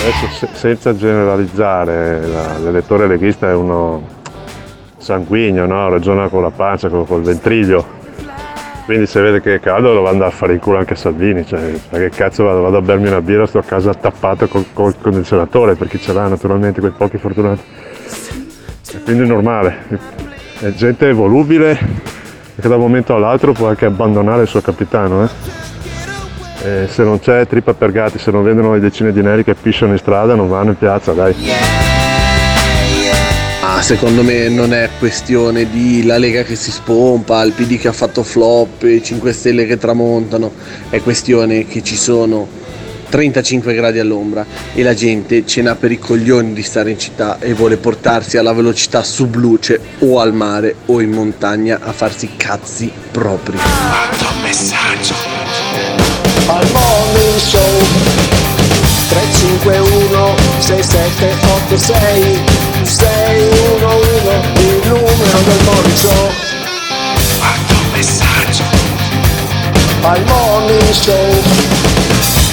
Adesso 0.00 0.26
se- 0.28 0.48
senza 0.52 0.94
generalizzare, 0.96 2.26
la- 2.26 2.58
l'elettore 2.58 3.06
leghista 3.06 3.48
è 3.48 3.54
uno 3.54 4.16
sanguigno, 4.96 5.66
no? 5.66 5.88
ragiona 5.88 6.28
con 6.28 6.42
la 6.42 6.50
pancia, 6.50 6.88
con, 6.88 7.06
col 7.06 7.22
ventriglio. 7.22 7.96
Quindi 8.84 9.06
se 9.06 9.20
vede 9.20 9.42
che 9.42 9.56
è 9.56 9.60
caldo 9.60 9.92
lo 9.92 10.00
manda 10.02 10.26
a 10.26 10.30
fare 10.30 10.54
in 10.54 10.60
culo 10.60 10.78
anche 10.78 10.94
Salvini, 10.94 11.44
cioè, 11.46 11.72
che 11.90 12.08
cazzo 12.08 12.44
vado, 12.44 12.62
vado 12.62 12.78
a 12.78 12.80
bermi 12.80 13.08
una 13.08 13.20
birra, 13.20 13.46
sto 13.46 13.58
a 13.58 13.62
casa 13.62 13.92
tappato 13.92 14.48
col, 14.48 14.64
col 14.72 14.94
condizionatore, 14.98 15.74
per 15.74 15.88
chi 15.88 16.00
ce 16.00 16.14
l'ha 16.14 16.26
naturalmente, 16.26 16.80
quei 16.80 16.92
pochi 16.96 17.18
fortunati. 17.18 17.60
E 18.94 19.02
quindi 19.02 19.24
è 19.24 19.26
normale, 19.26 19.76
è 20.60 20.70
gente 20.72 21.12
volubile 21.12 21.78
che 22.58 22.66
da 22.66 22.76
un 22.76 22.80
momento 22.80 23.14
all'altro 23.14 23.52
può 23.52 23.68
anche 23.68 23.84
abbandonare 23.84 24.42
il 24.42 24.48
suo 24.48 24.62
capitano. 24.62 25.24
eh. 25.24 25.28
E 26.62 26.88
se 26.90 27.02
non 27.02 27.20
c'è 27.20 27.46
trippa 27.46 27.74
per 27.74 27.92
gatti, 27.92 28.18
se 28.18 28.30
non 28.30 28.42
vedono 28.42 28.72
le 28.72 28.80
decine 28.80 29.12
di 29.12 29.22
neri 29.22 29.44
che 29.44 29.54
pisciano 29.54 29.92
in 29.92 29.98
strada, 29.98 30.34
non 30.34 30.48
vanno 30.48 30.70
in 30.70 30.78
piazza, 30.78 31.12
dai. 31.12 31.34
Ah, 33.60 33.82
secondo 33.82 34.22
me 34.22 34.48
non 34.48 34.72
è 34.72 34.88
questione 34.98 35.68
di 35.70 36.04
la 36.04 36.18
Lega 36.18 36.42
che 36.42 36.56
si 36.56 36.70
spompa, 36.70 37.42
il 37.42 37.52
PD 37.52 37.78
che 37.78 37.88
ha 37.88 37.92
fatto 37.92 38.22
flop, 38.22 38.82
i 38.82 39.02
5 39.02 39.32
Stelle 39.32 39.66
che 39.66 39.76
tramontano, 39.76 40.52
è 40.88 41.00
questione 41.00 41.66
che 41.66 41.82
ci 41.82 41.96
sono 41.96 42.48
35 43.08 43.74
gradi 43.74 43.98
all'ombra 43.98 44.44
e 44.74 44.82
la 44.82 44.94
gente 44.94 45.46
ce 45.46 45.62
n'ha 45.62 45.74
per 45.74 45.92
i 45.92 45.98
coglioni 45.98 46.52
di 46.52 46.62
stare 46.62 46.90
in 46.90 46.98
città 46.98 47.38
e 47.40 47.54
vuole 47.54 47.76
portarsi 47.76 48.36
alla 48.36 48.52
velocità 48.52 49.02
subluce 49.02 49.80
o 50.00 50.20
al 50.20 50.34
mare 50.34 50.74
o 50.86 51.00
in 51.00 51.10
montagna 51.10 51.78
a 51.80 51.92
farsi 51.92 52.30
cazzi 52.36 52.90
propri. 53.10 53.58
messaggio 54.42 55.37
al 56.58 56.66
morning 56.72 57.38
show 57.38 57.78
351 59.10 60.34
6786 60.58 62.42
611 62.82 64.58
il 64.58 64.88
numero 64.88 65.38
del 65.46 65.62
morning 65.64 65.94
show 65.94 66.30
quanto 67.38 67.74
messaggio 67.92 68.64
al 70.02 70.24
morning 70.24 70.90
show 70.90 71.42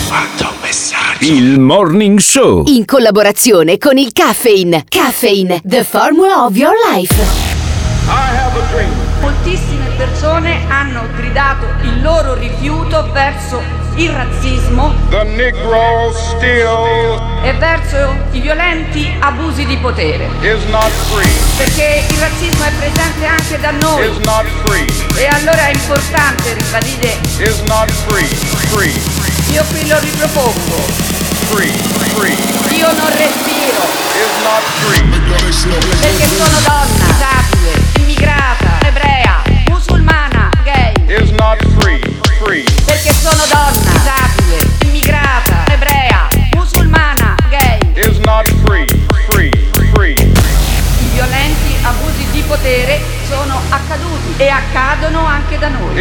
quanto 0.08 0.54
messaggio 0.62 1.24
Il 1.26 1.60
Morning 1.60 2.20
Show. 2.20 2.64
In 2.68 2.86
collaborazione 2.86 3.80
con 3.80 3.98
il 3.98 4.12
Caffeine. 4.12 4.84
Caffeine, 4.88 5.62
the 5.64 5.84
formula 5.84 6.44
of 6.44 6.56
your 6.56 6.76
life. 6.92 7.16
Moltissime 9.22 9.88
persone 9.98 10.70
hanno 10.70 11.08
gridato 11.16 11.66
il 11.82 12.02
loro 12.02 12.36
rifiuto 12.36 13.10
verso 13.12 13.85
il 13.98 14.10
razzismo 14.12 14.94
e 17.44 17.54
verso 17.54 18.16
i 18.32 18.40
violenti 18.42 19.10
abusi 19.20 19.66
di 19.66 19.78
potere. 19.78 20.28
Perché 21.58 22.04
il 22.10 22.18
razzismo 22.20 22.64
è 22.66 22.72
presente 22.78 23.26
anche 23.26 23.60
da 23.60 23.72
noi. 23.72 24.04
E 25.16 25.28
allora 25.28 25.68
è 25.68 25.72
importante 25.72 26.54
ribadire. 26.54 27.18
Io 29.52 29.64
qui 29.70 29.88
lo 29.88 29.98
ripropongo. 30.00 31.04
Io 32.72 32.92
non 32.94 33.08
respiro. 33.16 33.84
Perché 36.02 36.28
sono 36.36 36.60
donna, 36.66 37.06
disabile, 37.08 37.82
immigrata, 38.00 38.78
ebrea, 38.86 39.42
musulmana, 39.70 40.50
gay. 40.64 40.92
Perché 42.86 43.12
sono 43.12 43.44
donna, 43.52 43.90
disabile, 43.92 44.70
immigrata, 44.84 45.66
ebrea, 45.68 46.28
musulmana, 46.54 47.36
gay. 47.50 47.80
I 51.00 51.08
violenti 51.12 51.76
abusi 51.82 52.28
di 52.32 52.42
potere 52.42 53.02
sono 53.28 53.60
accaduti 53.70 54.36
e 54.38 54.48
accadono 54.48 55.26
anche 55.26 55.58
da 55.58 55.70
noi. 55.70 55.96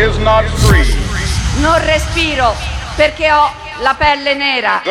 Non 1.57 1.83
respiro 1.85 2.55
perché 2.95 3.33
ho 3.33 3.51
la 3.83 3.95
pelle 3.99 4.35
nera. 4.35 4.83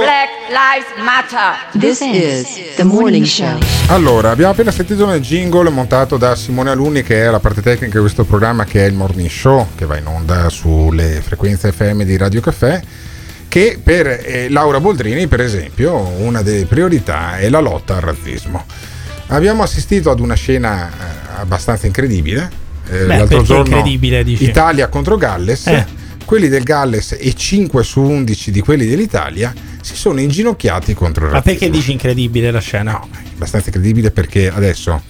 Black 0.00 0.30
Lives 0.48 1.02
Matter. 1.04 1.56
This 1.78 2.00
is 2.00 2.74
the 2.76 2.84
morning 2.84 3.24
show. 3.24 3.58
Allora, 3.88 4.30
abbiamo 4.30 4.52
appena 4.52 4.70
sentito 4.70 5.06
nel 5.06 5.20
jingle 5.20 5.70
montato 5.70 6.16
da 6.16 6.34
Simone 6.34 6.70
Alunni, 6.70 7.02
che 7.02 7.24
è 7.24 7.30
la 7.30 7.38
parte 7.40 7.62
tecnica 7.62 7.94
di 7.94 8.00
questo 8.00 8.24
programma 8.24 8.64
che 8.64 8.84
è 8.84 8.88
il 8.88 8.94
Morning 8.94 9.28
Show, 9.28 9.68
che 9.76 9.86
va 9.86 9.96
in 9.96 10.06
onda 10.06 10.48
sulle 10.48 11.20
frequenze 11.24 11.72
FM 11.72 12.02
di 12.02 12.16
Radio 12.16 12.40
Caffè. 12.40 12.80
Che 13.48 13.80
per 13.82 14.06
eh, 14.06 14.48
Laura 14.48 14.78
Boldrini, 14.78 15.26
per 15.26 15.40
esempio, 15.40 15.96
una 15.96 16.40
delle 16.42 16.66
priorità 16.66 17.38
è 17.38 17.48
la 17.48 17.58
lotta 17.58 17.96
al 17.96 18.00
razzismo. 18.02 18.64
Abbiamo 19.28 19.62
assistito 19.64 20.10
ad 20.10 20.20
una 20.20 20.34
scena 20.34 20.88
eh, 20.88 21.40
abbastanza 21.40 21.86
incredibile. 21.86 22.48
eh, 22.88 23.04
Beh, 23.06 23.24
perché 23.24 23.54
incredibile, 23.54 24.22
dici? 24.22 24.44
Italia 24.44 24.86
contro 24.88 25.16
Galles. 25.16 25.66
Eh. 25.66 25.98
Quelli 26.24 26.48
del 26.48 26.62
Galles 26.62 27.16
e 27.18 27.34
5 27.34 27.82
su 27.82 28.00
11 28.00 28.50
di 28.50 28.60
quelli 28.60 28.86
dell'Italia 28.86 29.52
si 29.82 29.96
sono 29.96 30.20
inginocchiati 30.20 30.94
contro 30.94 31.24
il 31.24 31.30
Ma 31.32 31.38
razzismo. 31.38 31.58
perché 31.58 31.76
dici 31.76 31.92
incredibile 31.92 32.50
la 32.50 32.60
scena? 32.60 33.00
abbastanza 33.34 33.68
incredibile 33.68 34.10
perché 34.10 34.48
adesso 34.50 35.02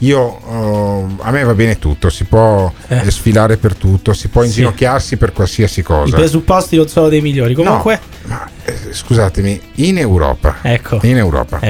io 0.00 0.38
eh, 0.48 1.22
a 1.22 1.30
me 1.30 1.42
va 1.42 1.54
bene 1.54 1.78
tutto, 1.78 2.10
si 2.10 2.24
può 2.24 2.72
eh, 2.88 3.10
sfilare 3.10 3.56
per 3.56 3.74
tutto, 3.74 4.12
si 4.12 4.28
può 4.28 4.42
Sì. 4.42 4.48
inginocchiarsi 4.48 5.16
per 5.16 5.32
qualsiasi 5.32 5.80
I 5.80 5.82
cosa. 5.82 6.16
presupposti 6.16 6.76
non 6.76 6.86
sono 6.88 7.08
dei 7.08 7.20
migliori. 7.20 7.54
Comunque, 7.54 7.98
Eh, 8.64 8.74
scusatemi, 8.92 9.60
in 9.76 9.98
Europa, 9.98 10.58
Ecco. 10.62 10.98
in 11.02 11.16
Europa 11.16 11.60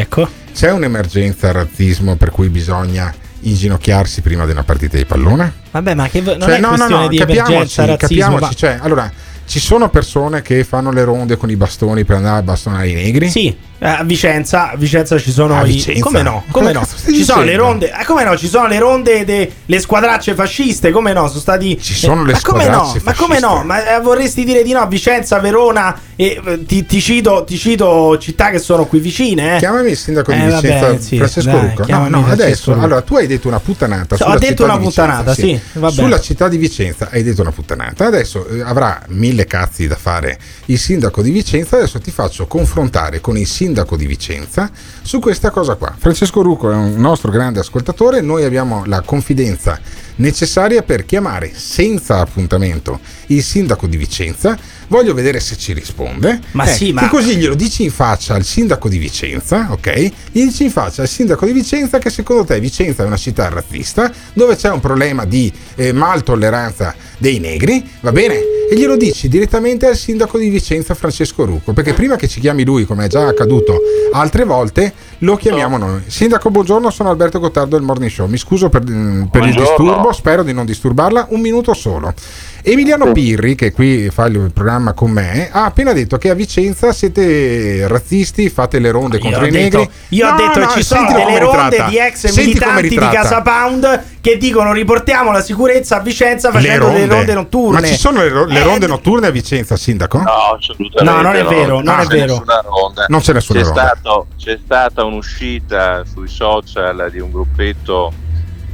c'è 0.53 0.73
un'emergenza 0.73 1.53
razzismo 1.53 2.17
per 2.17 2.31
cui 2.31 2.49
bisogna 2.49 3.15
inginocchiarsi 3.41 4.21
prima 4.21 4.45
di 4.45 4.53
una 4.53 4.65
partita 4.65 4.97
di 4.97 5.05
pallone? 5.05 5.53
vabbè, 5.71 5.95
ma 5.95 6.09
che 6.09 6.21
non 6.21 6.41
Cioè, 6.41 6.57
è 6.57 6.61
no, 6.61 6.71
no, 6.71 6.75
questione 6.77 7.03
no, 7.03 7.09
di 7.09 7.17
capiamoci, 7.19 7.53
emergenza, 7.53 7.85
razzismo. 7.85 8.09
capiamoci, 8.09 8.45
ma- 8.45 8.53
cioè, 8.55 8.79
allora, 8.81 9.13
ci 9.47 9.59
sono 9.61 9.89
persone 9.89 10.43
che 10.43 10.65
fanno 10.65 10.91
le 10.93 11.05
ronde 11.05 11.37
con 11.37 11.51
i 11.51 11.57
bastoni 11.57 12.05
per 12.05 12.17
andare 12.17 12.39
a 12.39 12.43
bastonare 12.43 12.89
i 12.89 12.95
negri? 12.95 13.31
Sì, 13.31 13.57
a 13.81 14.03
Vicenza, 14.03 14.73
a 14.73 14.77
Vicenza 14.77 15.19
ci 15.19 15.31
sono 15.31 15.57
A 15.57 15.65
i 15.65 15.73
Vicenza? 15.73 16.03
come 16.03 16.23
no? 16.23 16.45
Come 16.51 16.73
no? 16.73 16.87
Ci 17.09 17.25
sono 17.25 17.43
le 17.43 17.57
ronde, 17.57 17.93
eh, 17.93 18.05
come 18.05 18.25
no? 18.25 18.37
Ci 18.37 18.49
sono 18.49 18.67
le 18.67 18.79
ronde 18.79 19.25
delle 19.25 19.81
squadracce 19.81 20.35
fasciste, 20.35 20.91
come 20.91 21.13
no? 21.13 21.29
Sono 21.29 21.41
stati 21.41 21.81
Ci 21.81 21.95
sono 21.95 22.25
le 22.25 22.33
ma 22.33 22.41
come 22.43 22.67
no? 22.69 22.85
squadracce 22.85 23.01
Ma 23.05 23.15
come 23.15 23.39
no? 23.39 23.63
Ma 23.65 23.97
eh, 23.97 24.01
vorresti 24.01 24.45
dire 24.45 24.63
di 24.63 24.73
no? 24.73 24.87
Vicenza, 24.89 25.39
Verona 25.39 25.99
e 26.17 26.41
eh, 26.45 26.65
ti, 26.65 26.85
ti 26.85 27.01
cito, 27.01 27.45
ti 27.47 27.57
cito 27.57 28.19
città 28.19 28.51
che 28.51 28.59
sono 28.59 28.87
qui 28.87 28.99
vicine, 28.99 29.57
eh. 29.57 29.59
Chiamami 29.59 29.91
il 29.91 29.97
sindaco 29.97 30.33
di 30.33 30.41
Eh, 30.41 30.49
vabbè, 30.49 30.61
Vicenza, 30.61 31.01
sì, 31.01 31.17
Francesco 31.17 31.51
dai, 31.51 31.61
Rucco. 31.61 31.85
No, 31.87 32.09
no, 32.09 32.27
adesso, 32.27 32.73
Rucco. 32.73 32.85
allora 32.85 33.03
tu 33.03 33.17
hai 33.17 33.27
detto 33.29 33.47
una 33.47 33.61
puttanata. 33.61 34.17
Sì, 34.17 34.23
ho 34.25 34.39
detto 34.39 34.65
una 34.65 34.77
Vicenza, 34.77 35.03
puttanata, 35.05 35.35
sì, 35.35 35.61
vabbè. 35.75 35.95
Sulla 35.95 36.21
città 36.21 36.49
di 36.49 36.57
Vicenza 36.57 37.09
hai 37.13 37.23
detto 37.23 37.43
una 37.43 37.53
puttanata. 37.53 38.07
Adesso 38.07 38.49
eh, 38.49 38.63
avrà 38.63 39.01
mille 39.09 39.47
cazzi 39.47 39.87
da 39.87 39.97
fare 39.97 40.39
il 40.67 40.79
sindaco 40.79 41.23
di 41.23 41.31
Vicenza. 41.31 41.77
Adesso 41.77 42.01
ti 42.01 42.11
faccio 42.11 42.47
confrontare 42.49 43.21
con 43.21 43.37
il 43.39 43.47
sindaco 43.47 43.67
di 43.97 44.07
Vicenza 44.07 44.71
su 45.03 45.19
questa 45.19 45.51
cosa 45.51 45.75
qua. 45.75 45.95
Francesco 45.97 46.43
Rucco 46.43 46.71
è 46.71 46.75
un 46.75 46.95
nostro 46.97 47.31
grande 47.31 47.61
ascoltatore. 47.61 48.21
Noi 48.21 48.45
abbiamo 48.45 48.85
la 48.87 49.03
confidenza 49.03 49.79
necessaria 50.19 50.83
per 50.83 51.05
chiamare 51.05 51.53
senza 51.55 52.19
appuntamento 52.21 53.01
il 53.27 53.43
sindaco 53.43 53.87
di 53.87 53.97
Vicenza. 53.97 54.57
Voglio 54.89 55.13
vedere 55.15 55.41
se 55.41 55.57
ci 55.57 55.73
risponde. 55.73 56.41
Ma 56.53 56.65
Eh, 56.65 56.73
sì, 56.73 56.93
ma- 56.93 57.09
così 57.09 57.37
glielo 57.37 57.55
dici 57.55 57.83
in 57.83 57.91
faccia 57.91 58.35
al 58.35 58.45
sindaco 58.45 58.89
di 58.89 58.99
Vicenza, 58.99 59.69
ok? 59.71 60.11
Gli 60.33 60.45
dici 60.45 60.65
in 60.65 60.71
faccia 60.71 61.03
al 61.03 61.09
sindaco 61.09 61.45
di 61.45 61.53
Vicenza 61.53 61.99
che 61.99 62.11
secondo 62.11 62.45
te 62.45 62.59
Vicenza 62.61 63.03
è 63.03 63.07
una 63.07 63.17
città 63.17 63.49
razzista, 63.49 64.11
dove 64.33 64.57
c'è 64.57 64.71
un 64.71 64.81
problema 64.81 65.25
di 65.25 65.53
eh, 65.75 65.93
maltolleranza 65.93 66.95
dei 67.19 67.39
negri, 67.39 67.87
va 68.01 68.13
bene? 68.13 68.37
E 68.71 68.77
glielo 68.77 68.97
dici 68.97 69.29
direttamente 69.29 69.87
al 69.87 69.97
sindaco 69.97 70.39
di 70.39 70.49
Vicenza 70.49 70.95
Francesco 70.95 71.45
Rucco, 71.45 71.73
perché 71.73 71.95
prima 71.95 72.17
che 72.17 72.29
ci 72.29 72.39
chiami 72.41 72.65
lui, 72.65 72.85
come 72.85 73.07
è 73.07 73.09
già 73.09 73.27
accaduto 73.27 73.81
altre 74.13 74.45
volte, 74.45 74.93
lo 75.19 75.37
chiamiamo 75.37 75.77
noi. 75.79 76.03
Sindaco, 76.07 76.51
buongiorno, 76.51 76.91
sono 76.91 77.11
Alberto 77.11 77.41
Gottardo 77.41 77.77
del 77.77 77.85
Morning 77.85 78.11
Show. 78.11 78.27
Mi 78.29 78.37
scuso 78.37 78.69
per, 78.69 78.89
mm, 78.89 79.25
per 79.25 79.45
il 79.45 79.55
disturbo, 79.55 80.13
spero 80.13 80.43
di 80.43 80.53
non 80.53 80.65
disturbarla, 80.65 81.27
un 81.31 81.41
minuto 81.41 81.75
solo. 81.75 82.15
Emiliano 82.63 83.13
Pirri, 83.13 83.55
che 83.55 83.73
qui 83.73 84.11
fa 84.11 84.27
il 84.27 84.51
programma 84.53 84.93
con 84.93 85.11
me, 85.11 85.49
ha 85.51 85.65
appena 85.65 85.93
detto 85.93 86.19
che 86.19 86.29
a 86.31 86.35
Vicenza 86.35 86.93
siete 86.93 87.87
razzisti, 87.87 88.51
fate 88.51 88.79
le 88.79 88.91
ronde 88.91 89.19
contro 89.19 89.43
ho 89.43 89.47
i 89.47 89.51
detto, 89.51 89.79
negri. 89.79 89.93
io 90.09 90.27
ho 90.27 90.31
No, 90.33 90.37
detto 90.37 90.59
no, 90.59 90.69
ci 90.69 90.83
sono 90.83 91.07
delle 91.13 91.39
ronde 91.39 91.69
ritratta. 91.71 91.89
di 91.89 91.99
ex 91.99 92.37
militanti 92.37 92.89
di. 92.89 92.97
Casa 92.97 93.41
Pound 93.43 94.05
che 94.21 94.37
dicono 94.37 94.73
riportiamo 94.73 95.31
la 95.33 95.41
sicurezza 95.41 95.97
a 95.97 96.01
Vicenza 96.01 96.51
facendo 96.51 96.89
le 96.91 97.07
ronde 97.07 97.33
notturne. 97.35 97.81
Ma 97.81 97.87
ci 97.87 97.97
sono 97.97 98.21
le, 98.23 98.29
ro- 98.29 98.45
le 98.45 98.61
Eh, 98.61 98.63
ronde 98.65 98.87
notturne 98.87 99.29
a 99.29 99.31
Vicenza, 99.31 99.77
sindaco? 99.77 100.19
No, 100.19 100.31
assolutamente. 100.59 101.05
No, 101.05 101.23
non 101.23 101.37
è 101.37 101.45
vero, 101.45 101.81
non 101.81 101.97
c'è 101.97 102.03
è 102.03 102.07
vero. 102.07 102.33
nessuna 102.35 102.61
ronda. 102.65 103.05
Non 103.09 103.21
c'è 103.21 103.33
nessuna 103.33 103.61
C'è 103.61 103.65
ronda. 103.67 103.83
stato- 103.95 104.27
c'è 104.37 104.59
stata 104.63 105.05
un'uscita 105.05 106.03
sui 106.13 106.29
social 106.29 107.09
di 107.11 107.21
un 107.21 107.31
gruppetto 107.31 108.13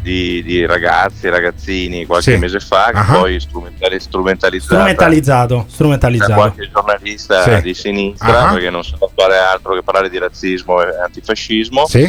di, 0.04 0.42
di 0.42 0.66
ragazzi 0.66 1.26
e 1.26 1.30
ragazzini 1.30 2.04
qualche 2.04 2.32
Sì. 2.34 2.38
mese 2.38 2.60
fa 2.60 2.90
che 2.92 2.98
Ah. 2.98 3.04
poi 3.04 3.40
strumentali- 3.40 3.98
strumentalizzata 3.98 4.74
strumentalizzato, 4.74 5.54
da 5.56 5.64
strumentalizzato. 5.68 6.32
qualche 6.34 6.70
giornalista 6.70 7.42
Sì. 7.42 7.62
di 7.62 7.74
sinistra 7.74 8.48
Ah. 8.48 8.52
perché 8.52 8.68
non 8.68 8.84
sanno 8.84 9.10
fare 9.16 9.38
altro 9.38 9.72
che 9.74 9.82
parlare 9.82 10.10
di 10.10 10.18
razzismo 10.18 10.82
e 10.82 10.88
antifascismo 11.02 11.86
Sì. 11.86 12.06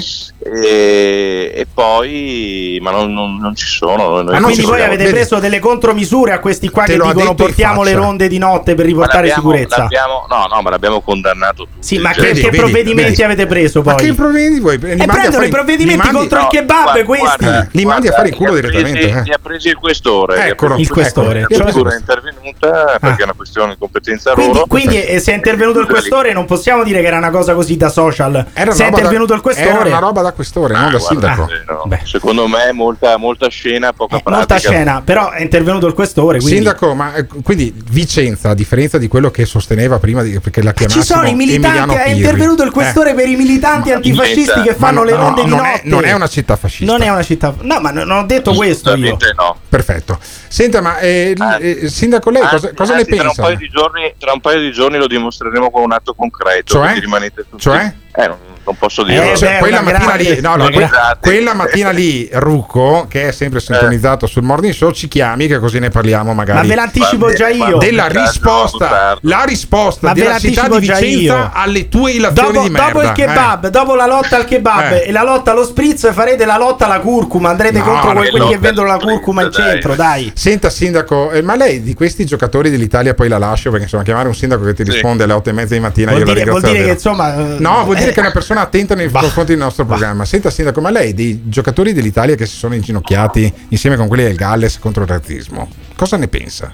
E, 0.47 1.51
e 1.55 1.65
poi 1.73 2.77
ma 2.81 2.91
non, 2.91 3.11
non- 3.13 3.37
non 3.39 3.55
ci 3.55 3.65
sono 3.65 4.21
noi 4.21 4.39
Ma 4.39 4.41
quindi 4.41 4.61
voi 4.63 4.81
avete 4.83 5.09
preso 5.09 5.39
delle 5.39 5.59
contromisure 5.59 6.33
a 6.33 6.39
questi 6.39 6.69
qua 6.69 6.83
Te 6.83 6.97
che 6.97 7.03
dicono 7.07 7.33
portiamo 7.33 7.81
le 7.83 7.93
ronde 7.93 8.27
di 8.27 8.37
notte 8.37 8.75
per 8.75 8.85
riportare 8.85 9.29
sicurezza. 9.31 9.87
no, 10.29 10.45
no, 10.49 10.61
ma 10.61 10.69
l'abbiamo 10.69 11.01
condannato 11.01 11.63
tutti. 11.63 11.77
Sì, 11.79 11.97
ma 11.97 12.11
Cioè, 12.13 12.21
che, 12.21 12.27
vedi, 12.27 12.39
che 12.41 12.45
vedi, 12.51 12.57
provvedimenti 12.57 13.09
vedi. 13.11 13.23
avete 13.23 13.45
preso 13.47 13.81
poi? 13.81 13.93
Ma 13.93 13.99
che 13.99 14.13
provvedimenti 14.13 14.59
vuoi? 14.59 14.75
E 14.75 14.77
a 14.77 15.05
prendono 15.05 15.31
fare- 15.31 15.45
i 15.47 15.49
provvedimenti 15.49 16.09
contro 16.09 16.37
il 16.37 16.43
No, 16.43 16.49
kebab 16.49 16.83
guarda, 16.83 17.03
questi. 17.05 17.25
guarda, 17.45 17.67
Li 17.71 17.85
mandi 17.85 18.07
a 18.07 18.11
guarda, 18.11 18.15
fare 18.15 18.29
il 18.29 18.35
culo 18.35 18.53
direttamente, 18.53 19.09
eh. 19.09 19.21
Li 19.23 19.31
ha 19.33 19.39
presi 19.41 19.67
il 19.69 19.75
questore. 19.77 20.47
Eccolo, 20.47 20.75
il 20.77 20.89
questore. 20.89 21.39
Il 21.39 21.47
Cioè- 21.49 21.61
questore 21.61 21.95
è 21.95 21.97
intervenuto 21.97 22.33
intervenuta 22.45 22.97
perché 22.99 23.21
è 23.21 23.23
una 23.23 23.33
questione 23.33 23.71
di 23.73 23.77
competenza 23.79 24.33
Quindi, 24.33 24.53
loro. 24.53 24.65
quindi 24.67 25.01
eh, 25.03 25.19
se 25.19 25.31
è 25.31 25.35
intervenuto 25.35 25.79
il 25.79 25.87
questore, 25.87 26.33
non 26.33 26.45
possiamo 26.45 26.83
dire 26.83 27.01
che 27.01 27.07
era 27.07 27.17
una 27.17 27.29
cosa 27.31 27.53
così 27.53 27.77
da 27.77 27.89
social. 27.89 28.45
Se 28.69 28.83
è 28.83 28.87
intervenuto 28.87 29.33
il 29.33 29.41
questore, 29.41 29.69
Era 29.69 29.83
una 29.87 29.99
roba 29.99 30.21
da 30.21 30.31
questore, 30.35 30.75
non 30.75 30.91
da 30.91 30.99
sindaco. 30.99 31.47
Eh, 31.49 31.63
no. 31.67 31.99
Secondo 32.03 32.47
me 32.47 32.71
molta, 32.71 33.17
molta 33.17 33.49
scena, 33.49 33.93
poca 33.93 34.19
pratica. 34.19 34.29
Eh, 34.29 34.37
molta 34.37 34.57
scena, 34.59 35.01
però 35.01 35.31
è 35.31 35.41
intervenuto 35.41 35.87
il 35.87 35.93
questore. 35.93 36.37
Quindi... 36.37 36.55
Sindaco, 36.57 36.93
ma 36.93 37.15
eh, 37.15 37.25
quindi 37.43 37.73
Vicenza, 37.89 38.49
a 38.49 38.53
differenza 38.53 38.97
di 38.97 39.07
quello 39.07 39.31
che 39.31 39.45
sosteneva 39.45 39.97
prima 39.97 40.21
di, 40.21 40.39
perché 40.39 40.61
la 40.61 40.71
Ci 40.71 40.85
chiamassimo 40.85 41.19
sono 41.19 41.27
i 41.27 41.33
militanti, 41.33 41.95
è 41.95 42.09
intervenuto 42.09 42.63
il 42.63 42.71
questore 42.71 43.11
Eh. 43.11 43.15
per 43.15 43.27
i 43.27 43.35
militanti 43.35 43.91
antifascisti 43.91 44.61
che 44.61 44.75
fanno 44.75 44.99
Ma 44.99 45.05
le 45.05 45.11
no, 45.11 45.17
ronde 45.17 45.43
di 45.43 45.49
non 45.49 45.57
notte. 45.59 45.81
È, 45.81 45.81
non 45.85 46.05
è 46.05 46.11
una 46.11 46.27
città 46.27 46.55
fascista. 46.55 46.91
Non 46.91 47.01
è 47.01 47.09
una 47.09 47.23
città. 47.23 47.55
No, 47.61 47.79
ma 47.79 47.91
non 47.91 48.11
ho 48.11 48.25
detto 48.25 48.53
questo 48.53 48.93
io. 48.95 49.17
no. 49.35 49.57
Perfetto. 49.67 50.19
Senta, 50.55 50.79
ma 50.79 50.99
eh, 50.99 51.35
eh, 51.59 51.89
Sindaco, 51.89 52.29
lei 52.29 52.41
cosa, 52.41 52.67
Anzi, 52.67 52.73
cosa 52.77 52.93
ne 52.93 52.99
anzi, 53.01 53.11
Tra 53.11 53.21
un, 53.23 53.25
pensa? 53.27 53.41
paio 53.41 53.57
di 53.57 53.67
giorni, 53.69 54.13
tra 54.17 54.31
un 54.31 54.39
paio 54.39 54.59
di 54.61 54.71
giorni 54.71 54.97
lo 54.97 55.07
dimostreremo 55.07 55.69
con 55.69 55.81
un 55.83 55.91
atto 55.91 56.13
concreto. 56.13 56.71
Cioè? 56.75 56.81
quindi 56.83 56.99
rimanete 57.01 57.45
tutti. 57.49 57.61
Cioè? 57.61 57.93
Eh, 58.17 58.27
non, 58.29 58.37
non 58.63 58.77
posso 58.77 59.03
dirlo. 59.03 59.35
Cioè, 59.35 59.57
quella, 59.57 59.81
mattina 59.81 60.15
lì, 60.15 60.39
no, 60.39 60.55
no, 60.55 60.69
que- 60.69 60.83
Esatto. 60.85 61.17
quella 61.19 61.53
mattina 61.53 61.89
lì, 61.89 62.29
Rucco, 62.31 63.05
che 63.09 63.27
è 63.27 63.31
sempre 63.33 63.59
sintonizzato 63.59 64.25
sul 64.27 64.43
morning 64.43 64.71
show, 64.73 64.91
ci 64.91 65.09
chiami 65.09 65.47
che 65.47 65.59
così 65.59 65.79
ne 65.79 65.89
parliamo 65.89 66.33
magari. 66.33 66.59
Ma 66.59 66.65
ve 66.65 66.75
l'anticipo 66.75 67.33
già 67.33 67.49
io. 67.49 67.77
Della 67.77 68.07
risposta, 68.07 69.17
la 69.23 69.43
risposta 69.43 70.07
Ma 70.07 70.13
ve 70.13 70.21
della 70.21 70.39
città 70.39 70.61
di 70.63 70.69
l'anticipo 70.69 70.93
già 70.93 70.99
Vicenza 71.05 71.35
io. 71.35 71.51
alle 71.53 71.89
tue 71.89 72.11
illazioni 72.13 72.53
Dopo, 72.53 72.63
di 72.65 72.69
merda. 72.69 72.87
dopo 72.91 73.01
il 73.01 73.11
kebab, 73.11 73.67
dopo 73.67 73.95
la 73.95 74.05
lotta 74.05 74.35
al 74.37 74.45
kebab 74.45 74.91
Eh. 74.93 75.03
e 75.07 75.11
la 75.11 75.23
lotta 75.23 75.51
allo 75.51 75.65
spritz, 75.65 76.13
farete 76.13 76.45
la 76.45 76.55
lotta 76.57 76.85
alla 76.85 76.99
curcuma. 77.01 77.49
Andrete 77.49 77.79
No, 77.79 77.83
contro 77.83 78.13
quelli 78.13 78.47
che 78.47 78.57
vendono 78.59 78.87
la 78.87 78.97
curcuma 78.97 79.41
in 79.43 79.51
centro, 79.51 79.95
dai. 79.95 80.31
Senta, 80.45 80.69
sindaco, 80.69 81.31
eh, 81.31 81.41
ma 81.41 81.55
lei 81.55 81.81
di 81.81 81.95
questi 81.95 82.23
giocatori 82.23 82.69
dell'Italia 82.69 83.15
poi 83.15 83.27
la 83.27 83.39
lascio 83.39 83.71
perché 83.71 83.85
insomma 83.85 84.03
chiamare 84.03 84.27
un 84.27 84.35
sindaco 84.35 84.63
che 84.63 84.75
ti 84.75 84.83
risponde 84.83 85.23
alle 85.23 85.33
otto 85.33 85.49
e 85.49 85.53
mezza 85.53 85.73
di 85.73 85.79
mattina 85.79 86.11
Vuol 86.11 86.19
io 86.19 86.33
dire, 86.33 86.45
la 86.45 86.51
vuol 86.51 86.61
ringrazio 86.61 86.83
dire 86.83 86.85
che 86.85 86.93
insomma. 86.93 87.55
eh, 87.55 87.59
No, 87.59 87.83
vuol 87.83 87.95
dire 87.95 88.09
eh, 88.09 88.13
che 88.13 88.19
è 88.19 88.21
una 88.21 88.31
persona 88.31 88.61
attenta 88.61 88.93
nei 88.93 89.09
confronti 89.09 89.53
del 89.53 89.57
nostro 89.57 89.85
programma. 89.85 90.23
Senta, 90.23 90.51
Sindaco, 90.51 90.81
ma 90.81 90.91
lei 90.91 91.15
dei 91.15 91.49
giocatori 91.49 91.93
dell'Italia 91.93 92.35
che 92.35 92.45
si 92.45 92.57
sono 92.57 92.75
inginocchiati 92.75 93.51
insieme 93.69 93.95
con 93.95 94.07
quelli 94.07 94.21
del 94.21 94.35
Galles 94.35 94.77
contro 94.77 95.01
il 95.01 95.09
razzismo, 95.09 95.67
cosa 95.95 96.15
ne 96.17 96.27
pensa? 96.27 96.69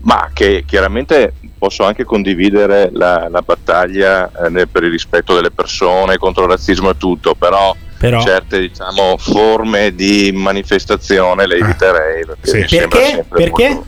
Ma 0.00 0.28
che 0.34 0.64
chiaramente 0.66 1.32
posso 1.56 1.84
anche 1.84 2.04
condividere 2.04 2.90
la, 2.92 3.28
la 3.30 3.40
battaglia 3.40 4.30
eh, 4.30 4.66
per 4.66 4.82
il 4.82 4.90
rispetto 4.90 5.34
delle 5.34 5.50
persone 5.50 6.18
contro 6.18 6.44
il 6.44 6.50
razzismo 6.50 6.90
e 6.90 6.96
tutto, 6.98 7.34
però, 7.34 7.74
Però- 7.98 8.22
certe 8.22 8.60
diciamo, 8.60 9.16
forme 9.18 9.94
di 9.94 10.30
manifestazione 10.32 11.46
le 11.46 11.56
eviterei. 11.56 12.24
Perché, 12.24 12.58
mi 12.60 12.68
sembra 12.68 12.88
Perché? 12.98 13.14
sempre 13.14 13.42
Perché? 13.44 13.68
molto- 13.68 13.86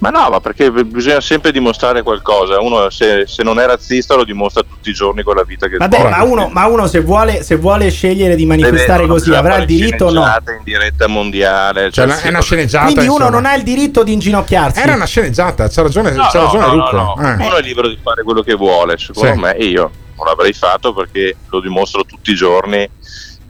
Ma 0.00 0.10
no, 0.10 0.28
ma 0.30 0.40
perché 0.40 0.70
bisogna 0.70 1.20
sempre 1.20 1.50
dimostrare 1.50 2.02
qualcosa. 2.02 2.60
Uno 2.60 2.88
se, 2.88 3.24
se 3.26 3.42
non 3.42 3.58
è 3.58 3.66
razzista 3.66 4.14
lo 4.14 4.22
dimostra 4.24 4.62
tutti 4.62 4.90
i 4.90 4.92
giorni 4.92 5.24
con 5.24 5.34
la 5.34 5.42
vita 5.42 5.66
che 5.66 5.76
Vabbè, 5.76 6.08
ma 6.08 6.22
uno, 6.22 6.48
ma 6.52 6.66
uno 6.66 6.86
se, 6.86 7.00
vuole, 7.00 7.42
se 7.42 7.56
vuole 7.56 7.90
scegliere 7.90 8.36
di 8.36 8.46
manifestare 8.46 9.00
Deve- 9.02 9.12
così 9.14 9.34
avrà 9.34 9.56
il 9.56 9.66
diritto 9.66 10.06
o 10.06 10.12
no? 10.12 10.22
in 10.22 10.60
diretta 10.62 11.08
mondiale. 11.08 11.90
Cioè, 11.90 12.06
cioè, 12.08 12.20
è 12.20 12.28
una 12.28 12.40
sceneggiata. 12.40 12.84
Quindi 12.84 13.06
uno 13.06 13.12
insomma. 13.14 13.30
non 13.30 13.44
ha 13.46 13.54
il 13.54 13.62
diritto 13.64 14.04
di 14.04 14.12
inginocchiarsi. 14.12 14.80
Era 14.80 14.94
una 14.94 15.04
sceneggiata, 15.06 15.68
c'ha 15.68 15.82
ragione, 15.82 16.12
No, 16.12 16.28
c'ha 16.30 16.38
no, 16.38 16.44
ragione 16.44 16.66
no, 16.66 16.72
Rucco. 16.74 16.96
no, 16.96 17.14
no. 17.16 17.28
Eh. 17.28 17.46
Uno 17.46 17.56
è 17.56 17.62
libero 17.62 17.88
di 17.88 17.98
fare 18.00 18.22
quello 18.22 18.42
che 18.42 18.54
vuole, 18.54 18.96
secondo 18.98 19.32
Sì. 19.32 19.38
me, 19.40 19.50
io 19.64 19.90
non 20.16 20.26
l'avrei 20.26 20.52
fatto 20.52 20.94
perché 20.94 21.34
lo 21.48 21.60
dimostro 21.60 22.04
tutti 22.04 22.30
i 22.30 22.34
giorni. 22.34 22.88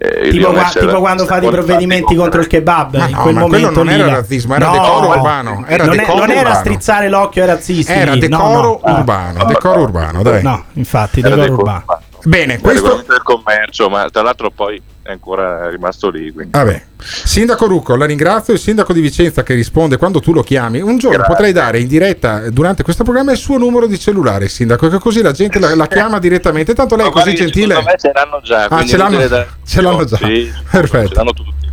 Eh, 0.00 0.26
il 0.28 0.30
Tipo, 0.30 0.52
qua- 0.52 0.70
tipo 0.72 0.98
quando 1.00 1.26
fate 1.26 1.46
i 1.46 1.50
provvedimenti 1.50 2.14
contro 2.14 2.40
il 2.40 2.46
kebab 2.46 2.96
Ma 2.96 3.08
in 3.08 3.14
no, 3.16 3.22
quel 3.22 3.34
momento 3.34 3.82
non 3.82 3.90
era 3.92 4.08
razzismo, 4.08 4.54
era 4.54 4.70
decoro 4.70 5.08
urbano, 5.08 5.64
era 5.66 5.84
non, 5.84 5.94
è- 5.94 5.98
decoro 5.98 6.18
non 6.18 6.30
era 6.30 6.38
urbano. 6.40 6.58
strizzare 6.60 7.08
l'occhio 7.08 7.42
ai 7.42 7.48
razzisti 7.48 7.92
Era 7.92 8.14
decoro 8.16 8.80
no, 8.84 8.92
no. 8.92 8.98
urbano, 8.98 9.44
decoro 9.44 9.80
urbano, 9.82 10.22
dai. 10.22 10.42
No, 10.42 10.64
infatti, 10.74 11.20
decoro 11.20 11.40
decoro 11.42 11.58
urbano. 11.62 11.84
Bene, 12.24 12.54
il 12.54 12.60
questo 12.60 12.82
regolamento 12.82 13.12
del 13.12 13.22
commercio, 13.22 13.88
ma 13.88 14.08
tra 14.10 14.22
l'altro 14.22 14.50
poi 14.50 14.80
è 15.08 15.12
ancora 15.12 15.68
rimasto 15.70 16.10
lì. 16.10 16.30
Quindi. 16.32 16.56
Vabbè. 16.56 16.82
Sindaco 17.00 17.66
Rucco, 17.66 17.96
la 17.96 18.04
ringrazio. 18.04 18.52
Il 18.52 18.58
sindaco 18.58 18.92
di 18.92 19.00
Vicenza 19.00 19.42
che 19.42 19.54
risponde 19.54 19.96
quando 19.96 20.20
tu 20.20 20.32
lo 20.32 20.42
chiami. 20.42 20.80
Un 20.80 20.98
giorno 20.98 21.16
Grazie. 21.18 21.34
potrei 21.34 21.52
dare 21.52 21.80
in 21.80 21.88
diretta 21.88 22.44
eh, 22.44 22.50
durante 22.50 22.82
questo 22.82 23.04
programma 23.04 23.32
il 23.32 23.38
suo 23.38 23.56
numero 23.56 23.86
di 23.86 23.98
cellulare, 23.98 24.48
sindaco, 24.48 24.88
che 24.88 24.98
così 24.98 25.22
la 25.22 25.32
gente 25.32 25.58
la, 25.58 25.74
la 25.74 25.86
chiama 25.88 26.18
direttamente. 26.18 26.74
Tanto 26.74 26.96
lei 26.96 27.08
è 27.08 27.10
così 27.10 27.34
gentile. 27.34 27.74
Me 27.82 27.94
ce 27.96 28.10
l'hanno 28.12 28.40
già. 28.42 28.66
Ah, 28.66 28.84
ce 28.84 28.96
l'hanno, 28.96 29.26
da- 29.26 29.46
ce 29.64 29.80
l'hanno 29.80 30.04
già. 30.04 30.16
Sì, 30.16 30.52
Perfetto. 30.70 31.08
ce 31.08 31.14
l'hanno 31.14 31.32
tutti. 31.32 31.66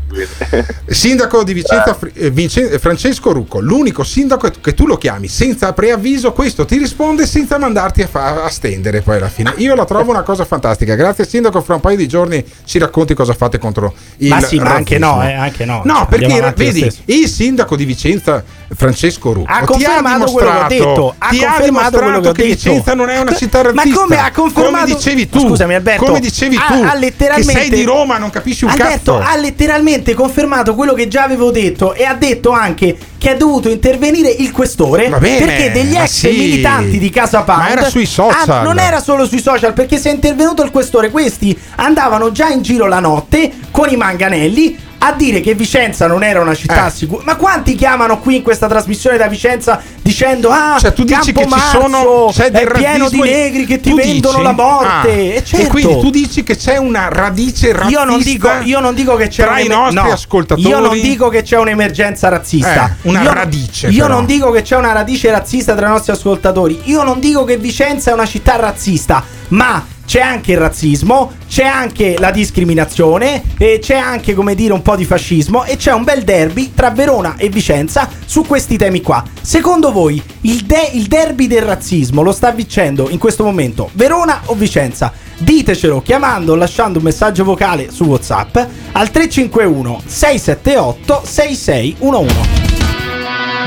Sindaco 0.88 1.44
di 1.44 1.54
Vicenza, 1.54 1.98
eh, 2.14 2.30
Vince- 2.30 2.70
eh, 2.72 2.80
Francesco 2.80 3.32
Rucco, 3.32 3.60
l'unico 3.60 4.04
sindaco 4.04 4.50
che 4.62 4.74
tu 4.74 4.86
lo 4.86 4.98
chiami 4.98 5.28
senza 5.28 5.74
preavviso, 5.74 6.32
questo 6.34 6.66
ti 6.66 6.78
risponde 6.78 7.26
senza 7.26 7.58
mandarti 7.58 8.02
a, 8.04 8.08
fa- 8.08 8.44
a 8.44 8.50
stendere 8.50 9.02
poi 9.02 9.18
alla 9.18 9.30
fine. 9.30 9.54
Io 9.58 9.76
la 9.76 9.86
trovo 9.86 10.12
una 10.12 10.22
cosa 10.24 10.46
fantastica. 10.46 10.96
Grazie 10.96 11.26
sindaco, 11.26 11.62
fra 11.62 11.76
un 11.76 11.82
paio 11.82 11.98
di 11.98 12.08
giorni 12.08 12.44
ci 12.66 12.78
racconti 12.80 13.14
cosa 13.14 13.34
fate 13.34 13.58
contro 13.58 13.94
il 14.18 14.30
Ma 14.30 14.42
sì, 14.42 14.58
ma 14.60 14.74
anche 14.74 14.98
no, 14.98 15.22
eh, 15.24 15.34
anche 15.34 15.66
no. 15.66 15.82
No, 15.84 16.08
Cioè, 16.10 16.20
perché 16.20 16.54
vedi, 16.56 16.92
il 17.06 17.28
sindaco 17.28 17.76
di 17.76 17.86
Vicenza, 17.86 18.44
Francesco 18.76 19.34
Rucco, 19.34 19.52
Ha 19.52 19.62
confermato 19.64 20.32
quello 20.32 20.50
che 20.52 20.58
ho 20.58 20.68
detto. 20.68 21.16
Ha 21.18 21.30
ti 21.30 21.44
ha 21.44 21.48
confermato 21.54 21.98
quello 21.98 22.20
che 22.22 22.28
ho 22.28 22.32
dimostrato 22.32 22.32
che 22.34 22.44
detto. 22.48 22.56
Vicenza 22.70 22.94
non 22.94 23.10
è 23.10 23.20
una 23.20 23.36
città 23.36 23.64
Ma 23.64 23.72
razzista. 23.72 24.00
come 24.00 24.18
ha 24.20 24.32
confermato? 24.32 24.84
Come 24.86 24.96
dicevi 24.96 25.30
tu, 25.30 25.40
Scusami, 25.40 25.74
Alberto. 25.76 26.06
come 26.06 26.20
dicevi 26.20 26.56
ha- 26.56 26.66
tu, 26.74 26.84
ha 26.84 26.96
letteralmente- 26.96 27.54
che 27.54 27.60
sei 27.60 27.70
di 27.70 27.84
Roma, 27.84 28.18
non 28.18 28.30
capisci 28.30 28.64
un 28.66 28.72
Alberto 28.72 29.18
cazzo. 29.18 29.30
ha 29.30 29.36
letteralmente 29.38 30.05
confermato 30.14 30.76
quello 30.76 30.94
che 30.94 31.08
già 31.08 31.24
avevo 31.24 31.52
detto 31.52 31.94
e 31.94 32.04
ha 32.04 32.14
detto 32.14 32.52
anche 32.52 32.98
che 33.18 33.32
è 33.32 33.38
dovuto 33.38 33.70
intervenire 33.70 34.30
il 34.30 34.52
questore 34.52 35.10
bene, 35.10 35.46
perché 35.46 35.72
degli 35.72 35.96
ex 35.96 36.10
sì. 36.10 36.30
militanti 36.30 37.00
di 37.00 37.10
Casa 37.10 37.42
Pound 37.42 37.62
Ma 37.62 37.70
era 37.70 37.90
sui 37.90 38.06
social. 38.06 38.50
Ah, 38.50 38.62
non 38.62 38.80
era 38.80 39.00
solo 39.02 39.26
sui 39.26 39.42
social 39.42 39.74
perché 39.74 39.98
se 39.98 40.10
è 40.10 40.14
intervenuto 40.14 40.64
il 40.64 40.72
questore 40.72 41.10
questi 41.10 41.58
andavano 41.78 42.32
già 42.32 42.50
in 42.50 42.62
giro 42.62 42.86
la 42.88 43.00
notte 43.00 43.52
con 43.72 43.90
i 43.90 43.96
manganelli 43.96 44.78
a 44.98 45.12
dire 45.14 45.40
che 45.42 45.54
Vicenza 45.54 46.08
non 46.08 46.24
era 46.24 46.42
una 46.42 46.56
città 46.56 46.88
Eh. 46.88 46.92
sicura. 46.92 47.24
Ma 47.26 47.36
quanti 47.36 47.76
chiamano 47.76 48.20
qui 48.20 48.38
in 48.38 48.42
questa 48.42 48.68
trasmissione 48.68 49.18
da 49.18 49.28
Vicenza 49.28 49.82
dicendo 50.02 50.50
"Ah, 50.50 50.78
Cioè, 50.80 50.94
tu 50.94 51.04
dici 51.04 51.32
che 51.32 51.46
ci 51.48 51.60
sono 51.72 52.30
c'è 52.32 52.50
del 52.52 52.68
è 52.68 52.72
pieno 52.78 53.10
di 53.10 53.18
razzismo 53.20 53.24
negri 53.24 53.66
che 53.66 53.80
ti 53.80 53.94
vendono 53.94 54.34
dici? 54.38 54.44
la 54.44 54.52
morte". 54.52 55.10
Ah, 55.10 55.12
E 55.12 55.44
certo. 55.46 55.66
E 55.66 55.70
quindi 55.70 56.00
tu 56.00 56.10
dici 56.10 56.44
che 56.44 56.56
c'è 56.56 56.78
una 56.78 57.08
radice 57.10 57.72
razzista 57.74 58.00
io 58.02 58.06
non, 58.06 58.22
dico, 58.22 58.50
io 58.64 58.80
non 58.80 58.94
dico 58.96 59.16
che 59.16 59.28
c'è 59.28 59.44
tra 59.44 59.60
i 59.60 59.68
nostri 59.68 59.96
no, 60.08 60.12
ascoltatori. 60.12 60.68
Io 60.68 60.80
non 60.80 61.00
dico 61.00 61.30
che 61.30 61.42
c'è 61.44 61.58
un'emergenza 61.58 62.30
razzista. 62.30 62.86
Eh, 63.02 63.10
una 63.10 63.22
Io- 63.22 63.34
radice, 63.34 63.88
Io 63.88 64.04
però. 64.04 64.16
non 64.16 64.26
dico 64.26 64.52
che 64.52 64.62
c'è 64.62 64.76
una 64.78 64.92
radice 64.94 65.30
razzista 65.32 65.76
tra 65.76 65.88
i 65.88 65.90
nostri 65.90 66.12
ascoltatori. 66.14 66.80
Io 66.86 67.04
non 67.04 67.20
dico 67.20 67.44
che 67.44 67.58
Vicenza 67.58 68.12
è 68.12 68.14
una 68.14 68.26
città 68.26 68.56
razzista, 68.56 69.24
ma 69.50 69.86
c'è 70.16 70.22
anche 70.22 70.54
il 70.54 70.60
razzismo, 70.60 71.34
c'è 71.46 71.66
anche 71.66 72.16
la 72.18 72.32
discriminazione, 72.32 73.44
c'è 73.58 73.98
anche, 73.98 74.34
come 74.34 74.56
dire, 74.56 74.72
un 74.72 74.82
po' 74.82 74.96
di 74.96 75.04
fascismo 75.04 75.66
e 75.66 75.76
c'è 75.76 75.92
un 75.92 76.06
bel 76.06 76.24
derby 76.24 76.72
tra 76.74 76.90
Verona 76.90 77.36
e 77.36 77.50
Vicenza 77.50 78.10
su 78.26 78.46
questi 78.46 78.78
temi 78.78 79.02
qua. 79.02 79.22
Secondo 79.42 79.92
voi 79.92 80.24
il, 80.44 80.62
de- 80.62 80.92
il 80.94 81.08
derby 81.08 81.48
del 81.48 81.64
razzismo 81.64 82.22
lo 82.22 82.32
sta 82.32 82.52
vincendo 82.52 83.10
in 83.10 83.18
questo 83.18 83.44
momento 83.44 83.90
Verona 83.92 84.40
o 84.46 84.56
Vicenza? 84.56 85.12
Ditecelo 85.38 86.02
chiamando 86.02 86.54
o 86.54 86.56
lasciando 86.56 87.00
un 87.00 87.04
messaggio 87.04 87.44
vocale 87.44 87.92
su 87.92 88.06
WhatsApp 88.06 88.56
al 88.94 89.12
351 89.12 90.02
678 90.06 91.24
6611. 91.26 92.36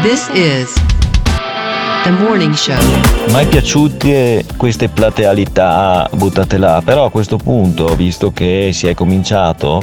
This 0.01 0.31
is 0.33 0.98
the 2.09 2.23
morning 2.23 2.55
show. 2.55 2.75
Mai 3.31 3.47
piaciute 3.47 4.45
queste 4.57 4.89
platealità 4.89 6.09
buttate 6.15 6.57
là, 6.57 6.81
però 6.83 7.05
a 7.05 7.11
questo 7.11 7.37
punto, 7.37 7.95
visto 7.95 8.31
che 8.33 8.71
si 8.73 8.87
è 8.87 8.95
cominciato, 8.95 9.83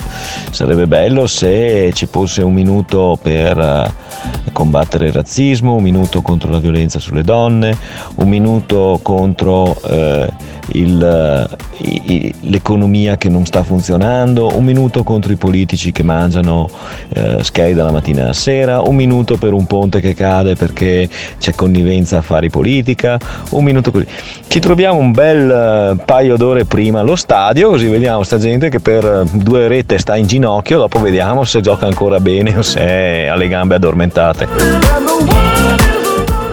sarebbe 0.50 0.88
bello 0.88 1.28
se 1.28 1.92
ci 1.94 2.08
fosse 2.08 2.42
un 2.42 2.54
minuto 2.54 3.18
per 3.22 3.58
eh, 3.58 4.52
combattere 4.52 5.08
il 5.08 5.14
razzismo, 5.14 5.76
un 5.76 5.84
minuto 5.84 6.22
contro 6.24 6.50
la 6.50 6.58
violenza 6.60 6.98
sulle 7.00 7.24
donne, 7.24 7.78
un 8.16 8.28
minuto 8.28 9.00
contro 9.04 9.80
eh, 9.88 10.28
il, 10.70 11.04
eh, 11.04 11.84
i- 12.12 12.34
l'economia 12.42 13.18
che 13.18 13.30
non 13.30 13.46
sta 13.46 13.64
funzionando, 13.64 14.56
un 14.56 14.64
minuto 14.64 15.04
contro 15.04 15.32
i 15.32 15.36
politici 15.36 15.92
che 15.92 16.04
mangiano 16.04 16.70
eh, 17.10 17.74
dalla 17.74 17.92
mattina 17.92 18.24
alla 18.24 18.34
sera, 18.34 18.82
un 18.82 18.96
minuto 18.96 19.38
per 19.38 19.54
un 19.54 19.66
ponte 19.66 20.00
che 20.00 20.14
cade 20.14 20.56
perché 20.56 21.08
c'è 21.38 21.54
connivenza 21.54 22.15
a 22.18 22.22
fare 22.22 22.50
politica, 22.50 23.18
un 23.52 23.64
minuto 23.64 23.92
così. 23.92 24.06
Ci 24.48 24.60
troviamo 24.60 25.00
un 25.00 25.12
bel 25.12 25.50
eh, 25.50 26.04
paio 26.04 26.38
d'ore 26.38 26.66
prima 26.66 27.00
allo 27.00 27.16
stadio, 27.16 27.70
così 27.70 27.88
vediamo 27.88 28.24
sta 28.24 28.38
gente 28.38 28.70
che 28.70 28.80
per 28.80 29.06
eh, 29.06 29.24
due 29.32 29.68
rette 29.68 29.98
sta 29.98 30.16
in 30.16 30.28
ginocchio, 30.28 30.78
dopo 30.78 31.00
vediamo 31.00 31.44
se 31.44 31.62
gioca 31.62 31.86
ancora 31.86 32.20
bene 32.20 32.58
o 32.58 32.62
se 32.62 33.28
ha 33.28 33.36
le 33.36 33.48
gambe 33.48 33.76
addormentate. 33.76 34.48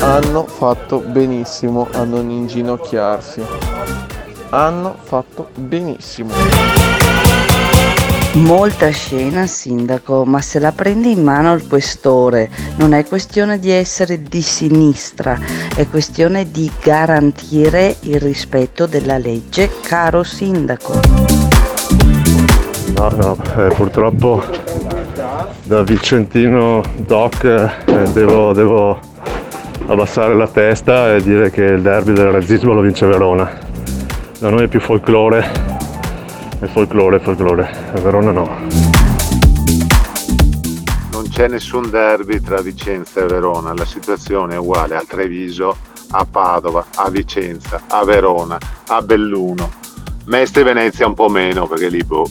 Hanno 0.01 0.47
fatto 0.47 0.99
benissimo 0.99 1.89
a 1.93 2.03
non 2.03 2.29
inginocchiarsi. 2.29 3.43
Hanno 4.51 4.97
fatto 5.03 5.49
benissimo. 5.55 7.02
Molta 8.35 8.89
scena, 8.89 9.47
sindaco, 9.47 10.25
ma 10.25 10.41
se 10.41 10.59
la 10.59 10.73
prende 10.73 11.09
in 11.09 11.23
mano 11.23 11.53
il 11.53 11.67
questore, 11.69 12.49
non 12.77 12.95
è 12.95 13.05
questione 13.05 13.59
di 13.59 13.71
essere 13.71 14.23
di 14.23 14.41
sinistra, 14.41 15.39
è 15.77 15.87
questione 15.87 16.51
di 16.51 16.71
garantire 16.83 17.97
il 18.01 18.19
rispetto 18.19 18.87
della 18.87 19.19
legge, 19.19 19.71
caro 19.83 20.23
sindaco. 20.23 20.99
No, 22.97 23.09
no, 23.11 23.37
eh, 23.59 23.75
purtroppo 23.75 24.43
da 25.65 25.83
Vicentino 25.83 26.83
Doc 26.97 27.45
eh, 27.45 28.13
devo, 28.13 28.55
devo 28.55 28.99
abbassare 29.89 30.35
la 30.35 30.49
testa 30.49 31.15
e 31.15 31.23
dire 31.23 31.51
che 31.51 31.65
il 31.65 31.83
derby 31.83 32.15
del 32.15 32.31
razzismo 32.31 32.73
lo 32.73 32.81
vince 32.81 33.05
Verona. 33.05 33.59
Da 34.39 34.49
noi 34.49 34.65
è 34.65 34.69
più 34.69 34.81
folklore, 34.81 35.72
è 36.63 36.69
folklore, 36.69 37.19
folklore, 37.19 37.91
a 37.93 38.01
Verona 38.01 38.31
no. 38.31 38.49
Non 41.11 41.29
c'è 41.29 41.49
nessun 41.49 41.91
derby 41.91 42.41
tra 42.41 42.61
Vicenza 42.61 43.21
e 43.21 43.27
Verona, 43.27 43.75
la 43.75 43.85
situazione 43.85 44.55
è 44.55 44.59
uguale 44.59 44.95
a 44.95 45.05
Treviso, 45.07 45.77
a 46.11 46.25
Padova, 46.25 46.87
a 46.95 47.11
Vicenza, 47.11 47.83
a 47.89 48.05
Verona, 48.05 48.59
a 48.87 49.03
Belluno. 49.03 49.71
Mestre 50.27 50.61
e 50.61 50.65
Venezia 50.65 51.05
un 51.05 51.15
po' 51.15 51.29
meno 51.29 51.67
perché 51.67 51.89
lì, 51.89 52.05
boh, 52.05 52.31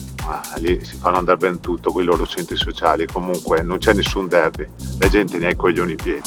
lì 0.60 0.82
si 0.82 0.96
fanno 0.96 1.18
andare 1.18 1.36
ben 1.36 1.60
tutto 1.60 1.92
con 1.92 2.00
i 2.00 2.06
loro 2.06 2.26
centri 2.26 2.56
sociali. 2.56 3.06
Comunque 3.06 3.60
non 3.62 3.76
c'è 3.76 3.92
nessun 3.92 4.28
derby, 4.28 4.66
la 4.98 5.10
gente 5.10 5.36
ne 5.36 5.46
ha 5.46 5.50
i 5.50 5.56
coglioni 5.56 5.94
pieni. 5.94 6.22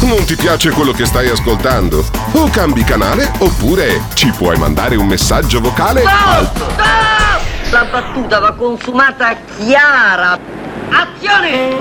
Non 0.00 0.24
ti 0.24 0.34
piace 0.34 0.70
quello 0.70 0.90
che 0.90 1.06
stai 1.06 1.28
ascoltando? 1.28 2.04
O 2.32 2.48
cambi 2.50 2.82
canale 2.82 3.30
oppure 3.38 4.02
ci 4.14 4.32
puoi 4.32 4.58
mandare 4.58 4.96
un 4.96 5.06
messaggio 5.06 5.60
vocale 5.60 6.02
al 6.02 7.43
La 7.74 7.86
battuta 7.90 8.38
va 8.38 8.52
consumata 8.52 9.34
chiara. 9.58 10.38
Azione! 10.90 11.72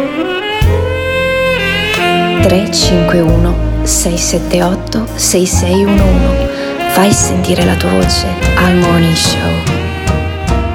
351 2.42 3.56
678 3.84 5.06
6611 5.14 6.48
Fai 6.94 7.12
sentire 7.12 7.64
la 7.64 7.76
tua 7.76 7.92
voce 7.92 8.26
al 8.56 8.74
Morning 8.78 9.14
Show. 9.14 9.52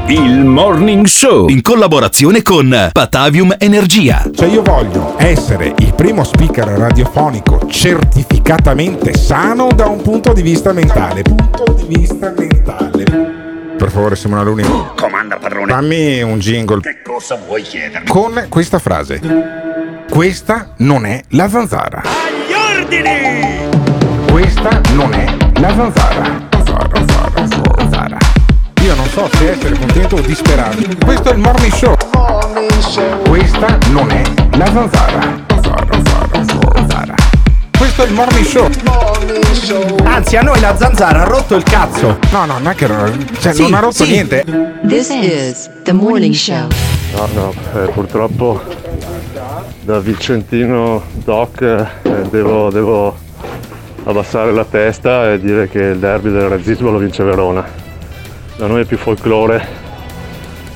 Il 0.07 0.45
Morning 0.45 1.05
Show 1.05 1.49
in 1.49 1.63
collaborazione 1.63 2.43
con 2.43 2.91
Patavium 2.93 3.57
Energia. 3.59 4.23
Cioè 4.33 4.47
io 4.47 4.63
voglio 4.63 5.15
essere 5.17 5.75
il 5.79 5.95
primo 5.95 6.23
speaker 6.23 6.69
radiofonico 6.69 7.67
certificatamente 7.67 9.15
sano 9.15 9.67
da 9.75 9.87
un 9.87 10.01
punto 10.01 10.33
di 10.33 10.43
vista 10.43 10.73
mentale. 10.73 11.23
Punto 11.23 11.73
di 11.73 11.87
vista 11.89 12.33
mentale. 12.37 13.38
Per 13.79 13.91
favore 13.91 14.17
Simona 14.17 14.43
Luni. 14.43 14.65
Comanda 14.97 15.37
padrone. 15.37 15.67
Dammi 15.67 16.21
un 16.23 16.39
jingle 16.41 16.81
Che 16.81 17.01
cosa 17.03 17.37
vuoi 17.47 17.63
chiedermi? 17.63 18.09
con 18.09 18.47
questa 18.49 18.79
frase. 18.79 19.21
Questa 20.11 20.73
non 20.79 21.07
è 21.07 21.23
la 21.31 21.49
zanzara. 21.49 22.03
Agli 22.03 22.81
ordini! 22.81 23.69
Questa 24.31 24.81
non 24.95 25.13
è 25.15 25.27
la 25.61 25.69
zanzara. 25.75 26.47
Zanzara, 26.51 26.89
zanzara, 27.07 27.73
zanzara. 27.79 28.19
Io 28.83 28.95
non 28.97 29.07
so 29.07 29.29
se 29.33 29.51
essere 29.51 29.79
contento 29.79 30.17
o 30.17 30.21
disperato. 30.21 30.77
Questo 31.05 31.31
è 31.31 31.33
il 31.35 31.39
morning 31.39 31.73
show. 31.73 31.95
Questa 33.29 33.79
non 33.91 34.11
è 34.11 34.23
la 34.57 34.67
zanzara. 34.67 35.21
Zanzara, 35.49 35.87
zanzara, 35.93 36.29
zanzara. 36.33 36.78
È 37.99 38.05
il 38.05 38.13
morning 38.13 38.45
show. 38.45 38.69
Anzi, 40.05 40.37
a 40.37 40.43
noi 40.43 40.61
la 40.61 40.77
zanzara 40.77 41.23
ha 41.23 41.25
rotto 41.25 41.57
il 41.57 41.65
cazzo. 41.65 42.17
No, 42.31 42.45
no, 42.45 42.53
non 42.59 42.69
è 42.69 42.75
che 42.77 42.87
cioè, 43.41 43.53
Sì, 43.53 43.63
non 43.63 43.75
ha 43.75 43.81
rotto 43.81 44.05
sì. 44.05 44.11
niente. 44.13 44.45
This 44.87 45.09
is 45.09 45.69
the 45.83 45.93
morning 45.93 46.33
show. 46.33 46.69
No, 47.13 47.29
no, 47.35 47.53
eh, 47.75 47.89
purtroppo 47.89 48.63
da 49.81 49.99
Vicentino 49.99 51.03
Doc 51.25 51.61
eh, 51.61 52.23
devo, 52.31 52.71
devo 52.71 53.17
abbassare 54.05 54.53
la 54.53 54.65
testa 54.65 55.33
e 55.33 55.41
dire 55.41 55.69
che 55.69 55.81
il 55.81 55.99
derby 55.99 56.31
del 56.31 56.49
razzismo 56.49 56.93
lo 56.93 56.99
vince 56.99 57.25
Verona. 57.25 57.67
Da 58.57 58.69
noi 58.69 58.83
è 58.83 58.85
più 58.85 58.97
folklore, 58.97 59.67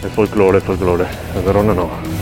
è 0.00 0.06
folklore, 0.06 0.58
folklore, 0.58 1.06
a 1.36 1.38
Verona 1.38 1.72
no. 1.72 2.21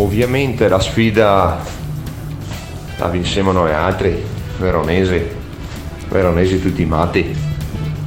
Ovviamente 0.00 0.66
la 0.68 0.80
sfida 0.80 1.58
la 2.98 3.06
vincemo 3.08 3.52
noi 3.52 3.72
altri, 3.72 4.16
veronesi, 4.58 5.20
veronesi 6.08 6.60
tutti 6.60 6.84
matti, 6.86 7.34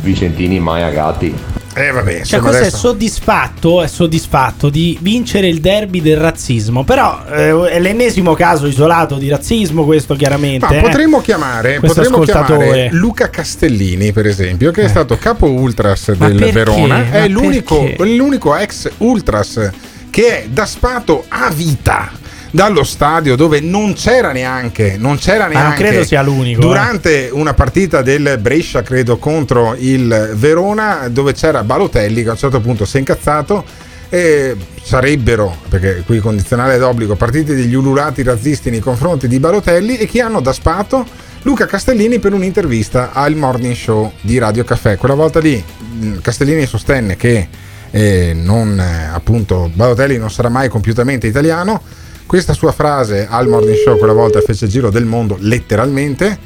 vicentini 0.02 0.60
mai 0.60 0.82
agati. 0.82 1.34
Eh 1.76 1.92
vabbè, 1.92 2.24
Cioè, 2.24 2.40
questo 2.40 2.58
è 2.58 2.62
adesso- 2.62 2.78
soddisfatto, 2.78 3.82
è 3.84 3.88
soddisfatto 3.88 4.70
di 4.70 4.98
vincere 5.02 5.48
il 5.48 5.60
derby 5.60 6.02
del 6.02 6.18
razzismo. 6.18 6.84
Però 6.84 7.24
eh, 7.32 7.70
è 7.70 7.80
l'ennesimo 7.80 8.34
caso 8.34 8.66
isolato 8.68 9.18
di 9.18 9.30
razzismo, 9.30 9.84
questo 9.86 10.16
chiaramente. 10.16 10.66
Ma 10.68 10.78
eh. 10.78 10.82
potremmo 10.82 11.22
chiamare, 11.22 11.78
Questo 11.80 12.02
potremmo 12.02 12.24
ascoltatore. 12.24 12.66
chiamare 12.70 12.90
Luca 12.92 13.30
Castellini, 13.30 14.12
per 14.12 14.26
esempio, 14.28 14.72
che 14.72 14.84
è 14.84 14.88
stato 14.88 15.16
capo 15.18 15.48
ultras 15.48 16.10
Ma 16.18 16.28
del 16.28 16.38
perché? 16.38 16.52
Verona. 16.54 16.98
Ma 16.98 17.12
È 17.12 17.28
l'unico, 17.28 17.88
l'unico 18.00 18.56
ex 18.56 18.90
ultras 18.98 19.70
che 20.14 20.44
è 20.44 20.48
da 20.48 20.68
spato 20.68 21.26
a 21.28 21.50
vita 21.50 22.12
dallo 22.52 22.84
stadio 22.84 23.36
dove 23.36 23.62
non 23.62 23.94
c'era 23.94 24.32
neanche 24.32 24.96
non 25.00 25.18
c'era 25.18 25.48
Ma 25.48 25.54
non 25.54 25.62
neanche 25.64 25.84
credo 25.86 26.04
sia 26.04 26.22
l'unico, 26.22 26.60
eh. 26.62 26.64
durante 26.64 27.30
una 27.32 27.56
partita 27.56 28.04
del 28.04 28.38
Brescia 28.40 28.84
credo 28.84 29.18
contro 29.18 29.76
il 29.76 30.34
Verona 30.36 31.08
dove 31.10 31.34
c'era 31.34 31.64
Balotelli 31.64 32.22
che 32.22 32.30
a 32.30 32.34
un 32.34 32.38
certo 32.38 32.62
punto 32.62 32.86
si 32.86 32.98
è 32.98 33.00
incazzato 33.00 33.66
e 34.08 34.56
sarebbero, 34.84 35.58
perché 35.68 36.04
qui 36.06 36.20
condizionale 36.20 36.78
d'obbligo, 36.78 37.16
partiti 37.16 37.56
degli 37.56 37.74
ululati 37.74 38.22
razzisti 38.22 38.70
nei 38.70 38.82
confronti 38.82 39.28
di 39.28 39.40
Balotelli 39.40 39.98
e 39.98 40.06
chi 40.06 40.20
hanno 40.20 40.40
da 40.40 40.54
spato 40.54 41.04
Luca 41.42 41.66
Castellini 41.66 42.20
per 42.20 42.34
un'intervista 42.34 43.14
al 43.14 43.36
morning 43.36 43.74
show 43.74 44.12
di 44.22 44.38
Radio 44.38 44.64
Caffè. 44.64 44.98
Quella 44.98 45.16
volta 45.16 45.40
lì 45.40 45.56
mh, 45.58 46.20
Castellini 46.22 46.68
sostenne 46.68 47.16
che 47.16 47.48
eh, 47.96 48.34
non, 48.34 48.80
eh, 48.80 49.10
appunto 49.14 49.70
Balotelli 49.72 50.18
non 50.18 50.32
sarà 50.32 50.50
mai 50.50 50.68
compiutamente 50.68 51.28
italiano. 51.28 51.80
Questa 52.26 52.54
sua 52.54 52.72
frase 52.72 53.28
al 53.30 53.48
morning 53.48 53.78
show 53.78 54.00
quella 54.00 54.14
volta 54.14 54.42
fece 54.42 54.66
il 54.66 54.72
giro 54.72 54.90
del 54.90 55.06
mondo 55.06 55.38
letteralmente. 55.40 56.40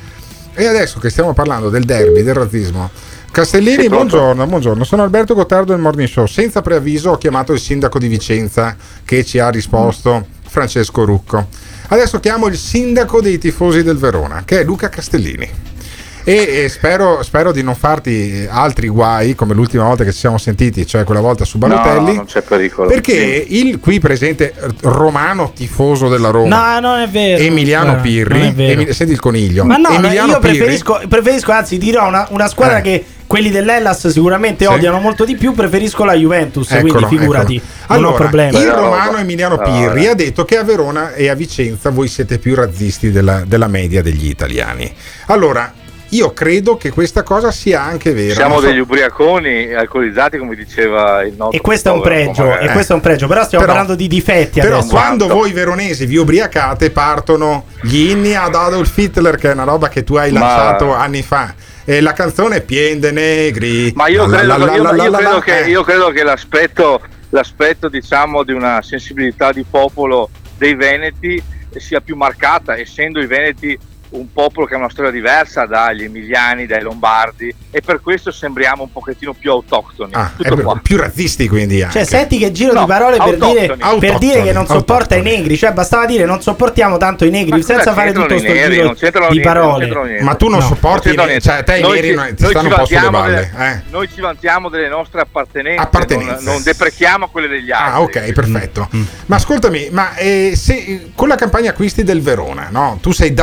E 0.53 0.65
adesso 0.65 0.99
che 0.99 1.10
stiamo 1.10 1.32
parlando 1.32 1.69
del 1.69 1.86
derby, 1.86 2.22
del 2.22 2.34
razzismo, 2.34 2.90
Castellini, 3.32 3.88
buongiorno, 3.88 4.45
buongiorno. 4.45 4.84
Sono 4.84 5.03
Alberto 5.03 5.36
Gottardo 5.36 5.72
del 5.72 5.80
Morning 5.80 6.10
Show. 6.10 6.26
Senza 6.26 6.61
preavviso 6.61 7.11
ho 7.11 7.18
chiamato 7.18 7.53
il 7.53 7.60
sindaco 7.61 7.98
di 7.98 8.10
Vicenza 8.10 8.76
che 9.06 9.24
ci 9.24 9.40
ha 9.40 9.49
risposto 9.49 10.26
Francesco 10.45 11.06
Rucco. 11.06 11.48
Adesso 11.88 12.19
chiamo 12.19 12.48
il 12.48 12.57
sindaco 12.57 13.22
dei 13.22 13.38
tifosi 13.38 13.84
del 13.84 13.98
Verona, 13.98 14.44
che 14.44 14.60
è 14.60 14.64
Luca 14.65 14.90
Castellini. 14.90 15.66
E, 16.30 16.64
e 16.64 16.68
spero, 16.70 17.24
spero 17.24 17.54
di 17.54 17.64
non 17.64 17.74
farti 17.74 18.45
altri 18.49 18.90
guai 18.90 19.34
come 19.34 19.54
l'ultima 19.54 19.86
volta 19.86 20.04
che 20.04 20.12
ci 20.12 20.18
siamo 20.20 20.38
sentiti, 20.38 20.86
cioè 20.86 21.06
quella 21.06 21.22
volta 21.22 21.45
su 21.45 21.58
Balotelli. 21.58 22.08
No, 22.12 22.14
non 22.16 22.26
c'è 22.26 22.41
pericolo. 22.41 22.90
Perché 22.90 23.45
il 23.48 23.80
qui 23.80 23.99
presente 24.02 24.52
eh, 24.54 24.68
romano 24.82 25.54
tifoso 25.56 26.10
della 26.10 26.30
Roma, 26.30 26.80
No, 26.82 26.90
non 26.90 26.99
è 26.99 27.08
vero. 27.08 27.41
Emiliano 27.41 27.86
Guarda, 27.91 28.02
Pirri, 28.02 28.38
non 28.40 28.48
è 28.48 28.52
vero. 28.54 28.82
Emi- 28.82 28.91
senti 28.94 29.14
il 29.14 29.22
coniglio, 29.22 29.64
Ma 29.64 29.78
no, 29.78 29.88
no, 29.88 29.95
Emiliano 29.95 30.34
io 30.34 30.40
Pirri- 30.40 30.58
preferisco, 30.58 31.02
preferisco, 31.08 31.52
anzi, 31.54 31.78
dirò 31.78 32.06
una, 32.10 32.28
una 32.32 32.48
squadra 32.49 32.80
Eh. 32.80 32.82
che 32.82 33.06
quelli 33.26 33.49
dell'Ellas 33.49 34.08
sicuramente 34.10 34.66
Sì. 34.66 34.72
odiano 34.72 34.99
molto 34.99 35.24
di 35.24 35.36
più. 35.38 35.54
Preferisco 35.54 36.04
la 36.04 36.14
Juventus, 36.14 36.70
Eccolo, 36.72 36.91
quindi 37.06 37.18
figurati, 37.18 37.56
eccolo. 37.56 37.72
non 37.88 37.98
Allora, 37.98 38.14
ho 38.14 38.18
problemi. 38.18 38.58
Il 38.58 38.68
romano 38.72 39.18
Emiliano 39.18 39.56
No, 39.56 39.62
Pirri 39.64 40.04
eh. 40.04 40.10
ha 40.10 40.14
detto 40.14 40.44
che 40.44 40.58
a 40.58 40.64
Verona 40.64 41.14
e 41.14 41.30
a 41.30 41.36
Vicenza 41.36 41.90
voi 41.90 42.10
siete 42.10 42.38
più 42.38 42.54
razzisti 42.54 43.12
della, 43.12 43.44
della 43.48 43.68
media 43.68 44.02
degli 44.02 44.28
italiani. 44.28 44.94
Allora, 45.28 45.74
io 46.10 46.32
credo 46.34 46.78
che 46.78 46.90
questa 46.92 47.24
cosa 47.24 47.52
sia 47.52 47.82
anche 47.82 48.14
vera. 48.14 48.34
Siamo 48.34 48.60
so- 48.60 48.68
degli 48.68 48.80
ubriaconi 48.80 49.74
alcolizzati, 49.74 50.38
come 50.38 50.56
diceva 50.56 51.24
il 51.24 51.34
noto. 51.36 51.56
E 51.56 51.62
questo 51.62 51.90
è 51.90 51.92
un 51.92 52.02
pregio, 52.02 52.44
Pomare. 52.44 52.66
e 52.66 52.72
questo 52.72 52.94
è 52.94 52.96
un 52.96 53.02
pregio, 53.02 53.28
però 53.28 53.44
stiamo 53.44 53.64
Però- 53.66 53.76
parlando 53.78 54.02
di 54.02 54.08
difetti 54.08 54.60
Però 54.62 54.78
adesso. 54.78 54.90
quando 54.94 55.28
voi 55.28 55.52
veronesi 55.52 56.06
vi 56.06 56.18
ubriacate 56.18 56.92
partono 56.92 57.66
gli 57.82 58.10
inni 58.10 58.36
ad 58.36 58.56
Adolf 58.56 58.98
Hitler, 58.98 59.36
che 59.36 59.50
è 59.50 59.54
una 59.54 59.64
roba 59.66 59.90
che 59.90 60.04
tu 60.04 60.16
hai 60.16 60.32
Ma- 60.32 60.40
lanciato 60.40 60.94
anni 60.94 61.22
fa. 61.24 61.54
E 61.84 62.02
la 62.02 62.14
canzone 62.14 62.62
Pien 62.62 63.00
de 63.00 63.12
Negri. 63.12 63.94
Ma 63.96 64.08
io 64.08 64.26
credo 64.26 66.10
che 66.12 66.24
l'aspetto, 66.24 67.02
l'aspetto 67.30 67.88
diciamo, 67.90 68.44
di 68.44 68.52
una 68.54 68.82
sensibilità 68.82 69.52
di 69.52 69.64
popolo 69.70 70.30
dei 70.58 70.76
Veneti 70.76 71.42
sia 71.78 72.02
più 72.02 72.16
marcata, 72.16 72.78
essendo 72.78 73.22
i 73.22 73.26
Veneti 73.28 73.78
un 74.10 74.32
popolo 74.32 74.66
che 74.66 74.74
ha 74.76 74.78
una 74.78 74.90
storia 74.90 75.12
diversa 75.12 75.66
dagli 75.66 76.04
emiliani, 76.04 76.66
dai 76.66 76.82
lombardi 76.82 77.54
e 77.70 77.82
per 77.82 78.00
questo 78.02 78.32
sembriamo 78.32 78.84
un 78.84 78.92
pochettino 78.92 79.34
più 79.34 79.52
autoctoni. 79.52 80.14
Ah, 80.14 80.32
Tutto 80.36 80.54
è 80.54 80.62
qua. 80.62 80.80
più 80.82 80.98
razzisti 80.98 81.48
quindi 81.48 81.82
anche. 81.82 81.98
Cioè, 82.00 82.06
senti 82.06 82.38
che 82.38 82.52
giro 82.52 82.74
No, 82.74 82.82
di 82.82 82.86
parole 82.88 83.18
per 83.18 83.22
autoctoni. 83.26 83.54
dire, 83.54 83.66
per 83.76 83.78
Autoctoni, 83.86 84.20
dire 84.20 84.44
che 84.44 84.52
non 84.54 84.66
sopporta 84.66 85.16
i 85.16 85.22
negri. 85.22 85.58
Cioè, 85.58 85.72
bastava 85.74 86.06
dire 86.06 86.26
non 86.26 86.42
sopportiamo 86.42 86.98
tanto 86.98 87.26
i 87.26 87.30
negri 87.30 87.58
Ma 87.58 87.62
senza 87.62 87.94
fare 87.94 88.14
tutto 88.14 88.34
i 88.34 88.40
sto 88.40 88.48
neri? 88.52 88.76
giro 88.76 89.28
di 89.30 89.40
parole. 89.42 89.86
niente. 89.88 90.24
Ma 90.24 90.36
tu 90.36 90.48
non 90.48 90.60
No, 90.60 90.66
sopporti, 90.66 91.14
non 91.14 91.26
i- 91.26 91.28
niente. 91.30 91.50
cioè 91.50 91.64
te 91.64 91.78
i 91.78 91.82
Noi 91.82 91.96
neri 91.96 92.08
ci- 92.10 92.14
non- 92.16 92.28
ti 92.36 92.46
stanno 92.46 92.60
ci 92.60 92.66
un 92.68 92.74
po' 92.80 92.86
sulle 92.86 93.10
balle. 93.10 93.52
delle- 93.54 93.72
eh. 93.72 93.82
Noi 93.92 94.10
ci 94.14 94.22
vantiamo 94.22 94.70
delle 94.70 94.88
nostre 94.88 95.22
appartenenze, 95.22 95.82
Appartenenze. 95.82 96.44
Non, 96.46 96.54
non 96.54 96.64
deprechiamo 96.64 97.28
quelle 97.30 97.48
degli 97.48 97.72
altri. 97.72 97.92
Ah, 97.92 98.02
ok, 98.02 98.32
perfetto. 98.32 98.90
Ma 99.26 99.36
ascoltami, 99.36 99.90
ma 99.92 100.16
eh, 100.16 100.54
se 100.56 101.12
con 101.14 101.28
la 101.28 101.36
campagna 101.36 101.72
acquisti 101.72 102.04
del 102.04 102.22
Verona, 102.22 102.68
no? 102.72 102.98
Tu 103.02 103.12
sei 103.12 103.34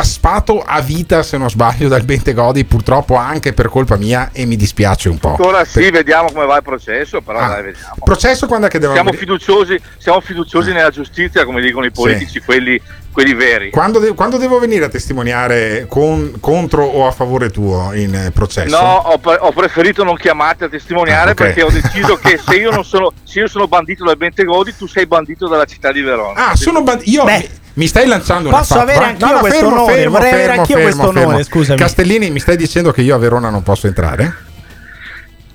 daspato 0.54 0.62
a 0.66 0.80
vita, 0.80 1.22
se 1.22 1.36
non 1.36 1.50
sbaglio, 1.50 1.88
dal 1.88 2.02
Bentegodi, 2.04 2.64
purtroppo 2.64 3.16
anche 3.16 3.52
per 3.52 3.68
colpa 3.68 3.96
mia 3.96 4.30
e 4.32 4.44
mi 4.44 4.56
dispiace 4.56 5.08
un 5.08 5.18
po'. 5.18 5.30
Ancora 5.30 5.64
sì, 5.64 5.80
Per- 5.80 5.92
vediamo 5.92 6.30
come 6.32 6.46
va 6.46 6.56
il 6.56 6.62
processo, 6.62 7.20
però 7.20 7.38
Ah, 7.38 7.48
dai, 7.48 7.62
vediamo. 7.64 7.94
Processo 8.04 8.46
quando 8.46 8.66
è 8.66 8.70
che 8.70 8.78
devo 8.78 8.92
Siamo 8.92 9.12
fiduciosi, 9.12 9.80
siamo 9.98 10.20
fiduciosi 10.20 10.72
nella 10.72 10.90
giustizia, 10.90 11.44
come 11.44 11.60
dicono 11.60 11.86
i 11.86 11.90
politici, 11.90 12.40
quelli, 12.40 12.80
quelli 13.14 13.32
veri. 13.32 13.70
Quando, 13.70 14.00
de- 14.00 14.12
quando 14.12 14.36
devo 14.38 14.58
venire 14.58 14.84
a 14.86 14.88
testimoniare 14.88 15.86
con- 15.88 16.34
contro 16.40 16.84
o 16.84 17.06
a 17.06 17.12
favore 17.12 17.48
tuo 17.50 17.92
in 17.94 18.12
eh, 18.12 18.30
processo? 18.32 18.76
No, 18.76 19.02
ho, 19.06 19.18
pre- 19.18 19.38
ho 19.40 19.52
preferito 19.52 20.02
non 20.02 20.16
chiamarti 20.16 20.64
a 20.64 20.68
testimoniare 20.68 21.28
Ah, 21.30 21.32
ok. 21.32 21.36
perché 21.36 21.62
ho 21.62 21.70
deciso 21.70 22.16
che 22.16 22.36
se 22.44 22.56
io 22.56 22.70
non 22.72 22.84
sono, 22.84 23.12
se 23.22 23.38
io 23.38 23.46
sono 23.46 23.68
bandito 23.68 24.04
dal 24.04 24.16
Bentegodi, 24.16 24.74
tu 24.76 24.88
sei 24.88 25.06
bandito 25.06 25.46
dalla 25.46 25.64
città 25.64 25.92
di 25.92 26.02
Verona. 26.02 26.48
Ah, 26.50 26.56
sono 26.56 26.82
band- 26.82 27.02
io 27.04 27.24
mi, 27.24 27.48
mi 27.74 27.86
stai 27.86 28.06
lanciando 28.06 28.48
una 28.48 28.58
posso 28.58 28.78
avere 28.80 29.04
anch'io 29.04 29.38
questo 29.38 29.66
onore? 29.68 30.06
Vorrei 30.08 30.32
avere 30.32 30.52
anch'io 30.58 30.80
questo 30.80 31.06
onore, 31.08 31.44
scusami. 31.44 31.78
Castellini, 31.78 32.30
mi 32.30 32.40
stai 32.40 32.56
dicendo 32.56 32.90
che 32.90 33.02
io 33.02 33.14
a 33.14 33.18
Verona 33.18 33.48
non 33.48 33.62
posso 33.62 33.86
entrare? 33.86 34.52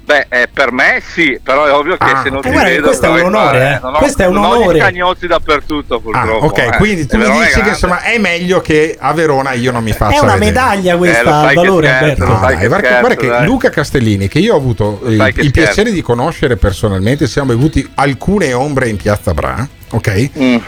Beh, 0.09 0.25
eh, 0.29 0.47
per 0.51 0.71
me 0.71 1.03
sì, 1.05 1.39
però 1.43 1.65
è 1.65 1.71
ovvio 1.71 1.95
che 1.95 2.03
Ah, 2.03 2.21
se 2.23 2.31
non 2.31 2.41
ti 2.41 2.47
Eh, 2.47 2.51
guarda 2.51 2.69
vedo... 2.71 2.87
questo 2.87 3.05
è 3.05 3.09
un 3.09 3.19
onore, 3.35 3.59
eh, 3.59 3.73
eh. 3.73 3.79
non 3.79 3.93
ho- 3.93 3.97
Questo 3.99 4.23
è 4.23 4.25
un 4.25 4.33
non 4.33 4.43
ho 4.43 4.55
onore. 4.55 4.77
gli 4.77 4.81
scagnozzi 4.81 5.27
dappertutto, 5.27 5.95
Ah, 5.95 5.99
purtroppo. 5.99 6.45
ok, 6.47 6.57
eh. 6.57 6.69
quindi 6.77 7.05
tu 7.05 7.17
mi 7.17 7.25
dici 7.45 7.61
che 7.61 7.69
insomma 7.69 8.01
è 8.01 8.17
meglio 8.17 8.59
che 8.59 8.97
a 8.99 9.13
Verona 9.13 9.51
io 9.53 9.71
non 9.71 9.83
mi 9.83 9.91
faccia 9.93 10.15
È 10.15 10.19
una 10.23 10.33
vedere. 10.33 10.45
medaglia 10.51 10.97
questa 10.97 11.51
Eh, 11.51 11.53
valore, 11.53 11.85
scherzo, 11.87 12.03
Alberto. 12.05 12.25
No, 12.25 12.39
dai, 12.39 12.57
che 12.57 12.67
guarda, 12.67 12.87
scherzo, 12.87 13.15
guarda 13.15 13.37
che. 13.39 13.45
Luca 13.45 13.69
Castellini, 13.69 14.27
che 14.27 14.39
io 14.39 14.53
ho 14.55 14.57
avuto 14.57 14.99
il, 15.05 15.33
il 15.35 15.51
piacere 15.51 15.91
di 15.91 16.01
conoscere 16.01 16.55
personalmente, 16.57 17.27
siamo 17.27 17.51
avuti 17.51 17.87
alcune 17.93 18.51
ombre 18.53 18.89
in 18.89 18.97
piazza 18.97 19.35
Bra, 19.35 19.67
ok? 19.91 20.07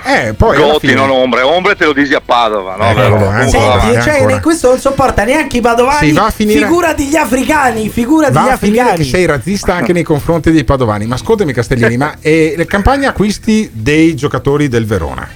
Eh, 0.03 0.33
poi 0.35 0.57
fine- 0.79 0.93
non 0.93 1.09
ombre, 1.09 1.41
ombre 1.41 1.75
te 1.75 1.85
lo 1.85 1.93
disi 1.93 2.13
a 2.13 2.21
Padova, 2.21 2.75
no? 2.75 2.89
Eh, 2.89 2.93
Vero? 2.93 3.15
ancora, 3.27 3.75
va. 3.75 3.81
Senti, 3.81 4.01
cioè, 4.01 4.13
ancora. 4.19 4.39
questo 4.39 4.69
non 4.69 4.79
sopporta 4.79 5.23
neanche 5.23 5.57
i 5.57 5.61
padovani. 5.61 6.07
Sì, 6.07 6.13
va 6.13 6.25
a 6.25 6.31
finire- 6.31 6.59
Figurati 6.65 7.05
gli 7.07 7.15
africani, 7.15 7.89
figurati 7.89 8.33
Va 8.33 8.45
gli 8.45 8.49
africani. 8.49 8.97
che 8.97 9.03
sei 9.03 9.25
razzista 9.25 9.73
anche 9.75 9.93
nei 9.93 10.03
confronti 10.03 10.51
dei 10.51 10.63
padovani. 10.63 11.05
Ma 11.05 11.15
ascoltami, 11.15 11.53
Castellini, 11.53 11.97
ma 11.97 12.15
eh, 12.19 12.53
le 12.57 12.65
campagne 12.65 13.07
acquisti 13.07 13.69
dei 13.73 14.15
giocatori 14.15 14.67
del 14.67 14.85
Verona, 14.85 15.27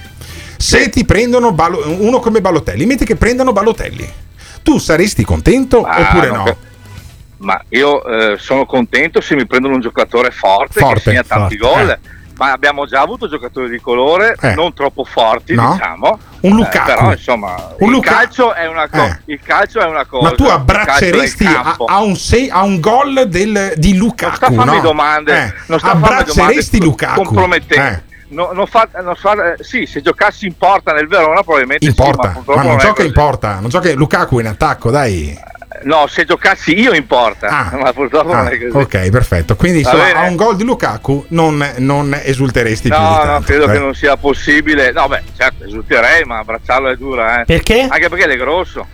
se 0.56 0.88
ti 0.88 1.04
prendono 1.04 1.52
Balo- 1.52 1.84
uno 1.98 2.18
come 2.20 2.40
Balotelli, 2.40 2.86
metti 2.86 3.04
che 3.04 3.16
prendano 3.16 3.52
Balotelli, 3.52 4.08
tu 4.62 4.78
saresti 4.78 5.24
contento 5.24 5.82
Ah, 5.84 6.00
oppure 6.00 6.30
no? 6.30 6.42
ca- 6.44 6.56
Ma 7.38 7.60
io 7.68 8.02
eh, 8.04 8.36
sono 8.38 8.64
contento 8.64 9.20
se 9.20 9.34
mi 9.34 9.46
prendono 9.46 9.74
un 9.74 9.80
giocatore 9.82 10.30
forte, 10.30 10.80
Forte, 10.80 10.94
che 10.94 11.00
segna 11.10 11.22
tanti 11.22 11.58
forte, 11.58 11.78
gol. 11.80 11.90
eh. 11.90 11.98
Ma 12.38 12.52
abbiamo 12.52 12.84
già 12.86 13.00
avuto 13.00 13.28
giocatori 13.28 13.70
di 13.70 13.80
colore 13.80 14.36
Eh. 14.40 14.54
non 14.54 14.74
troppo 14.74 15.04
forti, 15.04 15.54
No? 15.54 15.72
diciamo. 15.72 16.18
Un 16.40 16.50
Eh, 16.52 16.54
Lukaku. 16.54 16.84
però 16.86 17.12
insomma, 17.12 17.54
Un 17.78 17.88
il, 17.88 17.94
Luka- 17.94 18.10
calcio 18.10 18.52
è 18.54 18.66
una 18.66 18.88
co- 18.88 18.98
Eh. 19.04 19.18
il 19.26 19.40
calcio 19.42 19.80
è 19.80 19.84
una 19.86 20.04
cosa. 20.04 20.28
Ma 20.28 20.34
tu 20.34 20.44
abbracceresti 20.44 21.46
a, 21.46 21.76
a 21.86 22.02
un, 22.02 22.14
sei- 22.16 22.50
a 22.50 22.62
un 22.62 22.78
gol 22.80 23.26
del- 23.28 23.72
di 23.76 23.96
Lukaku? 23.96 24.34
sta 24.36 24.46
a 24.46 24.50
no? 24.64 24.80
domande, 24.80 25.32
Eh, 25.44 25.52
non 25.68 25.78
sta 25.78 25.92
abbracceresti 25.92 26.78
domande 26.78 27.06
Lukaku? 27.06 27.74
Eh. 27.74 28.02
No, 28.28 28.50
non 28.52 28.66
fa- 28.66 28.88
non 29.02 29.14
fa- 29.14 29.52
eh, 29.54 29.62
sì, 29.62 29.86
se 29.86 30.02
giocassi 30.02 30.46
in 30.46 30.56
porta 30.58 30.92
nel 30.92 31.06
Verona 31.06 31.42
probabilmente 31.42 31.86
In 31.86 31.92
sì, 31.94 32.00
ma 32.00 32.06
porta, 32.06 32.42
ma 32.44 32.54
non 32.56 32.66
non 32.66 32.78
gioca 32.78 33.02
in 33.04 33.12
porta, 33.12 33.60
non 33.60 33.70
gioca 33.70 33.92
Lukaku 33.94 34.40
in 34.40 34.48
attacco, 34.48 34.90
dai. 34.90 35.38
No, 35.82 36.06
se 36.06 36.24
giocassi 36.24 36.78
io 36.78 36.92
in 36.94 37.06
porta, 37.06 37.70
ma 37.78 37.92
purtroppo 37.92 38.32
Ah, 38.32 38.42
non 38.42 38.52
è 38.52 38.58
così. 38.58 38.76
ok, 38.84 39.10
perfetto. 39.10 39.56
Quindi 39.56 39.80
insomma, 39.80 40.14
a 40.14 40.22
un 40.22 40.36
gol 40.36 40.56
di 40.56 40.64
Lukaku 40.64 41.26
non, 41.30 41.64
non 41.78 42.18
esulteresti 42.22 42.88
più 42.88 42.96
di 42.96 43.02
No, 43.04 43.14
tanto. 43.16 43.32
no, 43.32 43.40
credo 43.40 43.64
eh. 43.68 43.72
che 43.72 43.78
non 43.78 43.94
sia 43.94 44.16
possibile. 44.16 44.92
No, 44.92 45.08
beh, 45.08 45.22
certo, 45.36 45.64
esulterei, 45.64 46.24
ma 46.24 46.38
abbracciarlo 46.38 46.88
è 46.88 46.96
dura, 46.96 47.40
eh. 47.40 47.44
Perché? 47.44 47.80
Anche 47.90 48.08
perché 48.08 48.24
è 48.26 48.36
grosso. 48.36 48.86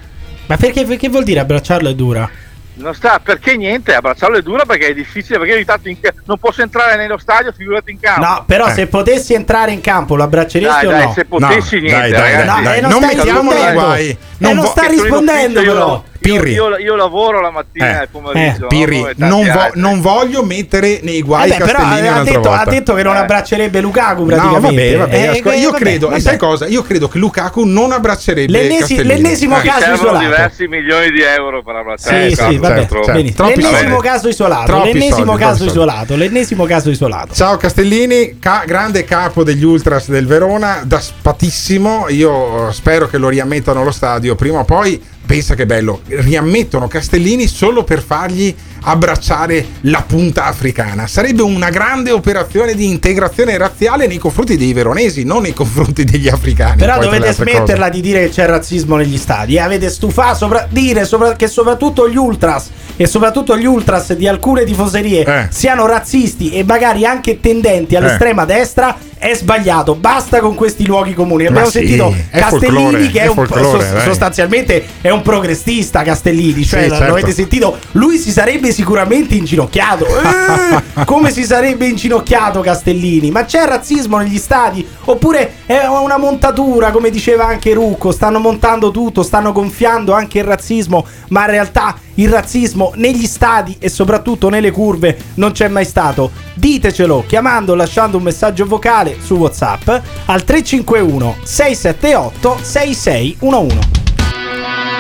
Ma 0.47 0.57
perché, 0.57 0.85
perché 0.85 1.09
vuol 1.09 1.25
dire 1.25 1.41
abbracciarlo 1.41 1.89
è 1.91 1.95
dura? 1.95 2.29
Non 2.75 2.95
sta, 2.95 3.21
perché 3.23 3.55
niente, 3.57 3.95
abbracciarlo 3.95 4.39
è 4.39 4.43
dura 4.43 4.65
perché 4.65 4.89
è 4.89 4.95
difficile, 4.95 5.39
perché 5.39 5.53
ogni 5.55 5.65
tanto 5.67 5.89
in 5.91 5.97
non 6.25 6.39
posso 6.39 6.63
entrare 6.63 6.97
nello 6.97 7.19
stadio, 7.19 7.53
figurati 7.53 7.91
in 7.91 8.01
campo. 8.01 8.25
No, 8.27 8.45
però 8.47 8.71
se 8.71 8.87
potessi 8.87 9.35
entrare 9.35 9.73
in 9.73 9.83
campo 9.83 10.17
lo 10.17 10.23
abbracceresti 10.23 10.87
Dai, 10.87 10.87
o 10.87 10.91
dai, 10.91 11.05
no? 11.05 11.13
se 11.13 11.25
potessi 11.27 11.75
No, 11.77 11.83
niente, 11.83 12.09
dai, 12.11 12.33
dai, 12.33 12.47
dai, 12.47 12.63
dai, 12.65 12.79
eh, 12.79 12.81
non 12.81 12.91
non 12.91 13.03
stai 13.03 13.15
mettiamolo 13.17 13.63
nei 13.63 13.73
guai. 13.75 14.09
Eh, 14.09 14.17
Non 14.39 14.55
non 14.55 14.65
vo- 14.65 14.71
sta 14.71 14.87
rispondendo 14.87 15.61
però. 15.63 16.05
Io, 16.25 16.35
Pirri. 16.35 16.53
io, 16.53 16.77
io 16.79 16.95
lavoro 16.97 17.41
la 17.41 17.51
mattina 17.51 17.87
e 17.87 17.99
Eh, 17.99 18.03
il 18.03 18.09
pomeriggio. 18.11 18.67
Pirri, 18.69 18.97
no? 18.99 19.03
Come 19.03 19.15
tanti 19.17 19.29
non, 19.29 19.45
vo- 19.53 19.71
non 19.75 20.01
voglio 20.01 20.43
mettere 20.45 21.01
nei 21.03 21.23
guai 21.23 21.47
Eh 21.51 21.57
beh, 21.59 21.65
però 21.65 21.79
Castellini 21.79 22.07
ha 22.09 22.11
un'altra 22.13 22.35
detto, 22.35 22.51
ha 22.51 22.65
detto 22.65 22.95
che 22.95 23.03
non 23.03 23.15
Eh. 23.15 23.19
abbraccerebbe 23.19 23.81
Lukaku 23.81 24.21
No, 24.21 24.27
praticamente. 24.27 24.61
vabbè, 24.61 24.97
vabbè, 24.99 25.15
Eh, 25.15 25.27
ascol- 25.29 25.53
eh, 25.53 25.57
io 25.59 25.71
vabbè, 25.71 25.83
credo, 25.83 26.09
vabbè. 26.09 26.21
sai 26.21 26.37
cosa? 26.37 26.67
Io 26.67 26.83
credo 26.83 27.09
che 27.09 27.19
Lukaku 27.19 27.65
non 27.65 27.93
abbraccerebbe 27.93 28.51
L'ennesi- 28.53 28.79
Castellini. 28.95 29.09
l'ennesimo 29.23 29.59
Eh. 29.59 29.63
Caso 29.63 29.79
servono 29.81 29.95
isolato. 30.03 30.25
diversi 30.25 30.67
milioni 30.69 31.11
di 31.11 31.23
euro 31.23 31.63
per 31.63 31.75
abbracciare 31.77 32.29
Sì, 32.31 32.35
sì, 32.37 32.57
vabbè. 32.59 32.87
Benissimo. 32.87 33.33
Troppi 33.35 33.61
L'ennesimo 33.63 33.97
caso 33.99 34.29
isolato. 34.29 34.83
L'ennesimo 34.85 35.35
caso 35.37 35.65
isolato. 35.65 36.17
L'ennesimo 36.17 36.65
caso 36.65 36.91
isolato. 36.91 37.35
Ciao 37.35 37.57
Castellini, 37.57 38.39
ca- 38.39 38.63
grande 38.67 39.05
capo 39.05 39.43
degli 39.45 39.65
Ultras 39.65 40.09
del 40.09 40.27
Verona, 40.27 40.81
da 40.85 41.01
spatissimo. 41.01 42.07
Io 42.09 42.71
spero 42.73 43.07
che 43.09 43.19
lo 43.19 43.29
riammettano 43.29 43.81
allo 43.81 43.91
stadio 43.91 44.35
prima 44.35 44.61
o 44.61 44.65
poi. 44.65 45.01
Pensa 45.25 45.55
che 45.55 45.67
bello, 45.67 46.03
riammettono 46.07 46.89
Castellini 46.89 47.47
solo 47.47 47.85
per 47.85 48.03
fargli 48.03 48.55
abbracciare 48.83 49.67
la 49.83 50.03
punta 50.07 50.45
africana. 50.45 51.07
Sarebbe 51.07 51.43
una 51.43 51.71
grande 51.71 52.11
operazione 52.11 52.75
di 52.75 52.87
integrazione 52.89 53.57
razziale 53.57 54.07
nei 54.07 54.19
confronti 54.19 54.57
dei 54.57 54.73
veronesi, 54.73 55.25
non 55.25 55.43
nei 55.43 55.53
confronti 55.55 56.05
degli 56.05 56.29
africani. 56.29 56.77
Però 56.77 56.99
dovete 56.99 57.33
smetterla 57.33 57.87
cose. 57.89 57.91
di 57.91 58.01
dire 58.01 58.21
che 58.27 58.29
c'è 58.31 58.47
razzismo 58.47 58.97
negli 58.97 59.17
stadi. 59.19 59.55
eh. 59.57 59.61
Avete 59.61 59.89
stufato 59.91 60.37
sopra- 60.37 60.67
dire 60.71 61.05
sopra- 61.05 61.35
che 61.37 61.47
soprattutto 61.49 62.09
gli 62.09 62.17
ultras 62.17 62.71
e 62.97 63.07
soprattutto 63.07 63.57
gli 63.57 63.65
ultras 63.65 64.13
di 64.15 64.29
alcune 64.29 64.65
tifoserie 64.65 65.25
Eh. 65.25 65.47
siano 65.51 65.87
razzisti 65.87 66.51
e 66.51 66.63
magari 66.65 67.05
anche 67.05 67.41
tendenti 67.41 67.97
all'estrema 67.97 68.45
destra. 68.45 68.97
È 69.23 69.33
sbagliato, 69.37 69.95
basta 69.95 70.41
con 70.41 70.57
questi 70.57 70.85
luoghi 70.85 71.15
comuni. 71.15 71.47
Abbiamo 71.47 71.67
sì, 71.69 71.79
sentito 71.79 72.13
Castellini, 72.33 72.83
folklore, 72.83 73.09
che 73.11 73.21
è, 73.21 73.23
è 73.23 73.27
un 73.29 73.35
folklore, 73.35 74.01
sostanzialmente 74.05 74.85
è 75.01 75.11
un 75.11 75.23
progressista. 75.23 76.03
Castellini, 76.03 76.65
cioè 76.65 76.83
Sì, 76.83 76.89
lo 76.89 76.97
certo. 76.97 77.13
avete 77.13 77.33
sentito? 77.33 77.79
Lui 77.93 78.19
si 78.19 78.33
sarebbe 78.33 78.72
sicuramente 78.73 79.35
inginocchiato. 79.35 80.07
Eh, 80.53 81.05
come 81.05 81.31
si 81.31 81.45
sarebbe 81.45 81.87
inginocchiato 81.87 82.61
Castellini? 82.61 83.31
Ma 83.31 83.45
c'è 83.45 83.65
razzismo 83.65 84.19
negli 84.19 84.39
stadi? 84.39 84.87
Oppure 85.05 85.55
è 85.67 85.85
una 85.87 86.19
montatura, 86.19 86.91
come 86.91 87.11
diceva 87.11 87.47
anche 87.47 87.73
Rucco? 87.73 88.13
Stanno 88.13 88.39
montando 88.39 88.91
tutto, 88.91 89.23
stanno 89.23 89.53
gonfiando 89.53 90.13
anche 90.13 90.39
il 90.39 90.45
razzismo, 90.45 91.07
ma 91.29 91.45
in 91.45 91.51
realtà 91.51 91.97
il 92.15 92.29
razzismo 92.29 92.93
negli 92.97 93.27
stadi 93.27 93.77
e 93.79 93.89
soprattutto 93.89 94.49
nelle 94.49 94.71
curve 94.71 95.17
non 95.35 95.53
c'è 95.53 95.69
mai 95.69 95.85
stato. 95.85 96.31
Ditecelo 96.55 97.25
chiamando 97.27 97.73
o 97.73 97.75
lasciando 97.75 98.19
un 98.19 98.23
messaggio 98.23 98.67
vocale 98.67 99.17
su 99.23 99.35
WhatsApp 99.35 99.89
al 100.27 100.45
351 100.45 101.37
678 101.43 102.59
6611. 102.63 103.79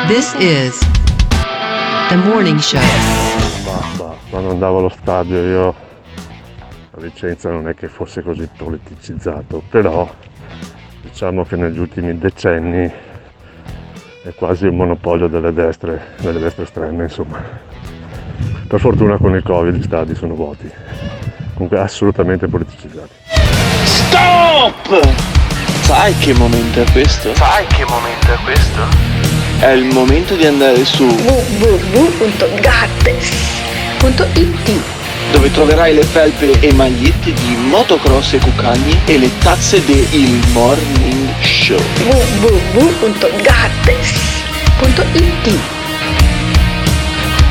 This 0.07 0.35
is 0.39 0.79
the 2.09 2.17
morning 2.17 2.59
show. 2.59 3.22
Quando 4.33 4.49
andavo 4.49 4.79
allo 4.79 4.89
stadio 4.89 5.43
io 5.43 5.69
a 5.69 7.01
Vicenza 7.01 7.51
non 7.51 7.69
è 7.69 7.75
che 7.75 7.87
fosse 7.89 8.23
così 8.23 8.49
politicizzato, 8.57 9.63
però 9.69 10.11
diciamo 11.03 11.45
che 11.45 11.57
negli 11.57 11.79
ultimi 11.79 12.17
decenni 12.17 12.91
è 14.25 14.35
quasi 14.35 14.69
un 14.69 14.77
monopolio 14.77 15.29
delle 15.29 15.53
destre, 15.53 16.15
delle 16.21 16.39
destre 16.39 16.63
estreme, 16.63 17.03
insomma. 17.03 17.43
Per 18.67 18.81
fortuna 18.81 19.19
con 19.19 19.35
il 19.35 19.43
Covid 19.43 19.75
gli 19.75 19.83
stadi 19.83 20.15
sono 20.15 20.33
vuoti. 20.35 20.73
Comunque 21.53 21.79
assolutamente 21.79 22.47
politicizzati. 22.49 23.13
Stop! 23.85 25.11
Sai 25.83 26.17
che 26.17 26.33
momento 26.33 26.81
è 26.81 26.91
questo? 26.91 27.35
Sai 27.35 27.67
che 27.67 27.85
momento 27.85 28.33
è 28.33 28.39
questo? 28.45 28.81
È 29.59 29.69
il 29.73 29.93
momento 29.93 30.35
di 30.37 30.47
andare 30.47 30.83
su 30.87 31.07
www.gattes.it 34.03 34.83
dove 35.31 35.51
troverai 35.53 35.95
le 35.95 36.03
felpe 36.03 36.59
e 36.61 36.73
magliette 36.75 37.33
di 37.33 37.57
motocross 37.57 38.33
e 38.35 38.39
cucagni 38.39 38.99
e 39.07 39.17
le 39.19 39.31
tazze 39.39 39.85
del 39.85 40.41
Morning 40.53 41.29
Show. 41.41 41.81
www.gattes.it 42.41 43.21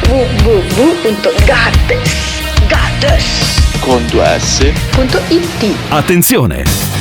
www.gades 0.10 1.60
con 3.80 4.06
due 4.08 4.38
s.it 4.38 5.76
Attenzione! 5.90 7.01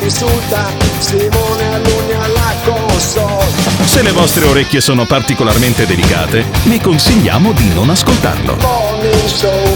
insulta, 0.00 0.72
Simone 0.98 1.74
Alunni 1.74 2.12
alla 2.12 2.54
console. 2.64 3.44
Se 3.84 4.02
le 4.02 4.12
vostre 4.12 4.44
orecchie 4.46 4.80
sono 4.80 5.04
particolarmente 5.06 5.86
delicate, 5.86 6.44
vi 6.64 6.80
consigliamo 6.80 7.52
di 7.52 7.72
non 7.74 7.90
ascoltarlo. 7.90 8.56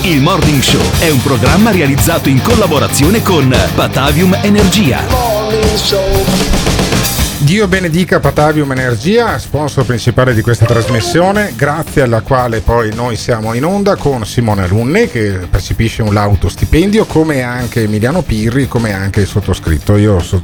Il 0.02 0.20
Morning 0.20 0.62
Show 0.62 0.82
è 0.98 1.10
un 1.10 1.22
programma 1.22 1.70
realizzato 1.70 2.28
in 2.28 2.40
collaborazione 2.42 3.22
con 3.22 3.54
Batavium 3.74 4.38
Energia. 4.42 5.04
Dio 7.44 7.68
benedica 7.68 8.20
Patavium 8.20 8.72
Energia, 8.72 9.38
sponsor 9.38 9.84
principale 9.84 10.32
di 10.32 10.40
questa 10.40 10.64
trasmissione, 10.64 11.52
grazie 11.54 12.00
alla 12.00 12.22
quale 12.22 12.60
poi 12.60 12.94
noi 12.94 13.16
siamo 13.16 13.52
in 13.52 13.66
onda 13.66 13.96
con 13.96 14.24
Simone 14.24 14.62
Alunni 14.62 15.10
che 15.10 15.46
percepisce 15.50 16.00
un 16.00 16.14
lauto 16.14 16.48
stipendio, 16.48 17.04
come 17.04 17.42
anche 17.42 17.82
Emiliano 17.82 18.22
Pirri, 18.22 18.66
come 18.66 18.94
anche 18.94 19.20
il 19.20 19.26
sottoscritto. 19.26 19.98
Io 19.98 20.20
so- 20.20 20.42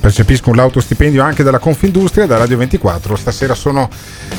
percepisco 0.00 0.50
un 0.50 0.56
lauto 0.56 0.80
stipendio 0.80 1.22
anche 1.22 1.44
dalla 1.44 1.60
Confindustria, 1.60 2.26
da 2.26 2.38
Radio 2.38 2.56
24. 2.56 3.14
Stasera 3.14 3.54
sono 3.54 3.88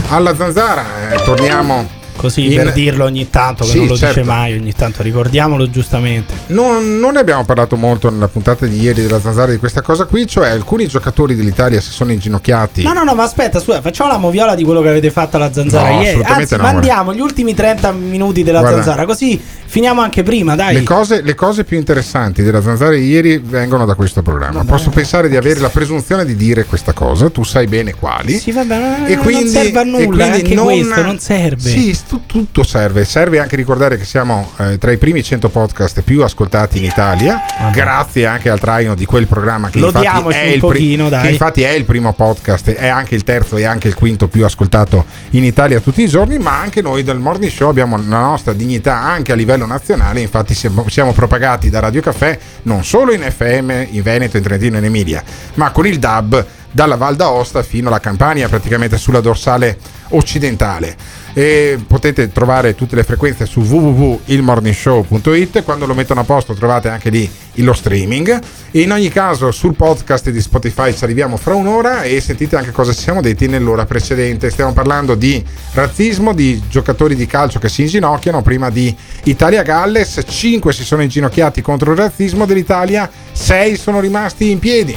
alla 0.09 0.35
Zanzara, 0.35 1.13
eh, 1.13 1.23
torniamo 1.23 1.99
Così 2.22 2.52
in- 2.53 2.56
per 2.56 2.72
dirlo 2.73 3.03
ogni 3.06 3.30
tanto, 3.30 3.64
che 3.64 3.72
Sì, 3.72 3.77
non 3.80 3.88
lo 3.88 3.98
certo. 3.98 4.19
dice 4.19 4.31
mai, 4.31 4.53
ogni 4.57 4.73
tanto 4.73 5.02
ricordiamolo 5.02 5.69
giustamente. 5.69 6.34
Non, 6.48 6.99
non 6.99 7.14
ne 7.14 7.19
abbiamo 7.19 7.43
parlato 7.45 7.76
molto 7.76 8.10
nella 8.11 8.27
puntata 8.27 8.65
di 8.68 8.80
ieri 8.80 9.02
della 9.02 9.19
Zanzara 9.19 9.52
di 9.52 9.57
questa 9.57 9.81
cosa 9.81 10.06
qui, 10.06 10.27
cioè 10.27 10.49
alcuni 10.49 10.85
giocatori 10.88 11.35
dell'Italia 11.35 11.81
si 11.81 11.89
sono 11.91 12.11
inginocchiati. 12.11 12.84
No, 12.84 12.93
no, 12.93 13.03
no, 13.03 13.15
ma 13.15 13.23
aspetta, 13.23 13.60
scusa, 13.60 13.81
facciamo 13.81 14.11
la 14.11 14.18
moviola 14.19 14.53
di 14.56 14.64
quello 14.64 14.81
che 14.81 14.89
avete 14.89 15.10
fatto 15.10 15.38
alla 15.38 15.52
zanzara 15.52 15.89
No, 15.89 16.02
ieri. 16.02 16.22
Anzi, 16.23 16.56
no, 16.56 16.61
mandiamo 16.64 17.14
gli 17.14 17.19
ultimi 17.19 17.53
30 17.56 17.91
minuti 17.91 18.43
della 18.43 18.60
Guarda. 18.60 18.77
zanzara, 18.84 19.06
così 19.06 19.41
finiamo 19.65 20.02
anche 20.02 20.22
prima, 20.22 20.56
dai. 20.56 20.73
Le 20.76 20.84
cose, 20.84 21.22
le 21.22 21.34
cose 21.34 21.64
più 21.64 21.77
interessanti 21.77 22.43
della 22.43 22.61
Zanzara 22.61 22.93
di 22.93 23.06
ieri 23.07 23.38
vengono 23.43 23.85
da 23.85 23.95
questo 23.95 24.22
programma. 24.22 24.64
Posso 24.65 24.89
pensare 24.89 25.27
di 25.30 25.38
avere 25.38 25.60
la 25.60 25.69
presunzione 25.69 26.26
di 26.26 26.35
dire 26.35 26.65
questa 26.65 26.91
cosa, 26.93 27.30
tu 27.30 27.43
sai 27.43 27.68
bene 27.68 27.95
quali. 27.95 28.38
Sì, 28.38 28.52
vabbè, 28.52 29.06
E 29.07 29.18
quindi- 29.18 29.45
non 29.45 29.53
serve 29.53 29.80
a 29.80 29.84
nulla, 29.84 30.26
anche 30.26 30.53
non- 30.53 30.65
questo 30.65 31.02
non 31.02 31.19
serve. 31.19 31.69
Sì, 31.69 31.93
tutto 32.19 32.63
serve. 32.63 33.05
Serve 33.05 33.39
anche 33.39 33.55
ricordare 33.55 33.97
che 33.97 34.05
siamo 34.05 34.51
eh, 34.57 34.77
tra 34.77 34.91
i 34.91 34.97
primi 34.97 35.23
100 35.23 35.49
podcast 35.49 36.01
più 36.01 36.23
ascoltati 36.23 36.77
in 36.77 36.85
Italia, 36.85 37.41
grazie 37.71 38.25
anche 38.25 38.49
al 38.49 38.59
traino 38.59 38.95
di 38.95 39.05
quel 39.05 39.27
programma 39.27 39.69
che 39.69 39.79
infatti, 39.79 40.05
è 40.33 40.43
il, 40.45 40.59
pochino, 40.59 41.09
dai. 41.09 41.21
che 41.21 41.29
infatti 41.29 41.61
è 41.61 41.69
il 41.69 41.85
primo 41.85 42.13
podcast, 42.13 42.71
è 42.71 42.88
anche 42.88 43.15
il 43.15 43.23
terzo 43.23 43.57
e 43.57 43.65
anche 43.65 43.88
il 43.88 43.95
quinto 43.95 44.27
più 44.27 44.43
ascoltato 44.45 45.05
in 45.31 45.43
Italia 45.43 45.79
tutti 45.79 46.01
i 46.01 46.07
giorni, 46.07 46.38
ma 46.38 46.59
anche 46.59 46.81
noi 46.81 47.03
del 47.03 47.19
Morning 47.19 47.51
Show 47.51 47.69
abbiamo 47.69 47.97
la 47.97 48.19
nostra 48.19 48.53
dignità 48.53 49.01
anche 49.01 49.31
a 49.31 49.35
livello 49.35 49.65
nazionale, 49.65 50.19
infatti 50.19 50.53
siamo, 50.53 50.85
siamo 50.89 51.13
propagati 51.13 51.69
da 51.69 51.79
Radio 51.79 52.01
Caffè 52.01 52.38
non 52.63 52.83
solo 52.83 53.13
in 53.13 53.21
FM, 53.21 53.88
in 53.91 54.01
Veneto, 54.01 54.38
in 54.38 54.43
Trentino 54.43 54.75
e 54.75 54.79
in 54.79 54.85
Emilia, 54.85 55.23
ma 55.55 55.71
con 55.71 55.85
il 55.85 55.99
DAB 55.99 56.45
dalla 56.71 56.95
Val 56.95 57.15
d'Aosta 57.15 57.63
fino 57.63 57.89
alla 57.89 57.99
Campania, 57.99 58.47
praticamente 58.47 58.97
sulla 58.97 59.19
dorsale 59.19 59.77
occidentale. 60.09 60.95
E 61.33 61.79
potete 61.87 62.31
trovare 62.31 62.75
tutte 62.75 62.95
le 62.95 63.03
frequenze 63.03 63.45
su 63.45 63.61
www.ilmorningshow.it 63.61 65.63
quando 65.63 65.85
lo 65.85 65.93
mettono 65.93 66.19
a 66.19 66.23
posto 66.23 66.53
trovate 66.53 66.89
anche 66.89 67.09
lì 67.09 67.29
lo 67.55 67.73
streaming. 67.73 68.39
E 68.71 68.81
in 68.81 68.91
ogni 68.91 69.09
caso 69.09 69.51
sul 69.51 69.75
podcast 69.75 70.29
di 70.29 70.41
Spotify 70.41 70.93
ci 70.93 71.03
arriviamo 71.03 71.37
fra 71.37 71.55
un'ora 71.55 72.03
e 72.03 72.19
sentite 72.19 72.57
anche 72.57 72.71
cosa 72.71 72.93
ci 72.93 73.01
siamo 73.01 73.21
detti 73.21 73.47
nell'ora 73.47 73.85
precedente. 73.85 74.49
Stiamo 74.49 74.73
parlando 74.73 75.15
di 75.15 75.43
razzismo 75.73 76.33
di 76.33 76.61
giocatori 76.69 77.15
di 77.15 77.25
calcio 77.25 77.59
che 77.59 77.69
si 77.69 77.81
inginocchiano 77.81 78.41
prima 78.41 78.69
di 78.69 78.95
Italia-Galles 79.23 80.23
5 80.27 80.73
si 80.73 80.83
sono 80.83 81.01
inginocchiati 81.01 81.61
contro 81.61 81.91
il 81.91 81.97
razzismo 81.97 82.45
dell'Italia 82.45 83.09
6 83.31 83.77
sono 83.77 83.99
rimasti 83.99 84.49
in 84.49 84.59
piedi. 84.59 84.95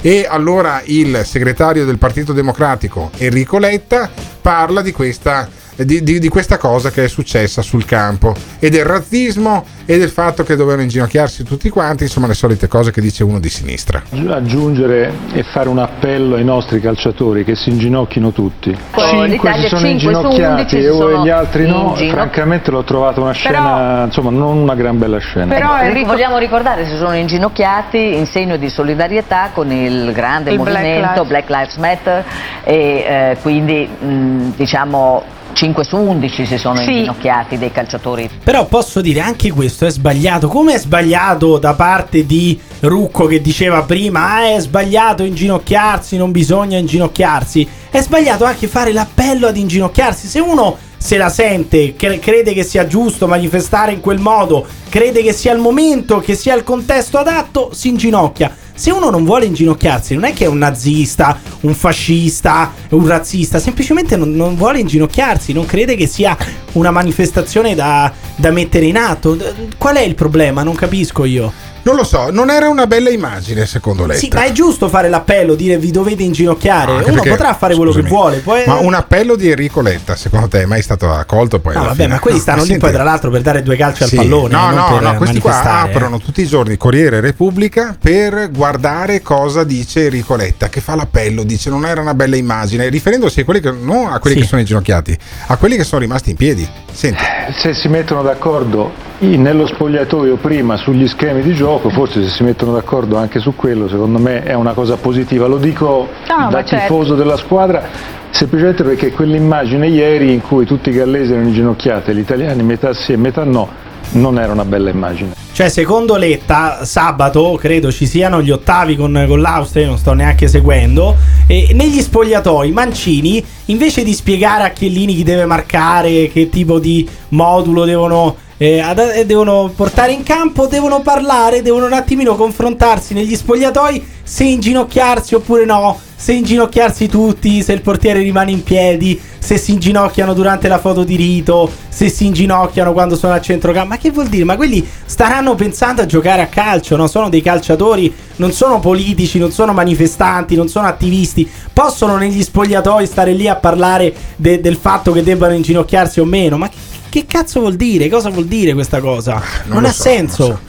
E 0.00 0.26
allora 0.28 0.82
il 0.84 1.22
segretario 1.24 1.86
del 1.86 1.96
Partito 1.96 2.34
Democratico 2.34 3.10
Enrico 3.16 3.58
Letta 3.58 4.10
parla 4.42 4.82
di 4.82 4.92
questa, 4.92 5.48
di, 5.76 6.02
di- 6.02 6.18
di 6.18 6.28
questa 6.28 6.58
cosa 6.58 6.90
che 6.90 7.04
è 7.04 7.08
successa 7.08 7.62
sul 7.62 7.84
campo 7.84 8.34
e 8.58 8.70
del 8.70 8.84
razzismo 8.84 9.64
e 9.86 9.98
del 9.98 10.10
fatto 10.10 10.42
che 10.44 10.56
dovevano 10.56 10.82
inginocchiarsi 10.82 11.42
tutti 11.44 11.68
quanti, 11.68 12.04
insomma 12.04 12.26
le 12.26 12.34
solite 12.34 12.68
cose 12.68 12.90
che 12.90 13.00
dice 13.00 13.22
uno 13.24 13.38
di 13.40 13.48
sinistra. 13.48 14.02
aggiungere 14.28 15.12
e 15.32 15.42
fare 15.42 15.68
un 15.68 15.78
appello 15.78 16.36
ai 16.36 16.44
nostri 16.44 16.80
calciatori 16.80 17.44
che 17.44 17.54
si 17.54 17.70
inginocchino 17.70 18.32
tutti. 18.32 18.76
Oh, 18.94 19.26
Cinque 19.26 19.52
si 19.54 19.66
sono 19.68 19.80
cinque 19.86 19.98
su 20.14 20.20
inginocchiati 20.20 20.76
11 20.76 20.76
e 20.76 21.22
gli 21.22 21.28
altri 21.30 21.66
no, 21.66 21.88
in 21.90 21.94
giro. 21.96 22.12
francamente 22.16 22.70
l'ho 22.70 22.84
trovata 22.84 23.20
una 23.20 23.32
scena, 23.32 24.04
insomma 24.04 24.30
non 24.30 24.58
una 24.58 24.74
gran 24.74 24.98
bella 24.98 25.18
scena. 25.18 25.54
Ecco, 25.56 26.06
vogliamo 26.06 26.38
ricordare 26.38 26.86
si 26.86 26.96
sono 26.96 27.14
inginocchiati 27.14 28.16
in 28.16 28.26
segno 28.26 28.56
di 28.56 28.68
solidarietà 28.68 29.50
con 29.52 29.70
il 29.70 30.12
grande 30.12 30.50
Il 30.52 30.58
Black 30.60 30.76
movimento 30.76 31.22
Lives- 31.22 31.28
Black 31.28 31.48
Lives 31.50 31.76
Matter 31.76 32.24
e 32.64 32.74
eh, 32.76 33.36
quindi 33.42 33.86
mh, 33.86 34.52
diciamo 34.56 35.22
5 35.54 35.84
su 35.84 35.96
11 35.96 36.44
si 36.46 36.58
sono 36.58 36.76
Sì. 36.76 36.90
inginocchiati 36.90 37.56
dei 37.56 37.70
calciatori. 37.72 38.28
Però 38.42 38.66
posso 38.66 39.00
dire 39.00 39.20
anche 39.20 39.50
questo 39.50 39.86
è 39.86 39.90
sbagliato. 39.90 40.48
Come 40.48 40.74
è 40.74 40.78
sbagliato 40.78 41.58
da 41.58 41.74
parte 41.74 42.26
di 42.26 42.58
Rucco 42.80 43.26
che 43.26 43.40
diceva 43.40 43.82
prima: 43.84 44.34
Ah, 44.34 44.54
è 44.54 44.60
sbagliato 44.60 45.22
inginocchiarsi, 45.22 46.16
non 46.16 46.30
bisogna 46.32 46.76
inginocchiarsi. 46.78 47.66
È 47.90 48.00
sbagliato 48.00 48.44
anche 48.44 48.66
fare 48.66 48.92
l'appello 48.92 49.46
ad 49.46 49.56
inginocchiarsi. 49.56 50.26
Se 50.26 50.40
uno 50.40 50.76
se 50.96 51.16
la 51.18 51.28
sente, 51.28 51.94
cre- 51.96 52.18
crede 52.18 52.54
che 52.54 52.64
sia 52.64 52.86
giusto 52.86 53.26
manifestare 53.26 53.92
in 53.92 54.00
quel 54.00 54.18
modo, 54.18 54.66
crede 54.88 55.22
che 55.22 55.34
sia 55.34 55.52
il 55.52 55.60
momento, 55.60 56.18
che 56.20 56.34
sia 56.34 56.54
il 56.54 56.62
contesto 56.64 57.18
adatto, 57.18 57.70
si 57.74 57.88
inginocchia. 57.88 58.56
Se 58.76 58.90
uno 58.90 59.08
non 59.08 59.24
vuole 59.24 59.44
inginocchiarsi, 59.46 60.14
non 60.14 60.24
è 60.24 60.32
che 60.32 60.46
è 60.46 60.48
un 60.48 60.58
nazista, 60.58 61.38
un 61.60 61.74
fascista, 61.74 62.72
un 62.90 63.06
razzista, 63.06 63.60
semplicemente 63.60 64.16
non, 64.16 64.32
non 64.32 64.56
vuole 64.56 64.80
inginocchiarsi, 64.80 65.52
non 65.52 65.64
crede 65.64 65.94
che 65.94 66.08
sia 66.08 66.36
una 66.72 66.90
manifestazione 66.90 67.76
da, 67.76 68.12
da 68.34 68.50
mettere 68.50 68.86
in 68.86 68.96
atto. 68.96 69.38
Qual 69.78 69.94
è 69.94 70.02
il 70.02 70.16
problema? 70.16 70.64
Non 70.64 70.74
capisco 70.74 71.24
io. 71.24 71.73
Non 71.84 71.96
lo 71.96 72.04
so, 72.04 72.30
non 72.30 72.48
era 72.48 72.68
una 72.68 72.86
bella 72.86 73.10
immagine 73.10 73.66
secondo 73.66 74.06
lei. 74.06 74.18
Sì, 74.18 74.30
ma 74.32 74.44
è 74.44 74.52
giusto 74.52 74.88
fare 74.88 75.10
l'appello, 75.10 75.54
dire 75.54 75.76
vi 75.76 75.90
dovete 75.90 76.22
inginocchiare. 76.22 76.92
Anche 76.92 77.10
Uno 77.10 77.14
perché, 77.20 77.28
potrà 77.28 77.54
fare 77.54 77.74
quello 77.74 77.90
scusami, 77.92 78.08
che 78.08 78.14
vuole. 78.16 78.36
Poi... 78.38 78.62
Ma 78.66 78.78
un 78.78 78.94
appello 78.94 79.36
di 79.36 79.50
Enrico 79.50 79.82
Letta, 79.82 80.16
secondo 80.16 80.48
te, 80.48 80.62
è 80.62 80.64
mai 80.64 80.80
stato 80.80 81.10
accolto 81.10 81.60
poi? 81.60 81.74
No, 81.74 81.82
vabbè, 81.82 81.94
fine? 81.94 82.06
ma 82.08 82.18
quelli 82.20 82.38
stanno 82.38 82.56
Ma 82.58 82.62
lì 82.62 82.68
senti, 82.70 82.84
poi, 82.84 82.92
tra 82.94 83.02
l'altro, 83.02 83.30
per 83.30 83.42
dare 83.42 83.62
due 83.62 83.76
calci 83.76 84.04
Sì, 84.06 84.16
al 84.16 84.22
pallone. 84.22 84.54
No, 84.54 84.70
non 84.70 84.74
no, 84.74 85.00
no, 85.00 85.14
questi 85.16 85.38
qua 85.40 85.62
eh. 85.86 85.90
aprono 85.90 86.18
tutti 86.18 86.40
i 86.40 86.46
giorni 86.46 86.78
Corriere 86.78 87.20
Repubblica 87.20 87.94
per 88.00 88.50
guardare 88.50 89.20
cosa 89.20 89.62
dice 89.62 90.04
Enrico 90.04 90.36
Letta, 90.36 90.70
che 90.70 90.80
fa 90.80 90.94
l'appello, 90.94 91.42
dice 91.42 91.68
non 91.68 91.84
era 91.84 92.00
una 92.00 92.14
bella 92.14 92.36
immagine, 92.36 92.88
riferendosi 92.88 93.40
a 93.40 93.44
quelli 93.44 93.60
che, 93.60 93.70
non 93.70 94.10
a 94.10 94.18
quelli 94.20 94.36
Sì. 94.36 94.42
che 94.42 94.48
sono 94.48 94.60
inginocchiati, 94.62 95.18
a 95.48 95.56
quelli 95.58 95.76
che 95.76 95.84
sono 95.84 96.00
rimasti 96.00 96.30
in 96.30 96.36
piedi. 96.36 96.66
Senti, 96.94 97.18
Se 97.56 97.74
si 97.74 97.88
mettono 97.88 98.22
d'accordo 98.22 98.92
nello 99.18 99.66
spogliatoio 99.66 100.36
prima 100.36 100.76
sugli 100.76 101.08
schemi 101.08 101.42
di 101.42 101.52
gioco, 101.52 101.90
forse 101.90 102.22
se 102.22 102.28
si 102.28 102.44
mettono 102.44 102.72
d'accordo 102.72 103.16
anche 103.16 103.40
su 103.40 103.56
quello, 103.56 103.88
secondo 103.88 104.18
me 104.20 104.44
è 104.44 104.54
una 104.54 104.74
cosa 104.74 104.96
positiva. 104.96 105.46
Lo 105.48 105.56
dico 105.56 106.08
No, 106.28 106.48
da 106.50 106.64
certo. 106.64 106.86
tifoso 106.86 107.14
della 107.16 107.36
squadra, 107.36 107.82
semplicemente 108.30 108.84
perché 108.84 109.10
quell'immagine 109.10 109.88
ieri 109.88 110.32
in 110.32 110.40
cui 110.40 110.66
tutti 110.66 110.90
i 110.90 110.92
gallesi 110.92 111.32
erano 111.32 111.48
inginocchiati 111.48 112.10
e 112.10 112.14
gli 112.14 112.18
italiani 112.20 112.62
metà 112.62 112.92
sì 112.92 113.12
e 113.12 113.16
metà 113.16 113.42
no, 113.42 113.68
non 114.12 114.38
era 114.38 114.52
una 114.52 114.64
bella 114.64 114.90
immagine. 114.90 115.34
Cioè, 115.52 115.68
secondo 115.68 116.16
Letta, 116.16 116.84
sabato 116.84 117.56
credo 117.60 117.92
ci 117.92 118.06
siano 118.06 118.42
gli 118.42 118.50
ottavi 118.50 118.96
con, 118.96 119.24
con 119.28 119.40
l'Austria, 119.40 119.86
non 119.86 119.98
sto 119.98 120.12
neanche 120.12 120.48
seguendo. 120.48 121.16
E 121.46 121.70
negli 121.74 122.00
spogliatoi, 122.00 122.72
Mancini, 122.72 123.44
invece 123.66 124.02
di 124.02 124.12
spiegare 124.12 124.64
a 124.64 124.70
Chiellini 124.70 125.14
chi 125.14 125.22
deve 125.22 125.46
marcare, 125.46 126.28
che 126.28 126.48
tipo 126.48 126.78
di 126.78 127.08
modulo 127.28 127.84
devono, 127.84 128.36
eh, 128.56 128.80
ad- 128.80 129.12
eh, 129.14 129.26
devono 129.26 129.72
portare 129.74 130.12
in 130.12 130.24
campo, 130.24 130.66
devono 130.66 131.02
parlare, 131.02 131.62
devono 131.62 131.86
un 131.86 131.92
attimino 131.92 132.34
confrontarsi 132.34 133.14
negli 133.14 133.36
spogliatoi 133.36 134.04
se 134.24 134.44
inginocchiarsi 134.44 135.34
oppure 135.34 135.64
no. 135.64 135.98
Se 136.16 136.32
inginocchiarsi 136.32 137.08
tutti, 137.08 137.62
se 137.62 137.72
il 137.72 137.80
portiere 137.80 138.20
rimane 138.20 138.50
in 138.50 138.62
piedi, 138.62 139.20
se 139.38 139.58
si 139.58 139.72
inginocchiano 139.72 140.32
durante 140.32 140.68
la 140.68 140.78
foto 140.78 141.04
di 141.04 141.16
rito, 141.16 141.70
se 141.88 142.08
si 142.08 142.24
inginocchiano 142.24 142.92
quando 142.92 143.14
sono 143.16 143.34
a 143.34 143.40
centrocampo. 143.40 143.88
Ma 143.88 143.98
che 143.98 144.10
vuol 144.10 144.28
dire? 144.28 144.44
Ma 144.44 144.56
quelli 144.56 144.86
staranno 145.04 145.54
pensando 145.54 146.00
a 146.00 146.06
giocare 146.06 146.42
a 146.42 146.46
calcio, 146.46 146.96
no? 146.96 147.06
Sono 147.06 147.28
dei 147.28 147.42
calciatori, 147.42 148.12
non 148.36 148.52
sono 148.52 148.80
politici, 148.80 149.38
non 149.38 149.52
sono 149.52 149.72
manifestanti, 149.72 150.56
non 150.56 150.68
sono 150.68 150.86
attivisti. 150.86 151.48
Possono 151.72 152.16
negli 152.16 152.42
spogliatoi 152.42 153.06
stare 153.06 153.32
lì 153.32 153.48
a 153.48 153.56
parlare 153.56 154.14
de- 154.36 154.60
del 154.60 154.76
fatto 154.76 155.12
che 155.12 155.22
debbano 155.22 155.54
inginocchiarsi 155.54 156.20
o 156.20 156.24
meno. 156.24 156.56
Ma 156.56 156.68
che, 156.68 156.76
che 157.10 157.26
cazzo 157.26 157.60
vuol 157.60 157.76
dire? 157.76 158.08
Cosa 158.08 158.30
vuol 158.30 158.46
dire 158.46 158.72
questa 158.72 159.00
cosa? 159.00 159.42
Non, 159.66 159.82
lo 159.82 159.88
ha 159.88 159.92
so, 159.92 160.02
senso. 160.02 160.60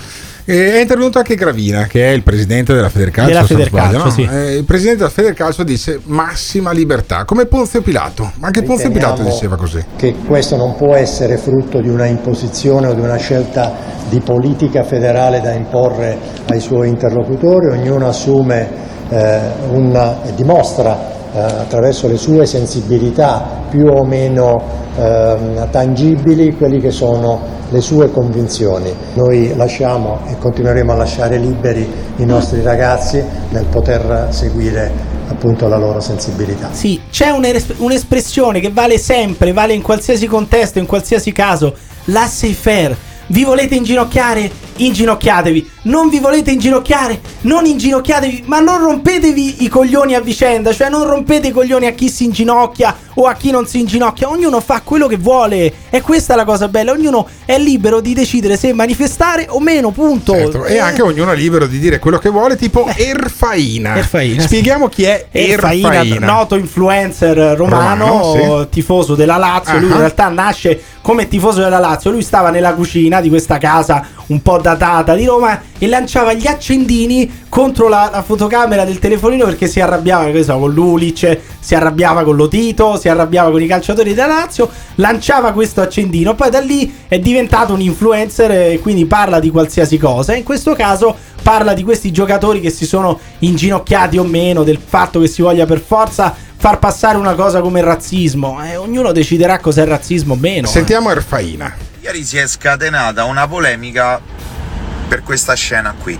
E 0.47 0.73
È 0.73 0.79
intervenuto 0.79 1.17
anche 1.17 1.33
Gravina, 1.33 1.85
che 1.87 2.07
è 2.07 2.11
il 2.11 2.21
presidente 2.21 2.71
della 2.71 2.89
Federcalcio. 2.89 3.31
Della 3.31 3.45
se 3.45 3.53
non 3.53 3.63
Federcalcio, 3.63 3.97
sbaglio, 3.97 4.05
no? 4.05 4.11
sì. 4.11 4.29
Eh, 4.31 4.57
il 4.57 4.63
presidente 4.63 4.99
della 4.99 5.09
Federcalcio 5.09 5.63
disse 5.63 5.99
massima 6.03 6.71
libertà, 6.71 7.25
come 7.25 7.47
Ponzio 7.47 7.81
Pilato. 7.81 8.31
Ma 8.35 8.47
anche 8.47 8.61
Ponzio 8.61 8.89
Riteniamo 8.89 9.15
Pilato 9.15 9.33
diceva 9.33 9.55
così. 9.55 9.83
Che 9.95 10.15
questo 10.27 10.55
non 10.55 10.75
può 10.75 10.93
essere 10.93 11.37
frutto 11.37 11.81
di 11.81 11.89
una 11.89 12.05
imposizione 12.05 12.87
o 12.87 12.93
di 12.93 13.01
una 13.01 13.17
scelta 13.17 13.73
di 14.07 14.19
politica 14.19 14.83
federale 14.83 15.41
da 15.41 15.51
imporre 15.51 16.15
ai 16.47 16.59
suoi 16.59 16.89
interlocutori, 16.89 17.67
ognuno 17.69 18.07
assume 18.07 18.69
eh, 19.09 19.39
una, 19.71 20.23
e 20.23 20.33
dimostra 20.35 21.09
eh, 21.09 21.14
attraverso 21.35 22.07
le 22.07 22.17
sue 22.17 22.45
sensibilità 22.45 23.63
più 23.69 23.85
o 23.87 24.05
meno 24.05 24.61
ehm, 24.97 25.69
tangibili 25.69 26.55
quelli 26.55 26.79
che 26.79 26.91
sono 26.91 27.53
le 27.69 27.81
sue 27.81 28.11
convinzioni. 28.11 28.93
Noi 29.15 29.53
lasciamo 29.55 30.19
e 30.27 30.37
continueremo 30.37 30.91
a 30.91 30.95
lasciare 30.95 31.37
liberi 31.37 31.87
i 32.17 32.25
nostri 32.25 32.61
ragazzi 32.61 33.21
nel 33.49 33.65
poter 33.65 34.27
seguire 34.29 35.13
appunto 35.27 35.67
la 35.67 35.77
loro 35.77 35.99
sensibilità. 35.99 36.69
Sì, 36.71 37.01
c'è 37.09 37.29
un'es- 37.29 37.73
un'espressione 37.77 38.59
che 38.59 38.71
vale 38.71 38.97
sempre, 38.97 39.53
vale 39.53 39.73
in 39.73 39.81
qualsiasi 39.81 40.27
contesto, 40.27 40.79
in 40.79 40.85
qualsiasi 40.85 41.31
caso. 41.31 41.73
Laissez-faire. 42.05 42.95
Vi 43.27 43.43
volete 43.43 43.73
inginocchiare? 43.73 44.51
Inginocchiatevi. 44.77 45.71
Non 45.83 46.09
vi 46.09 46.19
volete 46.19 46.51
inginocchiare? 46.51 47.19
Non 47.41 47.65
inginocchiatevi. 47.65 48.43
Ma 48.47 48.59
non 48.59 48.79
rompetevi 48.79 49.63
i 49.63 49.67
coglioni 49.67 50.15
a 50.15 50.21
vicenda. 50.21 50.73
Cioè, 50.73 50.89
non 50.89 51.05
rompete 51.05 51.47
i 51.47 51.51
coglioni 51.51 51.85
a 51.85 51.91
chi 51.91 52.09
si 52.09 52.25
inginocchia 52.25 52.95
o 53.15 53.25
a 53.27 53.33
chi 53.35 53.51
non 53.51 53.65
si 53.67 53.79
inginocchia. 53.79 54.29
Ognuno 54.29 54.59
fa 54.59 54.81
quello 54.83 55.07
che 55.07 55.17
vuole. 55.17 55.71
E 55.89 56.01
questa 56.01 56.33
è 56.33 56.35
la 56.35 56.43
cosa 56.45 56.67
bella. 56.67 56.91
Ognuno 56.91 57.27
è 57.45 57.57
libero 57.57 58.01
di 58.01 58.13
decidere 58.13 58.57
se 58.57 58.73
manifestare 58.73 59.45
o 59.49 59.59
meno. 59.59 59.91
Punto. 59.91 60.33
Certo, 60.33 60.65
E 60.65 60.73
Eh. 60.75 60.79
anche 60.79 61.01
ognuno 61.01 61.31
è 61.31 61.35
libero 61.35 61.67
di 61.67 61.79
dire 61.79 61.99
quello 61.99 62.17
che 62.17 62.29
vuole, 62.29 62.55
tipo 62.57 62.85
Erfaina. 62.95 63.95
Erfaina, 63.97 64.41
sì. 64.41 64.47
Spieghiamo 64.47 64.87
chi 64.89 65.03
è 65.03 65.27
Erfaina, 65.31 65.93
Erfaina. 65.93 66.25
noto 66.25 66.55
influencer 66.55 67.37
romano, 67.55 68.05
Romano, 68.07 68.61
sì. 68.63 68.69
tifoso 68.69 69.15
della 69.15 69.37
Lazio. 69.37 69.79
Lui 69.79 69.89
Ah. 69.91 69.93
in 69.93 69.99
realtà 69.99 70.27
nasce 70.29 70.81
come 71.01 71.27
tifoso 71.27 71.61
della 71.61 71.79
Lazio. 71.79 72.11
Lui 72.11 72.23
stava 72.23 72.49
nella 72.49 72.73
cucina 72.73 73.21
di 73.21 73.29
questa 73.29 73.57
casa 73.57 74.05
un 74.27 74.41
po' 74.41 74.57
datata 74.57 75.13
di 75.15 75.25
Roma 75.25 75.61
e 75.77 75.87
lanciava 75.87 76.33
gli 76.33 76.47
accendini 76.47 77.43
contro 77.49 77.87
la, 77.87 78.09
la 78.11 78.23
fotocamera 78.23 78.83
del 78.83 78.99
telefonino 78.99 79.45
perché 79.45 79.67
si 79.67 79.79
arrabbiava 79.79 80.31
che 80.31 80.43
so, 80.43 80.57
con 80.57 80.73
Lulic, 80.73 81.39
si 81.59 81.75
arrabbiava 81.75 82.23
con 82.23 82.35
Lotito, 82.35 82.97
si 82.97 83.07
arrabbiava 83.07 83.51
con 83.51 83.61
i 83.61 83.67
calciatori 83.67 84.13
della 84.13 84.27
Lazio. 84.27 84.69
Lanciava 84.95 85.51
questo 85.51 85.81
accendino. 85.81 86.35
Poi 86.35 86.49
da 86.49 86.59
lì 86.59 87.03
è 87.07 87.19
diventato 87.19 87.73
un 87.73 87.81
influencer 87.81 88.51
e 88.51 88.79
quindi 88.81 89.05
parla 89.05 89.39
di 89.39 89.51
qualsiasi 89.51 89.97
cosa. 89.97 90.35
In 90.35 90.43
questo 90.43 90.73
caso 90.73 91.15
parla 91.41 91.73
di 91.73 91.83
questi 91.83 92.11
giocatori 92.11 92.59
che 92.59 92.71
si 92.71 92.85
sono 92.85 93.19
inginocchiati 93.39 94.17
o 94.17 94.23
meno, 94.23 94.63
del 94.63 94.79
fatto 94.83 95.19
che 95.19 95.27
si 95.27 95.41
voglia 95.41 95.65
per 95.65 95.79
forza 95.79 96.33
far 96.57 96.79
passare 96.79 97.17
una 97.17 97.35
cosa 97.35 97.61
come 97.61 97.79
il 97.79 97.85
razzismo. 97.85 98.63
Eh, 98.63 98.75
ognuno 98.75 99.11
deciderà 99.11 99.59
cos'è 99.59 99.85
razzismo 99.85 100.33
o 100.33 100.37
meno. 100.37 100.67
eh. 100.67 100.71
Sentiamo 100.71 101.11
Erfaina. 101.11 101.93
Ieri 102.05 102.23
si 102.23 102.37
è 102.37 102.45
scatenata 102.45 103.23
una 103.23 103.47
polemica 103.47 104.21
per 105.07 105.23
questa 105.23 105.55
scena 105.55 105.95
qui. 105.97 106.15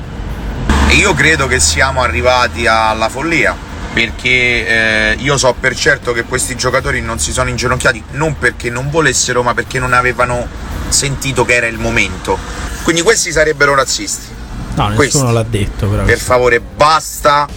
E 0.90 0.94
io 0.96 1.14
credo 1.14 1.46
che 1.46 1.60
siamo 1.60 2.02
arrivati 2.02 2.66
alla 2.66 3.08
follia. 3.08 3.56
Perché 3.94 5.12
eh, 5.12 5.16
io 5.20 5.38
so 5.38 5.54
per 5.54 5.76
certo 5.76 6.12
che 6.12 6.24
questi 6.24 6.56
giocatori 6.56 7.02
non 7.02 7.20
si 7.20 7.32
sono 7.32 7.50
inginocchiati 7.50 8.04
non 8.14 8.36
perché 8.40 8.72
non 8.72 8.90
volessero, 8.90 9.44
ma 9.44 9.54
perché 9.54 9.78
non 9.78 9.94
avevano 9.94 10.48
sentito 10.88 11.46
che 11.46 11.54
era 11.54 11.68
il 11.68 11.78
momento. 11.78 12.36
Quindi 12.82 13.04
questi 13.04 13.32
sarebbero 13.32 13.76
razzisti. 13.76 14.34
No, 14.74 14.88
nessuno 14.88 14.96
Questi. 14.96 15.34
l'ha 15.34 15.44
detto, 15.44 15.88
però. 15.88 16.04
Per 16.04 16.18
favore, 16.18 16.62
basta 16.62 17.48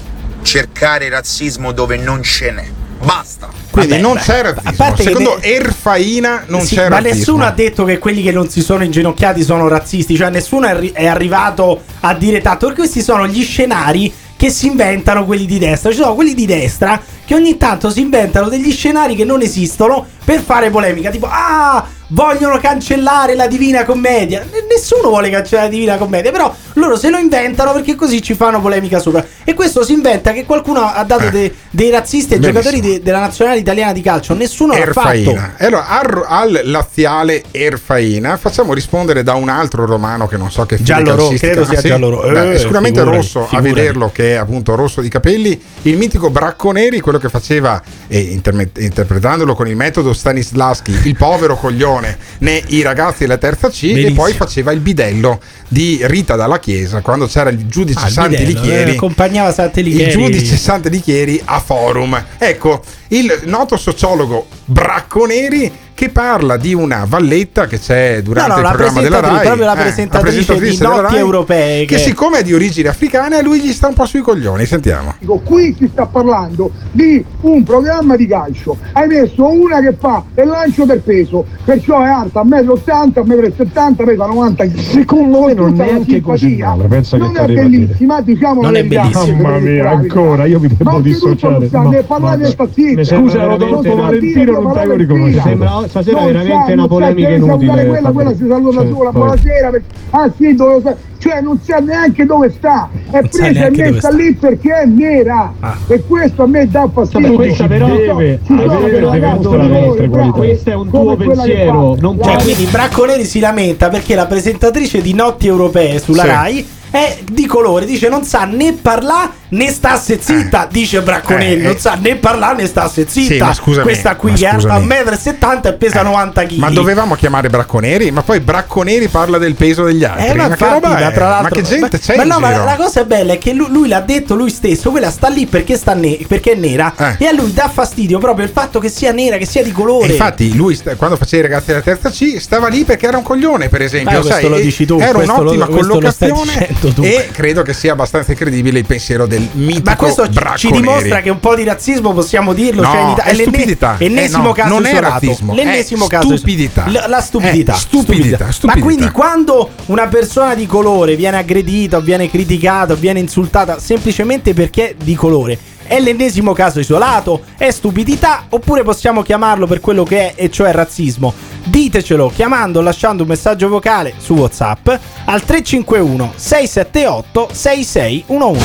cercare 0.42 1.08
razzismo 1.08 1.72
dove 1.72 1.96
non 1.96 2.22
ce 2.22 2.50
n'è. 2.50 2.68
Basta. 3.02 3.48
Quindi 3.70 3.90
Vabbè, 3.92 4.02
non 4.02 4.14
beh, 4.14 4.20
c'è 4.20 4.38
a 4.38 4.42
razzismo. 4.42 4.96
Secondo 4.96 5.36
ne- 5.40 5.42
Erfaina 5.46 6.44
non 6.48 6.60
Sì, 6.62 6.74
c'è 6.74 6.88
ma 6.88 6.96
razzismo. 6.96 7.16
nessuno 7.16 7.44
ha 7.44 7.50
detto 7.52 7.84
che 7.84 7.98
quelli 7.98 8.22
che 8.22 8.32
non 8.32 8.48
si 8.48 8.60
sono 8.60 8.82
inginocchiati 8.82 9.42
sono 9.42 9.68
razzisti, 9.68 10.16
cioè 10.16 10.30
nessuno 10.30 10.66
è, 10.66 10.70
arri- 10.70 10.92
è 10.92 11.06
arrivato 11.06 11.82
a 12.00 12.14
dire 12.14 12.40
tanto, 12.40 12.66
perché 12.66 12.80
questi 12.82 13.02
sono 13.02 13.26
gli 13.26 13.42
scenari 13.44 14.12
che 14.36 14.50
si 14.50 14.66
inventano 14.66 15.24
quelli 15.24 15.46
di 15.46 15.58
destra. 15.58 15.90
Ci 15.90 15.96
sono 15.98 16.14
quelli 16.14 16.34
di 16.34 16.46
destra 16.46 17.00
che 17.24 17.34
ogni 17.34 17.56
tanto 17.56 17.90
si 17.90 18.00
inventano 18.00 18.48
degli 18.48 18.70
scenari 18.72 19.14
che 19.14 19.24
non 19.24 19.42
esistono 19.42 20.04
per 20.24 20.40
fare 20.40 20.70
polemica, 20.70 21.10
tipo 21.10 21.28
ah, 21.30 21.84
vogliono 22.08 22.58
cancellare 22.58 23.34
la 23.34 23.46
Divina 23.46 23.84
Commedia. 23.84 24.42
N- 24.42 24.66
nessuno 24.68 25.08
vuole 25.08 25.30
cancellare 25.30 25.68
la 25.68 25.72
Divina 25.74 25.96
Commedia, 25.96 26.30
però 26.30 26.54
loro 26.74 26.96
se 26.96 27.10
lo 27.10 27.18
inventano 27.18 27.72
perché 27.72 27.94
così 27.94 28.22
ci 28.22 28.34
fanno 28.34 28.60
polemica 28.60 28.98
sopra. 28.98 29.24
E 29.44 29.54
questo 29.54 29.84
si 29.84 29.92
inventa 29.92 30.32
che 30.32 30.44
qualcuno 30.44 30.80
ha 30.80 31.02
dato 31.04 31.28
de- 31.30 31.52
dei 31.70 31.90
razzisti 31.90 32.34
ai 32.34 32.38
Benissimo. 32.40 32.62
giocatori 32.70 32.80
de- 32.94 33.02
della 33.02 33.20
nazionale 33.20 33.58
italiana 33.58 33.92
di 33.92 34.00
calcio. 34.00 34.34
Nessuno 34.34 34.72
l'ha 34.72 34.86
fatto. 34.92 35.08
Erfaina. 35.08 35.54
E 35.58 35.66
allora 35.66 35.86
al, 35.88 36.24
al 36.26 36.60
laziale 36.64 37.42
Erfaina 37.50 38.36
facciamo 38.36 38.72
rispondere 38.72 39.22
da 39.22 39.34
un 39.34 39.48
altro 39.48 39.84
romano 39.84 40.26
che 40.26 40.36
non 40.36 40.50
so 40.50 40.64
che 40.66 40.76
fine 40.76 40.86
Giallo 40.86 41.10
ro- 41.14 41.22
calcistica 41.28 41.52
credo 41.52 41.68
sia 41.68 41.78
ha. 41.78 41.82
giallo 41.82 42.10
ro- 42.10 42.30
Beh, 42.30 42.52
eh, 42.52 42.58
sicuramente 42.58 42.98
figurati, 43.00 43.22
rosso 43.22 43.42
a 43.42 43.46
figurati. 43.46 43.72
vederlo 43.74 44.10
che 44.12 44.32
è 44.32 44.36
appunto 44.36 44.74
rosso 44.74 45.00
di 45.00 45.08
capelli 45.08 45.60
il 45.82 45.96
mitico 45.96 46.30
Bracconeri 46.30 47.00
quello 47.00 47.18
che 47.18 47.28
faceva 47.28 47.80
e 48.06 48.18
interme- 48.18 48.70
interpretandolo 48.78 49.54
con 49.54 49.68
il 49.68 49.76
metodo 49.76 50.12
Stanislaschi 50.12 50.96
il 51.04 51.16
povero 51.16 51.56
coglione 51.56 51.96
né 52.00 52.62
i 52.68 52.82
ragazzi 52.82 53.18
della 53.20 53.38
terza 53.38 53.68
C 53.70 53.82
e 53.84 53.92
Benissimo. 53.92 54.14
poi 54.22 54.32
faceva 54.34 54.72
il 54.72 54.80
bidello 54.80 55.40
di 55.68 55.98
Rita 56.02 56.36
dalla 56.36 56.58
Chiesa 56.58 57.00
quando 57.00 57.26
c'era 57.26 57.50
il 57.50 57.66
giudice 57.66 57.98
Ah, 58.02 58.06
il 58.06 58.12
Santi 58.12 58.36
bidello, 58.36 58.60
Lichieri 58.60 58.90
eh, 58.90 58.94
accompagnava 58.94 59.52
Santi 59.52 59.82
Lichieri. 59.82 60.10
il 60.10 60.16
giudice 60.18 60.56
Santi 60.56 60.90
Lichieri 60.90 61.40
a 61.44 61.60
forum 61.60 62.24
ecco 62.38 62.82
il 63.08 63.40
noto 63.44 63.76
sociologo 63.76 64.46
Bracconeri 64.64 65.72
che 65.98 66.10
parla 66.10 66.56
di 66.56 66.74
una 66.74 67.04
valletta 67.08 67.66
che 67.66 67.80
c'è 67.80 68.22
durante 68.22 68.54
No, 68.54 68.60
no, 68.60 68.68
il 68.68 68.74
programma 68.76 69.00
della 69.00 69.18
presentatrice, 69.18 69.34
RAI 69.34 69.46
proprio 69.46 69.64
la 69.64 69.72
eh, 69.72 69.82
presentatrice 69.82 70.54
di 70.60 70.76
della 70.76 70.88
Notti 70.90 71.02
RAI, 71.02 71.18
Europee, 71.18 71.84
che, 71.86 71.94
che- 71.96 72.00
siccome 72.00 72.38
è 72.38 72.42
di 72.44 72.54
origini 72.54 72.86
africane 72.86 73.34
a 73.36 73.42
lui 73.42 73.58
gli 73.60 73.72
sta 73.72 73.88
un 73.88 73.94
po' 73.94 74.06
sui 74.06 74.20
coglioni 74.20 74.64
sentiamo 74.64 75.14
Qui 75.44 75.74
si 75.76 75.88
sta 75.90 76.06
parlando 76.06 76.70
di 76.92 77.24
un 77.40 77.64
programma 77.64 78.14
di 78.14 78.28
calcio. 78.28 78.76
Hai 78.92 79.08
messo 79.08 79.50
una 79.50 79.80
che 79.80 79.92
fa 79.98 80.22
il 80.36 80.46
lancio 80.46 80.84
del 80.84 81.00
peso, 81.00 81.44
perciò 81.64 82.00
è 82.02 82.06
alta 82.06 82.42
1,80 82.44 83.24
m, 83.24 83.30
1,70 83.30 84.02
m, 84.02 84.04
pesa 84.04 84.26
90 84.26 84.66
kg. 84.66 84.78
Secondo 84.78 85.44
me 85.46 85.54
non 85.54 85.80
è 85.80 85.84
neanche 85.84 86.20
così 86.20 86.58
male. 86.58 86.86
non 86.86 87.36
è 87.36 87.40
a 87.40 87.46
bellissima, 87.46 88.20
diciamo 88.20 88.62
Non 88.62 88.76
è 88.76 88.84
bellissima. 88.84 89.48
Mamma 89.48 89.58
mia, 89.58 89.90
ancora, 89.90 90.44
io 90.44 90.60
mi 90.60 90.68
devo 90.68 90.90
Ma 90.92 91.00
dissociare. 91.00 91.68
Ma- 91.72 91.82
ma- 92.18 93.46
Rodolfo 93.46 93.96
Valentino 93.96 94.52
non 94.52 94.62
parla 94.64 94.80
t'avevo 94.80 94.90
per 94.90 94.98
riconosciuto. 95.00 95.40
fila. 95.40 95.42
Sembra 95.42 95.87
stasera 95.88 96.18
Non 96.20 96.26
veramente 96.32 96.72
una 96.72 96.74
non 96.74 96.88
polemica 96.88 97.28
deve 97.28 97.44
inutile, 97.44 97.86
Quella, 97.86 98.10
quella 98.10 98.30
si 98.34 98.46
saluta 98.48 98.76
da 98.76 98.82
Cioè, 98.82 98.92
sola, 98.92 99.10
poi- 99.10 99.20
buonasera. 99.20 99.70
per- 99.70 99.82
Ah 100.10 100.30
sì, 100.36 100.54
dove 100.54 100.80
sta? 100.80 100.96
Cioè 101.18 101.40
non 101.40 101.60
sa 101.62 101.78
neanche 101.78 102.24
dove 102.26 102.50
sta. 102.50 102.88
È 103.10 103.20
sa 103.28 103.42
presa 103.42 103.66
e 103.66 103.70
messa 103.70 103.98
sta. 103.98 104.10
lì 104.10 104.34
perché 104.34 104.72
è 104.72 104.84
nera. 104.86 105.52
E 105.88 106.04
questo 106.06 106.42
a 106.44 106.46
me 106.46 106.68
dà 106.68 106.88
fastidio. 106.92 107.32
questa 107.34 107.66
però 107.66 107.86
deve 107.88 108.38
Ci 108.46 108.54
sono 108.56 108.78
dei 108.80 108.90
delle 108.90 109.00
ragazzi 109.06 109.48
bravo, 109.48 110.32
Questo 110.32 110.70
è 110.70 110.74
un 110.74 110.88
tuo 110.90 111.16
pensiero, 111.16 111.96
non 112.00 112.18
Cioè, 112.22 112.36
quindi 112.42 112.64
Bracconeri 112.70 113.24
si 113.24 113.40
lamenta 113.40 113.88
perché 113.88 114.14
la 114.14 114.26
presentatrice 114.26 115.00
di 115.02 115.12
Notti 115.14 115.46
Europee 115.48 115.98
sulla 115.98 116.22
Sì. 116.22 116.28
Rai 116.28 116.68
è 116.90 117.18
di 117.30 117.44
colore, 117.44 117.84
dice 117.84 118.08
non 118.08 118.22
sa 118.22 118.44
né 118.46 118.72
parlare 118.80 119.28
né 119.50 119.70
stasse 119.70 120.18
zitta, 120.20 120.68
dice 120.70 121.00
Bracconeri, 121.02 121.60
Eh, 121.60 121.62
non 121.64 121.72
eh. 121.72 121.78
sa 121.78 121.94
né 122.00 122.16
parlare 122.16 122.56
né 122.62 122.66
stasse 122.66 123.06
zitta. 123.08 123.34
Sì, 123.34 123.38
ma 123.40 123.54
scusami, 123.54 123.84
Questa 123.84 124.16
qui 124.16 124.30
ma 124.32 124.36
che 124.36 124.44
è 124.44 124.48
alta 124.48 124.60
scusami. 124.80 124.86
1,70 124.86 125.60
m 125.62 125.66
e 125.68 125.72
pesa 125.74 126.02
90 126.02 126.44
kg. 126.46 126.52
ma 126.58 126.70
dovevamo 126.70 127.14
chiamare 127.14 127.48
Bracconeri 127.48 128.10
ma 128.10 128.22
poi 128.22 128.40
Bracconeri 128.40 129.08
parla 129.08 129.38
del 129.38 129.54
peso 129.54 129.84
degli 129.84 130.04
altri 130.04 130.26
Eh, 130.28 130.34
ma 130.34 130.48
ma 130.48 130.54
che 130.56 130.64
infatti, 130.64 130.72
roba 130.72 130.94
nera, 130.94 131.10
tra 131.10 131.40
ma 131.42 131.48
che 131.48 131.62
gente 131.62 131.98
c'è 131.98 132.16
Ma 132.16 132.24
no, 132.24 132.38
ma 132.38 132.50
la 132.64 132.76
cosa 132.76 133.04
bella 133.04 133.32
è 133.34 133.38
che 133.38 133.52
lui, 133.52 133.68
lui 133.70 133.88
l'ha 133.88 134.00
detto 134.00 134.34
lui 134.34 134.50
stesso, 134.50 134.90
quella 134.90 135.10
sta 135.10 135.28
lì 135.28 135.46
perché, 135.46 135.76
sta 135.76 135.94
ne- 135.94 136.18
perché 136.26 136.52
è 136.52 136.54
nera 136.56 136.92
Eh. 136.96 137.24
e 137.24 137.26
a 137.26 137.32
lui 137.32 137.52
dà 137.52 137.68
fastidio 137.72 138.18
proprio 138.18 138.44
il 138.44 138.52
fatto 138.52 138.78
che 138.80 138.88
sia 138.88 139.12
nera, 139.12 139.36
che 139.36 139.46
sia 139.46 139.62
di 139.62 139.70
E 139.70 139.72
colore. 139.72 140.12
infatti 140.12 140.54
lui 140.54 140.74
sta- 140.74 140.94
quando 140.96 141.16
faceva 141.16 141.46
i 141.46 141.48
ragazzi 141.50 141.66
della 141.68 141.80
terza 141.82 142.10
C 142.10 142.36
stava 142.40 142.68
lì 142.68 142.84
perché 142.84 143.06
era 143.06 143.16
un 143.16 143.22
coglione 143.22 143.68
per 143.68 143.82
esempio 143.82 144.18
Eh, 144.18 144.20
questo 144.20 144.38
sai, 144.40 144.48
lo 144.48 144.56
e- 144.56 144.60
dici 144.62 144.84
tu, 144.86 144.98
era 145.00 145.18
un'ottima 145.18 145.66
lo 145.66 145.74
collocazione 145.76 146.68
e 147.02 147.28
credo 147.32 147.62
che 147.62 147.72
sia 147.72 147.92
abbastanza 147.92 148.32
incredibile 148.32 148.78
il 148.80 148.86
pensiero 148.86 149.26
del 149.26 149.37
mitico 149.52 149.82
Ma 149.90 149.96
questo 149.96 150.24
ci- 150.26 150.32
Bracco 150.32 150.56
ci 150.58 150.70
dimostra 150.70 151.08
Neri. 151.08 151.22
che 151.22 151.30
un 151.30 151.40
po' 151.40 151.54
di 151.54 151.64
razzismo 151.64 152.12
possiamo 152.12 152.52
dirlo. 152.52 152.82
No, 152.82 152.90
cioè 152.90 153.00
in 153.00 153.08
Ita- 153.10 153.22
è 153.24 153.34
stupidità. 153.34 153.96
L'ennesimo 153.98 154.42
Eh, 154.42 154.46
no, 154.46 154.52
caso 154.52 154.68
non 154.68 154.86
è 154.86 154.90
isolato. 154.92 155.12
razzismo, 155.12 155.54
L'ennesimo 155.54 156.04
è 156.04 156.08
caso 156.08 156.36
stupidità. 156.36 156.84
La, 156.88 157.06
la 157.06 157.20
stupidità. 157.20 157.74
È 157.74 157.76
stupidità, 157.78 158.50
stupidità. 158.50 158.66
Ma 158.78 158.84
quindi 158.84 159.10
quando 159.10 159.70
una 159.86 160.06
persona 160.06 160.54
di 160.54 160.66
colore 160.66 161.16
viene 161.16 161.38
aggredita, 161.38 162.00
viene 162.00 162.28
criticata, 162.30 162.94
viene 162.94 163.20
insultata 163.20 163.78
semplicemente 163.78 164.54
perché 164.54 164.90
è 164.90 164.94
di 165.02 165.14
colore. 165.14 165.58
È 165.88 165.98
l'ennesimo 166.00 166.52
caso 166.52 166.80
isolato? 166.80 167.40
È 167.56 167.70
stupidità? 167.70 168.44
Oppure 168.50 168.82
possiamo 168.82 169.22
chiamarlo 169.22 169.66
per 169.66 169.80
quello 169.80 170.04
che 170.04 170.34
è, 170.34 170.44
e 170.44 170.50
cioè 170.50 170.70
razzismo? 170.72 171.32
Ditecelo 171.64 172.30
chiamando 172.34 172.78
o 172.78 172.82
lasciando 172.82 173.22
un 173.22 173.28
messaggio 173.28 173.68
vocale 173.68 174.14
su 174.18 174.34
WhatsApp 174.34 174.88
al 175.24 175.42
351 175.42 176.32
678 176.34 177.48
6611. 177.52 178.64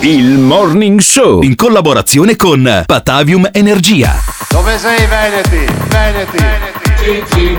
Il 0.00 0.38
Morning 0.38 1.00
Show 1.00 1.42
in 1.42 1.54
collaborazione 1.54 2.36
con 2.36 2.84
Patavium 2.86 3.48
Energia. 3.52 4.14
Dove 4.48 4.78
sei 4.78 5.06
Veneti? 5.06 5.72
Veneti. 5.88 7.58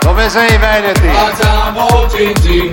Dove 0.00 0.28
sei 0.28 0.56
Veneti? 0.58 1.08
Facciamo 1.08 1.86
Veneti. 2.10 2.72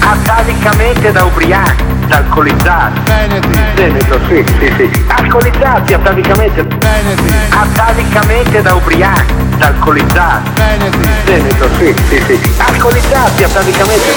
Atavicamente 0.00 1.12
da 1.12 1.24
ubriachi, 1.24 1.84
da 2.10 2.16
alcolizzati. 2.16 3.00
Veneti. 3.04 3.58
Veneto, 3.74 4.20
sì, 4.26 4.44
sì, 4.58 4.74
sì. 4.76 5.04
Alcolizzati 5.06 5.94
atavicamente. 5.94 6.62
Veneti. 6.64 7.34
Atavicamente 7.50 8.62
da 8.62 8.74
ubriachi, 8.74 9.34
da 9.56 9.66
alcolizzati. 9.66 10.50
Veneti. 10.54 11.08
Veneto, 11.24 11.68
sì, 11.78 11.94
sì, 12.08 12.22
sì. 12.26 12.54
Alcolizzati 12.58 13.44
atavicamente. 13.44 14.08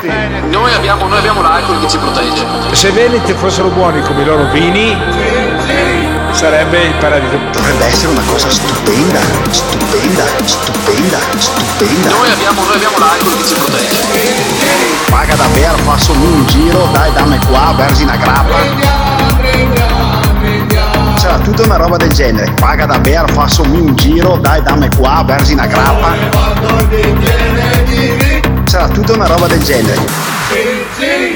Veneti. 0.00 0.48
Noi 0.50 0.72
abbiamo, 0.74 1.06
noi 1.06 1.18
abbiamo 1.18 1.40
l'alcol 1.40 1.80
che 1.80 1.88
ci 1.88 1.98
protegge. 1.98 2.44
Se 2.72 2.90
Veneti 2.90 3.32
fossero 3.32 3.68
buoni 3.68 4.02
come 4.02 4.22
i 4.22 4.24
loro 4.24 4.44
vini, 4.50 4.96
sarebbe 6.36 6.82
il 6.82 6.94
paradiso. 6.96 7.38
Dovrebbe 7.50 7.86
essere 7.86 8.08
una 8.08 8.22
cosa 8.26 8.50
stupenda, 8.50 9.18
stupenda, 9.50 10.24
stupenda, 10.44 11.18
stupenda. 11.38 12.10
Noi 12.10 12.30
abbiamo, 12.30 12.62
noi 12.62 12.74
abbiamo 12.74 12.98
l'alcol 12.98 13.36
che 13.38 13.44
ci 13.44 13.54
protegge. 13.54 14.04
Paga 15.08 15.34
davvero, 15.34 15.76
fassami 15.78 16.26
un 16.26 16.46
giro, 16.46 16.88
dai 16.92 17.12
dammi 17.14 17.38
qua, 17.48 17.74
versi 17.76 18.02
una 18.02 18.16
grappa. 18.16 18.54
C'era 21.18 21.38
tutta 21.38 21.62
una 21.62 21.76
roba 21.76 21.96
del 21.96 22.12
genere. 22.12 22.52
Paga 22.60 22.84
davvero, 22.84 23.26
fassami 23.28 23.78
un 23.78 23.96
giro, 23.96 24.36
dai 24.36 24.62
dammi 24.62 24.88
qua, 24.94 25.24
versi 25.26 25.54
una 25.54 25.66
grappa. 25.66 26.14
C'era 28.64 28.88
tutta 28.88 29.12
una 29.14 29.26
roba 29.26 29.46
del 29.46 29.62
genere. 29.62 30.04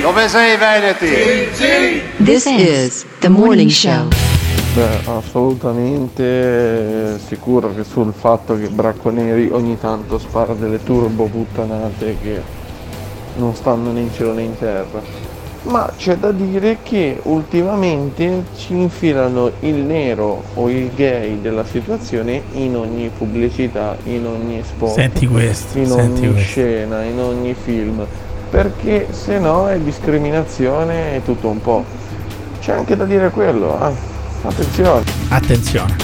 Dove 0.02 0.28
sei 0.28 0.56
Veneti? 0.58 2.02
This 2.22 2.44
is 2.44 3.06
the 3.20 3.28
morning 3.28 3.70
show. 3.70 4.06
Beh, 4.72 5.00
assolutamente 5.10 7.18
sicuro 7.18 7.74
che 7.74 7.82
sul 7.82 8.12
fatto 8.12 8.56
che 8.56 8.68
Bracco 8.68 9.10
Neri 9.10 9.48
ogni 9.50 9.76
tanto 9.80 10.16
spara 10.18 10.54
delle 10.54 10.80
turbo 10.84 11.24
puttanate 11.24 12.16
che 12.22 12.40
non 13.36 13.56
stanno 13.56 13.90
né 13.90 13.98
in 14.00 14.12
cielo 14.12 14.32
né 14.32 14.42
in 14.42 14.56
terra. 14.56 15.28
Ma 15.62 15.90
c'è 15.96 16.16
da 16.16 16.30
dire 16.30 16.78
che 16.84 17.18
ultimamente 17.24 18.44
ci 18.56 18.74
infilano 18.74 19.50
il 19.60 19.74
nero 19.74 20.42
o 20.54 20.70
il 20.70 20.90
gay 20.94 21.40
della 21.40 21.64
situazione 21.64 22.40
in 22.52 22.76
ogni 22.76 23.10
pubblicità, 23.16 23.96
in 24.04 24.24
ogni 24.24 24.62
spot, 24.64 24.94
Senti 24.94 25.26
questo, 25.26 25.78
in 25.78 25.86
senti 25.86 26.20
ogni 26.20 26.32
questo. 26.32 26.48
scena, 26.48 27.02
in 27.02 27.18
ogni 27.18 27.54
film. 27.60 28.06
Perché 28.48 29.08
se 29.10 29.38
no 29.38 29.68
è 29.68 29.78
discriminazione 29.80 31.16
e 31.16 31.24
tutto 31.24 31.48
un 31.48 31.60
po'. 31.60 31.84
C'è 32.60 32.72
anche 32.72 32.96
da 32.96 33.04
dire 33.04 33.30
quello, 33.30 33.76
eh. 33.86 34.18
Attenzione. 34.42 35.04
Attenzione. 35.28 35.96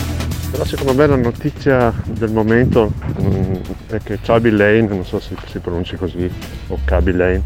Però 0.50 0.64
secondo 0.64 0.94
me 0.94 1.06
la 1.06 1.16
notizia 1.16 1.92
del 2.04 2.30
momento 2.32 2.92
mm, 3.20 3.54
è 3.88 3.98
che 4.02 4.18
Chubby 4.24 4.50
Lane, 4.50 4.82
non 4.82 5.04
so 5.04 5.18
se 5.20 5.34
si 5.50 5.58
pronunci 5.58 5.96
così, 5.96 6.30
o 6.68 6.78
Chubby 6.86 7.12
Lane, 7.12 7.42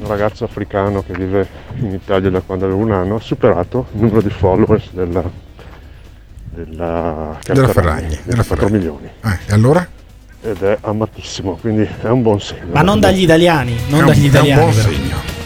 un 0.00 0.06
ragazzo 0.06 0.44
africano 0.44 1.02
che 1.02 1.12
vive 1.12 1.46
in 1.78 1.92
Italia 1.92 2.30
da 2.30 2.40
quando 2.40 2.64
aveva 2.66 2.80
un 2.82 2.92
anno, 2.92 3.16
ha 3.16 3.20
superato 3.20 3.86
il 3.92 4.00
numero 4.00 4.20
di 4.22 4.30
followers 4.30 4.90
della, 4.92 5.22
della, 6.50 7.38
Della 7.46 7.68
Ferragni, 7.68 8.18
della 8.24 8.44
4 8.44 8.54
Ferragni. 8.56 8.72
milioni. 8.72 9.08
Eh, 9.24 9.38
e 9.46 9.52
allora? 9.52 9.86
Ed 10.40 10.62
è 10.62 10.78
amatissimo, 10.82 11.56
quindi 11.60 11.88
è 12.02 12.08
un 12.08 12.22
buon 12.22 12.40
segno. 12.40 12.72
Ma 12.72 12.82
non 12.82 13.00
dagli 13.00 13.22
italiani, 13.22 13.76
non 13.88 14.00
È 14.00 14.02
un- 14.02 14.08
dagli 14.08 14.16
è 14.18 14.20
un 14.20 14.26
italiani. 14.26 14.60
buon 14.60 14.74
però. 14.74 14.88
segno. 14.88 15.36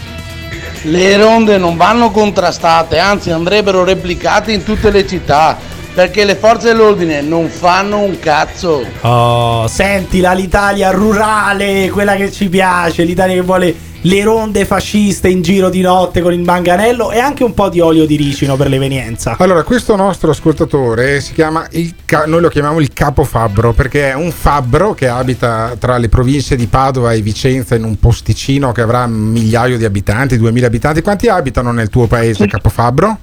Le 0.85 1.15
ronde 1.15 1.57
non 1.57 1.77
vanno 1.77 2.11
contrastate, 2.11 2.99
anzi 2.99 3.31
andrebbero 3.31 3.85
replicate 3.85 4.51
in 4.51 4.65
tutte 4.65 4.91
le 4.91 5.07
città, 5.07 5.57
perché 5.93 6.25
le 6.25 6.35
forze 6.35 6.67
dell'ordine 6.67 7.21
non 7.21 7.47
fanno 7.47 7.99
un 7.99 8.19
cazzo. 8.19 8.85
Oh, 8.99 9.65
sentila 9.67 10.33
l'Italia 10.33 10.91
rurale, 10.91 11.89
quella 11.89 12.15
che 12.15 12.29
ci 12.33 12.49
piace, 12.49 13.03
l'Italia 13.03 13.35
che 13.35 13.41
vuole 13.41 13.75
le 14.03 14.23
ronde 14.23 14.65
fasciste 14.65 15.29
in 15.29 15.41
giro 15.41 15.69
di 15.69 15.81
notte 15.81 16.21
con 16.21 16.33
il 16.33 16.41
manganello 16.41 17.11
e 17.11 17.19
anche 17.19 17.43
un 17.43 17.53
po' 17.53 17.69
di 17.69 17.79
olio 17.79 18.05
di 18.05 18.15
ricino 18.15 18.55
per 18.55 18.67
l'evenienza. 18.67 19.35
Allora, 19.39 19.63
questo 19.63 19.95
nostro 19.95 20.31
ascoltatore 20.31 21.21
si 21.21 21.33
chiama 21.33 21.65
il 21.71 21.93
ca- 22.05 22.25
noi 22.25 22.41
lo 22.41 22.49
chiamiamo 22.49 22.79
il 22.79 22.91
capo 22.91 23.23
fabbro 23.23 23.73
perché 23.73 24.09
è 24.09 24.13
un 24.13 24.31
fabbro 24.31 24.93
che 24.93 25.07
abita 25.07 25.75
tra 25.79 25.97
le 25.97 26.09
province 26.09 26.55
di 26.55 26.67
Padova 26.67 27.13
e 27.13 27.21
Vicenza 27.21 27.75
in 27.75 27.83
un 27.83 27.97
posticino 27.97 28.71
che 28.71 28.81
avrà 28.81 29.07
migliaio 29.07 29.77
di 29.77 29.85
abitanti, 29.85 30.37
2000 30.37 30.67
abitanti. 30.67 31.01
Quanti 31.01 31.27
abitano 31.27 31.71
nel 31.71 31.89
tuo 31.89 32.07
paese, 32.07 32.47
capo 32.47 32.69
fabbro? 32.69 33.17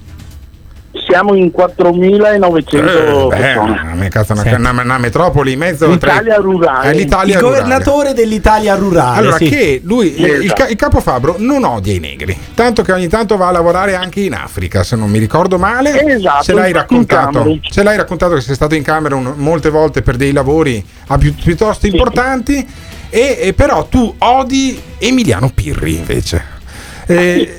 Siamo 0.93 1.35
in 1.35 1.51
4.900 1.55 2.75
Eh, 2.77 3.27
beh, 3.27 3.35
persone. 3.37 3.79
una, 3.93 4.07
cazzo, 4.09 4.33
una, 4.33 4.41
Senti. 4.41 4.59
una- 4.59 4.81
una 4.81 4.97
metropoli 4.97 5.53
in 5.53 5.59
mezzo 5.59 5.85
tra 5.97 6.11
L'Italia 6.13 6.35
rurale. 6.37 6.91
È 6.91 6.93
l'Italia 6.93 7.35
il 7.35 7.41
rurale. 7.41 7.61
governatore 7.61 8.13
dell'Italia 8.13 8.75
rurale. 8.75 9.17
Allora, 9.17 9.37
sì. 9.37 9.47
che 9.49 9.81
lui, 9.83 10.19
il, 10.19 10.25
il 10.25 10.43
Esatto. 10.45 10.69
il 10.69 10.75
capo 10.75 10.99
Fabbro 10.99 11.35
non 11.37 11.63
odia 11.63 11.93
i 11.93 11.99
negri, 11.99 12.37
tanto 12.53 12.81
che 12.81 12.91
ogni 12.91 13.07
tanto 13.07 13.37
va 13.37 13.47
a 13.47 13.51
lavorare 13.51 13.95
anche 13.95 14.19
in 14.21 14.33
Africa, 14.33 14.83
se 14.83 14.95
non 14.95 15.09
mi 15.09 15.17
ricordo 15.19 15.57
male. 15.57 16.01
Esatto, 16.05 16.43
ce 16.43 16.53
l'hai 16.53 16.73
raccontato. 16.73 17.57
Ce 17.61 17.83
l'hai 17.83 17.97
raccontato 17.97 18.33
che 18.35 18.41
sei 18.41 18.55
stato 18.55 18.75
in 18.75 18.83
Camerun 18.83 19.33
molte 19.37 19.69
volte 19.69 20.01
per 20.01 20.17
dei 20.17 20.31
lavori 20.33 20.83
a 21.07 21.17
più- 21.17 21.33
piuttosto 21.33 21.87
importanti. 21.87 22.67
E, 23.13 23.37
e 23.41 23.53
però 23.53 23.85
tu 23.87 24.13
odi 24.19 24.81
Emiliano 24.97 25.51
Pirri 25.53 25.95
invece. 25.95 26.59
Eh, 27.07 27.49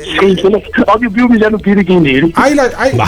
odio 0.87 1.11
più 1.11 1.25
Emiliano 1.25 1.59
Piri 1.59 1.85
che 1.85 1.93
i 1.93 2.01
neri. 2.01 2.33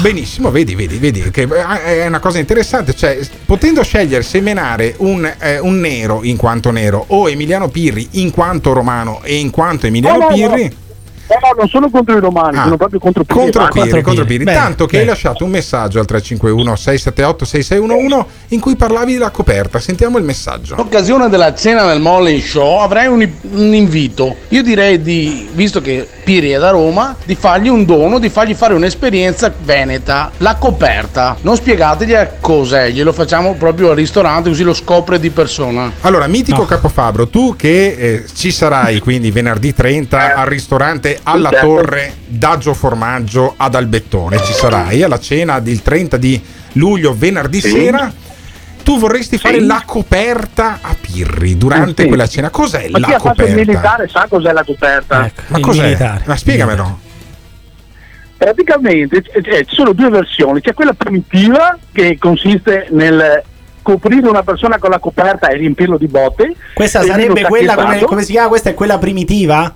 benissimo, 0.00 0.50
vedi, 0.50 0.74
vedi, 0.74 0.98
vedi 0.98 1.30
che 1.30 1.46
è 1.46 2.06
una 2.06 2.20
cosa 2.20 2.38
interessante. 2.38 2.94
Cioè, 2.94 3.18
potendo 3.44 3.82
scegliere 3.82 4.22
se 4.22 4.40
menare 4.40 4.94
un, 4.98 5.30
eh, 5.38 5.58
un 5.58 5.80
nero 5.80 6.20
in 6.22 6.36
quanto 6.36 6.70
nero 6.70 7.04
o 7.08 7.28
Emiliano 7.28 7.68
Pirri 7.68 8.08
in 8.12 8.30
quanto 8.30 8.72
romano 8.72 9.20
e 9.22 9.36
in 9.36 9.50
quanto 9.50 9.86
Emiliano 9.86 10.18
No, 10.18 10.24
no, 10.24 10.28
no. 10.28 10.34
Pirri. 10.34 10.62
No, 10.64 10.82
no, 11.28 11.54
non 11.58 11.68
sono 11.68 11.90
contro 11.90 12.16
i 12.16 12.20
romani, 12.20 12.58
Ah. 12.58 12.62
sono 12.64 12.76
proprio 12.76 12.98
contro 13.00 13.24
Piri. 13.24 13.40
Contro 13.40 13.68
Pirri, 13.68 14.02
contro 14.02 14.24
Pirri. 14.24 14.44
Bene, 14.44 14.58
Tanto 14.58 14.86
che 14.86 14.96
hai 14.96 15.02
bene. 15.02 15.12
lasciato 15.14 15.44
un 15.44 15.50
messaggio 15.50 15.98
al 15.98 16.06
351 16.06 16.76
678 16.76 17.44
6611 17.44 18.24
in 18.48 18.60
cui 18.60 18.76
parlavi 18.76 19.12
della 19.14 19.30
coperta. 19.30 19.78
Sentiamo 19.80 20.18
il 20.18 20.24
messaggio. 20.24 20.74
In 20.74 20.80
occasione 20.80 21.28
della 21.28 21.54
cena 21.54 21.84
del 21.86 22.00
Morning 22.00 22.40
Show 22.42 22.78
avrei 22.80 23.06
un, 23.06 23.28
un 23.52 23.74
invito. 23.74 24.36
Io 24.48 24.62
direi 24.62 25.00
di, 25.00 25.48
visto 25.52 25.80
che 25.80 26.06
Piri 26.24 26.50
è 26.50 26.58
da 26.58 26.70
Roma, 26.70 27.14
di 27.24 27.34
fargli 27.34 27.68
un 27.68 27.84
dono, 27.84 28.18
di 28.18 28.28
fargli 28.28 28.54
fare 28.54 28.74
un'esperienza 28.74 29.52
veneta, 29.62 30.30
la 30.38 30.56
coperta. 30.56 31.36
Non 31.42 31.56
spiegategli 31.56 32.14
a 32.14 32.26
cos'è, 32.40 32.90
glielo 32.90 33.12
facciamo 33.12 33.54
proprio 33.54 33.90
al 33.90 33.96
ristorante 33.96 34.48
così 34.48 34.62
lo 34.62 34.74
scopre 34.74 35.18
di 35.18 35.30
persona. 35.30 35.90
Allora, 36.02 36.26
mitico 36.26 36.64
Capofabro, 36.64 37.28
tu 37.28 37.54
che 37.56 37.86
eh, 37.98 38.24
ci 38.34 38.50
sarai 38.50 39.00
quindi 39.00 39.30
venerdì 39.30 39.74
30 39.74 40.34
al 40.34 40.46
ristorante 40.46 41.13
Alla 41.22 41.50
certo. 41.50 41.66
Torre 41.66 42.12
Daggio 42.26 42.74
Formaggio 42.74 43.54
ad 43.56 43.74
Albettone, 43.74 44.42
ci 44.42 44.52
sarai 44.52 45.02
alla 45.02 45.18
cena 45.18 45.60
del 45.60 45.82
30 45.82 46.16
di 46.16 46.40
luglio, 46.72 47.14
venerdì 47.16 47.60
Sì. 47.60 47.70
sera. 47.70 48.12
Tu 48.82 48.98
vorresti 48.98 49.38
fare 49.38 49.60
Sì. 49.60 49.66
la 49.66 49.82
coperta 49.86 50.78
a 50.82 50.94
Pirri 51.00 51.56
durante 51.56 52.02
Sì. 52.02 52.08
quella 52.08 52.26
cena. 52.26 52.50
Cos'è 52.50 52.88
Ma 52.90 52.98
chi 52.98 53.10
la 53.10 53.16
ha 53.16 53.18
fatto 53.18 53.42
il 53.42 53.48
coperta? 53.48 53.54
militare 53.72 54.08
sa 54.08 54.26
cos'è 54.28 54.52
la 54.52 54.62
coperta. 54.64 55.24
Ecco, 55.26 55.42
Ma 55.46 55.58
il 55.58 55.64
cos'è? 55.64 55.82
militare. 55.84 56.22
Ma 56.26 56.36
spiegamelo. 56.36 56.98
praticamente 58.36 59.22
eh, 59.32 59.64
ci 59.64 59.74
sono 59.74 59.92
due 59.92 60.10
versioni, 60.10 60.60
c'è 60.60 60.74
quella 60.74 60.92
primitiva 60.92 61.78
che 61.92 62.18
consiste 62.18 62.88
nel 62.90 63.42
coprire 63.80 64.28
una 64.28 64.42
persona 64.42 64.78
con 64.78 64.90
la 64.90 64.98
coperta 64.98 65.48
e 65.48 65.56
riempirlo 65.56 65.96
di 65.96 66.06
botte. 66.06 66.54
Questa 66.74 67.02
sarebbe 67.02 67.42
quella, 67.44 67.74
come, 67.74 68.00
come 68.02 68.22
si 68.22 68.32
chiama? 68.32 68.48
Questa 68.48 68.70
è 68.70 68.74
quella 68.74 68.98
primitiva? 68.98 69.74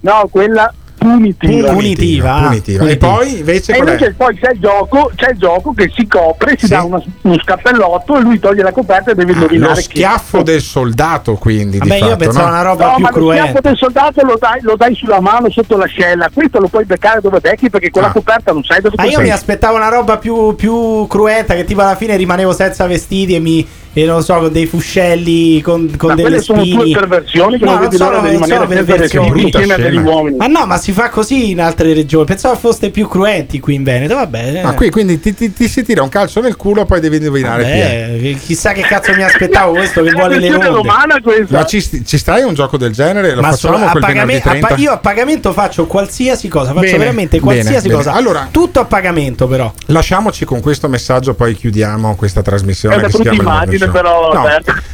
No, 0.00 0.28
quella 0.30 0.72
punitiva. 0.98 1.72
Punitiva. 1.72 2.34
ah, 2.34 2.46
Punitiva. 2.48 2.88
E 2.88 2.96
poi 2.96 3.38
invece 3.38 3.72
E 3.72 3.78
invece 3.78 4.14
poi 4.14 4.36
c'è 4.36 4.50
il 4.52 4.58
gioco, 4.60 5.12
c'è 5.14 5.30
il 5.30 5.38
gioco 5.38 5.72
che 5.72 5.90
si 5.94 6.06
copre, 6.08 6.56
si 6.58 6.66
Sì. 6.66 6.72
dà 6.72 6.82
una- 6.82 7.00
uno 7.22 7.38
scappellotto 7.38 8.16
e 8.16 8.20
lui 8.20 8.38
toglie 8.40 8.62
la 8.64 8.72
coperta 8.72 9.12
e 9.12 9.14
deve 9.14 9.30
Ah, 9.30 9.34
Lo 9.36 9.40
indovinare 9.42 9.74
chi. 9.76 9.82
schiaffo 9.82 10.42
del 10.42 10.60
soldato, 10.60 11.34
quindi. 11.34 11.78
di 11.78 11.88
fatto, 11.88 12.32
no? 12.32 12.42
no, 12.50 12.98
ma 12.98 13.10
lo 13.12 13.30
schiaffo 13.30 13.60
del 13.60 13.76
soldato 13.76 14.24
lo 14.24 14.36
dai, 14.40 14.60
lo 14.62 14.74
dai 14.76 14.94
sulla 14.96 15.20
mano 15.20 15.48
sotto 15.50 15.76
l'ascella. 15.76 16.28
Questo 16.34 16.58
lo 16.58 16.66
puoi 16.68 16.84
beccare 16.84 17.20
dove 17.20 17.38
becchi 17.40 17.70
perché 17.70 17.90
con 17.90 18.02
la 18.02 18.10
coperta 18.10 18.52
non 18.52 18.64
sai 18.64 18.80
dove 18.80 18.96
Ma 18.98 19.04
io 19.04 19.12
sei. 19.12 19.22
mi 19.22 19.30
aspettavo 19.30 19.76
una 19.76 19.88
roba 19.88 20.18
più, 20.18 20.54
più 20.56 21.06
cruenta, 21.06 21.54
che 21.54 21.64
tipo 21.64 21.80
alla 21.80 21.94
fine 21.96 22.16
rimanevo 22.16 22.52
senza 22.52 22.86
vestiti 22.86 23.34
e 23.36 23.38
mi. 23.38 23.66
E 23.92 24.04
non 24.04 24.22
so, 24.22 24.34
con 24.38 24.52
dei 24.52 24.66
fuscelli, 24.66 25.60
con, 25.60 25.92
con 25.96 26.10
Ma 26.10 26.14
delle 26.14 26.28
quelle 26.28 26.42
sono 26.42 26.60
spine. 26.60 26.82
tue 26.82 26.92
perversioni 26.92 27.58
che 27.58 27.64
no, 27.64 27.78
non 27.78 27.90
sono, 27.92 28.10
di 28.10 28.14
non 28.20 28.30
rimanere 28.30 28.46
sono 28.46 28.68
senza 28.68 28.84
perversioni. 28.84 29.30
vestiti 29.30 29.56
insieme 29.56 29.74
a 29.74 29.76
degli 29.76 29.96
uomini. 29.96 30.36
Ma 30.36 30.46
no, 30.46 30.66
ma 30.66 30.76
si 30.78 30.92
fa 30.92 31.08
così 31.08 31.50
in 31.50 31.60
altre 31.60 31.94
regioni. 31.94 32.24
Pensavo 32.26 32.54
foste 32.56 32.90
più 32.90 33.08
cruenti 33.08 33.58
qui 33.60 33.74
in 33.74 33.82
Veneto. 33.82 34.14
Vabbè. 34.14 34.60
Ah, 34.64 34.74
qui 34.74 34.90
quindi 34.90 35.18
ti, 35.20 35.34
ti- 35.34 35.52
ti 35.52 35.68
si 35.68 35.82
tira 35.82 36.02
un 36.02 36.08
calcio 36.10 36.40
nel 36.40 36.54
culo, 36.56 36.84
poi 36.84 37.00
devi 37.00 37.16
indovinare 37.16 37.64
chi. 37.64 37.70
Vabbè, 37.70 38.38
chissà 38.44 38.72
che 38.72 38.82
cazzo 38.82 39.12
mi 39.14 39.22
aspettavo 39.24 39.72
questo 39.72 40.02
che 40.02 40.10
vuole 40.14 40.38
le 40.38 40.50
ronde. 40.50 41.46
Ma 41.48 41.64
ci, 41.64 42.04
ci 42.04 42.18
stai 42.18 42.42
un 42.44 42.54
gioco 42.54 42.76
del 42.76 42.92
genere? 42.92 43.34
Lo 43.34 43.40
Ma 43.40 43.50
facciamo 43.50 43.84
a 43.86 43.90
quel 43.90 44.02
pagamento, 44.02 44.48
a 44.48 44.50
30? 44.52 44.66
pa- 44.68 44.74
io 44.76 44.92
a 44.92 44.98
pagamento 44.98 45.52
faccio 45.52 45.86
qualsiasi 45.86 46.48
cosa, 46.48 46.68
faccio 46.68 46.80
Bene, 46.82 46.98
veramente 46.98 47.38
bene, 47.38 47.42
qualsiasi 47.52 47.88
bene. 47.88 47.98
cosa. 47.98 48.12
Allora- 48.12 48.48
tutto 48.50 48.80
a 48.80 48.84
pagamento 48.84 49.46
però. 49.48 49.72
Lasciamoci 49.86 50.44
con 50.44 50.60
questo 50.60 50.88
messaggio, 50.88 51.34
poi 51.34 51.54
chiudiamo 51.54 52.14
questa 52.14 52.42
trasmissione. 52.42 53.00
Che 53.00 53.10
si 53.10 53.22
chiama 53.22 53.64
però, 53.90 54.32
No. 54.32 54.46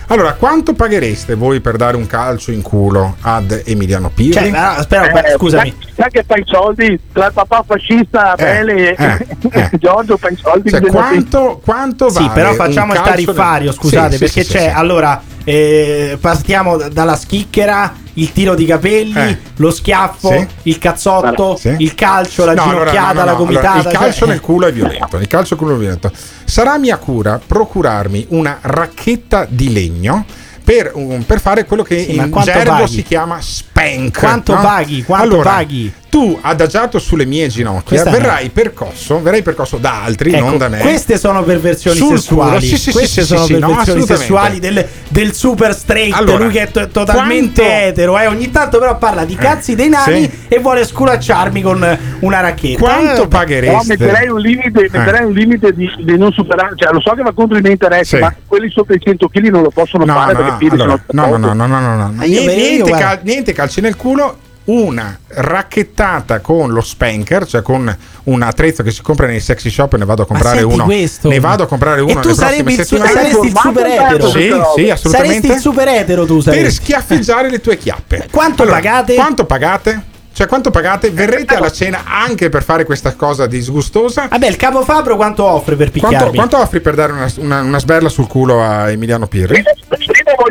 Allora, 0.08 0.34
quanto 0.34 0.74
paghereste 0.74 1.34
voi 1.34 1.60
per 1.60 1.76
dare 1.76 1.96
un 1.96 2.06
calcio 2.06 2.50
in 2.50 2.60
culo 2.62 3.16
ad 3.22 3.62
Emiliano 3.64 4.10
Pirri? 4.10 4.32
Cioè, 4.32 4.50
ma- 4.50 4.76
aspetta, 4.76 5.22
Eh, 5.22 5.32
scusami. 5.36 5.74
Sai, 5.96 6.10
che 6.10 6.24
fai 6.26 6.40
i 6.40 6.44
soldi 6.46 7.00
tra 7.12 7.26
il 7.26 7.32
papà 7.32 7.64
fascista 7.66 8.34
Pele 8.36 8.94
e 8.96 9.04
eh, 9.50 9.70
Giorgio 9.80 10.16
fai 10.18 10.32
i 10.34 10.38
soldi 10.42 10.68
Cioè, 10.70 10.80
quanto, 10.82 11.60
quanto 11.64 12.10
Sì, 12.10 12.18
vale 12.18 12.32
però 12.34 12.50
un 12.50 12.56
facciamo 12.56 12.92
il 12.92 13.00
tariffario, 13.00 13.70
del- 13.70 13.74
scusate, 13.74 14.10
Sì, 14.10 14.12
sì, 14.16 14.18
perché 14.24 14.44
sì, 14.44 14.50
c'è 14.52 14.58
sì, 14.58 14.64
sì. 14.64 14.70
allora 14.74 15.22
eh, 15.44 16.16
partiamo 16.20 16.76
dalla 16.88 17.16
schicchera, 17.16 17.94
il 18.14 18.32
tiro 18.32 18.54
di 18.54 18.64
capelli, 18.64 19.18
Eh. 19.18 19.38
lo 19.56 19.70
schiaffo, 19.70 20.28
Sì. 20.30 20.46
il 20.62 20.78
cazzotto, 20.78 21.56
Sì. 21.56 21.74
il 21.78 21.94
calcio, 21.94 22.44
la 22.44 22.54
No, 22.54 22.62
ginocchiata, 22.64 23.12
no, 23.12 23.18
no, 23.20 23.24
la 23.26 23.32
gomitata. 23.34 23.72
Allora, 23.72 23.90
il 23.90 23.96
calcio 23.96 24.18
cioè- 24.20 24.28
nel 24.28 24.40
culo 24.40 24.66
è 24.66 24.72
violento. 24.72 25.16
Il 25.18 25.26
calcio 25.26 25.56
culo 25.56 25.74
è 25.74 25.78
violento. 25.78 26.10
Sarà 26.44 26.78
mia 26.78 26.96
cura 26.96 27.40
procurarmi 27.44 28.26
una 28.30 28.58
racchetta 28.60 29.46
di 29.48 29.72
legno. 29.72 30.24
Per, 30.64 30.92
un- 30.94 31.26
per 31.26 31.40
fare 31.40 31.66
quello 31.66 31.82
che 31.82 32.04
Sì, 32.04 32.16
in 32.16 32.30
gergo 32.42 32.70
paghi? 32.72 32.88
si 32.90 33.02
chiama 33.02 33.38
spank. 33.92 34.18
Quanto 34.18 34.54
no? 34.54 34.60
paghi? 34.60 35.02
Quanto 35.02 35.24
allora, 35.34 35.50
paghi? 35.50 35.92
Tu, 36.14 36.38
adagiato 36.40 37.00
sulle 37.00 37.24
mie 37.26 37.48
ginocchia, 37.48 37.82
Questa 38.00 38.10
no. 38.10 38.16
verrai 38.16 38.48
percosso, 38.50 39.20
verrai 39.20 39.42
percosso 39.42 39.78
da 39.78 40.04
altri, 40.04 40.32
Ecco, 40.32 40.44
non 40.44 40.58
da 40.58 40.68
me. 40.68 40.78
Queste 40.78 41.18
sono 41.18 41.42
perversioni 41.42 41.96
Sul 41.96 42.16
sessuali. 42.18 42.64
sì, 42.68 42.76
sì, 42.76 42.92
queste 42.92 43.22
sì, 43.22 43.26
sono 43.26 43.44
sì, 43.46 43.54
no, 43.54 43.66
perversioni 43.66 44.02
assolutamente. 44.02 44.16
sessuali 44.16 44.58
del, 44.60 44.88
del 45.08 45.32
super 45.34 45.74
straight, 45.74 46.14
Allora, 46.14 46.44
lui 46.44 46.52
che 46.52 46.60
è 46.62 46.70
to- 46.70 46.86
totalmente 46.86 47.62
quanto- 47.62 47.84
etero. 47.86 48.18
Eh. 48.20 48.26
Ogni 48.28 48.48
tanto 48.52 48.78
però 48.78 48.96
parla 48.96 49.24
di 49.24 49.34
cazzi 49.34 49.74
dei 49.74 49.88
nani 49.88 50.22
sì. 50.22 50.38
e 50.46 50.60
vuole 50.60 50.84
sculacciarmi 50.86 51.60
con 51.62 51.98
una 52.20 52.40
racchetta. 52.40 52.78
Quanto 52.78 53.22
Eh, 53.24 53.28
Però 53.58 53.80
metterei 53.84 54.28
un 54.28 54.38
limite, 54.38 54.88
metterei 54.92 55.24
un 55.24 55.32
limite 55.32 55.72
di, 55.72 55.90
di 55.98 56.16
non 56.16 56.30
superare, 56.30 56.74
cioè 56.76 56.92
lo 56.92 57.00
so 57.00 57.12
che 57.14 57.22
va 57.22 57.32
contro 57.32 57.58
i 57.58 57.60
miei 57.60 57.72
interessi, 57.72 58.14
Sì. 58.14 58.22
ma 58.22 58.32
quelli 58.46 58.70
sotto 58.70 58.92
i 58.92 59.00
100 59.00 59.28
kg 59.28 59.48
non 59.48 59.62
lo 59.62 59.70
possono 59.70 60.04
No, 60.04 60.12
fare 60.14 60.32
no, 60.32 60.38
perché 60.38 60.52
no, 60.52 60.56
Piri 60.58 60.74
allora, 60.80 61.02
sono 61.10 61.26
no, 61.26 61.36
no, 61.36 61.52
no, 61.54 61.66
no, 61.66 61.80
no, 61.80 61.96
no, 61.96 61.96
no. 62.12 62.22
Niente, 62.24 62.54
niente 62.54 62.88
guarda- 62.88 63.06
cal- 63.08 63.20
niente 63.24 63.52
calci 63.74 63.80
nel 63.80 63.96
culo. 63.96 64.38
Una 64.66 65.18
racchettata 65.26 66.40
con 66.40 66.70
lo 66.72 66.80
spanker, 66.80 67.46
cioè 67.46 67.60
con 67.60 67.94
un 68.24 68.40
attrezzo 68.42 68.82
che 68.82 68.90
si 68.92 69.02
compra 69.02 69.26
nei 69.26 69.40
sexy 69.40 69.68
shop, 69.68 69.92
e 69.92 69.98
ne 69.98 70.06
vado 70.06 70.22
a 70.22 70.26
comprare 70.26 70.60
senti 70.60 70.72
uno. 70.72 70.84
questo? 70.84 71.28
Ne 71.28 71.38
vado 71.38 71.64
a 71.64 71.66
comprare 71.66 72.00
uno 72.00 72.20
E 72.20 72.22
tu 72.22 72.32
sarebbe 72.32 72.72
il, 72.72 72.82
su- 72.82 72.96
saresti 72.96 73.46
il 73.46 73.54
super 73.58 73.84
etero. 73.84 74.26
Sì, 74.30 74.50
sì, 74.74 74.88
assolutamente. 74.90 75.02
Saresti 75.08 75.46
il 75.48 75.58
super 75.58 75.88
etero 75.88 76.24
tu 76.24 76.36
per 76.42 76.54
saresti. 76.54 76.82
schiaffeggiare 76.82 77.50
le 77.50 77.60
tue 77.60 77.76
chiappe. 77.76 78.28
Quanto 78.30 78.64
pagate? 78.64 79.14
Quanto 79.16 79.44
pagate? 79.44 80.02
Cioè, 80.32 80.48
quanto 80.48 80.70
pagate? 80.70 81.10
Verrete 81.10 81.54
alla 81.54 81.70
cena 81.70 82.02
anche 82.06 82.48
per 82.48 82.64
fare 82.64 82.84
questa 82.84 83.14
cosa 83.14 83.46
disgustosa? 83.46 84.26
Vabbè, 84.28 84.48
il 84.48 84.56
capo 84.56 84.82
Fabro 84.82 85.14
quanto 85.14 85.44
offre 85.44 85.76
per 85.76 85.90
Quanto, 85.92 86.08
picchiarmi? 86.08 86.34
quanto 86.36 86.58
offri 86.58 86.80
per 86.80 86.94
dare 86.94 87.12
una, 87.12 87.30
una- 87.36 87.60
una 87.60 87.78
sberla 87.78 88.08
sul 88.08 88.26
culo 88.26 88.60
a 88.64 88.90
Emiliano 88.90 89.28
Pirri? 89.28 89.62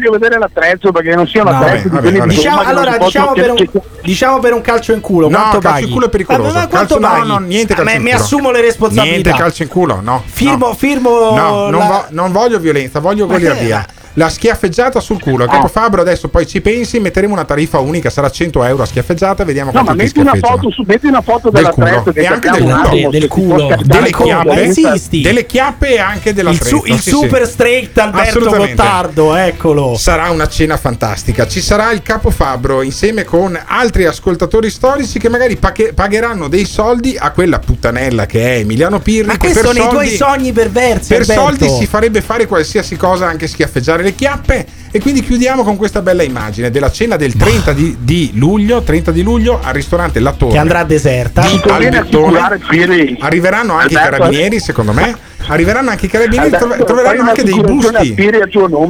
Voglio 0.03 0.17
vedere 0.19 0.37
l'attrezzo 0.37 0.91
perché 0.91 1.15
non 1.15 1.27
sia 1.27 1.43
un 1.43 1.49
No, 1.49 1.55
attrezzo 1.57 1.87
vabbè, 1.87 1.89
di 1.89 1.89
quelli 2.01 2.17
vabbè, 2.19 2.29
di 2.29 2.35
Diciamo, 2.35 2.55
non 2.57 2.65
allora, 2.67 2.97
diciamo 2.97 3.31
per, 3.31 3.49
un, 3.51 3.67
diciamo 4.01 4.39
per 4.39 4.53
un 4.53 4.61
calcio 4.61 4.91
in 4.91 4.99
culo. 5.01 5.29
No, 5.29 5.37
quanto 5.37 5.59
calcio 5.59 5.69
paghi? 5.69 5.85
in 5.85 5.91
culo 5.93 6.05
è 6.05 6.09
pericoloso. 6.09 6.43
Ma, 6.53 6.59
ma 6.59 6.67
quanto 6.67 6.99
Calcio- 6.99 6.99
no, 6.99 7.07
paghi? 7.13 7.27
no, 7.27 7.37
niente 7.47 7.73
calcio 7.73 7.89
Ah, 7.91 7.95
in 7.95 8.01
mi 8.01 8.11
assumo 8.11 8.51
le 8.51 8.61
responsabilità. 8.61 9.11
Niente 9.29 9.31
calcio 9.41 9.63
in 9.63 9.69
culo, 9.69 9.99
no. 10.01 10.21
Firmo, 10.25 10.67
no. 10.67 10.73
firmo. 10.73 11.09
No, 11.35 11.69
non, 11.69 11.79
la- 11.79 11.85
vo- 11.87 12.05
non 12.09 12.31
voglio 12.33 12.59
violenza, 12.59 12.99
voglio 12.99 13.25
Ma 13.27 13.33
goliardia. 13.33 13.85
La 14.15 14.29
schiaffeggiata 14.29 14.99
sul 14.99 15.19
culo. 15.19 15.45
Il 15.45 15.49
capo 15.49 15.67
Fabro 15.67 16.01
adesso 16.01 16.27
poi 16.27 16.45
ci 16.45 16.61
pensi, 16.61 16.99
metteremo 16.99 17.33
una 17.33 17.45
tariffa 17.45 17.79
unica, 17.79 18.09
sarà 18.09 18.29
100 18.29 18.63
euro 18.63 18.83
a 18.83 18.85
schiaffeggiata, 18.85 19.43
vediamo 19.43 19.71
No, 19.71 19.81
quanto 19.83 19.91
ma 19.91 19.97
ti 19.97 20.03
metti 20.03 20.19
una, 20.19 20.29
schiaffeggiano. 20.29 20.61
foto 20.61 20.73
su, 20.73 20.83
metti 20.85 21.05
una 21.07 21.21
foto 21.21 21.49
Del 21.49 21.69
culo. 21.69 21.87
E 22.13 22.25
anche 22.25 22.49
del 22.49 22.61
culo. 22.61 22.75
attimo 22.75 23.09
Del 23.09 23.27
culo. 23.27 23.55
delle 23.83 24.07
il 24.07 24.15
culo, 24.15 24.25
chiappe, 24.25 25.21
delle 25.21 25.45
chiappe 25.45 25.93
e 25.95 25.99
anche 25.99 26.29
Il, 26.29 26.35
dell'attrezzo. 26.35 26.77
su- 26.77 26.83
il 26.85 26.95
sì, 26.95 27.01
sì. 27.01 27.09
super 27.09 27.47
straight 27.47 27.97
Alberto. 27.97 28.39
Gottardo, 28.39 29.35
eccolo. 29.35 29.95
Sarà 29.97 30.29
una 30.29 30.47
cena 30.47 30.77
fantastica. 30.77 31.47
Ci 31.47 31.61
sarà 31.61 31.91
il 31.91 32.01
capo 32.03 32.29
Fabbro 32.29 32.81
insieme 32.83 33.23
con 33.23 33.59
altri 33.65 34.05
ascoltatori 34.05 34.69
storici 34.69 35.17
che 35.19 35.29
magari 35.29 35.55
paghe- 35.55 35.93
pagheranno 35.93 36.47
dei 36.47 36.65
soldi 36.65 37.15
a 37.17 37.31
quella 37.31 37.59
puttanella 37.59 38.25
che 38.25 38.55
è 38.55 38.57
Emiliano 38.59 38.99
Pirri. 38.99 39.25
Ma 39.27 39.33
che 39.33 39.39
questi 39.51 39.59
per 39.59 39.67
sono 39.67 39.77
i 39.79 39.81
soldi- 39.89 40.05
tuoi 40.17 40.17
sogni 40.17 40.51
perversi. 40.51 41.07
Per 41.09 41.21
Alberto. 41.21 41.41
soldi 41.41 41.69
si 41.69 41.85
farebbe 41.87 42.21
fare 42.21 42.45
qualsiasi 42.45 42.95
cosa, 42.95 43.27
anche 43.27 43.47
schiaffeggiare 43.47 44.02
le 44.03 44.15
chiappe. 44.15 44.65
E 44.91 44.99
quindi 45.01 45.23
chiudiamo 45.23 45.63
con 45.63 45.75
questa 45.75 46.03
bella 46.03 46.21
immagine 46.21 46.69
della 46.69 46.91
cena 46.91 47.15
del 47.15 47.33
30 47.33 47.73
di, 47.73 47.97
di 47.99 48.31
luglio, 48.35 48.83
30 48.83 49.11
di 49.11 49.23
luglio 49.23 49.59
al 49.59 49.73
ristorante 49.73 50.19
La 50.19 50.33
Torre. 50.33 50.51
Che 50.51 50.57
andrà 50.59 50.83
deserta. 50.83 51.41
Di 51.41 51.59
Albertone. 51.67 53.17
Arriveranno 53.19 53.73
anche 53.73 53.93
i 53.93 53.97
carabinieri, 53.97 54.59
secondo 54.59 54.93
me. 54.93 55.17
Arriveranno 55.47 55.89
anche 55.89 56.05
i 56.05 56.09
carabinieri, 56.09 56.49
trov- 56.51 56.83
troveranno 56.83 57.29
anche 57.29 57.43
dei 57.43 57.59
busti. 57.59 58.15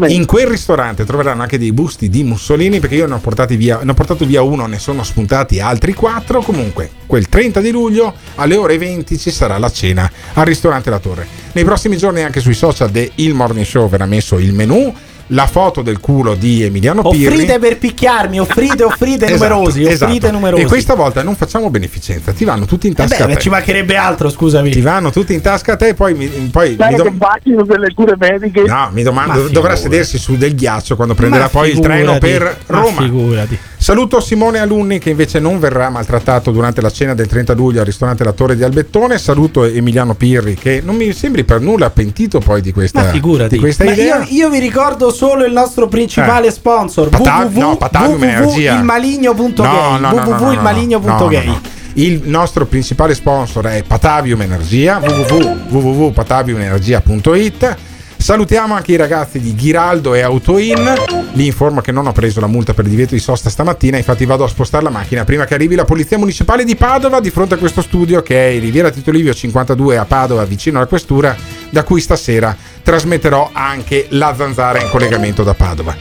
In 0.07 0.25
quel 0.25 0.47
ristorante 0.47 1.05
troveranno 1.05 1.41
anche 1.41 1.57
dei 1.57 1.71
busti 1.71 2.09
di 2.09 2.23
Mussolini 2.23 2.79
perché 2.79 2.95
io 2.95 3.07
ne 3.07 3.15
ho, 3.15 3.19
portati 3.19 3.55
via, 3.55 3.79
ne 3.83 3.91
ho 3.91 3.93
portato 3.93 4.25
via 4.25 4.41
uno, 4.41 4.65
ne 4.65 4.79
sono 4.79 5.03
spuntati 5.03 5.59
altri 5.59 5.93
quattro. 5.93 6.41
Comunque, 6.41 6.89
quel 7.05 7.27
30 7.27 7.59
di 7.61 7.71
luglio 7.71 8.13
alle 8.35 8.55
ore 8.55 8.77
20 8.77 9.17
ci 9.17 9.31
sarà 9.31 9.57
la 9.57 9.71
cena 9.71 10.09
al 10.33 10.45
ristorante 10.45 10.89
La 10.89 10.99
Torre. 10.99 11.27
Nei 11.53 11.63
prossimi 11.63 11.97
giorni 11.97 12.21
anche 12.21 12.39
sui 12.39 12.53
social 12.53 12.89
de 12.89 13.11
Il 13.15 13.33
Morning 13.33 13.65
Show 13.65 13.89
verrà 13.89 14.05
messo 14.05 14.39
il 14.39 14.53
menù, 14.53 14.93
la 15.27 15.47
foto 15.47 15.81
del 15.81 15.99
culo 15.99 16.35
di 16.35 16.63
Emiliano 16.63 17.01
Pirri. 17.01 17.27
Offrite 17.33 17.59
per 17.59 17.77
picchiarmi, 17.77 18.39
offrite, 18.39 18.83
offrite 18.83 19.25
Esatto, 19.31 19.53
numerosi, 19.53 19.83
offrite 19.83 19.93
esatto. 20.17 20.31
numerosi. 20.31 20.61
E 20.63 20.65
questa 20.65 20.95
volta 20.95 21.23
non 21.23 21.35
facciamo 21.35 21.69
beneficenza, 21.69 22.31
ti 22.33 22.43
vanno 22.45 22.65
tutti 22.65 22.87
in 22.87 22.93
Eh 22.93 22.95
tasca 22.95 23.25
beh, 23.25 23.31
a 23.31 23.35
te. 23.35 23.41
ci 23.41 23.49
mancherebbe 23.49 23.95
altro, 23.95 24.29
scusami. 24.29 24.69
Ti 24.71 24.81
vanno 24.81 25.11
tutti 25.11 25.33
in 25.33 25.41
tasca 25.41 25.73
a 25.73 25.75
te 25.75 25.89
e 25.89 25.93
poi 25.93 26.13
mi, 26.13 26.27
poi 26.27 26.69
mi 26.71 26.75
che 26.75 26.95
dom- 26.95 27.17
facciano 27.17 27.63
delle 27.63 27.93
cure 27.93 28.15
mediche. 28.17 28.61
No, 28.63 28.89
mi 28.91 29.03
domando, 29.03 29.43
Ma 29.43 29.49
dovrà 29.49 29.75
sedersi 29.75 30.17
su 30.17 30.35
del 30.37 30.55
ghiaccio 30.55 30.95
quando 30.95 31.13
prenderà 31.13 31.43
Ma 31.43 31.49
poi 31.49 31.69
il 31.71 31.79
treno 31.79 32.17
per 32.17 32.57
ma 32.67 32.79
Roma. 32.79 33.01
figurati. 33.01 33.57
Saluto 33.83 34.21
Simone 34.21 34.59
Alunni 34.59 34.97
che 34.97 35.09
invece 35.09 35.41
non 35.41 35.59
verrà 35.59 35.89
maltrattato 35.89 36.51
durante 36.51 36.79
la 36.79 36.89
cena 36.89 37.13
del 37.13 37.27
30 37.27 37.51
luglio 37.53 37.81
al 37.81 37.85
ristorante 37.85 38.23
La 38.23 38.31
Torre 38.31 38.55
di 38.55 38.63
Albettone. 38.63 39.17
Saluto 39.17 39.65
Emiliano 39.65 40.13
Pirri 40.13 40.55
che 40.55 40.79
non 40.81 40.95
mi 40.95 41.11
sembri 41.11 41.43
per 41.43 41.59
nulla 41.59 41.89
pentito 41.89 42.39
poi 42.39 42.61
di 42.61 42.71
questa, 42.71 43.01
Ma 43.03 43.09
figurati. 43.09 43.55
di 43.55 43.59
questa 43.59 43.83
Ma 43.83 43.91
idea. 43.91 44.19
io, 44.23 44.27
io 44.29 44.49
vi 44.49 44.59
ricordo 44.59 45.11
solo 45.11 45.43
il 45.43 45.51
nostro 45.51 45.89
principale 45.89 46.47
Eh. 46.47 46.51
sponsor 46.51 47.09
Pata- 47.09 47.39
www, 47.43 47.59
no, 47.59 47.75
Patavium 47.75 48.23
Energia. 48.23 48.71
www.ilmaligno.gay 48.75 49.65
No, 49.65 49.97
no, 49.97 49.97
no, 49.97 49.97
no, 49.97 49.97
no, 49.97 50.13
no, 50.13 50.23
no. 50.23 50.29
www.ilmaligno.gay 50.37 51.45
No, 51.45 51.51
no, 51.51 51.51
no. 51.51 51.59
Il 51.95 52.21
nostro 52.23 52.65
principale 52.65 53.13
sponsor 53.15 53.65
è 53.65 53.83
Patavium 53.85 54.41
Energia, 54.43 55.01
www- 55.03 55.71
www.pataviumenergia.it. 55.73 57.75
Salutiamo 58.23 58.73
anche 58.73 58.93
i 58.93 58.95
ragazzi 58.95 59.37
di 59.37 59.53
Ghiraldo 59.53 60.13
e 60.13 60.21
Autoin. 60.21 60.93
Li 61.33 61.45
informo 61.45 61.81
che 61.81 61.91
non 61.91 62.07
ho 62.07 62.13
preso 62.13 62.39
la 62.39 62.47
multa 62.47 62.73
per 62.73 62.85
divieto 62.85 63.15
di 63.15 63.19
sosta 63.19 63.49
stamattina, 63.49 63.97
infatti 63.97 64.23
vado 64.23 64.45
a 64.45 64.47
spostare 64.47 64.81
la 64.81 64.89
macchina 64.89 65.25
prima 65.25 65.43
che 65.43 65.55
arrivi 65.55 65.75
la 65.75 65.83
Polizia 65.83 66.17
Municipale 66.17 66.63
di 66.63 66.77
Padova 66.77 67.19
di 67.19 67.29
fronte 67.29 67.55
a 67.55 67.57
questo 67.57 67.81
studio 67.81 68.23
che 68.23 68.47
è 68.47 68.51
in 68.51 68.61
Riviera 68.61 68.91
Tito 68.91 69.11
Livio 69.11 69.33
52 69.33 69.97
a 69.97 70.05
Padova, 70.05 70.45
vicino 70.45 70.77
alla 70.77 70.87
questura, 70.87 71.35
da 71.69 71.83
cui 71.83 71.99
stasera 71.99 72.55
trasmetterò 72.81 73.49
anche 73.51 74.05
la 74.11 74.33
zanzara 74.37 74.79
in 74.81 74.89
collegamento 74.89 75.43
da 75.43 75.53
Padova. 75.53 75.93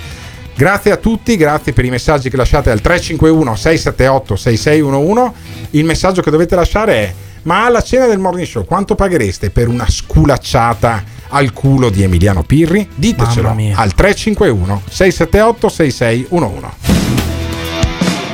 Grazie 0.54 0.92
a 0.92 0.98
tutti, 0.98 1.36
grazie 1.36 1.72
per 1.72 1.84
i 1.84 1.90
messaggi 1.90 2.30
che 2.30 2.36
lasciate 2.36 2.70
al 2.70 2.80
351 2.80 3.56
678 3.56 4.36
6611. 4.36 5.32
Il 5.70 5.84
messaggio 5.84 6.22
che 6.22 6.30
dovete 6.30 6.54
lasciare 6.54 6.94
è 6.94 7.14
Ma 7.44 7.64
alla 7.64 7.82
cena 7.82 8.06
del 8.06 8.20
morning 8.20 8.46
show 8.46 8.64
quanto 8.64 8.94
paghereste 8.94 9.50
per 9.50 9.66
una 9.66 9.86
sculacciata 9.88 11.20
al 11.32 11.52
culo 11.52 11.90
di 11.90 12.02
Emiliano 12.02 12.42
Pirri? 12.42 12.88
Ditecelo 12.94 13.48
al 13.74 13.94
351 13.94 14.82
678 14.88 15.68
6611. 15.68 16.66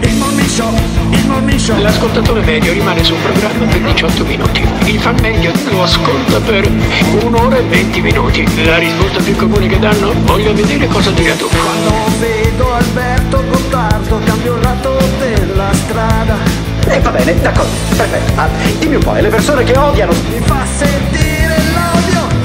Il 0.00 0.14
morning 0.14 0.48
show, 0.48 0.72
il 1.10 1.26
morning 1.26 1.58
show. 1.58 1.80
L'ascoltatore 1.80 2.40
medio 2.42 2.72
rimane 2.72 3.04
sul 3.04 3.16
programma 3.18 3.66
per 3.66 3.80
18 3.80 4.24
minuti. 4.24 4.62
Il 4.84 4.98
fan 4.98 5.16
medio 5.20 5.52
lo 5.70 5.82
ascolta 5.82 6.40
per 6.40 6.70
un'ora 7.22 7.56
e 7.56 7.62
20 7.62 8.00
minuti. 8.00 8.64
La 8.64 8.78
risposta 8.78 9.20
più 9.20 9.36
comune 9.36 9.68
che 9.68 9.78
danno? 9.78 10.12
Voglio 10.22 10.52
vedere 10.54 10.86
cosa 10.88 11.10
dirà 11.10 11.34
tu. 11.34 11.48
Quando 11.48 11.92
vedo 12.18 12.72
Alberto 12.72 13.44
Gottardo 13.48 14.20
cambio 14.24 14.54
il 14.56 14.62
lato 14.62 14.98
della 15.18 15.72
strada. 15.72 16.36
E 16.88 17.00
va 17.00 17.10
bene, 17.10 17.38
d'accordo, 17.40 17.70
perfetto. 17.96 18.40
Ah, 18.40 18.48
dimmi 18.78 18.94
un 18.94 19.02
po', 19.02 19.12
le 19.12 19.28
persone 19.28 19.62
che 19.62 19.76
odiano? 19.76 20.12
Mi 20.30 20.40
fa 20.40 20.64
sentire. 20.64 21.17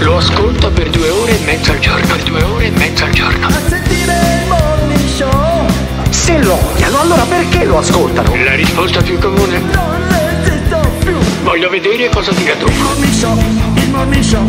Lo 0.04 0.18
ascolta 0.18 0.70
per 0.70 0.90
due 0.90 1.10
ore 1.10 1.40
e 1.40 1.46
mezza 1.46 1.72
al 1.72 1.80
giorno. 1.80 2.06
Per 2.06 2.24
due 2.24 2.44
ore 2.44 2.66
e 2.66 2.72
mezza 2.72 3.06
al 3.06 3.12
giorno. 3.12 3.48
A 3.48 3.52
sentire 3.70 4.42
il 4.42 4.48
morning 4.50 5.08
show. 5.08 5.66
Se 6.10 6.44
lo 6.44 6.60
odiano, 6.72 7.00
allora 7.00 7.24
perché 7.24 7.64
lo 7.64 7.78
ascoltano? 7.78 8.36
La 8.44 8.54
risposta 8.54 9.02
più 9.02 9.18
comune? 9.18 9.60
Non 9.60 10.16
esisto 10.44 10.92
più. 11.00 11.16
Voglio 11.44 11.70
vedere 11.70 12.10
cosa 12.10 12.32
dirà 12.34 12.54
tu. 12.56 12.68
Il 12.68 12.78
morning 12.80 13.14
show, 13.14 13.38
il 13.76 13.90
morning 13.90 14.24
show. 14.24 14.48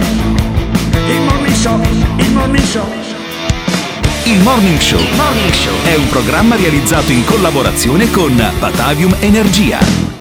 Il 1.07 1.21
morning 1.21 1.55
show, 1.55 1.81
il 2.17 2.31
morning 2.33 2.65
show. 2.65 2.89
Il 4.27 4.41
Morning 4.41 4.81
Show 4.81 5.03
è 5.85 5.95
un 5.97 6.09
programma 6.09 6.57
realizzato 6.57 7.13
in 7.13 7.27
collaborazione 7.27 8.11
con 8.11 8.35
Batavium 8.59 9.15
Energia. 9.21 10.05